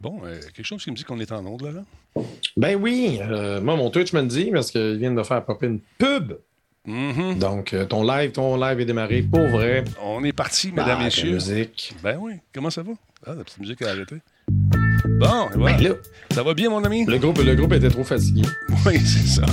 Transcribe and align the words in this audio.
Bon, 0.00 0.20
euh, 0.24 0.38
quelque 0.54 0.66
chose 0.66 0.82
qui 0.84 0.90
me 0.90 0.96
dit 0.96 1.04
qu'on 1.04 1.18
est 1.20 1.32
en 1.32 1.44
onde, 1.46 1.62
là, 1.62 1.70
là? 1.72 2.22
Ben 2.56 2.76
oui. 2.80 3.18
euh, 3.22 3.60
moi, 3.60 3.76
mon 3.76 3.90
Twitch 3.90 4.12
me 4.12 4.20
le 4.20 4.26
dit 4.28 4.50
parce 4.52 4.70
qu'ils 4.70 4.96
viennent 4.98 5.16
de 5.16 5.22
faire 5.22 5.44
popper 5.44 5.66
une 5.66 5.80
pub. 5.98 6.34
Mhm. 6.86 7.38
Donc, 7.38 7.72
euh, 7.74 7.84
ton 7.84 8.04
live, 8.04 8.30
ton 8.32 8.56
live 8.56 8.78
est 8.80 8.84
démarré 8.84 9.22
pour 9.22 9.46
vrai. 9.48 9.84
On 10.04 10.22
est 10.22 10.32
parti, 10.32 10.70
Bah, 10.70 10.82
mesdames, 10.82 10.98
la 11.00 11.04
messieurs. 11.06 11.32
musique. 11.32 11.94
Ben 12.02 12.16
oui, 12.20 12.34
comment 12.54 12.70
ça 12.70 12.82
va? 12.82 12.92
Ah, 13.26 13.34
la 13.34 13.42
petite 13.42 13.58
musique 13.58 13.82
a 13.82 13.90
arrêté. 13.90 14.16
Bon, 15.18 15.48
et 15.52 15.58
voilà. 15.58 15.76
Ben 15.78 15.88
là, 15.88 15.94
ça 16.30 16.42
va 16.44 16.54
bien, 16.54 16.70
mon 16.70 16.84
ami? 16.84 17.04
le 17.06 17.18
groupe, 17.18 17.38
le 17.42 17.54
groupe 17.56 17.72
était 17.72 17.88
trop 17.88 18.04
fatigué. 18.04 18.42
Oui, 18.86 19.00
c'est 19.00 19.26
ça. 19.26 19.46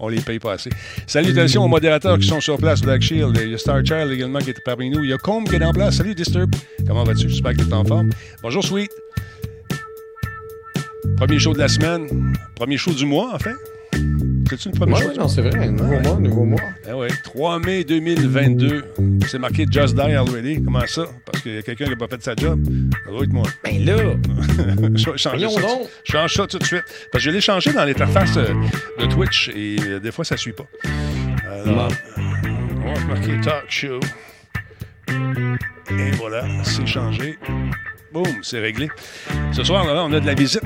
On 0.00 0.08
les 0.08 0.20
paye 0.20 0.40
pas 0.40 0.54
assez. 0.54 0.70
Salutations 1.06 1.62
aux 1.64 1.68
modérateurs 1.68 2.18
qui 2.18 2.26
sont 2.26 2.40
sur 2.40 2.56
place, 2.56 2.80
Black 2.80 3.00
Shield. 3.00 3.38
Il 3.40 3.50
y 3.50 3.54
a 3.54 3.58
Star 3.58 3.84
Child 3.86 4.10
également 4.10 4.40
qui 4.40 4.50
est 4.50 4.60
parmi 4.64 4.90
nous. 4.90 5.04
Il 5.04 5.10
y 5.10 5.12
a 5.12 5.18
Combe 5.18 5.48
qui 5.48 5.54
est 5.54 5.64
en 5.64 5.72
place. 5.72 5.98
Salut, 5.98 6.16
Disturb. 6.16 6.52
Comment 6.84 7.04
vas-tu? 7.04 7.28
J'espère 7.28 7.52
que 7.52 7.62
tu 7.62 7.68
es 7.68 7.72
en 7.72 7.84
forme. 7.84 8.10
Bonjour, 8.42 8.64
Sweet. 8.64 8.90
Premier 11.20 11.38
show 11.38 11.52
de 11.52 11.58
la 11.58 11.68
semaine. 11.68 12.34
Premier 12.56 12.76
show 12.78 12.92
du 12.92 13.04
mois, 13.06 13.34
en 13.34 13.38
fait. 13.38 13.54
C'est-tu 14.48 14.70
le 14.70 14.74
premier 14.74 14.94
Ouais, 14.94 15.02
show? 15.02 15.12
du 15.12 15.18
non, 15.18 15.28
c'est 15.28 15.42
vrai. 15.42 15.68
Nouveau 15.68 15.84
Ouais. 15.92 16.00
mois, 16.02 16.16
nouveau 16.18 16.44
mois. 16.44 16.60
Ah 16.88 16.96
ouais, 16.96 17.08
3 17.24 17.58
mai 17.60 17.84
2022. 17.84 18.84
C'est 19.28 19.38
marqué 19.38 19.64
Just 19.70 19.94
Die 19.94 20.00
Already. 20.00 20.62
Comment 20.64 20.80
ça? 20.86 21.04
Parce 21.24 21.42
qu'il 21.42 21.54
y 21.54 21.58
a 21.58 21.62
quelqu'un 21.62 21.84
qui 21.84 21.90
n'a 21.90 21.96
pas 21.96 22.08
fait 22.08 22.22
sa 22.22 22.34
job. 22.34 22.60
Ça 23.04 23.10
doit 23.10 23.22
être 23.24 23.32
moi. 23.32 23.46
Ben 23.62 23.84
là, 23.84 23.96
Je 24.96 25.10
vais 25.10 25.18
changer 25.18 25.36
Voyons 25.46 25.50
ça. 25.50 25.60
donc. 25.60 25.88
Je 26.04 26.12
change 26.12 26.34
ça 26.34 26.46
tout 26.46 26.58
de 26.58 26.64
suite. 26.64 26.84
Parce 27.12 27.22
que 27.24 27.30
je 27.30 27.34
l'ai 27.34 27.40
changé 27.40 27.72
dans 27.72 27.84
l'interface 27.84 28.36
euh, 28.36 28.54
de 28.98 29.06
Twitch 29.06 29.50
et 29.54 29.76
euh, 29.82 30.00
des 30.00 30.10
fois, 30.10 30.24
ça 30.24 30.34
ne 30.36 30.40
suit 30.40 30.52
pas. 30.52 30.66
Alors, 31.66 31.88
on 32.84 32.94
va 32.94 33.04
marquer 33.06 33.40
Talk 33.42 33.64
Show. 33.68 34.00
Et 35.90 36.10
voilà, 36.16 36.44
c'est 36.64 36.86
changé. 36.86 37.38
Boum, 38.12 38.26
c'est 38.42 38.60
réglé. 38.60 38.88
Ce 39.52 39.62
soir, 39.62 39.84
là, 39.86 40.04
on 40.04 40.12
a 40.12 40.20
de 40.20 40.26
la 40.26 40.34
visite. 40.34 40.62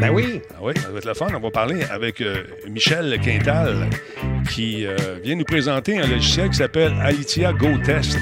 ben 0.00 0.10
oui. 0.10 0.40
Ah 0.52 0.58
oui, 0.62 0.72
ça 0.76 0.88
va 0.90 0.98
être 0.98 1.04
le 1.04 1.14
fun. 1.14 1.26
On 1.34 1.40
va 1.40 1.50
parler 1.50 1.82
avec 1.90 2.20
euh, 2.20 2.44
Michel 2.68 3.18
Quintal 3.20 3.88
qui 4.50 4.86
euh, 4.86 4.96
vient 5.22 5.34
nous 5.34 5.44
présenter 5.44 5.98
un 5.98 6.06
logiciel 6.06 6.50
qui 6.50 6.56
s'appelle 6.56 6.94
Alitia 7.02 7.52
Go 7.52 7.76
Test. 7.84 8.18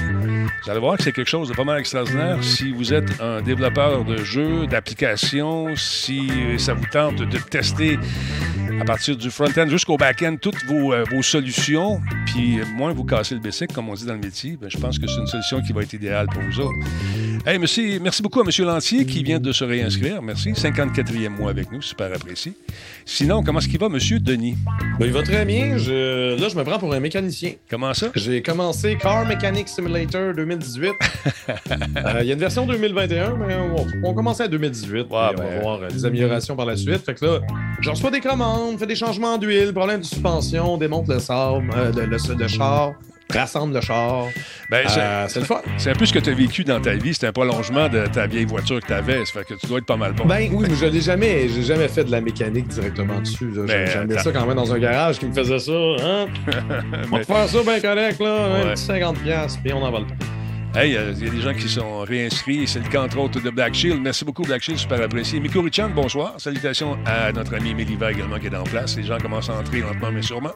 Vous 0.63 0.71
allez 0.71 0.79
voir 0.79 0.97
que 0.97 1.03
c'est 1.03 1.11
quelque 1.11 1.29
chose 1.29 1.49
de 1.49 1.53
pas 1.53 1.63
mal 1.63 1.79
extraordinaire. 1.79 2.43
Si 2.43 2.71
vous 2.71 2.93
êtes 2.93 3.21
un 3.21 3.41
développeur 3.41 4.03
de 4.03 4.17
jeux, 4.17 4.67
d'applications, 4.67 5.75
si 5.75 6.29
ça 6.57 6.73
vous 6.73 6.85
tente 6.91 7.17
de 7.17 7.37
tester 7.37 7.97
à 8.79 8.85
partir 8.85 9.15
du 9.17 9.31
front-end 9.31 9.67
jusqu'au 9.67 9.97
back-end 9.97 10.35
toutes 10.41 10.63
vos, 10.65 10.93
euh, 10.93 11.03
vos 11.09 11.21
solutions, 11.21 12.01
puis 12.25 12.59
moins 12.75 12.93
vous 12.93 13.03
cassez 13.03 13.33
le 13.33 13.41
basic, 13.41 13.73
comme 13.73 13.89
on 13.89 13.93
dit 13.93 14.05
dans 14.05 14.13
le 14.13 14.19
métier, 14.19 14.57
ben, 14.59 14.69
je 14.69 14.77
pense 14.77 14.99
que 14.99 15.07
c'est 15.07 15.19
une 15.19 15.27
solution 15.27 15.61
qui 15.61 15.73
va 15.73 15.81
être 15.83 15.93
idéale 15.93 16.27
pour 16.27 16.41
vous 16.43 16.59
autres. 16.59 16.77
Hey, 17.45 17.57
merci, 17.59 17.97
merci 18.01 18.21
beaucoup 18.21 18.41
à 18.41 18.43
M. 18.43 18.65
Lantier 18.65 19.05
qui 19.05 19.23
vient 19.23 19.39
de 19.39 19.51
se 19.51 19.63
réinscrire. 19.63 20.21
Merci. 20.21 20.51
54e 20.51 21.29
mois 21.29 21.49
avec 21.49 21.71
nous, 21.71 21.81
super 21.81 22.13
apprécié. 22.13 22.53
Sinon, 23.05 23.41
comment 23.41 23.59
est-ce 23.59 23.69
qu'il 23.69 23.79
va, 23.79 23.85
M. 23.85 23.97
Denis? 24.19 24.57
Ben, 24.99 25.05
il 25.05 25.13
va 25.13 25.23
très 25.23 25.45
bien. 25.45 25.77
Je... 25.77 26.37
Là, 26.39 26.49
je 26.49 26.55
me 26.55 26.63
prends 26.63 26.77
pour 26.77 26.93
un 26.93 26.99
mécanicien. 26.99 27.53
Comment 27.69 27.93
ça? 27.93 28.07
J'ai 28.15 28.41
commencé 28.41 28.97
Car 28.99 29.25
Mechanic 29.25 29.69
Simulator 29.69 30.33
2018. 30.55 30.93
Euh, 31.49 32.19
Il 32.21 32.27
y 32.27 32.29
a 32.31 32.33
une 32.33 32.39
version 32.39 32.65
2021, 32.65 33.35
mais 33.35 33.55
on, 33.55 34.09
on 34.09 34.13
commençait 34.13 34.43
à 34.43 34.47
2018. 34.47 34.87
puis 34.89 35.03
on 35.11 35.33
ben- 35.33 35.35
va 35.35 35.59
voir 35.61 35.81
euh, 35.83 35.87
des 35.89 36.05
améliorations 36.05 36.55
par 36.55 36.65
la 36.65 36.75
suite. 36.75 37.03
Fait 37.05 37.13
que 37.13 37.25
là, 37.25 37.39
je 37.81 37.89
reçois 37.89 38.11
des 38.11 38.21
commandes, 38.21 38.79
fais 38.79 38.87
des 38.87 38.95
changements 38.95 39.37
d'huile, 39.37 39.73
problème 39.73 39.99
de 40.01 40.05
suspension, 40.05 40.77
démonte 40.77 41.07
le 41.07 41.19
sable, 41.19 41.69
euh, 41.75 41.91
le, 41.95 42.05
le- 42.05 42.35
le 42.37 42.47
char, 42.47 42.93
rassemble 43.33 43.73
le 43.73 43.81
char. 43.81 44.25
Ben, 44.71 44.87
c'est- 44.87 44.99
Euh, 44.99 45.25
c'est 45.27 45.39
le 45.39 45.45
fun. 45.45 45.61
c'est 45.77 45.89
un 45.91 45.95
peu 45.95 46.05
ce 46.05 46.13
que 46.13 46.19
tu 46.19 46.29
as 46.29 46.33
vécu 46.33 46.63
dans 46.63 46.79
ta 46.79 46.93
vie. 46.93 47.13
C'est 47.13 47.27
un 47.27 47.31
prolongement 47.33 47.89
de 47.89 48.05
ta 48.07 48.25
vieille 48.27 48.45
voiture 48.45 48.79
que 48.79 48.87
tu 48.87 48.93
avais. 48.93 49.25
Ça 49.25 49.33
fait 49.39 49.45
que 49.45 49.53
tu 49.59 49.67
dois 49.67 49.79
être 49.79 49.85
pas 49.85 49.97
mal 49.97 50.13
bon. 50.13 50.25
Ben 50.25 50.49
oui, 50.51 50.65
mais 50.69 50.75
je 50.75 50.85
l'ai 50.85 51.01
jamais, 51.01 51.47
j'ai 51.49 51.63
jamais 51.63 51.87
fait 51.89 52.03
de 52.05 52.11
la 52.11 52.21
mécanique 52.21 52.67
directement 52.69 53.19
dessus. 53.19 53.51
J'ai- 53.67 53.73
attends. 53.97 54.19
ça 54.23 54.31
quand 54.31 54.45
même 54.45 54.55
dans 54.55 54.73
un 54.73 54.79
garage 54.79 55.19
qui 55.19 55.25
me 55.25 55.33
faisait 55.33 55.59
ça. 55.59 55.71
Hein? 55.71 56.25
On 56.47 56.51
va 56.51 57.07
Mais- 57.11 57.19
te 57.21 57.25
faire 57.25 57.47
ça 57.49 57.63
bien 57.63 57.79
correct, 57.81 58.19
là. 58.21 58.35
Ouais. 58.47 58.69
Un 58.71 58.73
petit 58.73 58.83
50$, 58.85 59.13
piastres, 59.23 59.59
puis 59.63 59.73
on 59.73 59.81
en 59.83 59.91
va 59.91 59.99
le 59.99 60.05
Hey, 60.75 60.95
euh, 60.95 61.13
il 61.17 61.25
y 61.25 61.27
a 61.27 61.31
des 61.31 61.41
gens 61.41 61.53
qui 61.53 61.67
sont 61.67 62.01
réinscrits. 62.01 62.67
C'est 62.67 62.79
le 62.79 62.89
cas, 62.89 63.01
entre 63.01 63.17
autres, 63.17 63.41
de 63.41 63.49
Black 63.49 63.73
Shield. 63.73 63.99
Merci 64.01 64.23
beaucoup, 64.25 64.43
Black 64.43 64.61
Shield. 64.61 64.77
Super 64.79 65.01
apprécié. 65.01 65.39
Miko 65.39 65.61
Richan, 65.61 65.89
bonsoir. 65.89 66.35
Salutations 66.39 66.97
à 67.05 67.31
notre 67.31 67.55
ami 67.55 67.73
Méliva 67.73 68.11
également 68.11 68.37
qui 68.37 68.47
est 68.47 68.55
en 68.55 68.63
place. 68.63 68.95
Les 68.95 69.03
gens 69.03 69.17
commencent 69.17 69.49
à 69.49 69.57
entrer 69.57 69.79
lentement, 69.81 70.11
mais 70.11 70.21
sûrement. 70.21 70.51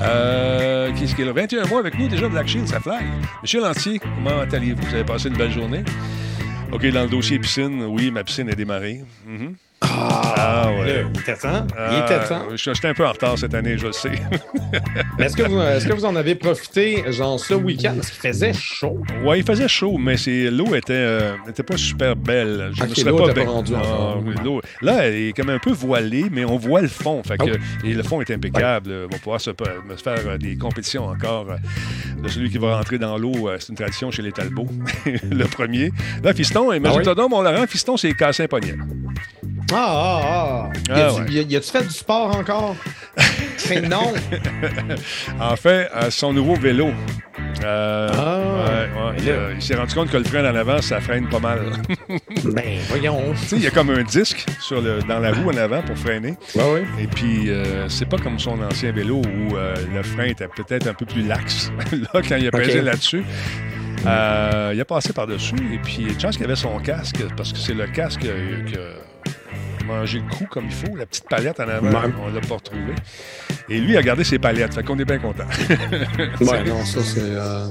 Euh, 0.00 0.90
qui 0.92 1.04
est-ce 1.04 1.14
qui 1.14 1.22
est 1.22 1.26
là? 1.26 1.32
21 1.32 1.66
mois 1.66 1.80
avec 1.80 1.98
nous 1.98 2.08
déjà, 2.08 2.28
Black 2.28 2.48
Shield, 2.48 2.66
ça 2.66 2.80
fly. 2.80 3.04
Monsieur 3.42 3.60
Lantier, 3.60 3.98
comment 3.98 4.40
allez-vous? 4.40 4.82
Vous 4.82 4.94
avez 4.94 5.04
passé 5.04 5.28
une 5.28 5.36
belle 5.36 5.52
journée? 5.52 5.82
OK, 6.72 6.86
dans 6.86 7.02
le 7.02 7.08
dossier 7.10 7.38
piscine, 7.38 7.82
oui, 7.84 8.10
ma 8.10 8.24
piscine 8.24 8.48
est 8.48 8.56
démarrée. 8.56 9.02
Mhm. 9.26 9.54
Ah, 9.84 10.70
ouais. 10.78 10.86
Là, 11.02 11.08
il 11.14 11.20
était 11.20 11.36
temps. 11.36 11.66
Il 11.68 11.74
Ah, 11.78 12.04
était 12.06 12.28
temps. 12.28 12.42
J'étais 12.54 12.88
un 12.88 12.94
peu 12.94 13.06
en 13.06 13.12
retard 13.12 13.38
cette 13.38 13.54
année, 13.54 13.76
je 13.78 13.86
le 13.86 13.92
sais. 13.92 14.10
Mais 15.18 15.26
est-ce 15.26 15.36
que, 15.36 15.42
vous, 15.42 15.60
est-ce 15.60 15.86
que 15.86 15.92
vous 15.92 16.04
en 16.04 16.16
avez 16.16 16.34
profité, 16.34 17.04
genre, 17.12 17.38
ce 17.38 17.54
week-end? 17.54 17.94
Parce 17.96 18.10
qu'il 18.10 18.20
faisait 18.30 18.52
chaud. 18.52 19.00
Ouais, 19.24 19.40
il 19.40 19.44
faisait 19.44 19.68
chaud, 19.68 19.98
mais 19.98 20.16
l'eau 20.50 20.74
était, 20.74 20.92
euh, 20.94 21.32
était 21.48 21.62
pas 21.62 21.76
super 21.76 22.16
belle. 22.16 22.70
Je 22.74 22.84
me 22.84 22.88
serais 22.94 23.34
pas 23.34 23.44
rendue 23.50 23.74
en 23.74 23.80
Ah, 23.82 24.14
oui, 24.24 24.60
Là, 24.80 25.06
elle 25.06 25.14
est 25.14 25.32
comme 25.36 25.50
un 25.50 25.58
peu 25.58 25.72
voilée, 25.72 26.26
mais 26.30 26.44
on 26.44 26.56
voit 26.56 26.80
le 26.80 26.88
fond. 26.88 27.22
Fait 27.22 27.36
que, 27.36 27.42
Oh. 27.52 27.86
Et 27.86 27.92
le 27.94 28.02
fond 28.02 28.20
est 28.20 28.30
impeccable. 28.30 28.90
On 29.06 29.08
va 29.12 29.18
pouvoir 29.18 29.40
se, 29.40 29.50
faire 29.50 30.18
euh, 30.26 30.38
des 30.38 30.56
compétitions 30.56 31.06
encore 31.06 31.46
euh, 31.50 32.22
de 32.22 32.28
celui 32.28 32.50
qui 32.50 32.58
va 32.58 32.76
rentrer 32.76 32.98
dans 32.98 33.18
l'eau. 33.18 33.48
euh, 33.48 33.56
C'est 33.58 33.68
une 33.70 33.74
tradition 33.76 34.10
chez 34.10 34.22
les 34.22 34.32
Talbots, 34.32 34.68
le 35.04 35.44
premier. 35.44 35.90
Là, 36.22 36.32
Fiston, 36.32 36.72
imagine-toi 36.72 37.02
Ah 37.04 37.10
oui? 37.10 37.14
donc, 37.16 37.30
mon 37.30 37.42
Laurent, 37.42 37.66
Fiston, 37.66 37.96
c'est 37.96 38.12
cassé 38.14 38.44
un 38.44 38.48
poignet. 38.48 38.74
Ah, 39.72 40.20
ah, 40.22 40.22
ah. 40.24 40.70
Ah, 40.90 41.08
y 41.28 41.40
a-tu 41.40 41.54
ouais. 41.54 41.60
fait 41.62 41.82
du 41.84 41.90
sport 41.94 42.36
encore? 42.36 42.76
C'est 43.56 43.82
non. 43.88 44.12
En 45.40 45.56
fait, 45.56 45.88
euh, 45.94 46.10
son 46.10 46.32
nouveau 46.32 46.54
vélo. 46.54 46.90
Euh, 47.64 48.08
Ah, 48.12 48.38
ouais, 48.38 48.72
ouais, 48.72 49.12
mais 49.18 49.24
là- 49.24 49.32
euh, 49.32 49.52
il 49.56 49.62
s'est 49.62 49.74
rendu 49.74 49.94
compte 49.94 50.10
que 50.10 50.16
le 50.16 50.24
frein 50.24 50.44
en 50.50 50.54
avant, 50.54 50.80
ça 50.82 51.00
freine 51.00 51.28
pas 51.28 51.38
mal. 51.38 51.60
ben, 52.44 52.78
voyons. 52.88 53.20
Tu 53.40 53.46
sais, 53.46 53.56
il 53.56 53.62
y 53.62 53.66
a 53.66 53.70
comme 53.70 53.90
un 53.90 54.02
disque 54.02 54.44
sur 54.60 54.80
le, 54.80 55.00
dans 55.02 55.18
la 55.20 55.32
roue 55.32 55.50
en 55.50 55.56
avant 55.56 55.82
pour 55.82 55.96
freiner. 55.96 56.34
Ouais. 56.54 56.84
Et 56.98 57.06
puis, 57.06 57.48
euh, 57.50 57.88
c'est 57.88 58.08
pas 58.08 58.18
comme 58.18 58.38
son 58.38 58.60
ancien 58.62 58.92
vélo 58.92 59.16
où 59.22 59.54
le 59.54 60.02
frein 60.02 60.24
était 60.24 60.48
peut-être 60.48 60.88
un 60.88 60.94
peu 60.94 61.06
plus 61.06 61.22
laxe. 61.22 61.70
là, 61.92 62.20
quand 62.28 62.36
il 62.36 62.48
a 62.48 62.50
pesé 62.50 62.82
là-dessus, 62.82 63.24
il 64.04 64.08
a 64.08 64.84
passé 64.86 65.12
par-dessus. 65.12 65.56
Et 65.72 65.78
puis, 65.78 66.08
chance 66.20 66.36
qu'il 66.36 66.44
avait 66.44 66.56
son 66.56 66.78
casque, 66.78 67.22
parce 67.36 67.52
que 67.52 67.58
c'est 67.58 67.74
le 67.74 67.86
casque 67.86 68.20
qui 68.20 68.28
mangé 69.82 70.18
le 70.20 70.28
coup 70.34 70.46
comme 70.50 70.64
il 70.66 70.72
faut. 70.72 70.96
La 70.96 71.06
petite 71.06 71.28
palette 71.28 71.60
en 71.60 71.68
avant, 71.68 71.88
Ouais. 72.02 72.10
on 72.22 72.32
l'a 72.32 72.40
pas 72.40 72.54
retrouvée. 72.56 72.94
Et 73.68 73.78
lui, 73.78 73.92
il 73.92 73.96
a 73.96 74.02
gardé 74.02 74.24
ses 74.24 74.38
palettes. 74.38 74.74
Fait 74.74 74.82
qu'on 74.82 74.98
est 74.98 75.04
bien 75.04 75.18
content. 75.18 75.44
Ouais, 76.40 76.64
non, 76.64 76.84
ça, 76.84 77.00
c'est. 77.02 77.20
euh, 77.20 77.66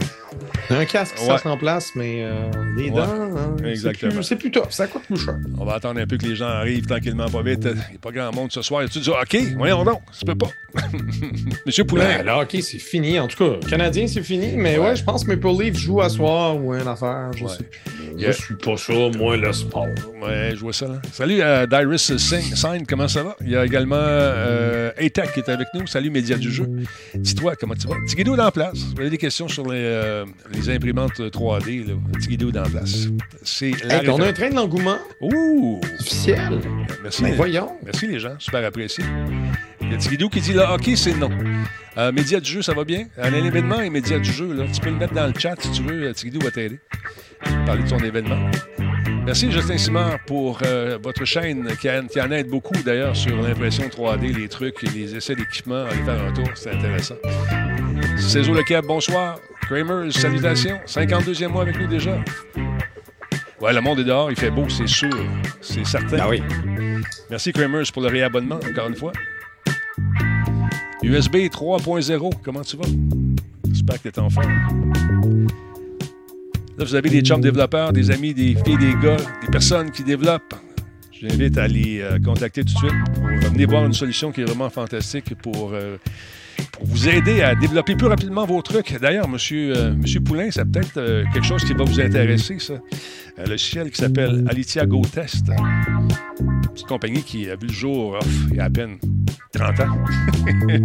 Un 0.69 0.85
casque, 0.85 1.15
Ouais. 1.19 1.25
ça 1.27 1.37
se 1.37 1.47
remplace, 1.47 1.91
mais 1.95 2.19
euh, 2.23 2.49
les 2.77 2.85
Ouais. 2.85 2.91
dents, 2.91 3.03
hein, 3.03 3.55
c'est 3.59 3.69
Exactement. 3.69 4.11
plus- 4.13 4.23
c'est 4.23 4.35
plus 4.37 4.51
tough. 4.51 4.69
Ça 4.69 4.87
coûte 4.87 5.03
plus 5.03 5.17
cher. 5.17 5.35
On 5.59 5.65
va 5.65 5.73
attendre 5.73 5.99
un 5.99 6.07
peu 6.07 6.17
que 6.17 6.25
les 6.25 6.35
gens 6.35 6.47
arrivent 6.47 6.85
tranquillement, 6.85 7.27
pas 7.29 7.41
vite. 7.41 7.63
Il 7.65 7.73
n'y 7.73 7.95
a 7.95 7.99
pas 8.01 8.11
grand 8.11 8.33
monde 8.33 8.51
ce 8.51 8.61
soir. 8.61 8.81
Et 8.83 8.87
tu 8.89 8.99
dis, 8.99 9.09
OK, 9.09 9.37
voyons 9.57 9.83
donc, 9.83 10.01
ça 10.13 10.25
peut 10.25 10.35
pas. 10.35 10.49
Monsieur 11.65 11.83
Poulain. 11.83 12.17
Ben, 12.19 12.25
là, 12.25 12.39
OK, 12.41 12.51
c'est 12.61 12.79
fini. 12.79 13.19
En 13.19 13.27
tout 13.27 13.37
cas, 13.37 13.67
Canadien, 13.67 14.07
c'est 14.07 14.23
fini. 14.23 14.53
Mais 14.55 14.77
ouais, 14.77 14.95
je 14.95 15.03
pense 15.03 15.23
que 15.25 15.31
Maple 15.31 15.61
Leaf 15.61 15.77
joue 15.77 16.01
à 16.01 16.09
soir 16.09 16.55
ou 16.55 16.73
une 16.73 16.87
affaire. 16.87 17.31
Je 17.35 17.45
sais. 17.47 17.63
plus. 17.63 17.81
Yeah. 18.17 18.31
Je 18.31 18.41
suis 18.41 18.55
pas 18.55 18.77
ça, 18.77 18.93
moi, 19.17 19.37
le 19.37 19.51
sport. 19.53 19.87
Ouais, 20.21 20.51
je 20.53 20.59
vois 20.59 20.73
ça. 20.73 20.87
Là. 20.87 21.01
Salut 21.11 21.41
à 21.41 21.65
Dyrus 21.65 22.11
Singh- 22.17 22.85
comment 22.87 23.07
ça 23.07 23.23
va? 23.23 23.35
Il 23.41 23.49
y 23.49 23.55
a 23.55 23.65
également 23.65 23.95
euh, 23.97 24.91
ATAC 24.97 25.33
qui 25.33 25.39
est 25.39 25.49
avec 25.49 25.67
nous. 25.73 25.87
Salut, 25.87 26.09
média 26.09 26.37
du 26.37 26.51
jeu. 26.51 26.69
Dis-toi, 27.15 27.55
comment 27.55 27.73
tu 27.73 27.87
vas? 27.87 27.95
Petit 28.05 28.15
guido 28.17 28.35
dans 28.35 28.43
la 28.45 28.51
place. 28.51 28.77
Vous 28.93 28.99
avez 28.99 29.09
des 29.09 29.17
questions 29.17 29.47
sur 29.47 29.63
les, 29.71 29.79
euh, 29.79 30.20
les 30.53 30.69
imprimantes 30.69 31.19
3D, 31.19 31.87
là. 31.87 31.93
Petit 32.13 32.27
guido 32.29 32.51
dans 32.51 32.63
la 32.63 32.69
place. 32.69 33.07
C'est 33.43 33.71
la 33.85 33.95
Hey, 33.95 33.99
puis 34.01 34.09
on 34.09 34.19
a 34.21 34.27
un 34.27 34.33
train 34.33 34.49
de 34.49 34.55
l'engouement 34.55 34.97
Ouh! 35.21 35.79
officiel. 35.99 36.59
Merci. 37.03 37.21
Ben 37.23 37.29
les- 37.31 37.35
voyons. 37.35 37.71
Merci 37.83 38.07
les 38.07 38.19
gens, 38.19 38.35
super 38.39 38.65
apprécié. 38.65 39.03
Il 39.81 39.91
y 39.91 39.93
a 39.93 39.97
Petit 39.97 40.09
guido 40.09 40.29
qui 40.29 40.41
dit 40.41 40.53
là, 40.53 40.73
OK, 40.75 40.89
c'est 40.95 41.15
non. 41.17 41.29
Euh, 41.97 42.11
média 42.11 42.39
du 42.39 42.49
jeu, 42.49 42.61
ça 42.61 42.73
va 42.73 42.83
bien? 42.85 43.05
Un 43.17 43.33
événement 43.33 43.81
et 43.81 43.89
média 43.89 44.17
du 44.19 44.31
jeu, 44.31 44.53
là. 44.53 44.63
Tu 44.73 44.79
peux 44.79 44.89
le 44.89 44.95
mettre 44.95 45.13
dans 45.13 45.27
le 45.27 45.33
chat 45.37 45.55
si 45.59 45.71
tu 45.71 45.83
veux. 45.83 46.11
Petit 46.13 46.29
guido 46.29 46.39
va 46.45 46.51
t'aider. 46.51 46.79
Parler 47.65 47.83
de 47.83 47.89
ton 47.89 47.97
événement. 47.99 48.49
Merci 49.25 49.51
Justin 49.51 49.77
Simard 49.77 50.17
pour 50.25 50.59
euh, 50.63 50.97
votre 51.03 51.25
chaîne 51.25 51.67
qui, 51.79 51.89
en- 51.89 52.07
qui 52.07 52.19
en 52.21 52.31
aide 52.31 52.47
beaucoup 52.47 52.73
d'ailleurs 52.83 53.15
sur 53.15 53.35
l'impression 53.41 53.83
3D, 53.89 54.33
les 54.35 54.47
trucs 54.47 54.81
les 54.81 55.15
essais 55.15 55.35
d'équipement. 55.35 55.83
Allez 55.85 56.03
faire 56.03 56.23
un 56.23 56.31
tour, 56.31 56.47
c'est 56.55 56.71
intéressant. 56.71 57.15
Cézo 58.21 58.53
Le 58.53 58.63
Cab, 58.63 58.85
bonsoir. 58.85 59.39
Kramer, 59.61 60.11
salutations. 60.11 60.79
52e 60.85 61.47
mois 61.47 61.63
avec 61.63 61.79
nous 61.79 61.87
déjà. 61.87 62.17
Ouais, 63.59 63.73
le 63.73 63.81
monde 63.81 63.99
est 63.99 64.03
dehors, 64.03 64.31
il 64.31 64.37
fait 64.37 64.51
beau, 64.51 64.67
c'est 64.69 64.87
sûr. 64.87 65.09
C'est 65.61 65.85
certain. 65.85 66.17
Ah 66.21 66.29
oui. 66.29 66.41
Merci 67.29 67.51
Kramers 67.51 67.83
pour 67.93 68.01
le 68.01 68.07
réabonnement, 68.07 68.55
encore 68.55 68.87
une 68.87 68.95
fois. 68.95 69.11
USB 71.03 71.35
3.0, 71.35 72.31
comment 72.43 72.61
tu 72.61 72.77
vas? 72.77 72.83
J'espère 73.71 74.01
que 74.01 74.09
tu 74.09 74.15
es 74.15 74.19
en 74.19 74.29
forme. 74.29 74.91
Là, 76.77 76.85
vous 76.85 76.95
avez 76.95 77.09
des 77.09 77.21
chums 77.21 77.41
développeurs, 77.41 77.91
des 77.93 78.11
amis, 78.11 78.33
des 78.33 78.55
filles, 78.65 78.77
des 78.77 78.93
gars, 79.01 79.17
des 79.41 79.47
personnes 79.51 79.91
qui 79.91 80.03
développent. 80.03 80.55
Je 81.11 81.27
vous 81.27 81.33
invite 81.33 81.57
à 81.57 81.67
les 81.67 82.01
euh, 82.01 82.17
contacter 82.19 82.63
tout 82.63 82.73
de 82.73 82.77
suite 82.77 83.03
pour 83.13 83.51
venir 83.51 83.69
voir 83.69 83.85
une 83.85 83.93
solution 83.93 84.31
qui 84.31 84.41
est 84.41 84.45
vraiment 84.45 84.69
fantastique 84.69 85.35
pour, 85.41 85.71
euh, 85.73 85.97
pour 85.97 86.13
vous 86.83 87.09
aider 87.09 87.41
à 87.41 87.55
développer 87.55 87.95
plus 87.95 88.07
rapidement 88.07 88.45
vos 88.45 88.61
trucs. 88.61 88.99
D'ailleurs, 88.99 89.27
monsieur, 89.27 89.73
euh, 89.75 90.19
Poulain, 90.25 90.49
c'est 90.51 90.65
peut-être 90.65 90.97
euh, 90.97 91.23
quelque 91.33 91.45
chose 91.45 91.63
qui 91.63 91.73
va 91.73 91.83
vous 91.83 91.99
intéresser, 91.99 92.59
ça. 92.59 92.75
Un 93.37 93.49
logiciel 93.49 93.89
qui 93.89 93.97
s'appelle 93.97 94.45
Alitia 94.49 94.85
Go 94.85 95.01
Test. 95.01 95.47
Une 96.39 96.61
petite 96.61 96.87
compagnie 96.87 97.23
qui 97.23 97.49
a 97.49 97.55
vu 97.55 97.67
le 97.67 97.73
jour 97.73 98.13
off, 98.13 98.27
il 98.49 98.57
y 98.57 98.59
a 98.59 98.65
à 98.65 98.69
peine 98.69 98.97
30 99.53 99.79
ans. 99.81 100.05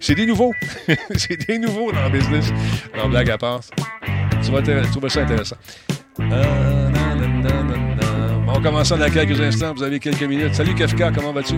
c'est 0.00 0.14
des 0.14 0.26
nouveaux. 0.26 0.52
c'est 1.16 1.46
des 1.46 1.58
nouveaux 1.58 1.92
dans 1.92 2.04
le 2.04 2.18
business. 2.18 2.52
Alors, 2.94 3.08
blague 3.08 3.30
à 3.30 3.38
part, 3.38 3.60
tu 4.42 4.50
vas, 4.50 4.60
vas 4.60 5.08
ça 5.08 5.22
intéressant. 5.22 5.56
Euh, 6.20 6.90
on 8.48 8.60
commence 8.60 8.88
dans 8.88 9.10
quelques 9.10 9.40
instants. 9.40 9.74
Vous 9.74 9.82
avez 9.82 9.98
quelques 10.00 10.22
minutes. 10.22 10.54
Salut 10.54 10.74
Kafka, 10.74 11.12
comment 11.12 11.32
vas-tu? 11.32 11.54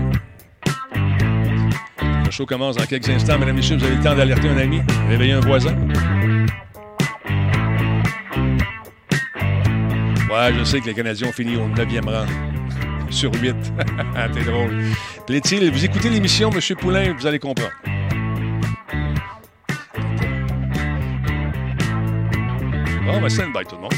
Le 2.31 2.33
show 2.33 2.47
commence 2.47 2.77
dans 2.77 2.87
quelques 2.87 3.09
instants. 3.09 3.41
Mesdames 3.41 3.57
messieurs, 3.57 3.77
vous 3.77 3.85
avez 3.85 3.97
le 3.97 4.03
temps 4.05 4.15
d'alerter 4.15 4.49
un 4.49 4.57
ami, 4.57 4.81
réveiller 5.09 5.33
un 5.33 5.41
voisin. 5.41 5.75
Ouais, 10.31 10.55
je 10.57 10.63
sais 10.63 10.81
que 10.81 10.87
les 10.87 10.95
Canadiens 10.95 11.27
ont 11.27 11.33
fini 11.33 11.57
au 11.57 11.67
9e 11.67 12.09
rang. 12.09 12.27
Sur 13.11 13.35
8. 13.35 13.57
T'es 14.33 14.45
drôle. 14.45 14.71
Plaît-il, 15.27 15.73
vous 15.73 15.85
écoutez 15.85 16.09
l'émission, 16.09 16.53
M. 16.53 16.77
Poulain, 16.77 17.13
vous 17.19 17.27
allez 17.27 17.41
comprendre. 17.41 17.73
Bon, 23.07 23.21
ben, 23.21 23.29
stand 23.29 23.53
by 23.53 23.65
tout 23.69 23.75
le 23.75 23.83
monde. 23.83 23.95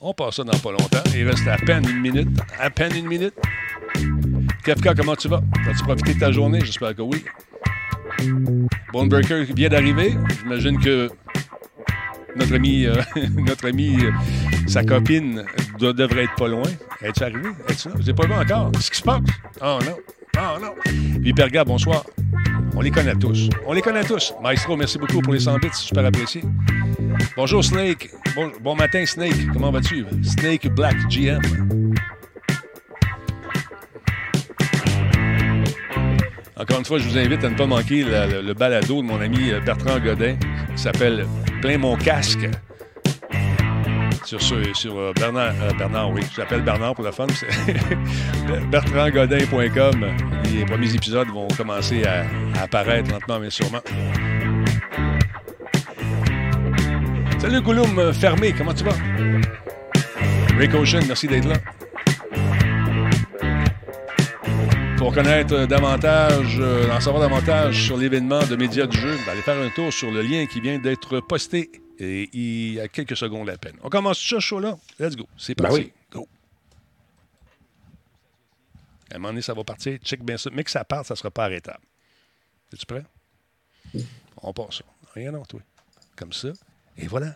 On 0.00 0.12
passe 0.12 0.34
ça 0.34 0.42
dans 0.42 0.58
pas 0.58 0.72
longtemps. 0.72 1.04
Il 1.14 1.28
reste 1.28 1.46
à 1.46 1.56
peine 1.56 1.88
une 1.88 2.00
minute. 2.00 2.28
À 2.58 2.68
peine 2.68 2.96
une 2.96 3.06
minute. 3.06 3.34
Kafka, 4.66 4.94
comment 4.96 5.14
tu 5.14 5.28
vas? 5.28 5.40
As-tu 5.70 5.84
profité 5.84 6.14
de 6.14 6.18
ta 6.18 6.32
journée? 6.32 6.58
J'espère 6.64 6.92
que 6.92 7.02
oui. 7.02 7.24
Bonebreaker 8.92 9.44
vient 9.54 9.68
d'arriver. 9.68 10.16
J'imagine 10.42 10.80
que 10.80 11.08
notre 12.34 12.56
ami, 12.56 12.84
euh, 12.84 12.96
notre 13.36 13.68
ami, 13.68 13.96
euh, 14.02 14.10
sa 14.66 14.82
copine 14.82 15.44
devrait 15.78 16.24
être 16.24 16.34
pas 16.34 16.48
loin. 16.48 16.64
Es-tu 17.00 17.22
arrivé? 17.22 17.50
Es-tu 17.68 17.90
là? 17.90 17.94
Je 18.04 18.10
pas 18.10 18.26
vu 18.26 18.32
encore. 18.32 18.72
Qu'est-ce 18.72 18.90
qui 18.90 18.98
se 18.98 19.02
passe? 19.04 19.20
Oh 19.62 19.78
non. 19.84 19.96
Oh 20.36 20.58
non. 20.60 20.74
Viperga, 21.20 21.62
bonsoir. 21.64 22.04
On 22.74 22.80
les 22.80 22.90
connaît 22.90 23.14
tous. 23.14 23.48
On 23.68 23.72
les 23.72 23.82
connaît 23.82 24.02
tous. 24.02 24.34
Maestro, 24.42 24.76
merci 24.76 24.98
beaucoup 24.98 25.20
pour 25.20 25.32
les 25.32 25.40
100 25.40 25.58
bits. 25.58 25.68
Super 25.74 26.04
apprécié. 26.04 26.42
Bonjour 27.36 27.62
Snake. 27.62 28.10
Bon 28.60 28.74
matin 28.74 29.06
Snake. 29.06 29.46
Comment 29.52 29.70
vas-tu? 29.70 30.04
Snake 30.24 30.66
Black 30.74 30.96
GM. 31.08 31.40
Encore 36.58 36.78
une 36.78 36.84
fois, 36.84 36.98
je 36.98 37.06
vous 37.08 37.18
invite 37.18 37.44
à 37.44 37.50
ne 37.50 37.54
pas 37.54 37.66
manquer 37.66 38.02
le, 38.02 38.52
balado 38.54 39.02
de 39.02 39.06
mon 39.06 39.20
ami 39.20 39.50
euh, 39.50 39.60
Bertrand 39.60 40.00
Godin 40.00 40.36
qui 40.74 40.82
s'appelle 40.82 41.26
Plein 41.60 41.76
mon 41.76 41.96
casque. 41.96 42.48
Sur, 44.24 44.40
sur 44.42 44.98
euh, 44.98 45.12
Bernard, 45.14 45.54
euh, 45.62 45.70
Bernard, 45.78 46.10
oui, 46.10 46.22
je 46.34 46.40
l'appelle 46.40 46.62
Bernard 46.62 46.94
pour 46.94 47.04
la 47.04 47.12
c'est 47.12 47.46
bertrandgodin.com. 48.70 50.06
Les 50.52 50.64
premiers 50.64 50.94
épisodes 50.94 51.28
vont 51.28 51.46
commencer 51.56 52.04
à, 52.04 52.24
à 52.58 52.62
apparaître 52.64 53.10
lentement 53.10 53.38
mais 53.38 53.50
sûrement. 53.50 53.80
Salut 57.38 57.60
Gouloum 57.60 57.98
euh, 57.98 58.12
fermé, 58.12 58.52
comment 58.56 58.74
tu 58.74 58.82
vas? 58.82 58.96
Rick 60.58 60.74
Ocean, 60.74 61.02
merci 61.06 61.28
d'être 61.28 61.46
là. 61.46 61.56
Pour 64.98 65.12
connaître 65.12 65.66
davantage, 65.66 66.56
euh, 66.58 66.90
en 66.90 67.00
savoir 67.00 67.22
davantage 67.28 67.84
sur 67.84 67.96
l'événement 67.96 68.44
de 68.46 68.56
médias 68.56 68.86
du 68.86 68.98
jeu, 68.98 69.16
ben, 69.26 69.32
allez 69.32 69.42
faire 69.42 69.60
un 69.60 69.68
tour 69.70 69.92
sur 69.92 70.10
le 70.10 70.22
lien 70.22 70.46
qui 70.46 70.60
vient 70.60 70.78
d'être 70.78 71.20
posté 71.20 71.70
et 71.98 72.28
il 72.32 72.74
y 72.74 72.80
a 72.80 72.88
quelques 72.88 73.16
secondes 73.16 73.48
à 73.50 73.58
peine. 73.58 73.76
On 73.82 73.88
commence 73.90 74.18
ce 74.18 74.40
show-là. 74.40 74.76
Let's 74.98 75.14
go. 75.16 75.26
C'est 75.36 75.56
Ben 75.56 75.64
parti. 75.64 75.80
oui. 75.80 75.92
Go. 76.10 76.26
À 79.12 79.16
un 79.16 79.18
moment 79.18 79.28
donné, 79.28 79.42
ça 79.42 79.54
va 79.54 79.64
partir. 79.64 79.98
Check 80.02 80.22
bien 80.24 80.38
ça. 80.38 80.50
Mais 80.52 80.64
que 80.64 80.70
ça 80.70 80.84
parte, 80.84 81.06
ça 81.06 81.14
ne 81.14 81.18
sera 81.18 81.30
pas 81.30 81.44
arrêtable. 81.44 81.80
Es-tu 82.72 82.86
prêt? 82.86 83.04
On 84.42 84.52
passe 84.52 84.78
ça. 84.78 84.84
Rien 85.14 85.32
d'autre, 85.32 85.46
toi. 85.48 85.60
Comme 86.16 86.32
ça. 86.32 86.48
Et 86.96 87.06
voilà. 87.06 87.34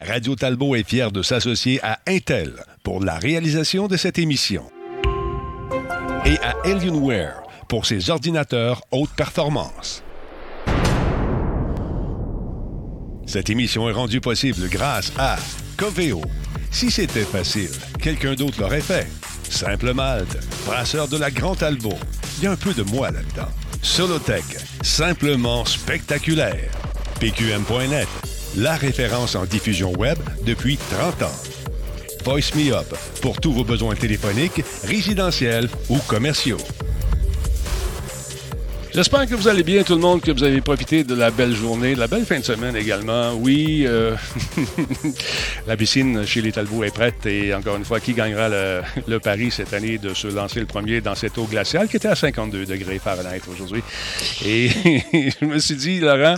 Radio 0.00 0.34
Talbot 0.34 0.74
est 0.74 0.88
fier 0.88 1.12
de 1.12 1.22
s'associer 1.22 1.80
à 1.82 2.00
Intel 2.08 2.54
pour 2.82 3.04
la 3.04 3.18
réalisation 3.18 3.86
de 3.88 3.96
cette 3.96 4.18
émission. 4.18 4.70
Et 6.24 6.38
à 6.38 6.54
Alienware 6.64 7.42
pour 7.68 7.84
ses 7.84 8.10
ordinateurs 8.10 8.82
haute 8.92 9.10
performance. 9.16 10.04
Cette 13.26 13.50
émission 13.50 13.88
est 13.88 13.92
rendue 13.92 14.20
possible 14.20 14.68
grâce 14.68 15.12
à 15.18 15.36
Coveo. 15.76 16.22
Si 16.70 16.92
c'était 16.92 17.24
facile, 17.24 17.72
quelqu'un 18.00 18.34
d'autre 18.34 18.60
l'aurait 18.60 18.80
fait. 18.80 19.08
Simple 19.48 19.94
Malte, 19.94 20.38
brasseur 20.64 21.08
de 21.08 21.16
la 21.16 21.30
Grand 21.30 21.56
Talbot. 21.56 21.98
Il 22.38 22.44
y 22.44 22.46
a 22.46 22.52
un 22.52 22.56
peu 22.56 22.72
de 22.72 22.82
moi 22.82 23.10
là-dedans. 23.10 23.48
Solotech, 23.82 24.44
simplement 24.82 25.64
spectaculaire. 25.64 26.70
PQM.net, 27.18 28.08
la 28.56 28.76
référence 28.76 29.34
en 29.34 29.44
diffusion 29.44 29.92
web 29.94 30.18
depuis 30.46 30.76
30 30.76 31.22
ans. 31.22 31.51
Voice 32.24 32.52
pour 33.20 33.40
tous 33.40 33.52
vos 33.52 33.64
besoins 33.64 33.94
téléphoniques, 33.94 34.62
résidentiels 34.84 35.68
ou 35.88 35.98
commerciaux. 36.06 36.58
J'espère 38.94 39.26
que 39.26 39.34
vous 39.34 39.48
allez 39.48 39.62
bien, 39.62 39.82
tout 39.84 39.94
le 39.94 40.02
monde, 40.02 40.20
que 40.20 40.30
vous 40.30 40.44
avez 40.44 40.60
profité 40.60 41.02
de 41.02 41.14
la 41.14 41.30
belle 41.30 41.54
journée, 41.54 41.94
de 41.94 41.98
la 41.98 42.08
belle 42.08 42.26
fin 42.26 42.38
de 42.38 42.44
semaine 42.44 42.76
également. 42.76 43.32
Oui, 43.32 43.84
euh, 43.86 44.14
la 45.66 45.78
piscine 45.78 46.26
chez 46.26 46.42
les 46.42 46.52
Talbots 46.52 46.84
est 46.84 46.92
prête 46.92 47.24
et 47.24 47.54
encore 47.54 47.76
une 47.76 47.86
fois, 47.86 48.00
qui 48.00 48.12
gagnera 48.12 48.50
le, 48.50 48.82
le 49.08 49.18
pari 49.18 49.50
cette 49.50 49.72
année 49.72 49.96
de 49.96 50.12
se 50.12 50.28
lancer 50.28 50.60
le 50.60 50.66
premier 50.66 51.00
dans 51.00 51.14
cette 51.14 51.38
eau 51.38 51.44
glaciale 51.44 51.88
qui 51.88 51.96
était 51.96 52.08
à 52.08 52.14
52 52.14 52.66
degrés 52.66 52.98
Fahrenheit 52.98 53.40
aujourd'hui? 53.50 53.82
Et 54.44 54.68
je 55.40 55.46
me 55.46 55.58
suis 55.58 55.76
dit, 55.76 56.00
Laurent, 56.00 56.34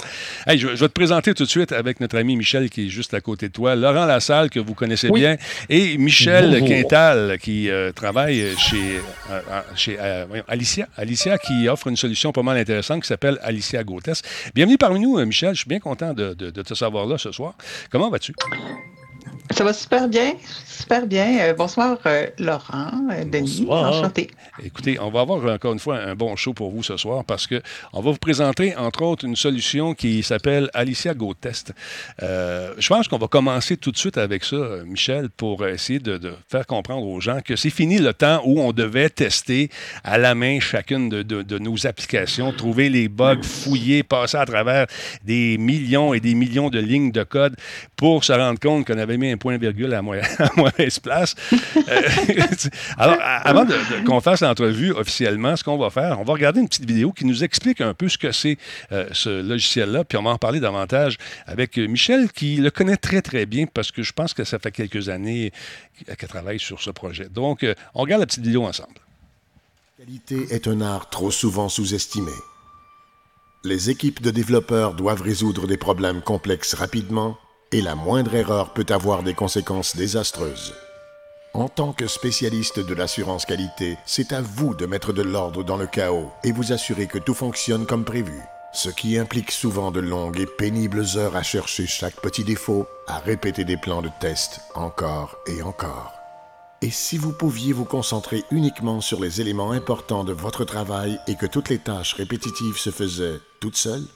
hey, 0.46 0.56
je, 0.56 0.68
je 0.68 0.74
vais 0.74 0.88
te 0.88 0.92
présenter 0.92 1.34
tout 1.34 1.44
de 1.44 1.50
suite 1.50 1.72
avec 1.72 1.98
notre 1.98 2.16
ami 2.16 2.36
Michel 2.36 2.70
qui 2.70 2.86
est 2.86 2.88
juste 2.88 3.14
à 3.14 3.20
côté 3.20 3.48
de 3.48 3.52
toi. 3.52 3.74
Laurent 3.74 4.06
Lassalle, 4.06 4.48
que 4.48 4.60
vous 4.60 4.74
connaissez 4.74 5.08
Oui. 5.08 5.22
bien, 5.22 5.36
et 5.68 5.98
Michel 5.98 6.50
Bonjour. 6.60 6.68
Quintal, 6.68 7.36
qui 7.42 7.68
euh, 7.68 7.90
travaille 7.90 8.44
chez, 8.58 9.00
euh, 9.32 9.40
chez 9.74 9.98
Alicia. 10.46 10.86
Alicia 10.96 11.36
qui 11.36 11.68
offre 11.68 11.88
une 11.88 11.96
solution 11.96 12.30
pas 12.30 12.43
mal 12.44 12.56
qui 13.00 13.08
s'appelle 13.08 13.38
Alicia 13.42 13.82
Gautès. 13.82 14.22
Bienvenue 14.54 14.78
parmi 14.78 15.00
nous, 15.00 15.18
euh, 15.18 15.24
Michel. 15.26 15.54
Je 15.54 15.60
suis 15.60 15.68
bien 15.68 15.80
content 15.80 16.14
de- 16.34 16.50
de 16.50 16.62
te 16.62 16.74
savoir 16.74 17.06
là 17.06 17.18
ce 17.18 17.32
soir. 17.32 17.54
Comment 17.90 18.10
vas-tu? 18.10 18.34
Ça 19.50 19.62
va 19.62 19.72
super 19.74 20.08
bien, 20.08 20.32
super 20.66 21.06
bien. 21.06 21.38
Euh, 21.40 21.52
bonsoir 21.54 21.98
euh, 22.06 22.26
Laurent, 22.38 22.90
euh, 23.12 23.24
Denis, 23.24 23.60
Bonsoir. 23.66 23.92
enchanté. 23.92 24.30
Écoutez, 24.64 24.98
on 24.98 25.10
va 25.10 25.20
avoir 25.20 25.44
encore 25.54 25.74
une 25.74 25.78
fois 25.78 25.98
un 25.98 26.14
bon 26.14 26.34
show 26.34 26.54
pour 26.54 26.70
vous 26.70 26.82
ce 26.82 26.96
soir 26.96 27.24
parce 27.24 27.46
que 27.46 27.60
on 27.92 28.00
va 28.00 28.10
vous 28.12 28.16
présenter, 28.16 28.74
entre 28.74 29.02
autres, 29.02 29.24
une 29.26 29.36
solution 29.36 29.92
qui 29.94 30.22
s'appelle 30.22 30.70
Alicia 30.72 31.12
Go 31.14 31.34
Test. 31.34 31.72
Je 32.20 32.88
pense 32.88 33.06
qu'on 33.06 33.18
va 33.18 33.28
commencer 33.28 33.76
tout 33.76 33.92
de 33.92 33.98
suite 33.98 34.16
avec 34.16 34.44
ça, 34.44 34.56
Michel, 34.86 35.28
pour 35.28 35.66
essayer 35.66 35.98
de, 35.98 36.16
de 36.16 36.32
faire 36.50 36.66
comprendre 36.66 37.06
aux 37.06 37.20
gens 37.20 37.40
que 37.44 37.54
c'est 37.54 37.70
fini 37.70 37.98
le 37.98 38.14
temps 38.14 38.40
où 38.46 38.60
on 38.60 38.72
devait 38.72 39.10
tester 39.10 39.68
à 40.04 40.16
la 40.18 40.34
main 40.34 40.58
chacune 40.58 41.08
de, 41.10 41.22
de- 41.22 41.42
de 41.42 41.58
nos 41.58 41.86
applications, 41.86 42.50
trouver 42.52 42.88
les 42.88 43.08
bugs, 43.08 43.42
fouiller, 43.42 44.02
passer 44.02 44.38
à 44.38 44.46
travers 44.46 44.86
des 45.24 45.58
millions 45.58 46.14
et 46.14 46.20
des 46.20 46.34
millions 46.34 46.70
de 46.70 46.78
lignes 46.80 47.12
de 47.12 47.24
code 47.24 47.56
pour 47.96 48.24
se 48.24 48.32
rendre 48.32 48.58
compte 48.58 48.86
qu'on 48.86 48.98
avait 48.98 49.18
mis 49.18 49.33
un 49.34 49.36
point-virgule 49.36 49.92
à, 49.94 50.00
moi- 50.02 50.16
à 50.38 50.50
mauvaise 50.56 50.98
place. 50.98 51.34
Euh, 51.52 52.00
alors, 52.98 53.16
avant 53.20 53.64
de- 53.64 53.72
de- 53.72 54.06
qu'on 54.06 54.20
fasse 54.20 54.40
l'entrevue 54.40 54.92
officiellement, 54.92 55.56
ce 55.56 55.62
qu'on 55.64 55.76
va 55.76 55.90
faire, 55.90 56.18
on 56.20 56.24
va 56.24 56.32
regarder 56.32 56.60
une 56.60 56.68
petite 56.68 56.86
vidéo 56.86 57.12
qui 57.12 57.24
nous 57.26 57.44
explique 57.44 57.80
un 57.80 57.94
peu 57.94 58.08
ce 58.08 58.16
que 58.18 58.32
c'est 58.32 58.56
euh, 58.92 59.06
ce 59.12 59.42
logiciel-là, 59.42 60.04
puis 60.04 60.16
on 60.18 60.22
va 60.22 60.30
en 60.30 60.38
parler 60.38 60.60
davantage 60.60 61.18
avec 61.46 61.78
euh, 61.78 61.86
Michel, 61.86 62.32
qui 62.32 62.56
le 62.56 62.70
connaît 62.70 62.96
très, 62.96 63.20
très 63.22 63.46
bien, 63.46 63.66
parce 63.66 63.90
que 63.92 64.02
je 64.02 64.12
pense 64.12 64.32
que 64.34 64.44
ça 64.44 64.58
fait 64.58 64.70
quelques 64.72 65.08
années 65.08 65.52
qu'elle 66.18 66.28
travaille 66.28 66.58
sur 66.60 66.80
ce 66.80 66.90
projet. 66.90 67.28
Donc, 67.28 67.64
on 67.94 68.00
regarde 68.02 68.20
la 68.20 68.26
petite 68.26 68.42
vidéo 68.44 68.64
ensemble. 68.64 68.94
La 69.98 70.04
qualité 70.04 70.46
est 70.54 70.66
un 70.68 70.80
art 70.80 71.08
trop 71.10 71.30
souvent 71.30 71.68
sous-estimé. 71.68 72.32
Les 73.64 73.88
équipes 73.90 74.20
de 74.20 74.30
développeurs 74.30 74.94
doivent 74.94 75.22
résoudre 75.22 75.66
des 75.66 75.76
problèmes 75.78 76.20
complexes 76.20 76.74
rapidement 76.74 77.38
et 77.74 77.82
la 77.82 77.96
moindre 77.96 78.36
erreur 78.36 78.72
peut 78.72 78.86
avoir 78.90 79.24
des 79.24 79.34
conséquences 79.34 79.96
désastreuses. 79.96 80.74
En 81.54 81.68
tant 81.68 81.92
que 81.92 82.06
spécialiste 82.06 82.78
de 82.78 82.94
l'assurance 82.94 83.46
qualité, 83.46 83.98
c'est 84.06 84.32
à 84.32 84.40
vous 84.40 84.76
de 84.76 84.86
mettre 84.86 85.12
de 85.12 85.22
l'ordre 85.22 85.64
dans 85.64 85.76
le 85.76 85.88
chaos 85.88 86.30
et 86.44 86.52
vous 86.52 86.72
assurer 86.72 87.08
que 87.08 87.18
tout 87.18 87.34
fonctionne 87.34 87.84
comme 87.84 88.04
prévu. 88.04 88.40
ce 88.76 88.88
qui 88.88 89.18
implique 89.18 89.52
souvent 89.52 89.92
de 89.92 90.00
longues 90.00 90.40
et 90.40 90.46
pénibles 90.46 91.04
heures 91.14 91.36
à 91.36 91.44
chercher 91.44 91.86
chaque 91.86 92.20
petit 92.20 92.42
défaut, 92.42 92.88
à 93.06 93.20
répéter 93.20 93.64
des 93.64 93.76
plans 93.76 94.02
de 94.02 94.10
test 94.18 94.62
encore 94.74 95.36
et 95.46 95.62
encore. 95.62 96.12
Et 96.82 96.90
si 96.90 97.16
vous 97.16 97.32
pouviez 97.32 97.72
vous 97.72 97.84
concentrer 97.84 98.42
uniquement 98.50 99.00
sur 99.00 99.20
les 99.20 99.40
éléments 99.40 99.70
importants 99.70 100.24
de 100.24 100.32
votre 100.32 100.64
travail 100.64 101.20
et 101.28 101.36
que 101.36 101.46
toutes 101.46 101.68
les 101.68 101.78
tâches 101.78 102.14
répétitives 102.14 102.76
se 102.76 102.90
faisaient 102.90 103.38
toutes 103.60 103.76
seules 103.76 104.08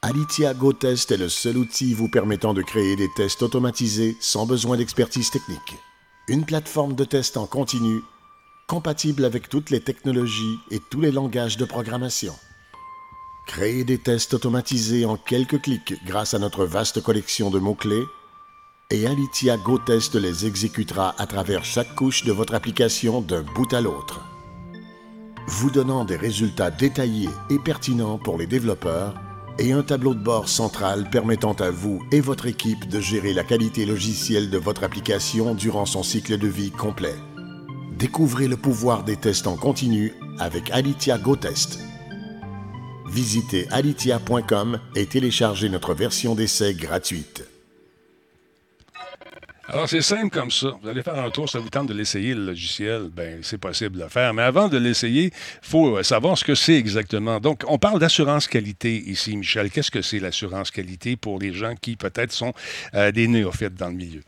Alitia 0.00 0.54
GoTest 0.54 1.10
est 1.10 1.16
le 1.16 1.28
seul 1.28 1.56
outil 1.56 1.92
vous 1.92 2.08
permettant 2.08 2.54
de 2.54 2.62
créer 2.62 2.94
des 2.94 3.08
tests 3.16 3.42
automatisés 3.42 4.16
sans 4.20 4.46
besoin 4.46 4.76
d'expertise 4.76 5.28
technique. 5.28 5.76
Une 6.28 6.44
plateforme 6.44 6.94
de 6.94 7.02
test 7.02 7.36
en 7.36 7.46
continu, 7.46 8.02
compatible 8.68 9.24
avec 9.24 9.48
toutes 9.48 9.70
les 9.70 9.80
technologies 9.80 10.56
et 10.70 10.78
tous 10.88 11.00
les 11.00 11.10
langages 11.10 11.56
de 11.56 11.64
programmation. 11.64 12.32
Créer 13.48 13.82
des 13.82 13.98
tests 13.98 14.34
automatisés 14.34 15.04
en 15.04 15.16
quelques 15.16 15.62
clics 15.62 15.94
grâce 16.06 16.32
à 16.32 16.38
notre 16.38 16.64
vaste 16.64 17.02
collection 17.02 17.50
de 17.50 17.58
mots-clés 17.58 18.04
et 18.90 19.04
Alitia 19.04 19.56
GoTest 19.56 20.14
les 20.14 20.46
exécutera 20.46 21.16
à 21.18 21.26
travers 21.26 21.64
chaque 21.64 21.96
couche 21.96 22.22
de 22.22 22.30
votre 22.30 22.54
application 22.54 23.20
d'un 23.20 23.42
bout 23.42 23.72
à 23.74 23.80
l'autre, 23.80 24.20
vous 25.48 25.72
donnant 25.72 26.04
des 26.04 26.16
résultats 26.16 26.70
détaillés 26.70 27.30
et 27.50 27.58
pertinents 27.58 28.18
pour 28.18 28.38
les 28.38 28.46
développeurs 28.46 29.14
et 29.58 29.72
un 29.72 29.82
tableau 29.82 30.14
de 30.14 30.22
bord 30.22 30.48
central 30.48 31.10
permettant 31.10 31.54
à 31.54 31.70
vous 31.70 32.02
et 32.12 32.20
votre 32.20 32.46
équipe 32.46 32.88
de 32.88 33.00
gérer 33.00 33.32
la 33.32 33.44
qualité 33.44 33.86
logicielle 33.86 34.50
de 34.50 34.58
votre 34.58 34.84
application 34.84 35.54
durant 35.54 35.86
son 35.86 36.02
cycle 36.02 36.38
de 36.38 36.48
vie 36.48 36.70
complet. 36.70 37.14
Découvrez 37.98 38.46
le 38.46 38.56
pouvoir 38.56 39.02
des 39.02 39.16
tests 39.16 39.46
en 39.46 39.56
continu 39.56 40.14
avec 40.38 40.70
Alitia 40.70 41.18
GoTest. 41.18 41.80
Visitez 43.10 43.66
alitia.com 43.70 44.78
et 44.94 45.06
téléchargez 45.06 45.68
notre 45.68 45.94
version 45.94 46.34
d'essai 46.34 46.74
gratuite. 46.74 47.47
Alors, 49.70 49.86
c'est 49.86 50.00
simple 50.00 50.30
comme 50.30 50.50
ça. 50.50 50.68
Vous 50.80 50.88
allez 50.88 51.02
faire 51.02 51.18
un 51.18 51.28
tour, 51.28 51.46
ça 51.46 51.58
vous 51.58 51.68
tente 51.68 51.88
de 51.88 51.92
l'essayer, 51.94 52.34
le 52.34 52.46
logiciel, 52.46 53.10
ben 53.12 53.40
c'est 53.42 53.58
possible 53.58 53.98
de 53.98 54.02
le 54.02 54.08
faire. 54.08 54.32
Mais 54.32 54.42
avant 54.42 54.68
de 54.68 54.78
l'essayer, 54.78 55.24
il 55.24 55.30
faut 55.68 55.98
euh, 55.98 56.02
savoir 56.02 56.38
ce 56.38 56.44
que 56.44 56.54
c'est 56.54 56.76
exactement. 56.76 57.38
Donc, 57.38 57.64
on 57.68 57.76
parle 57.76 58.00
d'assurance 58.00 58.48
qualité 58.48 58.96
ici, 58.96 59.36
Michel. 59.36 59.70
Qu'est-ce 59.70 59.90
que 59.90 60.00
c'est 60.00 60.20
l'assurance 60.20 60.70
qualité 60.70 61.16
pour 61.16 61.38
les 61.38 61.52
gens 61.52 61.74
qui 61.74 61.96
peut-être 61.96 62.32
sont 62.32 62.54
euh, 62.94 63.12
des 63.12 63.28
néophytes 63.28 63.74
dans 63.74 63.88
le 63.88 63.94
milieu? 63.94 64.22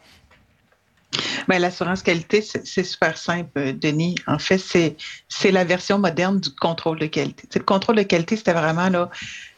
Bien, 1.48 1.58
l'assurance 1.58 2.02
qualité, 2.02 2.42
c'est 2.42 2.84
super 2.84 3.16
simple, 3.16 3.50
euh, 3.56 3.72
Denis. 3.72 4.16
En 4.26 4.38
fait, 4.38 4.58
c'est 4.58 5.50
la 5.50 5.64
version 5.64 5.98
moderne 5.98 6.38
du 6.38 6.50
contrôle 6.50 6.98
de 6.98 7.06
qualité. 7.06 7.48
le 7.54 7.64
contrôle 7.64 7.96
de 7.96 8.02
qualité, 8.02 8.36
c'était 8.36 8.52
vraiment 8.52 8.90
là, 8.90 9.10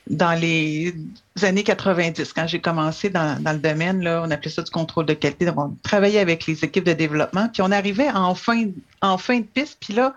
dans 0.09 0.38
les 0.38 0.94
années 1.42 1.62
90, 1.62 2.32
quand 2.32 2.47
j'ai 2.47 2.61
commencé 2.61 3.09
dans, 3.09 3.38
le 3.44 3.59
domaine, 3.59 4.02
là, 4.02 4.23
on 4.25 4.30
appelait 4.30 4.50
ça 4.50 4.62
du 4.62 4.71
contrôle 4.71 5.06
de 5.06 5.14
qualité. 5.14 5.49
on 5.56 5.76
travaillait 5.82 6.21
avec 6.21 6.47
les 6.47 6.64
équipes 6.64 6.85
de 6.85 6.92
développement, 6.92 7.49
puis 7.49 7.62
on 7.62 7.71
arrivait 7.71 8.11
en 8.11 8.35
fin, 8.35 8.66
en 9.00 9.18
fin 9.18 9.38
de 9.38 9.44
piste, 9.44 9.78
puis 9.80 9.94
là, 9.94 10.14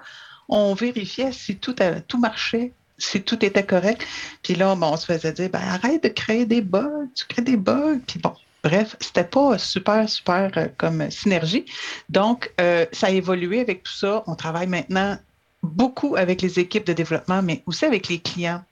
on 0.50 0.74
vérifiait 0.74 1.32
si 1.32 1.56
tout, 1.58 1.76
tout 2.08 2.20
marchait, 2.20 2.72
si 2.98 3.22
tout 3.22 3.44
était 3.44 3.66
correct. 3.66 4.06
Puis 4.42 4.56
là, 4.56 4.76
bon, 4.76 4.94
on 4.94 4.98
se 4.98 5.06
faisait 5.06 5.34
dire, 5.34 5.50
ben, 5.50 5.62
arrête 5.62 6.04
de 6.04 6.10
créer 6.10 6.46
des 6.46 6.62
bugs, 6.62 7.08
tu 7.16 7.26
crées 7.26 7.42
des 7.42 7.58
bugs. 7.58 8.00
Puis 8.06 8.20
bon, 8.20 8.34
bref, 8.64 8.96
c'était 9.00 9.24
pas 9.24 9.58
super, 9.58 10.08
super 10.10 10.52
euh, 10.58 10.68
comme 10.78 11.10
synergie. 11.12 11.66
Donc, 12.10 12.52
euh, 12.62 12.86
ça 12.92 13.08
a 13.08 13.12
évolué 13.12 13.60
avec 13.60 13.84
tout 13.84 13.94
ça. 13.94 14.24
On 14.28 14.36
travaille 14.36 14.68
maintenant 14.68 15.18
beaucoup 15.64 16.16
avec 16.16 16.42
les 16.42 16.60
équipes 16.60 16.86
de 16.86 16.94
développement, 16.94 17.42
mais 17.42 17.64
aussi 17.66 17.86
avec 17.86 18.08
les 18.08 18.20
clients 18.20 18.64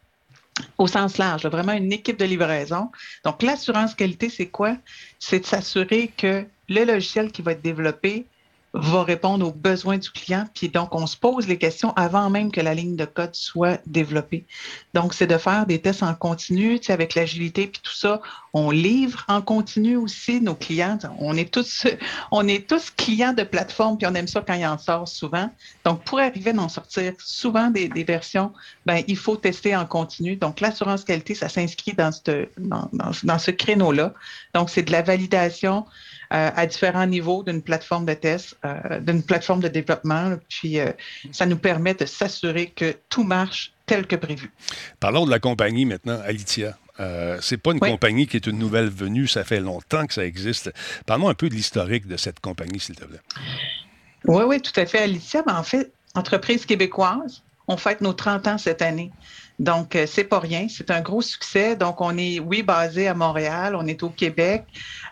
au 0.77 0.87
sens 0.87 1.17
large, 1.17 1.45
vraiment 1.45 1.73
une 1.73 1.91
équipe 1.91 2.17
de 2.17 2.25
livraison. 2.25 2.91
Donc, 3.25 3.41
l'assurance 3.41 3.95
qualité, 3.95 4.29
c'est 4.29 4.49
quoi? 4.49 4.77
C'est 5.19 5.39
de 5.39 5.45
s'assurer 5.45 6.11
que 6.15 6.45
le 6.69 6.83
logiciel 6.85 7.31
qui 7.31 7.41
va 7.41 7.53
être 7.53 7.61
développé 7.61 8.27
va 8.73 9.03
répondre 9.03 9.47
aux 9.47 9.51
besoins 9.51 9.97
du 9.99 10.09
client. 10.09 10.47
Puis 10.53 10.69
donc, 10.69 10.95
on 10.95 11.05
se 11.05 11.15
pose 11.15 11.47
les 11.47 11.57
questions 11.57 11.93
avant 11.95 12.29
même 12.29 12.51
que 12.51 12.59
la 12.59 12.73
ligne 12.73 12.95
de 12.95 13.05
code 13.05 13.35
soit 13.35 13.79
développée. 13.85 14.45
Donc, 14.95 15.13
c'est 15.13 15.27
de 15.27 15.37
faire 15.37 15.67
des 15.67 15.79
tests 15.79 16.01
en 16.01 16.15
continu, 16.15 16.79
tu 16.79 16.87
sais, 16.87 16.93
avec 16.93 17.13
l'agilité 17.13 17.67
puis 17.67 17.81
tout 17.83 17.93
ça. 17.93 18.21
On 18.53 18.71
livre 18.71 19.25
en 19.27 19.41
continu 19.41 19.95
aussi 19.95 20.41
nos 20.41 20.55
clients. 20.55 20.97
On 21.19 21.37
est 21.37 21.53
tous, 21.53 21.85
on 22.31 22.47
est 22.47 22.67
tous 22.67 22.89
clients 22.89 23.33
de 23.33 23.43
plateforme 23.43 23.97
puis 23.97 24.07
on 24.07 24.15
aime 24.15 24.27
ça 24.27 24.41
quand 24.41 24.55
il 24.55 24.65
en 24.65 24.79
sort 24.79 25.07
souvent. 25.07 25.51
Donc, 25.85 26.03
pour 26.03 26.19
arriver 26.19 26.51
à 26.51 26.59
en 26.59 26.69
sortir 26.69 27.13
souvent 27.19 27.69
des, 27.69 27.89
versions, 28.03 28.51
ben, 28.85 29.03
il 29.07 29.17
faut 29.17 29.35
tester 29.35 29.75
en 29.75 29.85
continu. 29.85 30.35
Donc, 30.35 30.61
l'assurance 30.61 31.03
qualité, 31.03 31.35
ça 31.35 31.47
s'inscrit 31.47 31.93
dans 31.93 32.11
ce, 32.11 32.47
dans, 32.57 32.89
dans 32.91 33.39
ce 33.39 33.51
créneau-là. 33.51 34.13
Donc, 34.55 34.69
c'est 34.71 34.83
de 34.83 34.91
la 34.91 35.03
validation, 35.03 35.85
à 36.33 36.65
différents 36.65 37.05
niveaux 37.05 37.43
d'une 37.43 37.61
plateforme 37.61 38.05
de 38.05 38.13
test, 38.15 38.57
euh, 38.65 38.99
d'une 38.99 39.21
plateforme 39.21 39.61
de 39.61 39.67
développement. 39.67 40.35
Puis 40.49 40.79
euh, 40.79 40.91
ça 41.31 41.45
nous 41.45 41.57
permet 41.57 41.93
de 41.93 42.05
s'assurer 42.05 42.71
que 42.75 42.95
tout 43.09 43.23
marche 43.23 43.71
tel 43.85 44.07
que 44.07 44.15
prévu. 44.15 44.51
Parlons 44.99 45.25
de 45.25 45.31
la 45.31 45.39
compagnie 45.39 45.85
maintenant, 45.85 46.19
Alitia. 46.25 46.77
Euh, 46.99 47.37
c'est 47.41 47.57
pas 47.57 47.71
une 47.71 47.79
compagnie 47.79 48.27
qui 48.27 48.37
est 48.37 48.47
une 48.47 48.57
nouvelle 48.57 48.89
venue, 48.89 49.27
ça 49.27 49.43
fait 49.43 49.59
longtemps 49.59 50.05
que 50.07 50.13
ça 50.13 50.25
existe. 50.25 50.71
Parlons 51.05 51.29
un 51.29 51.33
peu 51.35 51.49
de 51.49 51.55
l'historique 51.55 52.07
de 52.07 52.17
cette 52.17 52.39
compagnie, 52.39 52.79
s'il 52.79 52.95
te 52.95 53.05
plaît. 53.05 53.21
Oui, 54.25 54.43
oui, 54.47 54.61
tout 54.61 54.79
à 54.79 54.85
fait. 54.85 54.99
Alitia, 54.99 55.43
ben, 55.43 55.55
en 55.55 55.63
fait, 55.63 55.91
entreprise 56.15 56.65
québécoise, 56.65 57.43
on 57.67 57.77
fête 57.77 58.01
nos 58.01 58.13
30 58.13 58.47
ans 58.47 58.57
cette 58.57 58.81
année. 58.81 59.11
Donc, 59.59 59.95
euh, 59.95 60.05
c'est 60.07 60.23
pas 60.23 60.39
rien. 60.39 60.67
C'est 60.69 60.89
un 60.91 61.01
gros 61.01 61.21
succès. 61.21 61.75
Donc, 61.75 62.01
on 62.01 62.17
est, 62.17 62.39
oui, 62.39 62.63
basé 62.63 63.07
à 63.07 63.13
Montréal, 63.13 63.75
on 63.75 63.85
est 63.85 64.01
au 64.03 64.09
Québec, 64.09 64.65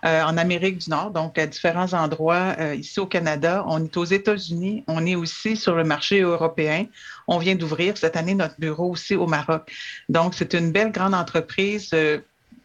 euh, 0.03 0.23
en 0.23 0.37
Amérique 0.37 0.79
du 0.79 0.89
Nord, 0.89 1.11
donc 1.11 1.37
à 1.37 1.45
différents 1.45 1.93
endroits 1.93 2.55
euh, 2.59 2.75
ici 2.75 2.99
au 2.99 3.05
Canada. 3.05 3.63
On 3.67 3.83
est 3.83 3.95
aux 3.97 4.05
États-Unis. 4.05 4.83
On 4.87 5.05
est 5.05 5.15
aussi 5.15 5.55
sur 5.55 5.75
le 5.75 5.83
marché 5.83 6.21
européen. 6.21 6.85
On 7.27 7.37
vient 7.37 7.55
d'ouvrir 7.55 7.97
cette 7.97 8.15
année 8.15 8.33
notre 8.33 8.59
bureau 8.59 8.91
aussi 8.91 9.15
au 9.15 9.27
Maroc. 9.27 9.71
Donc, 10.09 10.33
c'est 10.33 10.53
une 10.53 10.71
belle 10.71 10.91
grande 10.91 11.13
entreprise, 11.13 11.95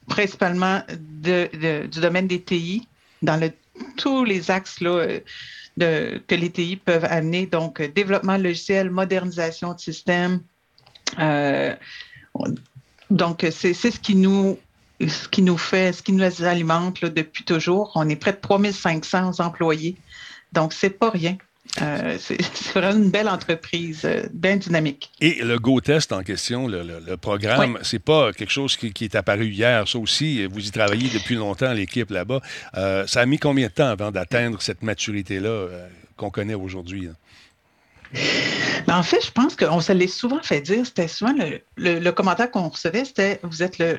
principalement 0.08 0.82
de, 0.88 1.86
du 1.86 2.00
domaine 2.00 2.26
des 2.26 2.40
TI, 2.40 2.88
dans 3.22 3.36
le, 3.36 3.50
tous 3.96 4.24
les 4.24 4.50
axes 4.50 4.80
là, 4.80 5.06
de, 5.76 6.22
que 6.26 6.34
les 6.34 6.50
TI 6.50 6.76
peuvent 6.76 7.04
amener. 7.04 7.46
Donc, 7.46 7.82
développement 7.82 8.38
logiciel, 8.38 8.90
modernisation 8.90 9.74
de 9.74 9.80
système, 9.80 10.34
euh, 10.34 10.55
donc, 13.10 13.46
c'est 13.50 13.74
ce 13.74 14.00
qui 14.00 14.14
nous 14.14 14.58
ce 15.00 15.28
qui 15.28 15.42
nous 15.42 15.58
fait, 15.58 15.92
ce 15.92 16.02
qui 16.02 16.12
nous 16.12 16.42
alimente 16.42 17.04
depuis 17.04 17.44
toujours. 17.44 17.92
On 17.94 18.08
est 18.08 18.16
près 18.16 18.32
de 18.32 18.38
3500 18.40 19.40
employés. 19.40 19.96
Donc, 20.52 20.72
c'est 20.72 20.90
pas 20.90 21.10
rien. 21.10 21.36
Euh, 21.82 22.16
c'est 22.18 22.40
vraiment 22.72 22.96
une 22.96 23.10
belle 23.10 23.28
entreprise, 23.28 24.02
euh, 24.04 24.26
bien 24.32 24.56
dynamique. 24.56 25.10
Et 25.20 25.42
le 25.42 25.58
GoTest 25.58 26.12
en 26.12 26.22
question, 26.22 26.66
le, 26.68 27.16
programme, 27.16 27.78
c'est 27.82 27.98
pas 27.98 28.32
quelque 28.32 28.52
chose 28.52 28.76
qui, 28.76 29.04
est 29.04 29.14
apparu 29.14 29.48
hier. 29.48 29.86
Ça 29.86 29.98
aussi, 29.98 30.46
vous 30.46 30.66
y 30.66 30.70
travaillez 30.70 31.10
depuis 31.10 31.34
longtemps, 31.34 31.72
l'équipe 31.72 32.10
là-bas. 32.10 32.40
ça 33.06 33.20
a 33.20 33.26
mis 33.26 33.38
combien 33.38 33.66
de 33.66 33.72
temps 33.72 33.88
avant 33.88 34.10
d'atteindre 34.10 34.62
cette 34.62 34.82
maturité-là 34.82 35.68
qu'on 36.16 36.30
connaît 36.30 36.54
aujourd'hui? 36.54 37.08
En 38.88 39.02
fait, 39.02 39.24
je 39.24 39.30
pense 39.30 39.56
qu'on 39.56 39.80
se 39.80 39.92
l'est 39.92 40.06
souvent 40.06 40.40
fait 40.42 40.60
dire. 40.60 40.86
C'était 40.86 41.08
souvent 41.08 41.34
le, 41.76 42.10
commentaire 42.10 42.50
qu'on 42.50 42.68
recevait, 42.68 43.04
c'était 43.04 43.40
vous 43.42 43.62
êtes 43.62 43.78
le, 43.78 43.98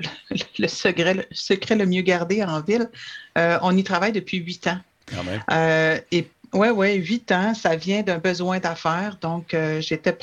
secret, 0.67 1.13
le, 1.13 1.23
secret, 1.31 1.75
le 1.75 1.85
mieux 1.85 2.01
gardé 2.01 2.43
en 2.43 2.61
ville. 2.61 2.89
Euh, 3.37 3.59
on 3.61 3.75
y 3.75 3.83
travaille 3.83 4.11
depuis 4.11 4.37
huit 4.37 4.67
ans. 4.67 4.79
Quand 5.13 5.23
même. 5.23 5.41
Euh, 5.51 5.99
et 6.11 6.27
oui, 6.53 6.69
oui, 6.69 6.95
huit 6.95 7.31
ans, 7.31 7.53
ça 7.53 7.75
vient 7.75 8.01
d'un 8.01 8.17
besoin 8.19 8.59
d'affaires. 8.59 9.17
Donc, 9.21 9.53
euh, 9.53 9.81
j'étais 9.81 10.13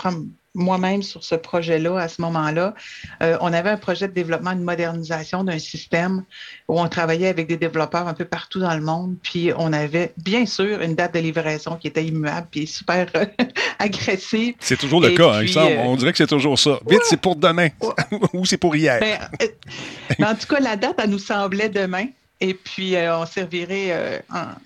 moi-même 0.55 1.03
sur 1.03 1.25
ce 1.25 1.35
projet-là 1.35 1.99
à 1.99 2.09
ce 2.09 2.23
moment-là. 2.23 2.75
Euh, 3.23 3.37
on 3.41 3.53
avait 3.53 3.71
un 3.71 3.77
projet 3.77 4.07
de 4.07 4.13
développement, 4.13 4.55
de 4.55 4.61
modernisation 4.61 5.43
d'un 5.43 5.59
système 5.59 6.25
où 6.69 6.81
on 6.81 6.89
travaillait 6.89 7.29
avec 7.29 7.49
des 7.49 7.57
développeurs 7.57 8.07
un 8.07 8.15
peu 8.15 8.25
partout 8.25 8.61
dans 8.61 8.75
le 8.75 8.81
monde. 8.81 9.17
Puis 9.23 9.51
on 9.57 9.73
avait 9.73 10.13
bien 10.17 10.47
sûr 10.47 10.81
une 10.81 10.95
date 10.95 11.15
de 11.15 11.19
livraison 11.19 11.77
qui 11.77 11.89
était 11.89 12.05
immuable 12.05 12.47
puis 12.51 12.67
super 12.67 13.09
euh, 13.17 13.27
agressive. 13.79 14.55
C'est 14.61 14.79
toujours 14.79 15.01
le 15.01 15.11
cas, 15.11 15.35
hein, 15.35 15.47
euh, 15.57 15.77
On 15.85 15.97
dirait 15.97 16.13
que 16.13 16.19
c'est 16.19 16.27
toujours 16.27 16.59
ça. 16.59 16.79
Vite, 16.89 17.03
c'est 17.05 17.21
pour 17.21 17.35
demain 17.37 17.69
ou 18.33 18.47
c'est 18.47 18.59
pour 18.59 18.77
hier. 18.77 19.01
Ben, 19.01 20.27
en 20.27 20.35
tout 20.35 20.47
cas, 20.47 20.61
la 20.61 20.77
date, 20.77 20.97
elle 21.03 21.11
nous 21.11 21.19
semblait 21.19 21.69
demain. 21.69 22.07
Et 22.41 22.53
puis, 22.53 22.95
on 22.97 23.25
servirait, 23.27 24.23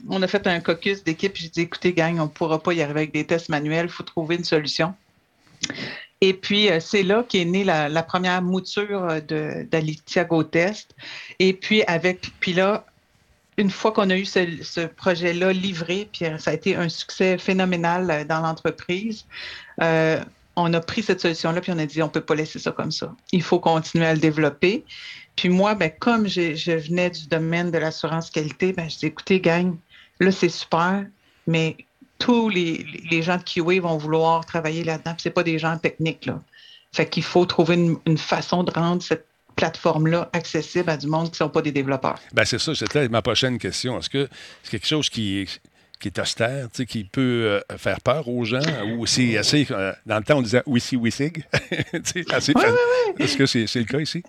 on 0.09 0.21
a 0.23 0.27
fait 0.27 0.47
un 0.47 0.59
caucus 0.59 1.05
d'équipe. 1.05 1.37
J'ai 1.37 1.49
dit, 1.49 1.61
écoutez, 1.61 1.93
gang, 1.93 2.19
on 2.19 2.25
ne 2.25 2.29
pourra 2.29 2.61
pas 2.61 2.73
y 2.73 2.83
arriver 2.83 3.01
avec 3.01 3.13
des 3.13 3.25
tests 3.25 3.51
manuels. 3.51 3.87
Il 3.87 3.93
faut 3.93 4.03
trouver 4.03 4.37
une 4.37 4.45
solution. 4.45 4.95
Et 6.21 6.35
puis, 6.35 6.71
euh, 6.71 6.81
c'est 6.81 7.03
là 7.03 7.25
qu'est 7.29 7.45
née 7.45 7.65
la, 7.65 8.03
première 8.03 8.43
mouture 8.43 9.09
euh, 9.09 9.65
d'Alitia 9.65 10.27
Test. 10.51 10.95
Et 11.39 11.53
puis, 11.53 11.83
avec, 11.85 12.31
puis 12.41 12.53
là, 12.53 12.85
une 13.57 13.71
fois 13.71 13.93
qu'on 13.93 14.11
a 14.11 14.17
eu 14.17 14.25
ce, 14.25 14.87
projet-là 14.87 15.53
livré, 15.53 16.09
puis 16.13 16.25
euh, 16.25 16.39
ça 16.39 16.51
a 16.51 16.55
été 16.55 16.75
un 16.75 16.89
succès 16.89 17.39
phénoménal 17.39 18.27
dans 18.27 18.41
l'entreprise, 18.41 19.27
on 20.61 20.75
a 20.75 20.81
pris 20.81 21.05
cette 21.05 21.21
solution-là, 21.21 21.61
puis 21.61 21.71
on 21.71 21.79
a 21.79 21.87
dit, 21.87 22.03
on 22.03 22.07
ne 22.07 22.11
peut 22.11 22.21
pas 22.21 22.35
laisser 22.35 22.59
ça 22.59 22.73
comme 22.73 22.91
ça. 22.91 23.15
Il 23.31 23.43
faut 23.43 23.61
continuer 23.61 24.07
à 24.07 24.15
le 24.15 24.19
développer. 24.19 24.85
Puis 25.37 25.49
moi, 25.51 25.77
ben, 25.77 25.89
comme 26.01 26.27
je 26.27 26.73
venais 26.73 27.11
du 27.11 27.29
domaine 27.29 27.71
de 27.71 27.79
l'assurance 27.79 28.29
qualité, 28.29 28.73
ben, 28.73 28.91
je 28.91 28.99
dis, 28.99 29.07
écoutez, 29.07 29.39
gang, 29.39 29.77
là, 30.19 30.33
c'est 30.33 30.49
super, 30.49 31.07
mais 31.47 31.77
tous 32.19 32.49
les, 32.49 33.23
gens 33.23 33.37
de 33.37 33.43
QA 33.43 33.81
vont 33.81 33.97
vouloir 33.97 34.45
travailler 34.45 34.85
là-dedans. 34.85 35.15
Ce 35.19 35.29
pas 35.29 35.43
des 35.43 35.59
gens 35.59 35.79
techniques. 35.79 36.27
Là. 36.27 36.41
Fait 36.93 37.09
qu'il 37.09 37.23
faut 37.23 37.47
trouver 37.47 37.75
une, 38.05 38.19
façon 38.19 38.65
de 38.65 38.73
rendre 38.73 39.03
cette 39.03 39.27
plateforme-là 39.57 40.31
accessible 40.33 40.91
à 40.91 40.97
du 40.97 41.07
monde 41.07 41.27
qui 41.27 41.33
ne 41.33 41.37
sont 41.37 41.49
pas 41.49 41.63
des 41.63 41.73
développeurs. 41.73 42.19
Ben 42.33 42.45
c'est 42.45 42.59
ça, 42.59 42.75
c'était 42.75 43.09
ma 43.09 43.23
prochaine 43.23 43.59
question. 43.59 43.99
Est-ce 43.99 44.11
que 44.11 44.29
c'est 44.63 44.71
quelque 44.71 44.87
chose 44.87 45.09
qui, 45.09 45.49
qui 45.99 46.09
est 46.09 46.19
austère, 46.19 46.69
qui 46.71 47.05
peut 47.05 47.21
euh, 47.71 47.77
faire 47.77 48.01
peur 48.01 48.29
aux 48.29 48.45
gens, 48.45 48.61
ou 48.97 49.07
c'est 49.07 49.37
assez. 49.37 49.67
Euh, 49.71 49.93
dans 50.07 50.19
le 50.19 50.25
temps, 50.25 50.39
on 50.39 50.43
disait 50.43 50.63
Wissy 50.67 50.97
Wissig. 50.97 51.45
Est-ce 51.93 53.37
que 53.37 53.47
c'est 53.47 53.75
le 53.75 53.85
cas 53.85 53.99
ici? 53.99 54.23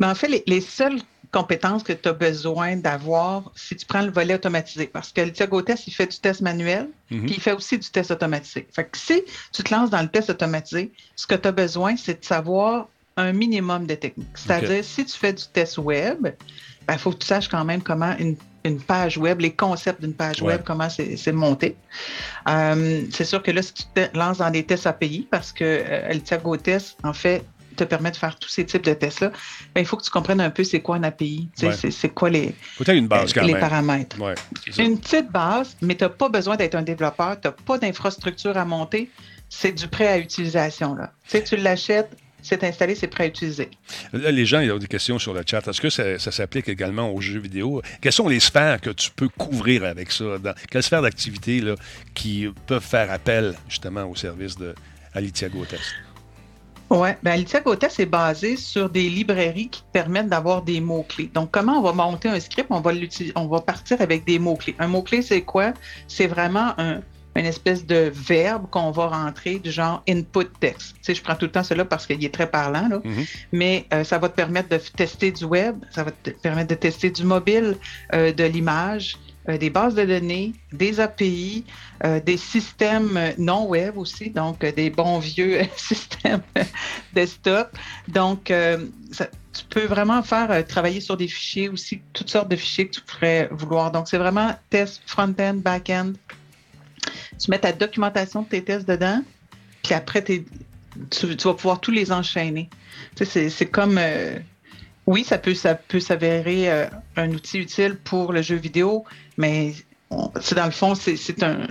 Mais 0.00 0.06
en 0.06 0.14
fait, 0.16 0.28
les, 0.28 0.42
les 0.48 0.60
seuls 0.60 0.98
compétences 1.32 1.82
que 1.82 1.92
tu 1.94 2.08
as 2.08 2.12
besoin 2.12 2.76
d'avoir 2.76 3.50
si 3.56 3.74
tu 3.74 3.86
prends 3.86 4.02
le 4.02 4.12
volet 4.12 4.34
automatisé. 4.34 4.86
Parce 4.86 5.12
que 5.12 5.22
le 5.22 5.32
Tiago 5.32 5.62
Test, 5.62 5.86
il 5.88 5.92
fait 5.92 6.06
du 6.06 6.18
test 6.18 6.42
manuel, 6.42 6.88
mhm. 7.10 7.26
puis 7.26 7.34
il 7.36 7.40
fait 7.40 7.52
aussi 7.52 7.78
du 7.78 7.88
test 7.88 8.10
automatisé. 8.10 8.68
Fait 8.70 8.84
que 8.84 8.98
si 8.98 9.24
tu 9.52 9.62
te 9.62 9.74
lances 9.74 9.90
dans 9.90 10.02
le 10.02 10.08
test 10.08 10.30
automatisé, 10.30 10.92
ce 11.16 11.26
que 11.26 11.34
tu 11.34 11.48
as 11.48 11.52
besoin, 11.52 11.96
c'est 11.96 12.20
de 12.20 12.24
savoir 12.24 12.88
un 13.16 13.32
minimum 13.32 13.86
de 13.86 13.94
techniques. 13.94 14.28
C'est-à-dire, 14.34 14.84
si 14.84 15.04
tu 15.04 15.18
fais 15.18 15.32
du 15.32 15.44
test 15.52 15.78
web, 15.78 16.18
il 16.26 16.86
ben, 16.86 16.98
faut 16.98 17.10
que 17.10 17.18
tu 17.18 17.26
saches 17.26 17.48
quand 17.48 17.64
même 17.64 17.82
comment 17.82 18.14
une, 18.18 18.36
page 18.86 19.18
web, 19.18 19.40
les 19.40 19.52
concepts 19.52 20.00
d'une 20.00 20.14
page 20.14 20.40
web, 20.40 20.62
comment 20.64 20.88
c'est 20.88 21.32
monté. 21.32 21.76
Euh, 22.48 23.02
c'est 23.10 23.24
sûr 23.24 23.42
que 23.42 23.50
là, 23.50 23.60
si 23.60 23.74
tu 23.74 23.82
te 23.92 24.16
lances 24.16 24.38
dans 24.38 24.50
des 24.50 24.64
tests 24.64 24.86
API, 24.86 25.26
parce 25.28 25.52
que 25.52 25.64
euh, 25.64 26.12
le 26.12 26.20
Tiago 26.20 26.56
Test, 26.56 26.96
en 27.02 27.12
fait, 27.12 27.44
te 27.74 27.84
permet 27.84 28.10
de 28.10 28.16
faire 28.16 28.38
tous 28.38 28.48
ces 28.48 28.64
types 28.64 28.84
de 28.84 28.94
tests-là, 28.94 29.32
ben, 29.74 29.80
il 29.80 29.86
faut 29.86 29.96
que 29.96 30.04
tu 30.04 30.10
comprennes 30.10 30.40
un 30.40 30.50
peu 30.50 30.64
c'est 30.64 30.80
quoi 30.80 30.96
un 30.96 31.02
API, 31.02 31.48
c'est 31.54 32.08
quoi 32.10 32.30
les, 32.30 32.54
une 32.88 33.08
base, 33.08 33.34
les 33.36 33.54
paramètres. 33.54 34.16
une 34.78 34.98
petite 34.98 35.30
base, 35.30 35.76
mais 35.80 35.94
tu 35.94 36.04
n'as 36.04 36.10
pas 36.10 36.28
besoin 36.28 36.56
d'être 36.56 36.74
un 36.74 36.82
développeur, 36.82 37.40
tu 37.40 37.48
n'as 37.48 37.52
pas 37.52 37.78
d'infrastructure 37.78 38.56
à 38.56 38.64
monter, 38.64 39.10
c'est 39.48 39.72
du 39.72 39.88
prêt 39.88 40.08
à 40.08 40.18
utilisation. 40.18 40.94
Là. 40.94 41.12
tu 41.28 41.56
l'achètes, 41.56 42.10
c'est 42.42 42.64
installé, 42.64 42.94
c'est 42.94 43.06
prêt 43.06 43.24
à 43.24 43.26
utiliser. 43.28 43.70
les 44.12 44.46
gens, 44.46 44.60
ils 44.60 44.72
ont 44.72 44.78
des 44.78 44.88
questions 44.88 45.18
sur 45.18 45.32
le 45.32 45.42
chat. 45.46 45.66
Est-ce 45.66 45.80
que 45.80 45.90
ça, 45.90 46.18
s'applique 46.18 46.68
également 46.68 47.10
aux 47.10 47.20
jeux 47.20 47.38
vidéo? 47.38 47.82
Quelles 48.00 48.12
sont 48.12 48.28
les 48.28 48.40
sphères 48.40 48.80
que 48.80 48.90
tu 48.90 49.10
peux 49.10 49.28
couvrir 49.28 49.84
avec 49.84 50.10
ça? 50.10 50.38
Dans, 50.38 50.54
quelles 50.70 50.82
sphères 50.82 51.02
d'activité 51.02 51.62
qui 52.14 52.48
peuvent 52.66 52.84
faire 52.84 53.10
appel 53.10 53.54
justement 53.68 54.04
au 54.04 54.16
service 54.16 54.56
de 54.56 54.74
Alitia 55.14 55.48
Test? 55.68 55.94
Oui, 56.92 57.08
bien, 57.22 57.32
Alitia 57.32 57.60
Test 57.80 58.00
est 58.00 58.06
basé 58.06 58.56
sur 58.56 58.90
des 58.90 59.08
librairies 59.08 59.70
qui 59.70 59.82
permettent 59.92 60.28
d'avoir 60.28 60.60
des 60.60 60.78
mots-clés. 60.78 61.30
Donc, 61.32 61.50
comment 61.50 61.78
on 61.78 61.82
va 61.82 61.92
monter 61.94 62.28
un 62.28 62.38
script? 62.38 62.66
On 62.68 62.80
va, 62.80 62.92
on 63.34 63.46
va 63.46 63.60
partir 63.60 64.00
avec 64.02 64.26
des 64.26 64.38
mots-clés. 64.38 64.74
Un 64.78 64.88
mot-clé, 64.88 65.22
c'est 65.22 65.40
quoi? 65.40 65.72
C'est 66.06 66.26
vraiment 66.26 66.74
un, 66.76 67.00
une 67.34 67.46
espèce 67.46 67.86
de 67.86 68.12
verbe 68.14 68.68
qu'on 68.70 68.90
va 68.90 69.06
rentrer 69.06 69.58
du 69.58 69.70
genre 69.70 70.02
input 70.06 70.48
text. 70.60 70.96
Tu 70.96 70.98
sais, 71.02 71.14
je 71.14 71.22
prends 71.22 71.34
tout 71.34 71.46
le 71.46 71.50
temps 71.50 71.62
cela 71.62 71.86
parce 71.86 72.06
qu'il 72.06 72.22
est 72.22 72.34
très 72.34 72.50
parlant, 72.50 72.88
là. 72.88 72.98
Mm-hmm. 72.98 73.28
mais 73.52 73.86
euh, 73.94 74.04
ça 74.04 74.18
va 74.18 74.28
te 74.28 74.36
permettre 74.36 74.68
de 74.68 74.76
tester 74.76 75.32
du 75.32 75.44
web, 75.44 75.76
ça 75.90 76.04
va 76.04 76.10
te 76.10 76.28
permettre 76.30 76.68
de 76.68 76.74
tester 76.74 77.08
du 77.08 77.24
mobile, 77.24 77.76
euh, 78.12 78.32
de 78.32 78.44
l'image, 78.44 79.16
euh, 79.48 79.58
des 79.58 79.70
bases 79.70 79.96
de 79.96 80.04
données, 80.04 80.52
des 80.72 81.00
API, 81.00 81.64
euh, 82.04 82.20
des 82.20 82.36
systèmes 82.36 83.18
non 83.38 83.66
web 83.66 83.98
aussi, 83.98 84.30
donc 84.30 84.62
euh, 84.62 84.70
des 84.70 84.88
bons 84.88 85.18
vieux 85.18 85.62
systèmes 85.76 86.42
desktop. 87.12 87.76
Donc, 88.06 88.52
tu 89.52 89.64
peux 89.68 89.84
vraiment 89.84 90.22
faire 90.22 90.64
travailler 90.66 91.00
sur 91.00 91.16
des 91.16 91.26
fichiers 91.26 91.68
aussi, 91.68 92.00
toutes 92.12 92.30
sortes 92.30 92.48
de 92.48 92.56
fichiers 92.56 92.86
que 92.86 92.94
tu 92.94 93.00
pourrais 93.00 93.48
vouloir. 93.50 93.90
Donc, 93.90 94.06
c'est 94.06 94.18
vraiment 94.18 94.54
test 94.70 95.02
front-end, 95.06 95.54
back-end. 95.54 96.12
Tu 97.38 97.50
mets 97.50 97.58
ta 97.58 97.72
documentation 97.72 98.42
de 98.42 98.46
tes 98.46 98.62
tests 98.62 98.88
dedans, 98.88 99.22
puis 99.82 99.94
après, 99.94 100.22
tu, 100.22 100.46
vas 101.44 101.54
pouvoir 101.54 101.80
tous 101.80 101.90
les 101.90 102.12
enchaîner. 102.12 102.70
Tu 103.16 103.24
sais, 103.24 103.50
c'est 103.50 103.66
comme 103.66 103.98
oui, 105.06 105.24
ça 105.24 105.38
peut, 105.38 105.54
s'avérer 105.54 106.70
euh, 106.70 106.86
un 107.16 107.30
outil 107.30 107.58
utile 107.58 107.96
pour 107.96 108.32
le 108.32 108.42
jeu 108.42 108.56
vidéo, 108.56 109.04
mais 109.36 109.74
c'est 110.40 110.54
dans 110.54 110.66
le 110.66 110.70
fond, 110.70 110.94
c'est 110.94 111.42
un 111.42 111.66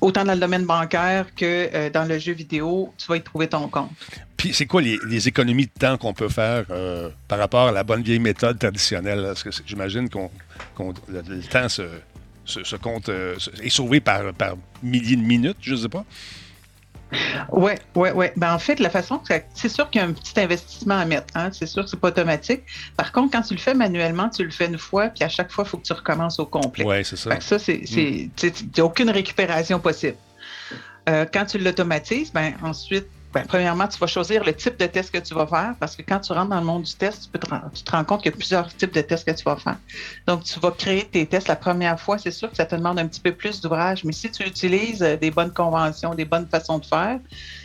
autant 0.00 0.24
dans 0.24 0.34
le 0.34 0.38
domaine 0.38 0.64
bancaire 0.64 1.34
que 1.34 1.70
euh, 1.74 1.90
dans 1.90 2.04
le 2.04 2.18
jeu 2.18 2.32
vidéo, 2.32 2.92
tu 2.98 3.06
vas 3.06 3.16
y 3.16 3.22
trouver 3.22 3.48
ton 3.48 3.68
compte. 3.68 3.90
Puis 4.36 4.52
c'est 4.52 4.66
quoi 4.66 4.82
les, 4.82 5.28
économies 5.28 5.66
de 5.66 5.72
temps 5.80 5.96
qu'on 5.96 6.14
peut 6.14 6.28
faire 6.28 6.66
euh, 6.70 7.10
par 7.26 7.38
rapport 7.38 7.68
à 7.68 7.72
la 7.72 7.82
bonne 7.82 8.02
vieille 8.02 8.20
méthode 8.20 8.58
traditionnelle? 8.58 9.22
Parce 9.22 9.42
que 9.42 9.50
j'imagine 9.66 10.08
qu'on 10.08 10.30
le, 11.08 11.40
temps 11.48 11.68
se, 11.68 12.76
compte 12.76 13.08
est 13.08 13.70
sauvé 13.70 14.00
par, 14.00 14.32
par 14.34 14.54
milliers 14.82 15.16
de 15.16 15.22
minutes, 15.22 15.58
je 15.60 15.72
ne 15.72 15.78
sais 15.78 15.88
pas. 15.88 16.04
Oui, 17.52 17.72
oui, 17.94 18.10
oui. 18.14 18.26
Ben, 18.36 18.54
en 18.54 18.58
fait, 18.58 18.80
la 18.80 18.90
façon, 18.90 19.20
c'est 19.54 19.68
sûr 19.68 19.88
qu'il 19.90 20.00
y 20.00 20.04
a 20.04 20.06
un 20.06 20.12
petit 20.12 20.38
investissement 20.38 20.98
à 20.98 21.04
mettre. 21.04 21.26
Hein? 21.34 21.50
C'est 21.52 21.66
sûr 21.66 21.84
que 21.84 21.90
c'est 21.90 22.00
pas 22.00 22.08
automatique. 22.08 22.62
Par 22.96 23.12
contre, 23.12 23.32
quand 23.32 23.42
tu 23.42 23.54
le 23.54 23.60
fais 23.60 23.74
manuellement, 23.74 24.28
tu 24.28 24.44
le 24.44 24.50
fais 24.50 24.66
une 24.66 24.78
fois, 24.78 25.08
puis 25.08 25.24
à 25.24 25.28
chaque 25.28 25.50
fois, 25.50 25.64
il 25.66 25.70
faut 25.70 25.78
que 25.78 25.86
tu 25.86 25.92
recommences 25.92 26.38
au 26.38 26.46
complet. 26.46 26.84
Oui, 26.84 27.04
c'est 27.04 27.16
ça. 27.16 27.40
ça, 27.40 27.58
c'est, 27.58 27.82
mm. 27.82 28.82
aucune 28.82 29.10
récupération 29.10 29.80
possible. 29.80 30.16
Euh, 31.08 31.24
quand 31.32 31.46
tu 31.46 31.58
l'automatises, 31.58 32.30
ben 32.32 32.52
ensuite, 32.62 33.06
ben, 33.32 33.44
premièrement, 33.46 33.86
tu 33.86 33.98
vas 33.98 34.06
choisir 34.06 34.42
le 34.42 34.54
type 34.54 34.78
de 34.78 34.86
test 34.86 35.10
que 35.10 35.18
tu 35.18 35.34
vas 35.34 35.46
faire 35.46 35.74
parce 35.78 35.94
que 35.96 36.02
quand 36.02 36.18
tu 36.20 36.32
rentres 36.32 36.48
dans 36.48 36.60
le 36.60 36.64
monde 36.64 36.84
du 36.84 36.94
test, 36.94 37.24
tu, 37.24 37.28
peux 37.28 37.38
te, 37.38 37.46
tu 37.74 37.82
te 37.82 37.90
rends 37.90 38.04
compte 38.04 38.22
qu'il 38.22 38.32
y 38.32 38.34
a 38.34 38.36
plusieurs 38.36 38.74
types 38.74 38.94
de 38.94 39.02
tests 39.02 39.26
que 39.26 39.36
tu 39.36 39.44
vas 39.44 39.56
faire. 39.56 39.76
Donc, 40.26 40.44
tu 40.44 40.58
vas 40.60 40.70
créer 40.70 41.04
tes 41.04 41.26
tests 41.26 41.48
la 41.48 41.56
première 41.56 42.00
fois. 42.00 42.16
C'est 42.16 42.30
sûr 42.30 42.50
que 42.50 42.56
ça 42.56 42.64
te 42.64 42.74
demande 42.74 42.98
un 42.98 43.06
petit 43.06 43.20
peu 43.20 43.32
plus 43.32 43.60
d'ouvrage, 43.60 44.02
mais 44.04 44.12
si 44.12 44.30
tu 44.30 44.44
utilises 44.44 45.02
euh, 45.02 45.16
des 45.16 45.30
bonnes 45.30 45.52
conventions, 45.52 46.14
des 46.14 46.24
bonnes 46.24 46.48
façons 46.48 46.78
de 46.78 46.86
faire, 46.86 47.20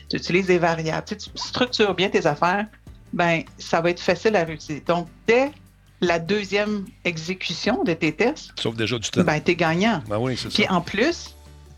tu 0.10 0.18
utilises 0.18 0.48
des 0.48 0.60
variables, 0.60 1.06
tu, 1.06 1.16
structures 1.36 1.94
bien 1.96 2.10
tes 2.10 2.26
affaires, 2.26 2.66
ben 3.14 3.44
ça 3.58 3.80
va 3.80 3.92
être 3.92 4.02
facile 4.02 4.36
à 4.36 4.44
réussir. 4.44 4.82
Donc, 4.86 5.08
dès 5.28 5.52
la 6.02 6.20
deuxième 6.20 6.86
exécution 7.06 7.86
de 7.86 7.94
tes 7.94 8.12
tests, 8.12 8.52
Sauf 8.60 8.76
déjà 8.76 8.98
du 9.00 9.10
temps. 9.10 9.24
Ben, 9.24 9.40
tu 9.40 9.52
es 9.52 9.56
gagnant. 9.56 10.04
Ben 10.10 10.18
oui, 10.18 10.38
c'est 10.38 10.50
Puis 10.50 10.68
en 10.68 10.82
plus, 10.82 11.36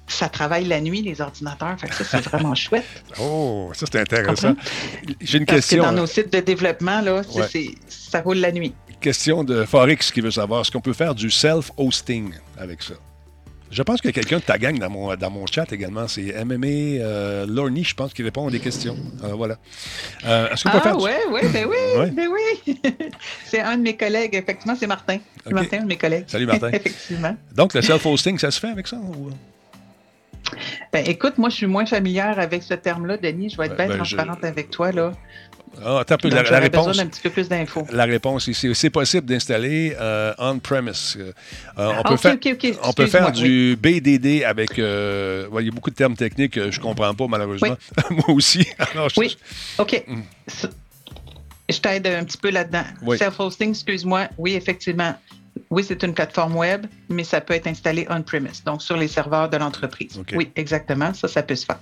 ça 0.07 0.29
travaille 0.29 0.65
la 0.65 0.81
nuit, 0.81 1.01
les 1.01 1.21
ordinateurs. 1.21 1.79
Fait 1.79 1.87
que 1.87 1.95
ça, 1.95 2.03
c'est 2.05 2.23
vraiment 2.23 2.55
chouette. 2.55 2.85
Oh, 3.19 3.71
ça, 3.73 3.85
c'est 3.91 3.99
intéressant. 3.99 4.55
J'ai 5.21 5.37
une 5.37 5.45
Parce 5.45 5.59
question. 5.59 5.83
Que 5.83 5.87
dans 5.89 5.93
nos 5.93 6.05
sites 6.05 6.31
de 6.31 6.39
développement, 6.39 7.01
là, 7.01 7.21
ça 7.87 8.21
roule 8.21 8.37
la 8.37 8.51
nuit. 8.51 8.73
Question 8.99 9.43
de 9.43 9.63
Forex 9.65 10.11
qui 10.11 10.21
veut 10.21 10.31
savoir 10.31 10.61
est-ce 10.61 10.71
qu'on 10.71 10.81
peut 10.81 10.93
faire 10.93 11.15
du 11.15 11.29
self-hosting 11.29 12.33
avec 12.57 12.81
ça? 12.81 12.95
Je 13.71 13.83
pense 13.83 13.99
qu'il 13.99 14.09
y 14.09 14.13
a 14.13 14.13
quelqu'un 14.13 14.37
de 14.37 14.43
ta 14.43 14.57
gang 14.57 14.77
dans 14.77 14.89
mon, 14.89 15.15
dans 15.15 15.29
mon 15.29 15.45
chat 15.47 15.71
également. 15.73 16.07
C'est 16.07 16.33
MMA 16.45 16.67
euh, 16.67 17.45
Lorny, 17.45 17.83
je 17.83 17.95
pense, 17.95 18.13
qui 18.13 18.23
répond 18.23 18.47
à 18.47 18.51
des 18.51 18.59
questions. 18.59 18.95
Alors 19.23 19.37
voilà. 19.37 19.57
Euh, 20.25 20.49
est-ce 20.49 20.63
qu'on 20.63 20.71
peut 20.71 20.77
ah, 20.79 20.81
faire. 20.81 20.97
Oui, 20.97 21.11
oui, 21.31 21.41
ben 21.51 21.67
oui, 21.67 22.11
ben 22.11 22.29
oui. 22.31 22.79
c'est 23.45 23.61
un 23.61 23.77
de 23.77 23.81
mes 23.81 23.97
collègues, 23.97 24.35
effectivement, 24.35 24.75
c'est 24.79 24.87
Martin. 24.87 25.17
Martin, 25.49 25.79
un 25.79 25.83
de 25.83 25.87
mes 25.87 25.97
collègues. 25.97 26.25
Salut 26.27 26.45
Martin. 26.45 26.69
effectivement. 26.73 27.35
Donc, 27.53 27.73
le 27.73 27.81
self-hosting, 27.81 28.37
ça 28.37 28.51
se 28.51 28.59
fait 28.59 28.69
avec 28.69 28.87
ça? 28.87 28.97
Ou... 28.97 29.31
Ben, 30.91 31.03
écoute, 31.08 31.38
moi, 31.38 31.49
je 31.49 31.55
suis 31.55 31.65
moins 31.65 31.86
familière 31.86 32.39
avec 32.39 32.63
ce 32.63 32.73
terme-là, 32.73 33.17
Denis. 33.17 33.49
Je 33.49 33.58
vais 33.58 33.65
être 33.65 33.75
bien 33.75 33.88
ben, 33.88 33.97
transparente 33.97 34.43
avec 34.43 34.69
toi. 34.69 34.91
Là. 34.91 35.12
Ah, 35.84 35.99
attends 35.99 36.15
un 36.15 36.17
peu. 36.17 36.29
la, 36.29 36.60
réponse, 36.60 36.97
petit 36.97 37.21
peu 37.21 37.29
plus 37.29 37.49
d'infos. 37.49 37.86
La 37.91 38.05
réponse 38.05 38.47
ici, 38.47 38.73
c'est 38.73 38.89
possible 38.89 39.25
d'installer 39.25 39.95
euh, 39.99 40.34
on-premise. 40.38 41.17
Euh, 41.17 41.34
on 41.77 42.03
peut 42.03 42.17
faire, 42.17 42.38
on 42.84 42.93
peut 42.93 43.08
faire 43.08 43.31
du 43.31 43.77
BDD 43.81 44.43
avec. 44.43 44.79
Euh, 44.79 45.47
il 45.60 45.65
y 45.65 45.69
a 45.69 45.71
beaucoup 45.71 45.89
de 45.89 45.95
termes 45.95 46.15
techniques 46.15 46.53
que 46.53 46.71
je 46.71 46.79
ne 46.79 46.84
comprends 46.84 47.13
pas, 47.13 47.27
malheureusement. 47.27 47.75
Moi 48.10 48.29
aussi. 48.29 48.65
oui. 49.17 49.38
OK. 49.77 50.03
Hmm. 50.08 50.21
Je 51.67 51.79
t'aide 51.79 52.08
un 52.08 52.23
petit 52.23 52.38
peu 52.38 52.51
là-dedans. 52.51 52.84
Self-hosting, 53.17 53.71
excuse-moi. 53.71 54.27
Oui, 54.38 54.53
effectivement 54.53 55.15
oui, 55.69 55.83
c'est 55.83 56.03
une 56.03 56.13
plateforme 56.13 56.55
web, 56.55 56.85
mais 57.09 57.23
ça 57.23 57.41
peut 57.41 57.53
être 57.53 57.67
installé 57.67 58.05
on-premise, 58.09 58.63
donc 58.63 58.81
sur 58.81 58.97
les 58.97 59.07
serveurs 59.07 59.49
de 59.49 59.57
l'entreprise. 59.57 60.21
Oui, 60.33 60.51
exactement, 60.55 61.13
ça, 61.13 61.27
ça 61.27 61.43
peut 61.43 61.55
se 61.55 61.65
faire. 61.65 61.79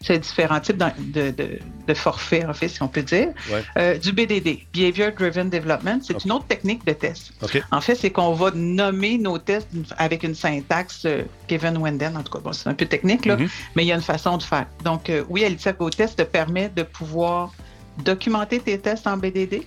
C'est 0.00 0.18
différents 0.18 0.60
types 0.60 0.82
de, 0.98 1.30
de, 1.30 1.94
forfaits, 1.94 2.44
en 2.44 2.54
fait, 2.54 2.68
si 2.68 2.82
on 2.82 2.88
peut 2.88 3.02
dire. 3.02 3.28
Euh, 3.76 3.98
du 3.98 4.12
BDD, 4.12 4.66
Behavior 4.72 5.12
Driven 5.12 5.50
Development, 5.50 6.00
c'est 6.02 6.24
une 6.24 6.32
autre 6.32 6.46
technique 6.46 6.84
de 6.86 6.92
test. 6.92 7.32
En 7.70 7.80
fait, 7.80 7.94
c'est 7.94 8.10
qu'on 8.10 8.32
va 8.32 8.50
nommer 8.52 9.18
nos 9.18 9.38
tests 9.38 9.68
avec 9.98 10.22
une 10.22 10.34
syntaxe 10.34 11.02
euh, 11.04 11.22
Kevin 11.46 11.78
Wenden, 11.78 12.16
en 12.16 12.22
tout 12.22 12.32
cas, 12.32 12.40
bon, 12.40 12.52
c'est 12.52 12.68
un 12.68 12.74
peu 12.74 12.86
technique, 12.86 13.26
là, 13.26 13.36
mm-hmm. 13.36 13.48
mais 13.74 13.84
il 13.84 13.88
y 13.88 13.92
a 13.92 13.96
une 13.96 14.02
façon 14.02 14.36
de 14.38 14.42
faire. 14.42 14.66
Donc, 14.84 15.10
euh, 15.10 15.24
oui, 15.28 15.44
Alicia 15.44 15.72
GoTest 15.72 16.18
te 16.18 16.22
permet 16.22 16.68
de 16.68 16.82
pouvoir 16.82 17.52
documenter 18.04 18.60
tes 18.60 18.78
tests 18.78 19.06
en 19.06 19.16
BDD. 19.16 19.62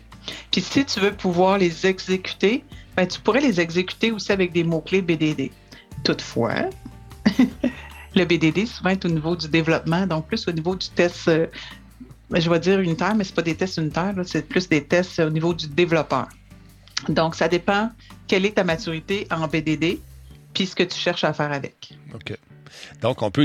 Puis 0.51 0.61
si 0.61 0.85
tu 0.85 0.99
veux 0.99 1.11
pouvoir 1.11 1.57
les 1.57 1.85
exécuter, 1.87 2.63
ben, 2.99 3.07
tu 3.07 3.21
pourrais 3.21 3.39
les 3.39 3.61
exécuter 3.61 4.11
aussi 4.11 4.29
avec 4.33 4.51
des 4.51 4.65
mots-clés 4.65 5.01
BDD. 5.01 5.51
Toutefois, 6.03 6.69
Le 8.15 8.25
BDD, 8.25 8.65
souvent, 8.65 8.89
est 8.89 9.05
au 9.05 9.07
niveau 9.07 9.37
du 9.37 9.47
développement, 9.47 10.05
donc 10.05 10.27
plus 10.27 10.45
au 10.49 10.51
niveau 10.51 10.75
du 10.75 10.89
test, 10.89 11.29
euh, 11.29 11.47
je 12.33 12.49
vais 12.49 12.59
dire 12.59 12.77
unitaire, 12.81 13.15
mais 13.15 13.23
ce 13.23 13.31
pas 13.31 13.41
des 13.41 13.55
tests 13.55 13.77
unitaires, 13.77 14.13
c'est 14.25 14.45
plus 14.49 14.67
des 14.67 14.83
tests 14.83 15.19
au 15.19 15.29
niveau 15.29 15.53
du 15.53 15.67
développeur. 15.69 16.27
Donc, 17.07 17.35
ça 17.35 17.47
dépend 17.47 17.89
quelle 18.27 18.45
est 18.45 18.55
ta 18.55 18.65
maturité 18.65 19.27
en 19.31 19.47
BDD, 19.47 19.99
puis 20.53 20.65
ce 20.65 20.75
que 20.75 20.83
tu 20.83 20.97
cherches 20.97 21.23
à 21.23 21.31
faire 21.31 21.53
avec. 21.53 21.93
OK. 22.13 22.37
Donc, 23.01 23.21
on 23.21 23.31
peut 23.31 23.43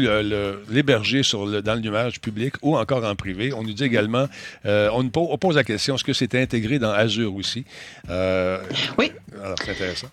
l'héberger 0.70 1.22
le, 1.22 1.60
dans 1.60 1.74
le 1.74 1.80
nuage 1.80 2.20
public 2.20 2.54
ou 2.62 2.76
encore 2.76 3.04
en 3.04 3.14
privé. 3.14 3.52
On 3.52 3.62
nous 3.62 3.72
dit 3.72 3.84
également, 3.84 4.26
euh, 4.66 4.88
on, 4.92 5.10
on, 5.14 5.38
pose 5.38 5.56
la 5.56 5.64
question, 5.64 5.94
est-ce 5.94 6.04
que 6.04 6.12
c'est 6.12 6.34
intégré 6.34 6.78
dans 6.78 6.90
Azure 6.90 7.34
aussi? 7.34 7.64
Euh, 8.08 8.58
oui. 8.98 9.12
Alors, 9.42 9.56
c'est 9.64 9.72
intéressant. 9.72 10.08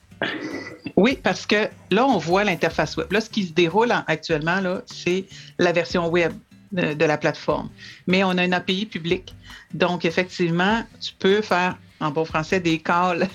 Oui, 0.95 1.17
parce 1.21 1.45
que 1.45 1.67
là, 1.89 2.05
on 2.05 2.17
voit 2.17 2.43
l'interface 2.43 2.97
web. 2.97 3.11
Là, 3.11 3.21
ce 3.21 3.29
qui 3.29 3.45
se 3.45 3.53
déroule 3.53 3.91
actuellement, 4.07 4.61
c'est 4.85 5.25
la 5.57 5.71
version 5.71 6.09
web 6.09 6.33
de, 6.71 7.05
la 7.05 7.17
plateforme. 7.17 7.69
Mais 8.07 8.23
on 8.23 8.31
a 8.31 8.45
une 8.45 8.53
API 8.53 8.85
publique. 8.85 9.35
Donc, 9.73 10.05
effectivement, 10.05 10.83
tu 10.99 11.13
peux 11.17 11.41
faire, 11.41 11.77
en 12.01 12.11
bon 12.11 12.25
français, 12.25 12.59
des 12.59 12.79
calls, 12.79 13.27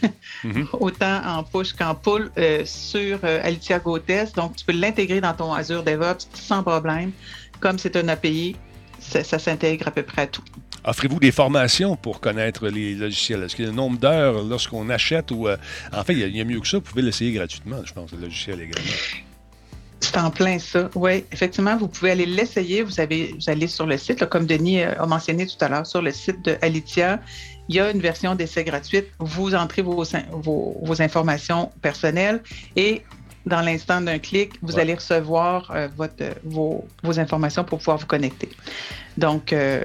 mhm. 0.45 0.67
autant 0.81 1.23
en 1.25 1.43
push 1.43 1.73
qu'en 1.73 1.95
pull 1.95 2.31
euh, 2.37 2.63
sur 2.65 3.19
euh, 3.25 3.41
Alicia 3.43 3.79
GoTest. 3.79 4.37
Donc, 4.37 4.57
tu 4.57 4.65
peux 4.65 4.73
l'intégrer 4.73 5.21
dans 5.21 5.33
ton 5.33 5.53
Azure 5.53 5.83
DevOps 5.83 6.29
sans 6.35 6.63
problème. 6.63 7.13
Comme 7.61 7.79
c'est 7.79 7.97
un 7.97 8.09
API, 8.09 8.57
ça, 8.99 9.39
s'intègre 9.39 9.89
à 9.89 9.91
peu 9.91 10.03
près 10.03 10.23
à 10.23 10.27
tout. 10.27 10.43
Offrez-vous 10.85 11.19
des 11.19 11.33
formations 11.33 11.97
pour 11.97 12.21
connaître 12.21 12.69
les 12.69 12.95
logiciels? 12.95 13.43
Est-ce 13.43 13.57
qu'il 13.57 13.65
y 13.65 13.69
a 13.69 13.71
un 13.71 13.75
nombre 13.75 13.99
d'heures 13.99 14.43
lorsqu'on 14.45 14.89
achète 14.91 15.31
ou. 15.31 15.49
Euh, 15.49 15.57
en 15.93 16.05
fait, 16.05 16.13
il 16.13 16.37
y, 16.37 16.41
a, 16.41 16.45
mieux 16.45 16.61
que 16.61 16.69
ça, 16.69 16.79
vous 16.79 16.83
pouvez 16.83 17.03
l'essayer 17.03 17.33
gratuitement, 17.33 17.79
je 17.85 17.93
pense, 17.93 18.13
le 18.13 18.19
logiciel 18.19 18.61
également. 18.61 18.93
C'est 20.01 20.19
en 20.19 20.31
plein 20.31 20.59
ça. 20.59 20.91
Oui, 20.95 21.25
effectivement, 21.33 21.77
vous 21.77 21.89
pouvez 21.89 22.13
aller 22.13 22.27
l'essayer. 22.27 22.83
Vous, 22.83 23.01
avez, 23.01 23.35
vous 23.35 23.51
allez 23.51 23.67
sur 23.67 23.87
le 23.87 23.97
site, 23.97 24.25
comme 24.27 24.47
Denis 24.47 24.83
euh, 24.83 24.95
a 25.01 25.07
mentionné 25.07 25.47
tout 25.47 25.57
à 25.65 25.69
l'heure, 25.69 25.87
sur 25.87 26.03
le 26.03 26.13
site 26.13 26.45
de 26.45 26.57
Alitia. 26.63 27.21
Il 27.69 27.75
y 27.75 27.81
a 27.81 27.91
une 27.91 28.01
version 28.01 28.35
d'essai 28.35 28.65
gratuite. 28.65 29.07
Vous 29.19 29.55
entrez 29.55 29.83
vos, 29.83 30.05
vos, 30.33 31.03
informations 31.03 31.71
personnelles 31.83 32.43
et 32.77 33.03
dans 33.45 33.61
l'instant 33.61 34.01
d'un 34.01 34.19
clic, 34.19 34.55
vous 34.63 34.79
allez 34.79 34.95
recevoir 34.95 35.71
euh, 35.71 35.89
votre, 35.97 36.25
vos, 36.45 36.85
informations 37.19 37.65
pour 37.65 37.79
pouvoir 37.79 37.99
vous 37.99 38.07
connecter. 38.07 38.49
Donc, 39.17 39.53
euh, 39.53 39.83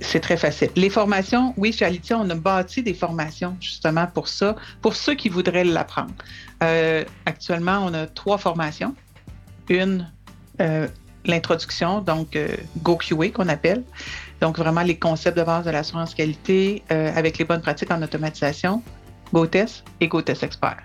c'est 0.00 0.20
très 0.20 0.38
facile. 0.38 0.70
Les 0.74 0.88
formations, 0.88 1.52
oui, 1.58 1.72
chez 1.72 1.84
Alitia, 1.84 2.18
on 2.18 2.28
a 2.30 2.34
bâti 2.34 2.82
des 2.82 2.94
formations 2.94 3.54
justement 3.60 4.06
pour 4.06 4.28
ça, 4.28 4.56
pour 4.80 4.96
ceux 4.96 5.14
qui 5.14 5.28
voudraient 5.28 5.64
l'apprendre. 5.64 6.14
actuellement, 7.26 7.80
on 7.84 7.92
a 7.92 8.06
trois 8.06 8.38
formations. 8.38 8.94
Une, 9.68 10.06
euh, 10.60 10.86
l'introduction, 11.26 12.00
donc 12.00 12.36
euh, 12.36 12.48
GoQA 12.82 13.30
qu'on 13.30 13.48
appelle. 13.48 13.82
Donc 14.40 14.58
vraiment 14.58 14.82
les 14.82 14.96
concepts 14.96 15.38
de 15.38 15.42
base 15.42 15.64
de 15.64 15.70
l'assurance 15.70 16.14
qualité 16.14 16.82
euh, 16.90 17.12
avec 17.14 17.38
les 17.38 17.44
bonnes 17.44 17.60
pratiques 17.60 17.90
en 17.90 18.02
automatisation, 18.02 18.82
GoTest 19.32 19.84
et 20.00 20.08
GoTest 20.08 20.42
Expert. 20.42 20.82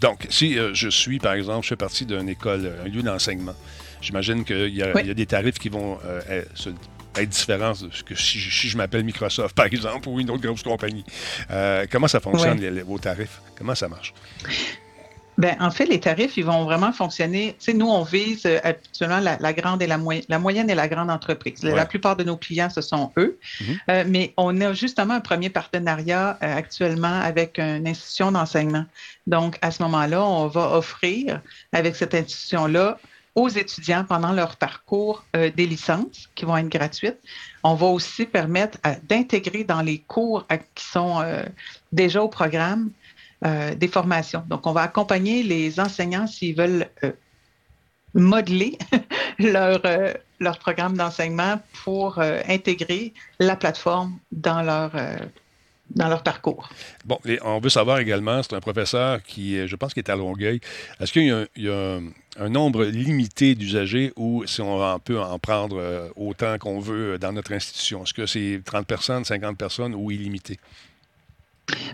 Donc, 0.00 0.28
si 0.30 0.56
je 0.74 0.88
suis, 0.88 1.18
par 1.18 1.32
exemple, 1.32 1.64
je 1.64 1.70
fais 1.70 1.76
partie 1.76 2.06
d'une 2.06 2.28
école, 2.28 2.72
un 2.84 2.88
lieu 2.88 3.02
d'enseignement, 3.02 3.54
j'imagine 4.00 4.44
qu'il 4.44 4.68
y, 4.68 4.82
a 4.82 4.92
des 4.92 5.26
tarifs 5.26 5.58
qui 5.58 5.70
vont 5.70 5.98
être 7.16 7.28
différents 7.28 7.72
que 8.06 8.14
si, 8.14 8.38
je 8.38 8.76
m'appelle 8.76 9.02
Microsoft, 9.02 9.56
par 9.56 9.66
exemple, 9.66 10.08
ou 10.08 10.20
une 10.20 10.30
autre 10.30 10.42
grosse 10.42 10.62
compagnie. 10.62 11.04
comment 11.90 12.06
ça 12.06 12.20
fonctionne, 12.20 12.60
vos 12.82 12.98
tarifs? 13.00 13.40
Comment 13.56 13.74
ça 13.74 13.88
marche? 13.88 14.14
Ben, 15.38 15.56
en 15.60 15.70
fait, 15.70 15.86
les 15.86 16.00
tarifs, 16.00 16.36
ils 16.36 16.44
vont 16.44 16.64
vraiment 16.64 16.92
fonctionner. 16.92 17.54
Tu 17.60 17.66
sais, 17.66 17.72
nous, 17.72 17.86
on 17.86 18.02
vise 18.02 18.44
euh, 18.44 18.58
actuellement 18.64 19.20
la, 19.20 19.52
grande 19.52 19.80
et 19.80 19.86
la, 19.86 19.96
moyenne, 19.96 20.24
la 20.28 20.40
moyenne 20.40 20.68
et 20.68 20.74
la 20.74 20.88
grande 20.88 21.10
entreprise. 21.10 21.62
La 21.62 21.86
plupart 21.86 22.16
de 22.16 22.24
nos 22.24 22.36
clients, 22.36 22.70
ce 22.70 22.80
sont 22.80 23.12
eux. 23.16 23.38
Mhm. 23.60 23.78
Euh, 23.88 24.04
mais 24.08 24.34
on 24.36 24.60
a 24.60 24.72
justement 24.72 25.14
un 25.14 25.20
premier 25.20 25.48
partenariat 25.48 26.36
euh, 26.42 26.56
actuellement 26.56 27.20
avec 27.20 27.60
une 27.60 27.86
institution 27.86 28.32
d'enseignement. 28.32 28.84
Donc, 29.28 29.58
à 29.62 29.70
ce 29.70 29.80
moment-là, 29.84 30.24
on 30.24 30.48
va 30.48 30.72
offrir 30.72 31.40
avec 31.72 31.94
cette 31.94 32.14
institution-là 32.14 32.98
aux 33.36 33.48
étudiants 33.48 34.04
pendant 34.04 34.32
leur 34.32 34.56
parcours 34.56 35.22
des 35.32 35.66
licences 35.66 36.28
qui 36.34 36.44
vont 36.44 36.56
être 36.56 36.68
gratuites. 36.68 37.18
On 37.62 37.74
va 37.74 37.86
aussi 37.86 38.26
permettre 38.26 38.78
d'intégrer 39.08 39.62
dans 39.62 39.80
les 39.80 39.98
cours 39.98 40.44
qui 40.74 40.84
sont 40.84 41.22
déjà 41.92 42.20
au 42.20 42.28
programme 42.28 42.90
euh, 43.46 43.76
des 43.76 43.86
formations. 43.86 44.42
Donc, 44.48 44.66
on 44.66 44.72
va 44.72 44.82
accompagner 44.82 45.44
les 45.44 45.78
enseignants 45.78 46.26
s'ils 46.26 46.56
veulent 46.56 46.88
euh, 47.04 47.12
modeler 48.12 48.76
leur, 49.38 49.80
euh, 49.84 50.12
leur 50.40 50.58
programme 50.58 50.96
d'enseignement 50.96 51.60
pour 51.84 52.18
intégrer 52.18 53.12
la 53.38 53.54
plateforme 53.54 54.18
dans 54.32 54.62
leur, 54.62 54.90
dans 55.90 56.08
leur 56.08 56.24
parcours. 56.24 56.68
Bon, 57.04 57.20
on 57.44 57.60
veut 57.60 57.68
savoir 57.68 58.00
également, 58.00 58.42
c'est 58.42 58.54
un 58.54 58.60
professeur 58.60 59.22
qui, 59.22 59.68
je 59.68 59.76
pense, 59.76 59.94
qui 59.94 60.00
est 60.00 60.10
à 60.10 60.16
Longueuil. 60.16 60.60
Est-ce 60.98 61.12
qu'il 61.12 61.46
y 61.56 61.68
a, 61.68 62.00
un, 62.40 62.48
nombre 62.48 62.84
limité 62.86 63.54
d'usagers 63.54 64.12
ou 64.16 64.44
si 64.46 64.60
on 64.62 64.98
peut 64.98 65.20
en 65.20 65.38
prendre 65.38 66.10
autant 66.16 66.58
qu'on 66.58 66.80
veut 66.80 67.18
dans 67.18 67.32
notre 67.32 67.52
institution? 67.52 68.02
Est-ce 68.02 68.14
que 68.14 68.26
c'est 68.26 68.62
30 68.64 68.84
personnes, 68.84 69.24
50 69.24 69.56
personnes 69.56 69.94
ou 69.94 70.10
illimité? 70.10 70.58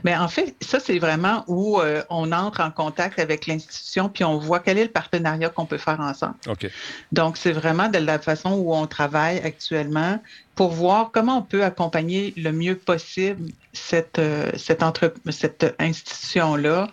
Mais 0.04 0.16
en 0.16 0.28
fait, 0.28 0.54
ça, 0.60 0.80
c'est 0.80 0.98
vraiment 0.98 1.44
où 1.46 1.80
euh, 1.80 2.02
on 2.10 2.32
entre 2.32 2.60
en 2.60 2.70
contact 2.70 3.18
avec 3.18 3.46
l'institution 3.46 4.08
puis 4.08 4.24
on 4.24 4.38
voit 4.38 4.60
quel 4.60 4.78
est 4.78 4.84
le 4.84 4.90
partenariat 4.90 5.48
qu'on 5.48 5.66
peut 5.66 5.78
faire 5.78 6.00
ensemble. 6.00 6.34
Donc, 7.12 7.36
c'est 7.36 7.52
vraiment 7.52 7.88
de 7.88 7.98
la 7.98 8.18
façon 8.18 8.52
où 8.52 8.74
on 8.74 8.86
travaille 8.86 9.38
actuellement 9.38 10.20
pour 10.54 10.70
voir 10.70 11.10
comment 11.12 11.38
on 11.38 11.42
peut 11.42 11.64
accompagner 11.64 12.32
le 12.36 12.52
mieux 12.52 12.76
possible 12.76 13.50
cette, 13.72 14.18
euh, 14.18 14.50
cette, 14.56 14.84
cette 15.30 15.74
institution-là 15.78 16.88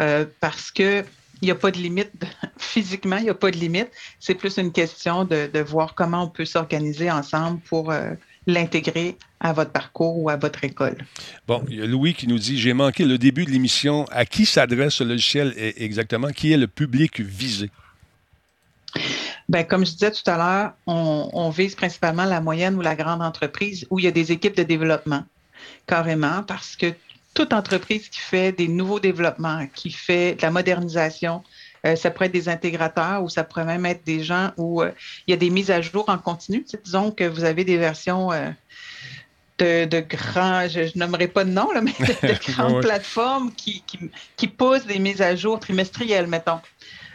euh, 0.00 0.24
parce 0.40 0.70
que 0.70 1.04
il 1.42 1.46
n'y 1.46 1.50
a 1.50 1.56
pas 1.56 1.72
de 1.72 1.78
limite. 1.78 2.10
Physiquement, 2.56 3.16
il 3.18 3.24
n'y 3.24 3.30
a 3.30 3.34
pas 3.34 3.50
de 3.50 3.56
limite. 3.56 3.90
C'est 4.18 4.34
plus 4.34 4.56
une 4.56 4.72
question 4.72 5.24
de, 5.24 5.60
voir 5.60 5.94
comment 5.94 6.22
on 6.22 6.28
peut 6.28 6.46
s'organiser 6.46 7.10
ensemble 7.10 7.60
pour 7.60 7.92
l'intégrer 8.46 9.16
à 9.40 9.52
votre 9.52 9.70
parcours 9.70 10.18
ou 10.18 10.30
à 10.30 10.36
votre 10.36 10.64
école. 10.64 10.96
Bon, 11.46 11.62
il 11.68 11.78
y 11.78 11.82
a 11.82 11.86
Louis 11.86 12.14
qui 12.14 12.26
nous 12.26 12.38
dit 12.38 12.58
J'ai 12.58 12.72
manqué 12.72 13.04
le 13.04 13.18
début 13.18 13.44
de 13.44 13.50
l'émission. 13.50 14.04
À 14.10 14.24
qui 14.24 14.46
s'adresse 14.46 14.94
ce 14.94 15.04
logiciel 15.04 15.54
exactement? 15.76 16.28
Qui 16.28 16.52
est 16.52 16.56
le 16.56 16.66
public 16.66 17.20
visé? 17.20 17.70
Bien, 19.48 19.64
comme 19.64 19.84
je 19.84 19.92
disais 19.92 20.10
tout 20.10 20.28
à 20.30 20.36
l'heure, 20.36 20.72
on, 20.86 21.50
vise 21.50 21.74
principalement 21.74 22.24
la 22.24 22.40
moyenne 22.40 22.76
ou 22.76 22.80
la 22.80 22.94
grande 22.94 23.22
entreprise 23.22 23.86
où 23.90 23.98
il 23.98 24.04
y 24.04 24.08
a 24.08 24.12
des 24.12 24.32
équipes 24.32 24.56
de 24.56 24.62
développement, 24.62 25.24
carrément, 25.86 26.42
parce 26.42 26.76
que 26.76 26.94
toute 27.34 27.52
entreprise 27.52 28.08
qui 28.08 28.20
fait 28.20 28.52
des 28.52 28.68
nouveaux 28.68 29.00
développements, 29.00 29.66
qui 29.74 29.90
fait 29.90 30.36
de 30.36 30.42
la 30.42 30.50
modernisation, 30.50 31.42
euh, 31.84 31.96
ça 31.96 32.10
pourrait 32.10 32.26
être 32.26 32.32
des 32.32 32.48
intégrateurs 32.48 33.22
ou 33.22 33.28
ça 33.28 33.44
pourrait 33.44 33.66
même 33.66 33.84
être 33.84 34.04
des 34.04 34.22
gens 34.22 34.52
où 34.56 34.82
euh, 34.82 34.90
il 35.26 35.32
y 35.32 35.34
a 35.34 35.36
des 35.36 35.50
mises 35.50 35.70
à 35.70 35.80
jour 35.80 36.08
en 36.08 36.18
continu. 36.18 36.64
disons 36.82 37.10
que 37.10 37.24
vous 37.24 37.44
avez 37.44 37.64
des 37.64 37.76
versions 37.76 38.32
euh, 38.32 38.50
de, 39.58 40.00
grands, 40.00 40.66
je, 40.66 40.80
ne 40.80 40.98
nommerai 40.98 41.28
pas 41.28 41.44
de 41.44 41.50
nom, 41.50 41.70
là, 41.72 41.82
mais 41.82 41.92
de, 41.92 42.52
grandes 42.52 42.80
plateformes 42.80 43.52
qui, 43.52 43.84
qui, 44.36 44.48
posent 44.48 44.86
des 44.86 44.98
mises 44.98 45.20
à 45.20 45.36
jour 45.36 45.60
trimestrielles, 45.60 46.26
mettons. 46.26 46.60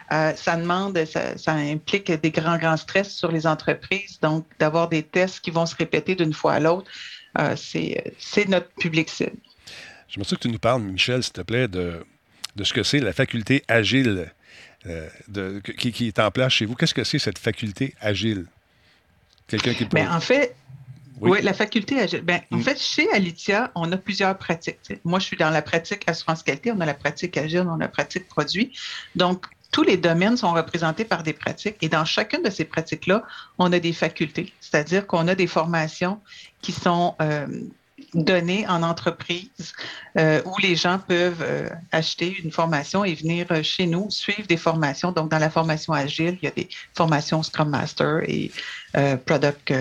ça 0.10 0.56
demande, 0.56 0.98
ça, 1.06 1.52
implique 1.52 2.12
des 2.12 2.32
grands, 2.32 2.58
grands 2.58 2.78
stress 2.78 3.14
sur 3.14 3.32
les 3.32 3.46
entreprises. 3.46 4.20
Donc, 4.22 4.46
d'avoir 4.58 4.88
des 4.88 5.04
tests 5.04 5.42
qui 5.42 5.52
vont 5.52 5.66
se 5.66 5.76
répéter 5.76 6.16
d'une 6.16 6.34
fois 6.34 6.54
à 6.54 6.60
l'autre, 6.60 6.90
c'est 7.58 8.48
notre 8.48 8.70
public 8.80 9.10
cible. 9.10 9.36
Je 10.08 10.20
me 10.20 10.24
souviens 10.24 10.38
que 10.38 10.44
tu 10.44 10.50
nous 10.50 10.60
parles, 10.60 10.82
Michel, 10.82 11.22
s'il 11.24 11.34
te 11.34 11.42
plaît, 11.42 11.68
de, 11.68 12.06
de 12.56 12.64
ce 12.64 12.74
que 12.74 12.84
c'est 12.84 13.00
la 13.00 13.14
faculté 13.14 13.64
agile 13.68 14.32
de, 14.86 15.60
qui, 15.60 16.08
est 16.08 16.20
en 16.20 16.32
place 16.32 16.54
chez 16.54 16.66
vous. 16.66 16.76
Qu'est-ce 16.76 16.94
que 16.94 17.04
c'est 17.04 17.20
cette 17.20 17.40
faculté 17.40 17.96
agile? 18.00 18.46
Quelqu'un 19.48 19.74
qui 19.74 19.86
peut... 19.86 19.96
Ben, 19.96 20.12
en 20.12 20.20
fait, 20.20 20.56
oui. 21.22 21.42
la 21.42 21.54
faculté 21.54 22.00
agile. 22.00 22.22
Ben, 22.22 22.42
En 22.52 22.58
mm. 22.58 22.64
fait, 22.64 22.80
chez 22.80 23.12
Alitia, 23.12 23.72
on 23.76 23.92
a 23.92 23.98
plusieurs 23.98 24.38
pratiques. 24.38 24.78
Moi, 25.04 25.20
je 25.20 25.26
suis 25.26 25.38
dans 25.38 25.50
la 25.50 25.62
pratique 25.62 26.04
assurance 26.08 26.44
qualité, 26.44 26.72
on 26.72 26.80
a 26.80 26.86
la 26.86 26.94
pratique 26.94 27.38
agile, 27.38 27.66
on 27.68 27.76
a 27.76 27.80
la 27.80 27.88
pratique 27.88 28.28
produit. 28.28 28.72
Donc, 29.16 29.46
tous 29.72 29.84
les 29.84 29.98
domaines 29.98 30.38
sont 30.38 30.54
représentés 30.54 31.06
par 31.06 31.24
des 31.24 31.34
pratiques 31.34 31.76
et 31.82 31.90
dans 31.90 32.06
chacune 32.06 32.42
de 32.42 32.50
ces 32.50 32.66
pratiques-là, 32.66 33.24
on 33.60 33.72
a 33.72 33.80
des 33.80 33.94
facultés, 33.94 34.52
c'est-à-dire 34.62 35.06
qu'on 35.06 35.28
a 35.28 35.36
des 35.36 35.46
formations 35.46 36.20
qui 36.62 36.72
sont 36.72 37.16
euh, 37.22 37.48
données 38.14 38.68
en 38.68 38.84
entreprise 38.84 39.74
euh, 40.18 40.42
où 40.46 40.54
les 40.62 40.76
gens 40.76 41.00
peuvent 41.00 41.42
euh, 41.42 41.70
acheter 41.92 42.38
une 42.44 42.52
formation 42.52 43.04
et 43.06 43.14
venir 43.14 43.46
euh, 43.52 43.64
chez 43.64 43.88
nous 43.88 44.10
suivre 44.10 44.48
des 44.48 44.58
formations. 44.58 45.12
Donc, 45.12 45.30
dans 45.32 45.40
la 45.40 45.50
formation 45.50 45.94
agile, 45.94 46.38
il 46.42 46.46
y 46.46 46.48
a 46.48 46.52
des 46.52 46.70
formations 46.96 47.44
Scrum 47.44 47.70
Master 47.70 48.22
et 48.28 48.52
Product 49.26 49.72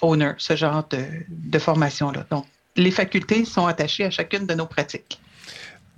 Owner, 0.00 0.32
ce 0.38 0.56
genre 0.56 0.86
de, 0.88 1.04
de 1.28 1.58
formation-là. 1.58 2.26
Donc, 2.30 2.46
les 2.76 2.90
facultés 2.90 3.44
sont 3.44 3.66
attachées 3.66 4.04
à 4.04 4.10
chacune 4.10 4.46
de 4.46 4.54
nos 4.54 4.66
pratiques. 4.66 5.20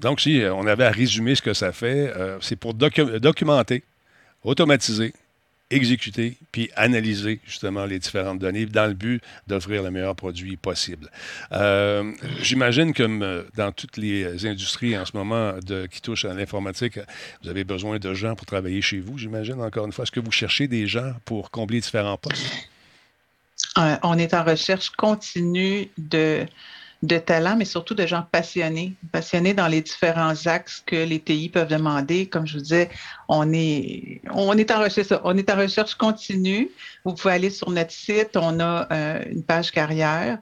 Donc, 0.01 0.21
si 0.21 0.43
on 0.53 0.67
avait 0.67 0.85
à 0.85 0.91
résumer 0.91 1.37
ce 1.37 1.43
que 1.43 1.55
ça 1.55 1.71
fait, 1.71 2.13
c'est 2.41 2.57
pour 2.57 2.75
documenter, 2.75 3.85
automatiser, 4.43 5.13
exécuter 5.71 6.37
puis 6.53 6.71
analyser 6.77 7.41
justement 7.47 7.85
les 7.85 7.99
différentes 7.99 8.39
données 8.39 8.67
dans 8.67 8.87
le 8.87 8.95
but 8.95 9.23
d'offrir 9.47 9.83
le 9.83 9.91
meilleur 9.91 10.17
produit 10.17 10.57
possible. 10.57 11.11
Euh, 11.53 12.13
j'imagine 12.43 12.93
que 12.93 13.47
dans 13.57 13.73
toutes 13.73 13.97
les 13.97 14.47
industries 14.47 14.97
en 14.99 15.05
ce 15.05 15.17
moment 15.17 15.55
qui 15.91 16.01
touchent 16.01 16.25
à 16.25 16.35
l'informatique, 16.35 16.99
vous 17.43 17.49
avez 17.49 17.65
besoin 17.65 17.99
de 17.99 18.15
gens 18.15 18.35
pour 18.35 18.47
travailler 18.47 18.83
chez 18.83 19.01
vous, 19.01 19.19
j'imagine, 19.19 19.61
encore 19.61 19.87
une 19.87 19.93
fois. 19.93 20.03
Est-ce 20.03 20.13
que 20.13 20.21
vous 20.21 20.33
cherchez 20.33 20.69
des 20.69 20.87
gens 20.87 21.13
pour 21.25 21.51
combler 21.51 21.81
différents 21.81 22.17
postes? 22.17 22.69
Euh, 23.79 23.97
on 24.03 24.19
est 24.19 24.35
en 24.35 24.45
recherche 24.45 24.91
continue 24.91 25.89
de 25.99 26.47
de 27.03 27.17
talents, 27.17 27.57
mais 27.57 27.65
surtout 27.65 27.95
de 27.95 28.07
gens 28.07 28.25
passionnés, 28.31 28.93
passionnés 29.11 29.55
dans 29.55 29.69
les 29.69 29.81
différents 29.81 30.35
axes 30.47 30.83
que 30.85 30.97
les 30.97 31.19
TI 31.19 31.49
peuvent 31.49 31.69
demander. 31.69 32.27
Comme 32.27 32.47
je 32.47 32.55
vous 32.55 32.63
disais, 32.63 32.91
on 33.29 33.53
est, 33.53 34.21
on 34.33 34.57
est 34.59 34.71
en 34.71 34.81
recherche, 34.81 35.09
on 35.25 35.37
est 35.37 35.51
en 35.51 35.57
recherche 35.57 35.95
continue. 35.95 36.71
Vous 37.05 37.15
pouvez 37.15 37.35
aller 37.35 37.51
sur 37.51 37.71
notre 37.71 37.93
site, 37.93 38.37
on 38.37 38.61
a 38.61 38.87
euh, 38.93 39.25
une 39.31 39.43
page 39.43 39.71
carrière. 39.71 40.39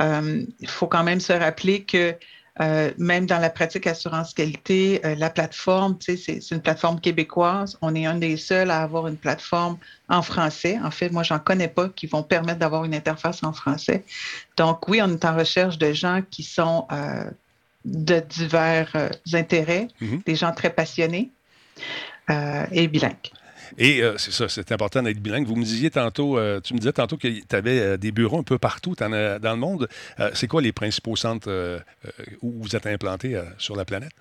Euh, 0.00 0.44
il 0.60 0.68
faut 0.68 0.86
quand 0.86 1.04
même 1.04 1.20
se 1.20 1.32
rappeler 1.32 1.82
que 1.82 2.14
euh, 2.60 2.90
même 2.98 3.26
dans 3.26 3.38
la 3.38 3.50
pratique 3.50 3.86
assurance 3.86 4.34
qualité, 4.34 5.00
euh, 5.04 5.14
la 5.14 5.30
plateforme, 5.30 5.96
c'est 6.00 6.38
une 6.50 6.60
plateforme 6.60 7.00
québécoise. 7.00 7.78
On 7.82 7.94
est 7.94 8.06
un 8.06 8.16
des 8.16 8.36
seuls 8.36 8.70
à 8.70 8.82
avoir 8.82 9.06
une 9.06 9.16
plateforme 9.16 9.78
en 10.08 10.22
français. 10.22 10.78
En 10.82 10.90
fait, 10.90 11.10
moi, 11.10 11.22
j'en 11.22 11.38
connais 11.38 11.68
pas 11.68 11.88
qui 11.88 12.06
vont 12.06 12.22
permettre 12.22 12.58
d'avoir 12.58 12.84
une 12.84 12.94
interface 12.94 13.42
en 13.44 13.52
français. 13.52 14.04
Donc, 14.56 14.88
oui, 14.88 15.00
on 15.02 15.10
est 15.10 15.24
en 15.24 15.36
recherche 15.36 15.78
de 15.78 15.92
gens 15.92 16.22
qui 16.30 16.42
sont 16.42 16.86
euh, 16.90 17.24
de 17.84 18.20
divers 18.20 19.10
intérêts, 19.32 19.88
mm-hmm. 20.00 20.24
des 20.24 20.34
gens 20.34 20.52
très 20.52 20.70
passionnés 20.70 21.30
et 22.72 22.88
bilingues. 22.88 23.30
Et 23.76 24.02
euh, 24.02 24.16
c'est 24.16 24.32
ça, 24.32 24.48
c'est 24.48 24.72
important 24.72 25.02
d'être 25.02 25.20
bilingue. 25.20 25.46
Vous 25.46 25.56
me 25.56 25.64
disiez 25.64 25.90
tantôt, 25.90 26.38
euh, 26.38 26.60
tu 26.60 26.74
me 26.74 26.78
disais 26.78 26.92
tantôt 26.92 27.16
que 27.16 27.28
tu 27.28 27.56
avais 27.56 27.80
euh, 27.80 27.96
des 27.96 28.12
bureaux 28.12 28.38
un 28.38 28.42
peu 28.42 28.58
partout 28.58 28.94
dans 28.94 29.08
le 29.08 29.56
monde. 29.56 29.88
c'est 30.34 30.46
quoi 30.46 30.62
les 30.62 30.72
principaux 30.72 31.16
centres 31.16 31.82
où 32.42 32.62
vous 32.62 32.76
êtes 32.76 32.86
implantés 32.86 33.40
sur 33.58 33.76
la 33.76 33.84
planète? 33.84 34.12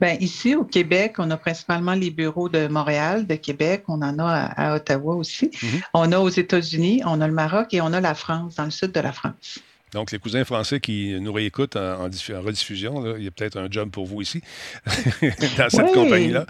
Bien, 0.00 0.14
ici, 0.14 0.54
au 0.54 0.64
Québec, 0.64 1.14
on 1.18 1.30
a 1.30 1.36
principalement 1.36 1.94
les 1.94 2.10
bureaux 2.10 2.48
de 2.48 2.66
Montréal, 2.66 3.26
de 3.26 3.34
Québec. 3.36 3.84
On 3.88 4.02
en 4.02 4.18
a 4.18 4.46
à, 4.46 4.74
Ottawa 4.76 5.14
aussi. 5.14 5.46
Mm-hmm. 5.46 5.82
On 5.94 6.12
a 6.12 6.18
aux 6.18 6.28
États-Unis, 6.28 7.02
on 7.04 7.20
a 7.20 7.28
le 7.28 7.34
Maroc 7.34 7.72
et 7.72 7.80
on 7.80 7.92
a 7.92 8.00
la 8.00 8.14
France, 8.14 8.56
dans 8.56 8.64
le 8.64 8.70
sud 8.70 8.92
de 8.92 9.00
la 9.00 9.12
France. 9.12 9.60
Donc, 9.94 10.10
les 10.10 10.18
cousins 10.18 10.44
français 10.44 10.80
qui 10.80 11.16
nous 11.20 11.32
réécoutent 11.32 11.76
en, 11.76 12.02
rediffusion, 12.02 13.16
il 13.16 13.22
y 13.22 13.28
a 13.28 13.30
peut-être 13.30 13.56
un 13.56 13.68
job 13.70 13.90
pour 13.90 14.06
vous 14.06 14.20
ici, 14.20 14.42
dans 15.56 15.70
cette 15.70 15.92
compagnie-là. 15.92 16.46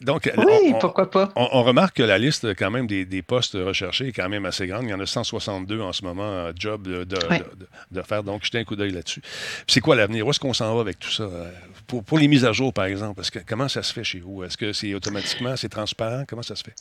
Donc, 0.00 0.28
oui, 0.36 0.74
pourquoi 0.80 1.08
pas. 1.08 1.32
On, 1.36 1.62
remarque 1.62 1.98
que 1.98 2.02
la 2.02 2.18
liste, 2.18 2.56
quand 2.56 2.72
même, 2.72 2.88
des, 2.88 3.22
postes 3.22 3.54
recherchés 3.54 4.08
est 4.08 4.12
quand 4.12 4.28
même 4.28 4.44
assez 4.46 4.66
grande. 4.66 4.82
Il 4.82 4.90
y 4.90 4.94
en 4.94 4.98
a 4.98 5.06
162 5.06 5.80
en 5.80 5.92
ce 5.92 6.04
moment, 6.04 6.24
euh, 6.24 6.52
job 6.56 6.88
de, 6.88 7.04
de, 7.04 8.02
faire. 8.02 8.24
Donc, 8.24 8.44
jetez 8.44 8.58
un 8.58 8.64
coup 8.64 8.74
d'œil 8.74 8.90
là-dessus. 8.90 9.22
C'est 9.68 9.80
quoi 9.80 9.94
l'avenir? 9.94 10.26
Où 10.26 10.30
est-ce 10.30 10.40
qu'on 10.40 10.52
s'en 10.52 10.74
va 10.74 10.80
avec 10.80 10.98
tout 10.98 11.10
ça? 11.10 11.22
Euh, 11.22 11.52
pour, 11.86 12.02
pour, 12.02 12.18
les 12.18 12.26
mises 12.26 12.44
à 12.44 12.52
jour, 12.52 12.72
par 12.72 12.86
exemple, 12.86 13.22
que, 13.22 13.38
comment 13.46 13.68
ça 13.68 13.84
se 13.84 13.92
fait 13.92 14.04
chez 14.04 14.18
vous? 14.18 14.42
Est-ce 14.42 14.56
que 14.56 14.72
c'est 14.72 14.92
automatiquement, 14.92 15.56
c'est 15.56 15.68
transparent? 15.68 16.24
Comment 16.26 16.42
ça 16.42 16.56
se 16.56 16.64
fait? 16.64 16.74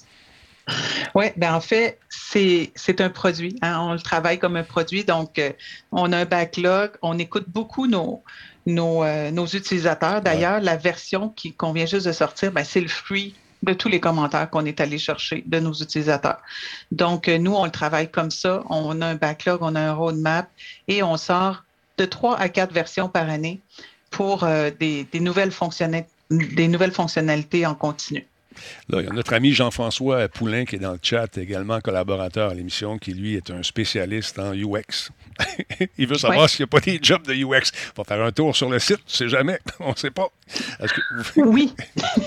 Oui, 1.15 1.25
ben 1.37 1.53
en 1.53 1.61
fait, 1.61 1.99
c'est 2.09 3.01
un 3.01 3.09
produit. 3.09 3.55
Hein. 3.61 3.79
On 3.81 3.93
le 3.93 3.99
travaille 3.99 4.39
comme 4.39 4.55
un 4.55 4.63
produit. 4.63 5.03
Donc, 5.03 5.39
euh, 5.39 5.51
on 5.91 6.11
a 6.11 6.19
un 6.19 6.25
backlog. 6.25 6.91
On 7.01 7.17
écoute 7.17 7.45
beaucoup 7.47 7.87
nos, 7.87 8.23
nos, 8.65 9.03
euh, 9.03 9.31
nos 9.31 9.45
utilisateurs. 9.45 10.21
D'ailleurs, 10.21 10.61
la 10.61 10.77
version 10.77 11.33
qu'on 11.57 11.73
vient 11.73 11.85
juste 11.85 12.07
de 12.07 12.11
sortir, 12.11 12.51
ben, 12.51 12.63
c'est 12.63 12.81
le 12.81 12.87
fruit 12.87 13.35
de 13.63 13.73
tous 13.73 13.89
les 13.89 13.99
commentaires 13.99 14.49
qu'on 14.49 14.65
est 14.65 14.79
allé 14.81 14.97
chercher 14.97 15.43
de 15.45 15.59
nos 15.59 15.73
utilisateurs. 15.73 16.39
Donc, 16.91 17.27
euh, 17.27 17.37
nous, 17.37 17.53
on 17.53 17.65
le 17.65 17.71
travaille 17.71 18.09
comme 18.09 18.31
ça. 18.31 18.63
On 18.69 19.01
a 19.01 19.07
un 19.07 19.15
backlog, 19.15 19.59
on 19.61 19.75
a 19.75 19.81
un 19.81 19.93
roadmap 19.93 20.49
et 20.87 21.03
on 21.03 21.17
sort 21.17 21.63
de 21.97 22.05
trois 22.05 22.37
à 22.37 22.49
quatre 22.49 22.73
versions 22.73 23.09
par 23.09 23.29
année 23.29 23.59
pour 24.09 24.45
des, 24.79 25.05
des, 25.05 25.19
nouvelles 25.21 25.53
des 26.29 26.67
nouvelles 26.67 26.91
fonctionnalités 26.91 27.65
en 27.65 27.75
continu. 27.75 28.27
Là, 28.89 29.01
il 29.01 29.05
y 29.05 29.09
a 29.09 29.13
notre 29.13 29.33
ami 29.33 29.53
Jean-François 29.53 30.27
Poulain 30.27 30.65
qui 30.65 30.75
est 30.75 30.79
dans 30.79 30.93
le 30.93 30.99
chat, 31.01 31.37
également 31.37 31.79
collaborateur 31.81 32.51
à 32.51 32.53
l'émission, 32.53 32.97
qui 32.97 33.13
lui 33.13 33.35
est 33.35 33.51
un 33.51 33.63
spécialiste 33.63 34.39
en 34.39 34.53
UX. 34.53 35.11
il 35.97 36.07
veut 36.07 36.17
savoir 36.17 36.49
s'il 36.49 36.61
n'y 36.61 36.65
a 36.65 36.67
pas 36.67 36.79
des 36.79 36.99
jobs 37.01 37.25
de 37.25 37.33
UX. 37.33 37.71
Il 37.73 37.97
va 37.97 38.03
faire 38.03 38.21
un 38.21 38.31
tour 38.31 38.55
sur 38.55 38.69
le 38.69 38.79
site, 38.79 38.99
tu 39.05 39.15
sais 39.15 39.29
jamais, 39.29 39.59
on 39.79 39.91
ne 39.91 39.95
sait 39.95 40.11
pas. 40.11 40.27
Oui. 41.37 41.73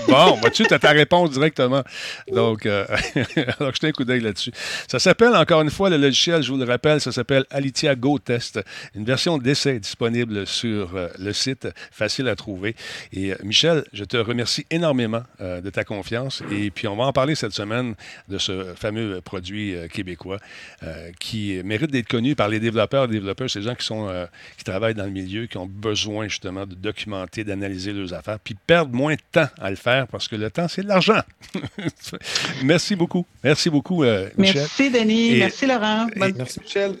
bon, 0.07 0.35
vois-tu, 0.37 0.63
tu 0.65 0.73
as 0.73 0.79
ta 0.79 0.91
réponse 0.91 1.31
directement. 1.31 1.83
Donc, 2.31 2.65
euh, 2.65 2.85
alors 3.59 3.71
je 3.79 3.85
un 3.85 3.91
coup 3.91 4.03
d'œil 4.03 4.21
là-dessus. 4.21 4.51
Ça 4.87 4.99
s'appelle, 4.99 5.35
encore 5.35 5.61
une 5.61 5.69
fois, 5.69 5.89
le 5.89 5.97
logiciel, 5.97 6.41
je 6.41 6.51
vous 6.51 6.57
le 6.57 6.65
rappelle, 6.65 6.99
ça 7.01 7.11
s'appelle 7.11 7.45
Alitia 7.51 7.95
Go 7.95 8.17
Test, 8.17 8.59
une 8.95 9.05
version 9.05 9.37
d'essai 9.37 9.79
disponible 9.79 10.47
sur 10.47 10.95
euh, 10.95 11.09
le 11.19 11.33
site, 11.33 11.67
facile 11.91 12.27
à 12.27 12.35
trouver. 12.35 12.75
Et 13.13 13.33
euh, 13.33 13.35
Michel, 13.43 13.83
je 13.93 14.03
te 14.03 14.17
remercie 14.17 14.65
énormément 14.71 15.23
de 15.39 15.69
ta 15.69 15.83
confiance. 15.83 16.14
Et 16.51 16.71
puis, 16.71 16.87
on 16.87 16.95
va 16.95 17.05
en 17.05 17.13
parler 17.13 17.35
cette 17.35 17.53
semaine 17.53 17.95
de 18.27 18.37
ce 18.37 18.73
fameux 18.75 19.21
produit 19.21 19.75
québécois 19.93 20.39
qui 21.19 21.61
mérite 21.63 21.91
d'être 21.91 22.07
connu 22.07 22.35
par 22.35 22.49
les 22.49 22.59
développeurs. 22.59 23.07
Les 23.07 23.13
développeurs, 23.13 23.49
c'est 23.49 23.59
des 23.59 23.65
gens 23.65 23.75
qui, 23.75 23.85
sont, 23.85 24.27
qui 24.57 24.63
travaillent 24.63 24.95
dans 24.95 25.05
le 25.05 25.11
milieu, 25.11 25.45
qui 25.45 25.57
ont 25.57 25.65
besoin 25.65 26.27
justement 26.27 26.65
de 26.65 26.75
documenter, 26.75 27.43
d'analyser 27.43 27.93
leurs 27.93 28.13
affaires, 28.13 28.39
puis 28.39 28.55
perdre 28.67 28.93
moins 28.93 29.13
de 29.13 29.21
temps 29.31 29.47
à 29.59 29.69
le 29.69 29.75
faire 29.75 30.07
parce 30.07 30.27
que 30.27 30.35
le 30.35 30.49
temps, 30.49 30.67
c'est 30.67 30.83
de 30.83 30.87
l'argent. 30.87 31.21
merci 32.63 32.95
beaucoup. 32.95 33.25
Merci 33.43 33.69
beaucoup, 33.69 34.03
euh, 34.03 34.29
Michel. 34.37 34.61
Merci, 34.61 34.91
Denis. 34.91 35.37
merci, 35.37 35.65
Laurent. 35.65 36.07
merci, 36.15 36.59
Michel. 36.61 36.95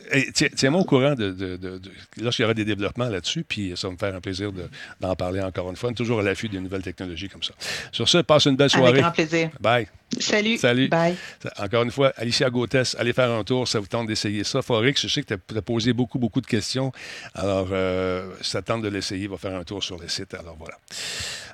Tiens-moi 0.55 0.81
au 0.81 0.85
courant 0.85 1.15
de, 1.15 1.31
de, 1.31 1.81
lorsqu'il 2.21 2.43
y 2.43 2.45
aura 2.45 2.53
des 2.53 2.65
développements 2.65 3.09
là-dessus, 3.09 3.43
puis 3.47 3.73
ça 3.75 3.87
va 3.87 3.93
me 3.93 3.97
faire 3.97 4.15
un 4.15 4.21
plaisir 4.21 4.51
d'en 4.99 5.15
parler 5.15 5.41
encore 5.41 5.69
une 5.69 5.75
fois. 5.75 5.91
toujours 5.93 6.19
à 6.19 6.23
l'affût 6.23 6.49
des 6.49 6.59
nouvelles 6.59 6.83
technologies 6.83 7.29
comme 7.29 7.43
ça. 7.43 7.53
Sur 7.91 8.07
ce, 8.09 8.19
passe 8.19 8.45
une 8.45 8.55
belle 8.55 8.69
soirée. 8.69 9.01
Grand 9.05 9.11
plaisir. 9.11 9.49
Bye. 9.59 9.87
Salut. 10.19 10.57
Salut. 10.57 10.87
Bye. 10.87 11.15
Encore 11.57 11.83
une 11.83 11.91
fois, 11.91 12.11
Alicia 12.17 12.49
Gautès, 12.49 12.95
allez 12.97 13.13
faire 13.13 13.31
un 13.31 13.43
tour. 13.43 13.67
Ça 13.67 13.79
vous 13.79 13.87
tente 13.87 14.07
d'essayer 14.07 14.43
ça. 14.43 14.61
Forex, 14.61 15.01
je 15.01 15.07
sais 15.07 15.21
que 15.21 15.33
tu 15.35 15.57
as, 15.57 15.61
posé 15.61 15.93
beaucoup, 15.93 16.19
beaucoup 16.19 16.41
de 16.41 16.47
questions. 16.47 16.91
Alors, 17.33 17.67
euh, 17.71 18.31
ça 18.41 18.61
tente 18.61 18.81
de 18.81 18.87
l'essayer. 18.87 19.27
Va 19.27 19.37
faire 19.37 19.55
un 19.55 19.63
tour 19.63 19.83
sur 19.83 19.99
le 19.99 20.07
site. 20.07 20.33
Alors, 20.33 20.55
voilà. 20.57 20.77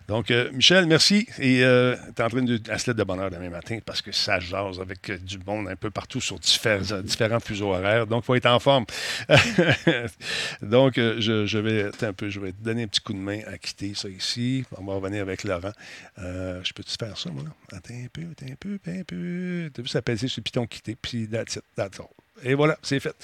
Donc, 0.07 0.31
euh, 0.31 0.51
Michel, 0.53 0.85
merci. 0.85 1.27
Et 1.39 1.63
euh, 1.63 1.95
tu 2.15 2.21
es 2.21 2.25
en 2.25 2.29
train 2.29 2.41
de 2.41 2.59
la 2.67 2.93
de 2.93 3.03
bonheur 3.03 3.29
demain 3.29 3.49
matin 3.49 3.79
parce 3.85 4.01
que 4.01 4.11
ça 4.11 4.39
jase 4.39 4.79
avec 4.79 5.09
euh, 5.09 5.17
du 5.17 5.37
monde 5.39 5.67
un 5.67 5.75
peu 5.75 5.89
partout 5.89 6.21
sur 6.21 6.39
différents, 6.39 7.01
différents 7.01 7.39
fuseaux 7.39 7.73
horaires. 7.73 8.07
Donc, 8.07 8.23
il 8.23 8.25
faut 8.25 8.35
être 8.35 8.47
en 8.47 8.59
forme. 8.59 8.85
Donc, 10.61 10.95
je, 10.95 11.57
vais 11.57 11.91
un 12.05 12.13
peu, 12.13 12.29
je 12.29 12.39
vais 12.39 12.51
te 12.51 12.61
donner 12.61 12.83
un 12.83 12.87
petit 12.87 13.01
coup 13.01 13.13
de 13.13 13.19
main 13.19 13.41
à 13.47 13.57
quitter 13.57 13.93
ça 13.95 14.09
ici. 14.09 14.65
On 14.77 14.85
va 14.85 14.95
revenir 14.95 15.21
avec 15.21 15.43
Laurent. 15.43 15.73
je 16.17 16.73
peux-tu 16.73 16.95
faire 16.99 17.17
ça, 17.17 17.29
moi? 17.31 17.43
Attends 17.71 17.93
un 17.93 18.07
peu, 18.11 18.21
attends 18.31 18.51
un 18.51 18.55
peu, 18.59 18.79
un 18.87 19.03
peu. 19.03 19.69
Tu 19.73 19.79
as 19.79 19.83
vu, 19.83 19.87
ça 19.87 20.01
passer 20.01 20.27
sur 20.27 20.39
le 20.39 20.43
piton 20.43 20.65
quitter, 20.65 20.95
puis 20.95 21.27
that's 21.27 21.55
it, 21.55 21.63
that's 21.75 21.99
all. 21.99 22.20
Et 22.43 22.53
voilà, 22.53 22.77
c'est 22.81 22.99
fait. 22.99 23.15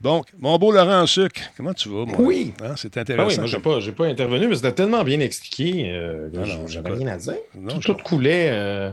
Donc, 0.00 0.26
mon 0.38 0.56
beau 0.58 0.72
Laurent 0.72 1.02
en 1.02 1.06
sucre, 1.06 1.40
comment 1.56 1.74
tu 1.74 1.88
vas, 1.88 2.04
moi? 2.04 2.16
Oui. 2.18 2.52
Hein, 2.62 2.74
c'est 2.76 2.96
intéressant. 2.96 3.26
Ah 3.26 3.28
oui, 3.28 3.36
moi, 3.38 3.46
je 3.46 3.56
n'ai 3.56 3.92
pas, 3.92 4.04
pas, 4.04 4.06
intervenu, 4.10 4.48
mais 4.48 4.56
c'était 4.56 4.72
tellement 4.72 5.04
bien 5.04 5.20
expliqué. 5.20 5.90
Euh, 5.92 6.28
J'avais 6.66 6.90
rien 6.90 7.08
à 7.08 7.16
dire. 7.16 7.34
tout, 7.80 7.96
coulait 8.04 8.50
euh, 8.50 8.90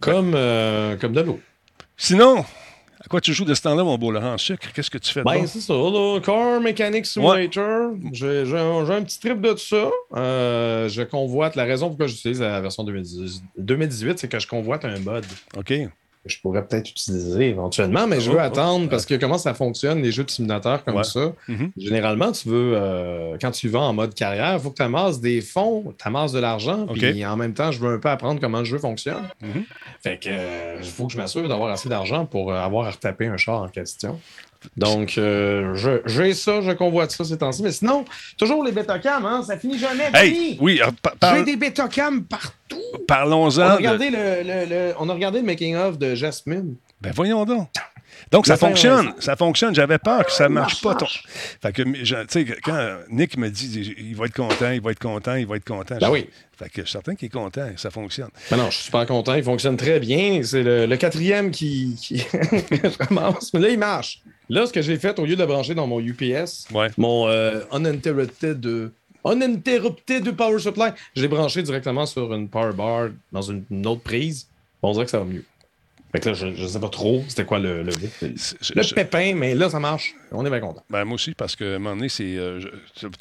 comme, 0.00 0.32
euh, 0.34 0.96
comme 0.96 1.12
de 1.12 1.20
l'eau. 1.20 1.40
Sinon, 1.96 2.44
à 3.02 3.08
quoi 3.08 3.20
tu 3.20 3.32
joues 3.32 3.46
de 3.46 3.54
ce 3.54 3.62
temps-là, 3.62 3.82
mon 3.82 3.96
beau 3.96 4.10
Laurent 4.10 4.34
en 4.34 4.38
sucre? 4.38 4.72
Qu'est-ce 4.74 4.90
que 4.90 4.98
tu 4.98 5.10
fais 5.10 5.20
de 5.20 5.24
ben, 5.24 5.46
c'est 5.46 5.60
ça, 5.60 5.72
là, 5.72 6.20
Car 6.22 6.60
Mechanic 6.60 7.06
Simulator. 7.06 7.92
J'ai 8.12 8.58
un, 8.58 8.90
un, 8.90 9.02
petit 9.02 9.18
trip 9.18 9.40
de 9.40 9.56
ça. 9.56 9.90
Euh, 10.14 10.88
je 10.88 11.02
convoite, 11.02 11.56
la 11.56 11.64
raison 11.64 11.88
pour 11.88 11.98
laquelle 11.98 12.14
j'utilise 12.14 12.40
la 12.40 12.60
version 12.60 12.84
2018, 12.84 13.42
2018 13.56 14.18
c'est 14.18 14.28
que 14.28 14.38
je 14.38 14.46
convoite 14.46 14.84
un 14.84 14.98
mod. 14.98 15.24
OK 15.56 15.72
je 16.26 16.38
pourrais 16.40 16.66
peut-être 16.66 16.90
utiliser 16.90 17.48
éventuellement, 17.48 18.06
mais 18.06 18.20
je 18.20 18.30
veux 18.30 18.36
oh, 18.36 18.42
oh, 18.42 18.46
attendre 18.46 18.90
parce 18.90 19.06
que 19.06 19.14
comment 19.14 19.38
ça 19.38 19.54
fonctionne, 19.54 20.02
les 20.02 20.12
jeux 20.12 20.24
de 20.24 20.30
simulateur 20.30 20.84
comme 20.84 21.02
ça. 21.02 21.32
Mm-hmm. 21.48 21.70
Généralement, 21.78 22.32
tu 22.32 22.48
veux, 22.48 22.72
euh, 22.74 23.38
quand 23.40 23.50
tu 23.52 23.68
vas 23.68 23.80
en 23.80 23.94
mode 23.94 24.14
carrière, 24.14 24.54
il 24.54 24.60
faut 24.60 24.70
que 24.70 24.76
tu 24.76 24.82
amasses 24.82 25.20
des 25.20 25.40
fonds, 25.40 25.94
tu 25.98 26.06
amasses 26.06 26.32
de 26.32 26.38
l'argent, 26.38 26.86
puis 26.86 27.24
en 27.24 27.36
même 27.36 27.54
temps, 27.54 27.72
je 27.72 27.80
veux 27.80 27.94
un 27.94 27.98
peu 27.98 28.10
apprendre 28.10 28.38
comment 28.40 28.58
le 28.58 28.66
jeu 28.66 28.78
fonctionne. 28.78 29.28
Mm-hmm. 29.42 29.64
Fait 30.02 30.18
que 30.18 30.28
euh, 30.30 30.78
il 30.82 30.88
faut 30.88 31.06
que 31.06 31.12
je 31.12 31.16
m'assure 31.16 31.48
d'avoir 31.48 31.70
assez 31.70 31.88
d'argent 31.88 32.26
pour 32.26 32.52
euh, 32.52 32.56
avoir 32.56 32.86
à 32.86 32.90
retaper 32.90 33.26
un 33.26 33.38
char 33.38 33.62
en 33.62 33.68
question. 33.68 34.20
Donc, 34.76 35.16
euh, 35.16 36.00
j'ai 36.06 36.34
ça, 36.34 36.60
je 36.60 36.72
convoite 36.72 37.10
ça 37.10 37.24
ces 37.24 37.38
temps-ci. 37.38 37.62
Mais 37.62 37.72
sinon, 37.72 38.04
toujours 38.36 38.62
les 38.64 38.72
Betacam, 38.72 39.24
hein, 39.24 39.42
ça 39.42 39.58
finit 39.58 39.78
jamais. 39.78 40.10
Hey, 40.14 40.58
oui, 40.60 40.80
j'ai 41.22 41.44
des 41.44 41.56
Betacam 41.56 42.24
partout. 42.24 42.76
Parlons-en. 43.06 43.62
On, 43.62 43.64
a 43.64 43.76
regardé 43.76 44.10
le, 44.10 44.92
on 44.98 45.08
a 45.08 45.12
regardé 45.12 45.40
le 45.40 45.46
making-of 45.46 45.98
de 45.98 46.14
Jasmine. 46.14 46.76
Ben 47.00 47.12
voyons 47.14 47.44
donc. 47.44 47.68
Donc, 48.30 48.46
ça 48.46 48.56
fonctionne. 48.56 49.12
Ça 49.18 49.34
fonctionne. 49.34 49.74
J'avais 49.74 49.98
peur 49.98 50.24
que 50.24 50.32
ça 50.32 50.48
ne 50.48 50.54
marche 50.54 50.80
pas. 50.82 50.96
Fait 51.62 51.72
que, 51.72 51.82
tu 51.82 52.04
sais, 52.28 52.44
quand 52.62 52.98
Nick 53.08 53.36
me 53.36 53.48
dit 53.48 53.94
il 53.98 54.14
va 54.14 54.26
être 54.26 54.34
content, 54.34 54.70
il 54.70 54.80
va 54.80 54.92
être 54.92 54.98
content, 54.98 55.34
il 55.34 55.46
va 55.46 55.56
être 55.56 55.64
content. 55.64 55.96
Ben 56.00 56.10
oui. 56.10 56.28
Fait 56.56 56.68
que 56.68 56.82
je 56.82 56.86
suis 56.86 56.92
certain 56.92 57.14
qu'il 57.14 57.26
est 57.26 57.30
content, 57.30 57.66
ça 57.76 57.90
fonctionne. 57.90 58.28
Ben 58.50 58.58
non, 58.58 58.66
je 58.70 58.76
suis 58.76 58.84
super 58.84 59.06
content, 59.06 59.34
il 59.34 59.42
fonctionne 59.42 59.76
très 59.76 59.98
bien. 59.98 60.42
C'est 60.44 60.62
le, 60.62 60.96
quatrième 60.96 61.50
qui, 61.50 61.96
qui... 62.00 62.22
Mais 63.54 63.60
là, 63.60 63.68
il 63.70 63.78
marche. 63.78 64.22
Là, 64.50 64.66
ce 64.66 64.72
que 64.72 64.82
j'ai 64.82 64.98
fait, 64.98 65.16
au 65.20 65.24
lieu 65.24 65.36
de 65.36 65.40
le 65.40 65.46
brancher 65.46 65.76
dans 65.76 65.86
mon 65.86 66.00
UPS, 66.00 66.66
mon 66.98 67.28
euh, 67.28 67.60
uninterrupted, 67.72 68.90
uninterrupted 69.24 70.36
power 70.36 70.58
supply, 70.58 70.90
je 71.14 71.22
l'ai 71.22 71.28
branché 71.28 71.62
directement 71.62 72.04
sur 72.04 72.34
une 72.34 72.48
power 72.48 72.72
bar 72.72 73.10
dans 73.30 73.42
une, 73.42 73.64
autre 73.86 74.02
prise. 74.02 74.48
On 74.82 74.90
dirait 74.90 75.04
que 75.04 75.10
ça 75.12 75.20
va 75.20 75.24
mieux. 75.24 75.44
Fait 76.12 76.20
que 76.20 76.28
là, 76.30 76.34
je 76.34 76.46
ne 76.46 76.66
sais 76.66 76.80
pas 76.80 76.88
trop 76.88 77.22
c'était 77.28 77.44
quoi 77.44 77.58
le, 77.58 77.82
le, 77.82 77.92
le 78.22 78.94
pépin, 78.94 79.34
mais 79.34 79.54
là, 79.54 79.70
ça 79.70 79.78
marche. 79.78 80.14
On 80.32 80.44
est 80.44 80.50
bien 80.50 80.60
content. 80.60 80.82
Ben, 80.90 81.04
moi 81.04 81.14
aussi, 81.14 81.34
parce 81.34 81.56
que 81.56 81.74
à 81.74 81.76
un 81.76 81.78
moment 81.78 81.96
donné, 81.96 82.08
c'est. 82.08 82.36
Euh, 82.36 82.60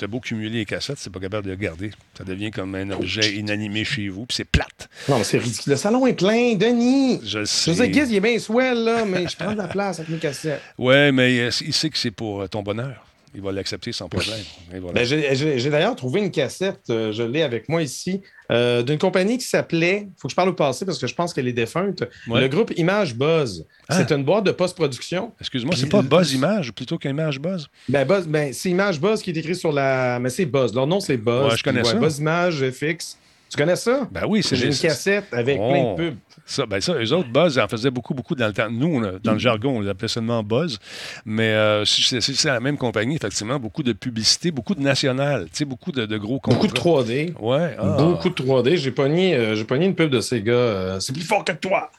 as 0.01 0.07
beau 0.07 0.19
cumuler 0.19 0.59
les 0.59 0.65
cassettes, 0.65 0.97
c'est 0.97 1.11
pas 1.11 1.19
capable 1.19 1.45
de 1.45 1.49
les 1.51 1.55
regarder. 1.55 1.91
Ça 2.17 2.23
devient 2.23 2.51
comme 2.51 2.75
un 2.75 2.89
objet 2.91 3.35
inanimé 3.35 3.83
chez 3.83 4.09
vous, 4.09 4.25
puis 4.25 4.35
c'est 4.35 4.45
plate. 4.45 4.89
Non, 5.07 5.23
c'est 5.23 5.37
ridicule. 5.37 5.73
Le 5.73 5.77
salon 5.77 6.07
est 6.07 6.13
plein, 6.13 6.55
Denis. 6.55 7.19
Je 7.23 7.45
sais. 7.45 7.73
Je 7.73 7.77
sais, 7.77 7.89
il 7.89 8.15
est 8.15 8.19
bien 8.19 8.39
swell, 8.39 8.83
là, 8.83 9.05
mais 9.05 9.27
je 9.27 9.35
prends 9.37 9.53
de 9.53 9.57
la 9.57 9.67
place 9.67 9.99
avec 9.99 10.09
mes 10.09 10.17
cassettes. 10.17 10.61
Ouais, 10.77 11.11
mais 11.11 11.39
euh, 11.39 11.49
il 11.61 11.73
sait 11.73 11.89
que 11.89 11.97
c'est 11.97 12.11
pour 12.11 12.41
euh, 12.41 12.47
ton 12.47 12.63
bonheur. 12.63 13.05
Il 13.35 13.41
va 13.41 13.51
l'accepter 13.51 13.91
sans 13.91 14.09
problème. 14.09 14.39
Ben, 14.93 15.03
j'ai 15.05 15.69
d'ailleurs 15.69 15.95
trouvé 15.95 16.21
une 16.21 16.31
cassette, 16.31 16.81
je 16.87 17.23
l'ai 17.23 17.41
avec 17.41 17.69
moi 17.69 17.81
ici, 17.81 18.21
euh, 18.51 18.81
d'une 18.81 18.97
compagnie 18.97 19.37
qui 19.37 19.45
s'appelait, 19.45 20.07
il 20.07 20.13
faut 20.17 20.27
que 20.27 20.31
je 20.31 20.35
parle 20.35 20.49
au 20.49 20.53
passé 20.53 20.83
parce 20.83 20.97
que 20.97 21.05
je 21.05 21.13
pense 21.13 21.33
qu'elle 21.33 21.47
est 21.47 21.53
défunte, 21.53 22.03
le 22.27 22.47
groupe 22.47 22.71
Image 22.77 23.15
Buzz. 23.15 23.65
Ah. 23.87 23.97
C'est 23.97 24.11
une 24.11 24.23
boîte 24.23 24.45
de 24.45 24.51
post-production. 24.51 25.31
Excuse-moi, 25.39 25.75
c'est 25.75 25.89
pas 25.89 26.01
Buzz 26.01 26.33
Image 26.33 26.73
plutôt 26.73 26.97
qu'Image 26.97 27.39
Buzz? 27.39 27.67
Ben, 27.87 28.07
Buzz, 28.07 28.27
ben, 28.27 28.51
c'est 28.53 28.69
Image 28.69 28.99
Buzz 28.99 29.21
qui 29.21 29.29
est 29.29 29.37
écrit 29.37 29.55
sur 29.55 29.71
la. 29.71 30.19
Mais 30.19 30.29
c'est 30.29 30.45
Buzz. 30.45 30.73
Leur 30.73 30.87
nom, 30.87 30.99
c'est 30.99 31.17
Buzz. 31.17 31.51
Ouais, 31.51 31.57
je 31.57 31.63
connais 31.63 31.83
ça. 31.83 31.93
Buzz 31.93 32.19
Image 32.19 32.71
FX. 32.71 33.17
Tu 33.49 33.57
connais 33.57 33.75
ça? 33.75 34.07
Ben 34.11 34.25
oui, 34.27 34.43
c'est 34.43 34.55
J'ai 34.55 34.67
une 34.67 34.75
cassette 34.75 35.33
avec 35.33 35.57
plein 35.57 35.83
de 35.83 35.87
oh. 35.87 35.95
pubs. 35.95 36.15
Ça, 36.45 36.65
ben 36.65 36.81
ça, 36.81 36.93
eux 36.93 37.13
autres, 37.13 37.29
Buzz 37.29 37.59
en 37.59 37.67
faisaient 37.67 37.91
beaucoup, 37.91 38.13
beaucoup 38.13 38.33
dans 38.33 38.47
le 38.47 38.53
temps. 38.53 38.69
Nous, 38.69 39.01
dans 39.23 39.33
le 39.33 39.39
jargon, 39.39 39.77
on 39.77 39.81
l'appelait 39.81 40.07
seulement 40.07 40.41
Buzz. 40.41 40.79
Mais 41.25 41.49
euh, 41.49 41.85
si 41.85 42.03
c'est 42.21 42.45
la 42.45 42.59
même 42.59 42.77
compagnie, 42.77 43.15
effectivement, 43.15 43.59
beaucoup 43.59 43.83
de 43.83 43.93
publicité, 43.93 44.51
beaucoup 44.51 44.73
de 44.73 44.81
national, 44.81 45.45
tu 45.45 45.49
sais, 45.57 45.65
beaucoup 45.65 45.91
de, 45.91 46.17
gros 46.17 46.39
contrats. 46.39 46.59
Beaucoup 46.59 46.73
de 46.73 46.79
3D. 46.79 47.33
Ouais. 47.39 47.75
Ah. 47.77 47.97
Beaucoup 47.97 48.29
de 48.29 48.35
3D. 48.35 48.77
J'ai 48.77 48.91
pogné, 48.91 49.35
euh, 49.35 49.63
pogné 49.63 49.85
une 49.85 49.95
pub 49.95 50.09
de 50.09 50.21
ces 50.21 50.41
gars. 50.41 50.53
Euh, 50.53 50.99
c'est 50.99 51.13
plus 51.13 51.23
fort 51.23 51.43
que 51.43 51.51
toi! 51.51 51.91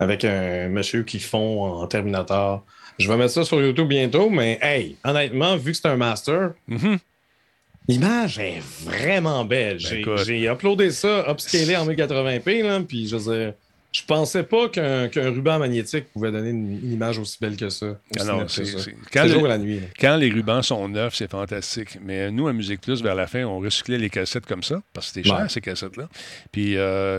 Avec 0.00 0.24
un 0.24 0.68
monsieur 0.68 1.02
qui 1.02 1.18
fond 1.18 1.64
en 1.64 1.86
Terminator. 1.86 2.64
Je 2.98 3.08
vais 3.08 3.16
mettre 3.16 3.32
ça 3.32 3.44
sur 3.44 3.60
YouTube 3.60 3.88
bientôt, 3.88 4.30
mais 4.30 4.58
hey, 4.62 4.96
honnêtement, 5.04 5.56
vu 5.56 5.72
que 5.72 5.78
c'est 5.78 5.88
un 5.88 5.96
master, 5.96 6.52
mm-hmm. 6.68 6.98
L'image 7.88 8.38
est 8.38 8.60
vraiment 8.84 9.44
belle. 9.44 9.78
Ben, 9.78 10.16
j'ai 10.24 10.46
uploadé 10.46 10.90
ça, 10.90 11.24
upscalé 11.28 11.74
en 11.76 11.86
1080p, 11.86 12.62
là, 12.62 12.80
puis 12.86 13.08
je 13.08 13.16
veux 13.16 13.54
je 13.90 14.02
pensais 14.04 14.42
pas 14.42 14.68
qu'un 14.68 15.08
ruban 15.14 15.58
magnétique 15.58 16.12
pouvait 16.12 16.30
donner 16.30 16.50
une, 16.50 16.92
image 16.92 17.18
aussi 17.18 17.38
belle 17.40 17.56
que 17.56 17.70
ça. 17.70 17.98
C'est 18.12 18.94
Quand, 19.12 19.24
la 19.24 19.58
nuit, 19.58 19.80
quand 19.98 20.16
les 20.16 20.28
rubans 20.30 20.62
sont 20.62 20.88
neufs, 20.88 21.14
c'est 21.16 21.30
fantastique. 21.30 21.98
Mais 22.02 22.30
nous, 22.30 22.48
à 22.48 22.52
Musique 22.52 22.82
Plus, 22.82 23.02
vers 23.02 23.14
la 23.14 23.26
fin, 23.26 23.44
on 23.44 23.58
recyclait 23.58 23.98
les 23.98 24.10
cassettes 24.10 24.44
comme 24.44 24.62
ça, 24.62 24.82
parce 24.92 25.08
que 25.08 25.14
c'était 25.14 25.28
cher, 25.28 25.50
ces 25.50 25.62
cassettes-là. 25.62 26.08
Puis, 26.52 26.76
euh, 26.76 27.18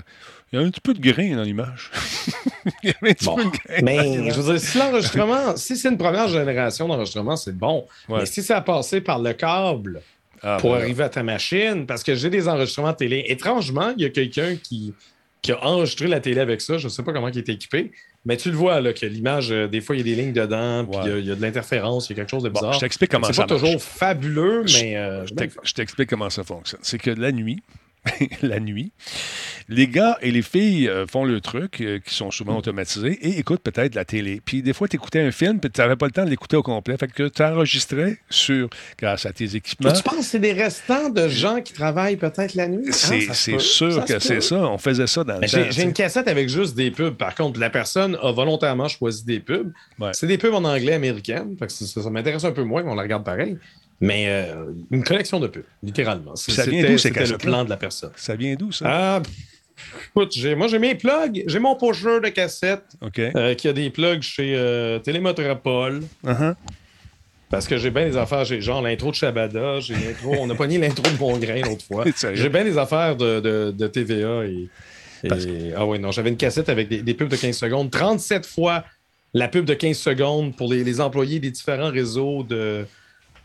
il 0.51 0.60
y 0.60 0.62
a 0.62 0.65
un 0.65 0.69
petit 0.69 0.82
peu 0.82 0.93
de 0.93 1.01
grain 1.01 1.36
dans 1.36 1.43
l'image. 1.43 1.91
il 2.84 2.89
y 2.89 2.93
avait 3.01 3.12
un 3.12 3.13
petit 3.13 3.36
peu 3.36 3.43
de 3.43 3.49
grain. 3.49 3.82
Mais 3.84 4.32
je 4.32 4.39
veux 4.39 4.53
dire, 4.53 4.62
si 4.62 4.77
l'enregistrement, 4.77 5.58
si 5.58 5.75
c'est 5.75 5.89
une 5.89 5.97
première 5.97 6.27
génération 6.27 6.88
d'enregistrement, 6.88 7.36
c'est 7.36 7.58
bon. 7.58 7.86
Mais 8.10 8.27
si 8.27 8.43
ça 8.43 8.58
a 8.58 8.62
passé 8.62 9.01
par 9.01 9.19
le 9.19 9.34
câble, 9.34 10.01
ah, 10.41 10.58
pour 10.60 10.71
ben 10.71 10.82
arriver 10.82 11.04
à 11.04 11.10
ta 11.10 11.23
machine 11.23 11.86
parce 11.86 12.04
que 12.04 12.15
j'ai 12.15 12.30
des 12.30 12.47
enregistrements 12.47 12.91
de 12.91 12.97
télé. 12.97 13.25
Étrangement, 13.28 13.93
il 13.97 14.04
y 14.04 14.06
a 14.06 14.10
quelqu'un 14.10 14.56
qui, 14.56 14.93
qui, 15.41 15.52
a 15.52 15.63
enregistré 15.65 16.08
la 16.08 16.19
télé 16.19 16.39
avec 16.39 16.62
ça. 16.62 16.78
Je 16.78 16.86
ne 16.86 16.89
sais 16.89 17.04
pas 17.04 17.13
comment 17.13 17.28
il 17.30 17.38
est 17.38 17.49
équipé. 17.49 17.91
Mais 18.25 18.38
tu 18.38 18.52
le 18.52 18.58
vois, 18.58 18.82
là, 18.82 18.93
que 18.93 19.06
l'image, 19.06 19.52
euh, 19.52 19.67
des 19.67 19.80
fois, 19.80 19.95
il 19.95 19.99
y 19.99 20.02
a 20.02 20.15
des 20.15 20.21
lignes 20.21 20.34
dedans, 20.34 20.86
puis 20.86 20.99
il 21.06 21.25
y, 21.25 21.32
a 21.32 21.36
de 21.36 21.41
l'interférence, 21.41 22.10
il 22.10 22.13
y 22.13 22.13
a 22.13 22.21
quelque 22.21 22.32
chose 22.32 22.43
de 22.43 22.49
bizarre. 22.49 22.73
je 22.73 22.80
t'explique 22.80 23.12
comment 23.12 23.28
ça 23.28 23.34
C'est 23.34 23.41
pas 23.41 23.47
toujours 23.47 23.82
fabuleux, 23.82 24.65
mais. 24.73 24.97
Euh, 24.97 25.25
je 25.25 25.73
t'explique 25.73 26.10
comment 26.10 26.30
ça 26.30 26.43
fonctionne. 26.43 26.82
C'est 26.84 26.97
que 26.97 27.12
la 27.12 27.32
nuit, 27.32 27.62
la 28.42 28.60
nuit. 28.60 28.92
Les 29.68 29.88
gars 29.88 30.18
et 30.22 30.32
les 30.32 30.42
filles 30.42 30.88
euh, 30.88 31.06
font 31.06 31.26
le 31.26 31.42
truc, 31.42 31.82
euh, 31.82 32.00
qui 32.00 32.14
sont 32.14 32.32
souvent 32.32 32.58
automatisés, 32.58 33.20
et 33.22 33.38
écoutent 33.38 33.62
peut-être 33.62 33.96
la 33.96 34.06
télé. 34.06 34.42
Puis 34.44 34.62
des 34.62 34.74
fois, 34.74 34.88
tu 34.88 34.96
écoutais 34.96 35.22
un 35.22 35.32
film, 35.32 35.60
puis 35.60 35.70
tu 35.70 35.80
n'avais 35.80 35.96
pas 35.96 36.08
le 36.08 36.12
temps 36.12 36.26
de 36.26 36.30
l'écouter 36.30 36.58
au 36.58 36.64
complet. 36.64 36.98
Fait 36.98 37.08
que 37.08 37.28
tu 37.28 37.44
enregistrais 37.44 38.18
sur, 38.30 38.70
grâce 38.98 39.26
à 39.26 39.34
tes 39.34 39.56
équipements. 39.56 39.92
Tu 39.92 40.02
penses 40.02 40.18
que 40.18 40.24
c'est 40.24 40.40
des 40.40 40.54
restants 40.54 41.10
de 41.10 41.28
gens 41.28 41.62
qui 41.62 41.74
travaillent 41.74 42.18
peut-être 42.18 42.56
la 42.56 42.68
nuit? 42.68 42.88
C'est 42.92 43.28
ah, 43.30 43.34
sûr 43.60 44.06
que 44.06 44.20
c'est 44.20 44.42
ça. 44.42 44.68
On 44.68 44.78
faisait 44.78 45.08
ça 45.08 45.24
dans 45.24 45.40
le 45.40 45.48
temps. 45.48 45.68
J'ai 45.70 45.84
une 45.84 45.94
cassette 45.94 46.28
avec 46.28 46.50
juste 46.50 46.76
des 46.76 46.92
pubs. 46.92 47.16
Par 47.16 47.36
contre, 47.36 47.60
la 47.60 47.70
personne 47.70 48.18
a 48.22 48.32
volontairement 48.32 48.88
choisi 48.88 49.24
des 49.24 49.40
pubs. 49.40 49.72
C'est 50.14 50.28
des 50.28 50.38
pubs 50.38 50.54
en 50.54 50.64
anglais 50.64 50.94
américain. 50.94 51.46
ça, 51.68 52.02
ça 52.02 52.10
m'intéresse 52.10 52.44
un 52.44 52.52
peu 52.52 52.64
moins, 52.64 52.84
mais 52.84 52.90
on 52.90 52.96
la 52.96 53.04
regarde 53.04 53.24
pareil. 53.24 53.58
Mais 54.02 54.28
euh, 54.30 54.72
une 54.92 55.04
collection 55.04 55.40
de 55.40 55.48
pubs, 55.48 55.64
littéralement. 55.84 56.36
Ça 56.36 56.66
vient 56.66 56.90
d'où, 56.90 56.98
C'était 56.98 57.26
le 57.26 57.38
plan 57.38 57.66
de 57.66 57.70
la 57.70 57.78
personne. 57.78 58.12
Ça 58.16 58.36
vient 58.36 58.56
d'où, 58.56 58.72
ça? 58.72 58.86
Ah, 58.88 59.22
écoute, 60.10 60.38
moi, 60.56 60.68
j'ai 60.68 60.80
mes 60.80 60.96
plugs. 60.96 61.44
J'ai 61.48 61.60
mon 61.60 61.76
pocheur 61.76 62.22
de 62.22 62.30
cassette 62.30 62.96
euh, 63.20 63.56
qui 63.56 63.68
a 63.68 63.74
des 63.74 63.90
plugs 63.90 64.22
chez 64.22 64.56
euh. 64.56 65.00
Uh-huh. 65.00 66.56
Parce 67.50 67.68
que 67.68 67.78
j'ai 67.78 67.90
bien 67.90 68.06
des 68.06 68.16
affaires, 68.16 68.46
j'ai 68.46 68.62
genre 68.62 68.82
l'intro 68.82 69.10
de 69.10 69.16
Shabada, 69.16 69.80
j'ai 69.80 69.96
l'intro, 69.96 70.36
on 70.40 70.50
a 70.50 70.56
pas 70.56 70.68
ni 70.68 70.78
l'intro 70.78 71.04
de 71.04 71.18
Bon 71.18 71.38
Grain 71.38 71.62
l'autre 71.62 71.84
fois. 71.84 72.06
J'ai 72.34 72.50
bien 72.50 72.64
des 72.64 72.78
affaires 72.78 73.18
de, 73.18 73.72
de, 73.72 73.88
TVA 73.88 74.46
et, 74.46 74.70
Ah 75.76 75.86
oui, 75.86 76.00
non, 76.00 76.12
j'avais 76.12 76.30
une 76.30 76.38
cassette 76.38 76.70
avec 76.70 76.88
des, 76.88 77.14
pubs 77.16 77.28
de 77.28 77.36
15 77.36 77.58
secondes. 77.58 77.92
37 77.92 78.46
fois 78.46 78.86
la 79.34 79.48
pub 79.48 79.66
de 79.66 79.74
15 79.74 79.98
secondes 79.98 80.56
pour 80.56 80.72
les, 80.72 80.84
les 80.84 81.02
employés 81.02 81.40
des 81.40 81.52
différents 81.52 81.92
réseaux 81.92 82.44
de, 82.44 82.86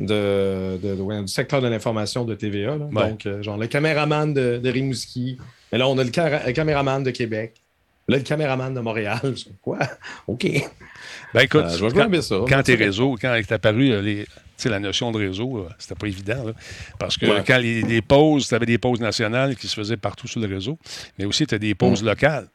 de, 0.00 1.22
du 1.22 1.28
secteur 1.28 1.61
de 1.61 1.68
l'information 1.68 2.24
de 2.24 2.35
TVA. 2.35 2.76
Donc, 2.76 3.26
euh, 3.26 3.42
genre 3.42 3.57
le 3.57 3.66
caméraman 3.66 4.33
de, 4.33 4.61
Rimouski. 4.68 5.38
Mais 5.72 5.78
là, 5.78 5.88
on 5.88 5.98
a 5.98 6.04
le, 6.04 6.11
caméraman 6.52 7.02
de 7.02 7.11
Québec. 7.11 7.54
Là, 8.07 8.18
le 8.18 8.22
caméraman 8.22 8.74
de 8.74 8.80
Montréal. 8.80 9.35
Quoi? 9.62 9.78
OK. 10.26 10.46
Ben 11.33 11.40
écoute, 11.40 11.64
euh, 11.64 11.90
quand, 11.90 12.46
quand 12.46 12.62
tes 12.62 12.74
réseaux, 12.74 13.16
quand 13.20 13.35
est 13.35 13.50
apparu 13.50 13.90
euh, 13.90 14.02
les, 14.02 14.26
la 14.66 14.78
notion 14.78 15.11
de 15.11 15.18
réseau, 15.18 15.66
c'était 15.78 15.94
pas 15.94 16.07
évident. 16.07 16.52
parce 16.98 17.16
que 17.16 17.26
quand 17.44 17.59
les, 17.59 18.02
pauses, 18.02 18.48
tu 18.48 18.54
avais 18.54 18.66
des 18.66 18.78
pauses 18.78 19.00
nationales 19.00 19.57
qui 19.57 19.68
se 19.68 19.74
faisaient 19.74 19.96
partout 19.96 20.28
sur 20.28 20.40
le 20.40 20.46
réseau, 20.46 20.78
mais 21.18 21.24
aussi 21.24 21.46
tu 21.46 21.54
as 21.54 21.59
des 21.59 21.74
pauses 21.74 22.02
mm. 22.02 22.07
locales. 22.07 22.48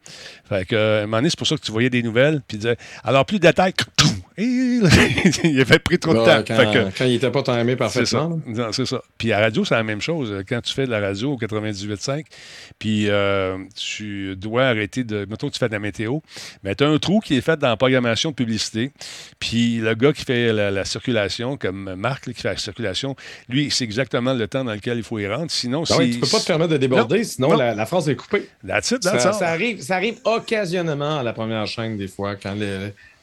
Fait 0.47 0.65
que, 0.65 0.75
à 0.75 1.03
un 1.03 1.05
moment 1.05 1.17
donné, 1.17 1.29
c'est 1.29 1.37
pour 1.37 1.47
ça 1.47 1.55
que 1.55 1.61
tu 1.61 1.71
voyais 1.71 1.89
des 1.89 2.03
nouvelles, 2.03 2.41
puis 2.47 2.57
disais, 2.57 2.77
alors 3.03 3.25
plus 3.25 3.39
de 3.39 3.47
détails, 3.47 3.73
il 5.43 5.59
avait 5.59 5.79
pris 5.79 5.99
trop 5.99 6.13
de 6.13 6.19
temps. 6.19 6.43
Quand, 6.45 7.05
il 7.05 7.11
n'était 7.11 7.31
pas 7.31 7.43
timé 7.43 7.75
parfaitement. 7.75 8.39
C'est 8.71 8.85
ça. 8.85 9.01
Puis 9.17 9.33
à 9.33 9.39
la 9.39 9.45
radio, 9.45 9.65
c'est 9.65 9.75
la 9.75 9.83
même 9.83 10.01
chose. 10.01 10.43
Quand 10.47 10.61
tu 10.61 10.73
fais 10.73 10.85
de 10.85 10.91
la 10.91 10.99
radio 10.99 11.33
au 11.33 11.37
98.5, 11.37 12.23
puis 12.77 13.09
euh, 13.09 13.57
tu 13.75 14.35
dois 14.35 14.65
arrêter 14.65 15.03
de. 15.03 15.25
Mettons, 15.29 15.49
tu 15.49 15.59
fais 15.59 15.67
de 15.67 15.73
la 15.73 15.79
météo, 15.79 16.19
mais 16.63 16.75
tu 16.75 16.83
as 16.83 16.87
un 16.87 16.97
trou 16.99 17.19
qui 17.19 17.35
est 17.35 17.41
fait 17.41 17.57
dans 17.57 17.67
la 17.67 17.77
programmation 17.77 18.29
de 18.31 18.35
publicité. 18.35 18.91
Puis 19.39 19.77
le 19.77 19.93
gars 19.95 20.13
qui 20.13 20.23
fait 20.23 20.53
la, 20.53 20.85
circulation, 20.85 21.57
comme 21.57 21.95
Marc, 21.95 22.25
qui 22.25 22.41
fait 22.41 22.49
la 22.49 22.57
circulation, 22.57 23.15
lui, 23.49 23.69
c'est 23.71 23.83
exactement 23.83 24.33
le 24.33 24.47
temps 24.47 24.63
dans 24.63 24.73
lequel 24.73 24.97
il 24.97 25.03
faut 25.03 25.19
y 25.19 25.27
rentrer. 25.27 25.47
Sinon, 25.49 25.83
ben 25.89 25.95
si. 26.01 26.11
tu 26.11 26.19
peux 26.19 26.27
pas 26.27 26.39
te 26.39 26.47
permettre 26.47 26.71
de 26.71 26.77
déborder, 26.77 27.23
sinon 27.23 27.55
La, 27.57 27.85
phrase 27.85 28.07
est 28.09 28.15
coupée. 28.15 28.47
That's 28.65 28.91
it, 28.91 29.03
ça, 29.03 29.33
ça, 29.33 29.47
arrive, 29.47 29.81
ça 29.81 29.95
arrive 29.95 30.19
occasionnellement 30.23 31.19
à 31.19 31.23
la 31.23 31.33
première 31.33 31.65
chaîne, 31.67 31.97
des 31.97 32.07
fois, 32.07 32.35
quand 32.35 32.55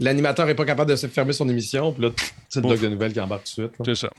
l'animateur 0.01 0.47
n'est 0.47 0.55
pas 0.55 0.65
capable 0.65 0.91
de 0.91 0.97
se 0.97 1.07
fermer 1.07 1.33
son 1.33 1.49
émission, 1.49 1.93
puis 1.93 2.03
là, 2.03 2.11
c'est 2.49 2.61
le 2.61 2.69
bloc 2.69 2.81
de 2.81 2.89
nouvelles 2.89 3.13
qui 3.13 3.21
embarque 3.21 3.45
tout 3.45 3.63
de 3.63 3.69
suite. 3.69 3.77
C'est 3.85 3.95
ça. 3.95 4.11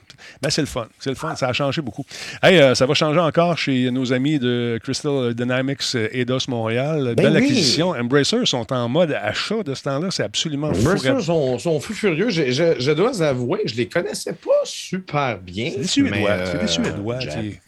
Ben, 0.42 0.50
c'est 0.50 0.62
le 0.62 0.68
fun. 0.68 0.88
C'est 1.00 1.10
le 1.10 1.16
fun. 1.16 1.36
Ça 1.36 1.48
a 1.48 1.54
changé 1.54 1.82
beaucoup. 1.82 2.04
Hey, 2.42 2.58
euh, 2.60 2.76
ça 2.76 2.86
va 2.86 2.94
changer 2.94 3.20
encore 3.20 3.58
chez 3.58 3.92
nos 3.92 4.14
amis 4.14 4.40
de 4.40 4.80
Crystal 4.84 5.34
Dynamics 5.34 5.96
Eidos 6.12 6.48
Montréal. 6.48 7.14
Ben 7.16 7.24
Belle 7.24 7.38
acquisition. 7.38 7.90
Embracer 7.90 8.46
sont 8.46 8.72
en 8.74 8.90
mode 8.90 9.12
achat 9.12 9.64
de 9.64 9.74
ce 9.74 9.84
temps-là. 9.84 10.10
C'est 10.12 10.24
absolument 10.24 10.74
fou. 10.74 10.82
Embracer 10.82 11.22
sont, 11.22 11.60
sont 11.60 11.80
fous 11.80 11.94
furieux. 11.94 12.30
Je, 12.30 12.52
je, 12.52 12.92
dois 12.92 13.22
avouer, 13.22 13.62
je 13.66 13.76
les 13.76 13.88
connaissais 13.88 14.34
pas 14.34 14.62
super 14.64 15.38
bien. 15.40 15.72
C'est 15.72 15.80
des 15.80 15.88
Suédois. 15.88 16.46
c'est 16.46 16.60
des 16.60 16.68
Suédois 16.68 17.20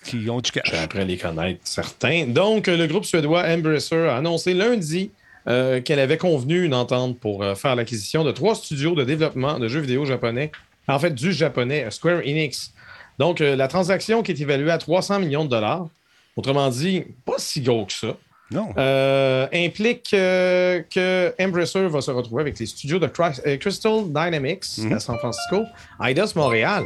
qui, 0.04 0.30
ont 0.30 0.42
du 0.42 0.52
cash. 0.52 0.70
J'ai 0.72 0.78
appris 0.78 1.00
à 1.00 1.06
les 1.06 1.18
connaître, 1.18 1.60
certains. 1.64 2.26
Donc, 2.26 2.68
le 2.68 2.86
groupe 2.88 3.06
suédois 3.06 3.44
Embracer 3.48 4.08
a 4.08 4.18
annoncé 4.18 4.54
lundi 4.54 5.12
euh, 5.50 5.82
qu'elle 5.82 6.00
avait 6.00 6.18
convenu 6.18 6.64
une 6.64 6.76
entente 6.76 7.20
pour 7.20 7.44
euh, 7.44 7.56
faire 7.56 7.76
l'acquisition 7.76 8.24
de 8.24 8.32
trois 8.32 8.54
studios 8.54 8.94
de 8.94 9.04
développement 9.04 9.58
de 9.58 9.68
jeux 9.68 9.80
vidéo 9.80 10.06
japonais, 10.06 10.52
en 10.88 11.00
fait 11.00 11.16
du 11.16 11.34
japonais 11.34 11.90
Square 11.90 12.20
Enix. 12.20 12.72
Donc, 13.18 13.42
euh, 13.42 13.56
la 13.56 13.68
transaction 13.68 14.22
qui 14.22 14.32
est 14.32 14.40
évaluée 14.40 14.72
à 14.72 14.78
300 14.78 15.20
millions 15.20 15.46
de 15.46 15.50
dollars, 15.50 15.88
autrement 16.36 16.70
dit, 16.70 17.04
pas 17.26 17.36
si 17.38 17.62
gros 17.62 17.86
que 17.86 17.94
ça. 17.94 18.16
Non. 18.52 18.70
Euh, 18.78 19.48
implique 19.54 20.10
que 20.10 21.34
Embracer 21.40 21.88
va 21.88 22.02
se 22.02 22.10
retrouver 22.10 22.42
avec 22.42 22.58
les 22.58 22.66
studios 22.66 22.98
de 22.98 23.08
Crystal 23.08 24.04
Dynamics 24.06 24.66
mhm. 24.80 24.94
à 24.94 25.00
San 25.00 25.18
Francisco, 25.20 25.64
Eidos 26.04 26.34
Montréal 26.36 26.84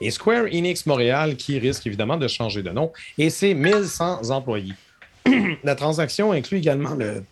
et 0.00 0.10
Square 0.10 0.44
Enix 0.44 0.86
Montréal 0.86 1.36
qui 1.36 1.58
risque 1.58 1.86
évidemment 1.86 2.16
de 2.16 2.28
changer 2.28 2.62
de 2.62 2.70
nom 2.70 2.92
et 3.18 3.28
c'est 3.28 3.52
1100 3.52 4.30
employés. 4.30 4.72
La 5.64 5.74
transaction 5.74 6.32
inclut 6.32 6.58
également 6.58 6.94
le 6.94 7.22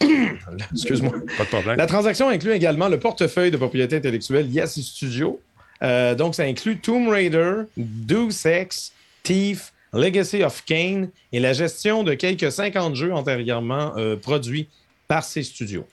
Excuse-moi. 0.72 1.12
Pas 1.36 1.44
de 1.44 1.48
problème. 1.48 1.76
La 1.76 1.86
transaction 1.86 2.28
inclut 2.28 2.52
également 2.52 2.88
le 2.88 2.98
portefeuille 2.98 3.50
de 3.50 3.56
propriété 3.56 3.96
intellectuelle 3.96 4.48
ces 4.66 4.82
studios. 4.82 5.40
Euh, 5.82 6.14
donc, 6.14 6.34
ça 6.34 6.44
inclut 6.44 6.78
Tomb 6.78 7.08
Raider, 7.08 7.62
Deus 7.76 8.46
Ex, 8.46 8.92
Thief, 9.22 9.72
Legacy 9.92 10.42
of 10.42 10.64
Kane 10.64 11.10
et 11.32 11.40
la 11.40 11.52
gestion 11.52 12.02
de 12.02 12.14
quelques 12.14 12.50
50 12.50 12.94
jeux 12.94 13.12
antérieurement 13.12 13.92
euh, 13.96 14.16
produits 14.16 14.68
par 15.08 15.24
ces 15.24 15.42
studios. 15.42 15.86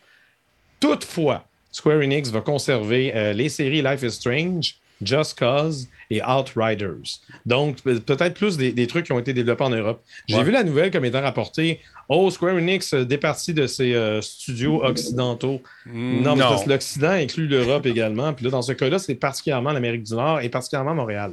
Toutefois, 0.80 1.46
Square 1.72 2.00
Enix 2.00 2.30
va 2.32 2.42
conserver 2.42 3.16
euh, 3.16 3.34
les 3.34 3.50
séries 3.50 3.82
Life 3.82 4.02
is 4.04 4.12
Strange, 4.12 4.76
Just 5.04 5.38
Cause 5.38 5.88
et 6.10 6.22
Outriders. 6.24 7.20
Donc, 7.46 7.82
peut-être 7.82 8.34
plus 8.34 8.58
des, 8.58 8.88
trucs 8.88 9.06
qui 9.06 9.12
ont 9.12 9.20
été 9.20 9.34
développés 9.34 9.64
en 9.64 9.70
Europe. 9.70 10.04
J'ai 10.28 10.44
vu 10.44 10.52
la 10.52 10.64
nouvelle 10.64 10.92
comme 10.92 11.06
étant 11.06 11.22
rapportée 11.22 11.80
Oh, 12.14 12.30
Square 12.30 12.56
Enix 12.56 12.94
euh, 12.94 13.06
départi 13.06 13.54
de 13.54 13.68
ses 13.68 13.96
euh, 13.96 14.20
studios 14.20 14.84
occidentaux. 14.84 15.62
Mm, 15.86 16.22
non, 16.22 16.36
mais 16.36 16.44
l'Occident 16.68 17.12
inclut 17.12 17.48
l'Europe 17.48 17.86
également. 17.86 18.34
Puis 18.34 18.44
là, 18.44 18.52
dans 18.52 18.62
ce 18.62 18.74
cas-là, 18.74 19.00
c'est 19.00 19.16
particulièrement 19.16 19.72
l'Amérique 19.72 20.04
du 20.04 20.14
Nord 20.14 20.42
et 20.42 20.50
particulièrement 20.50 20.94
Montréal. 20.94 21.32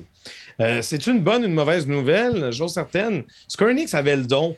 Euh, 0.61 0.81
c'est 0.83 1.09
une 1.09 1.21
bonne 1.21 1.43
ou 1.43 1.47
une 1.47 1.55
mauvaise 1.55 1.87
nouvelle, 1.89 2.53
j'ose 2.53 2.75
certaine. 2.75 3.25
Square 3.49 3.71
Enix 3.71 3.93
avait 3.93 4.15
le 4.15 4.25
don 4.25 4.57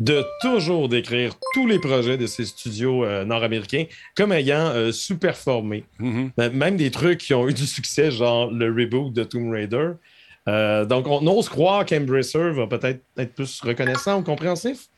de 0.00 0.24
toujours 0.40 0.88
décrire 0.88 1.34
tous 1.52 1.66
les 1.66 1.78
projets 1.78 2.16
de 2.16 2.26
ces 2.26 2.46
studios 2.46 3.04
euh, 3.04 3.24
nord-américains 3.24 3.84
comme 4.16 4.32
ayant 4.32 4.70
euh, 4.70 4.90
sous-performé. 4.90 5.84
Mm-hmm. 6.00 6.30
Ben, 6.36 6.52
même 6.52 6.76
des 6.76 6.90
trucs 6.90 7.18
qui 7.18 7.34
ont 7.34 7.48
eu 7.48 7.52
du 7.52 7.66
succès, 7.66 8.10
genre 8.10 8.50
le 8.50 8.66
reboot 8.66 9.12
de 9.12 9.24
Tomb 9.24 9.50
Raider. 9.50 9.90
Euh, 10.48 10.84
donc, 10.84 11.06
on 11.06 11.24
ose 11.26 11.48
croire 11.48 11.84
qu'Embracer 11.84 12.50
va 12.52 12.66
peut-être 12.66 13.00
être 13.16 13.34
plus 13.34 13.60
reconnaissant 13.60 14.20
ou 14.20 14.22
compréhensif. 14.22 14.88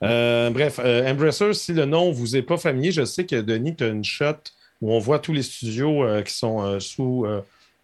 bref, 0.00 0.78
Embracer, 0.78 1.52
si 1.52 1.72
le 1.72 1.84
nom 1.84 2.10
vous 2.10 2.36
est 2.36 2.42
pas 2.42 2.56
familier, 2.56 2.92
je 2.92 3.04
sais 3.04 3.26
que 3.26 3.36
Denis, 3.36 3.76
tu 3.76 3.84
as 3.84 3.88
une 3.88 4.04
shot 4.04 4.36
où 4.80 4.92
on 4.92 4.98
voit 4.98 5.18
tous 5.18 5.32
les 5.32 5.42
studios 5.42 6.06
qui 6.24 6.32
sont 6.32 6.80
sous 6.80 7.26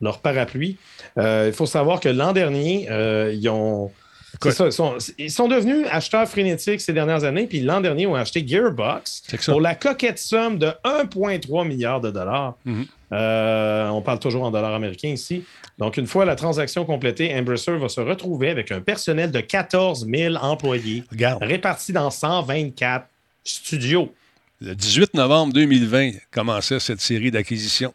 leur 0.00 0.20
parapluie. 0.20 0.78
Il 1.18 1.52
faut 1.52 1.66
savoir 1.66 2.00
que 2.00 2.08
l'an 2.08 2.32
dernier, 2.32 2.88
ils 3.34 3.48
ont 3.50 3.90
ils, 5.18 5.30
sont, 5.30 5.48
devenus 5.48 5.86
acheteurs 5.90 6.28
frénétiques 6.28 6.80
ces 6.80 6.92
dernières 6.92 7.24
années, 7.24 7.46
puis 7.46 7.60
l'an 7.60 7.80
dernier, 7.80 8.02
ils 8.02 8.06
ont 8.06 8.14
acheté 8.14 8.46
Gearbox 8.46 9.22
pour 9.46 9.60
la 9.60 9.74
coquette 9.74 10.18
somme 10.18 10.58
de 10.58 10.68
1,3 10.84 11.66
milliard 11.66 12.00
de 12.00 12.10
dollars. 12.10 12.56
Mhm. 12.64 12.86
Euh, 13.12 13.88
on 13.88 14.02
parle 14.02 14.18
toujours 14.18 14.42
en 14.44 14.50
dollars 14.50 14.74
américains 14.74 15.10
ici. 15.10 15.44
Donc, 15.78 15.96
une 15.96 16.06
fois 16.06 16.24
la 16.24 16.36
transaction 16.36 16.84
complétée, 16.84 17.34
Embracer 17.34 17.76
va 17.76 17.88
se 17.88 18.00
retrouver 18.00 18.50
avec 18.50 18.72
un 18.72 18.80
personnel 18.80 19.30
de 19.30 19.40
14 19.40 20.06
000 20.08 20.36
employés 20.36 21.04
répartis 21.40 21.92
dans 21.92 22.10
124 22.10 23.06
studios. 23.44 24.12
Le 24.60 24.74
18 24.74 25.14
novembre 25.14 25.52
2020 25.52 26.12
commençait 26.30 26.78
cette 26.78 27.00
série 27.00 27.32
d'acquisitions. 27.32 27.92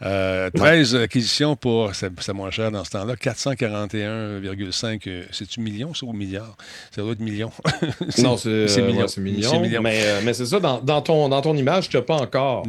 13 0.00 0.02
euh, 0.02 1.04
acquisitions 1.04 1.54
pour, 1.54 1.92
c'est 1.94 2.32
moins 2.32 2.50
cher 2.50 2.72
dans 2.72 2.84
ce 2.84 2.90
temps-là, 2.90 3.14
441,5. 3.14 5.00
Euh, 5.06 5.24
c'est-tu 5.30 5.60
millions, 5.60 5.94
ça, 5.94 6.04
ou 6.04 6.12
milliards? 6.12 6.56
Ça 6.90 7.02
doit 7.02 7.12
être 7.12 7.20
millions. 7.20 7.52
non, 8.18 8.36
c'est 8.36 8.48
euh, 8.48 9.20
millions. 9.20 9.80
Mais, 9.80 10.32
c'est 10.34 10.46
ça, 10.46 10.58
dans, 10.58 11.02
ton, 11.02 11.28
dans 11.28 11.40
ton 11.40 11.56
image, 11.56 11.88
tu 11.88 11.96
n'as 11.96 12.02
pas 12.02 12.16
encore 12.16 12.64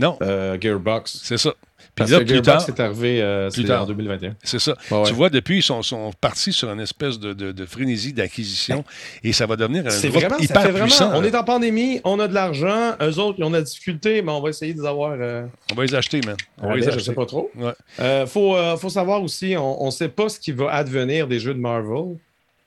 Gearbox. 0.61 1.19
C'est 1.23 1.37
ça. 1.37 1.53
Puis 1.95 2.05
là, 2.07 2.21
plus 2.21 2.41
tard, 2.41 2.61
c'est 2.61 2.79
arrivé 2.79 3.21
euh, 3.21 3.49
en 3.49 3.85
2021. 3.85 4.35
C'est 4.43 4.59
ça. 4.59 4.75
Tu 5.05 5.13
vois, 5.13 5.29
depuis, 5.29 5.57
ils 5.57 5.63
sont, 5.63 5.81
sont, 5.83 6.11
partis 6.19 6.53
sur 6.53 6.71
une 6.71 6.79
espèce 6.79 7.19
de, 7.19 7.33
de, 7.33 7.65
frénésie 7.65 8.13
d'acquisition 8.13 8.83
et 9.23 9.33
ça 9.33 9.45
va 9.45 9.55
devenir 9.55 9.85
un 9.85 9.89
groupe 9.89 10.13
vraiment, 10.13 10.37
hyper 10.37 10.73
puissant. 10.73 11.11
On 11.13 11.23
est 11.23 11.35
en 11.35 11.43
pandémie, 11.43 12.01
on 12.03 12.19
a 12.19 12.27
de 12.27 12.33
l'argent, 12.33 12.95
eux 13.01 13.19
autres, 13.19 13.37
ils 13.39 13.43
ont 13.43 13.49
de 13.49 13.57
la 13.57 13.61
difficulté, 13.61 14.21
mais 14.21 14.31
on 14.31 14.41
va 14.41 14.49
essayer 14.49 14.73
de 14.73 14.81
les 14.81 14.87
avoir. 14.87 15.15
Euh, 15.19 15.45
on 15.71 15.75
va 15.75 15.83
les 15.83 15.95
acheter, 15.95 16.21
man. 16.25 16.35
On 16.61 16.69
va 16.69 16.75
les 16.75 16.87
acheter. 16.87 16.99
Je 16.99 17.05
sais 17.05 17.13
pas 17.13 17.25
trop. 17.25 17.51
Il 17.57 17.73
euh, 17.99 18.25
faut, 18.25 18.55
faut, 18.77 18.89
savoir 18.89 19.21
aussi, 19.21 19.55
on 19.57 19.85
ne 19.85 19.91
sait 19.91 20.09
pas 20.09 20.29
ce 20.29 20.39
qui 20.39 20.51
va 20.51 20.71
advenir 20.71 21.27
des 21.27 21.39
jeux 21.39 21.53
de 21.53 21.59
Marvel. 21.59 22.17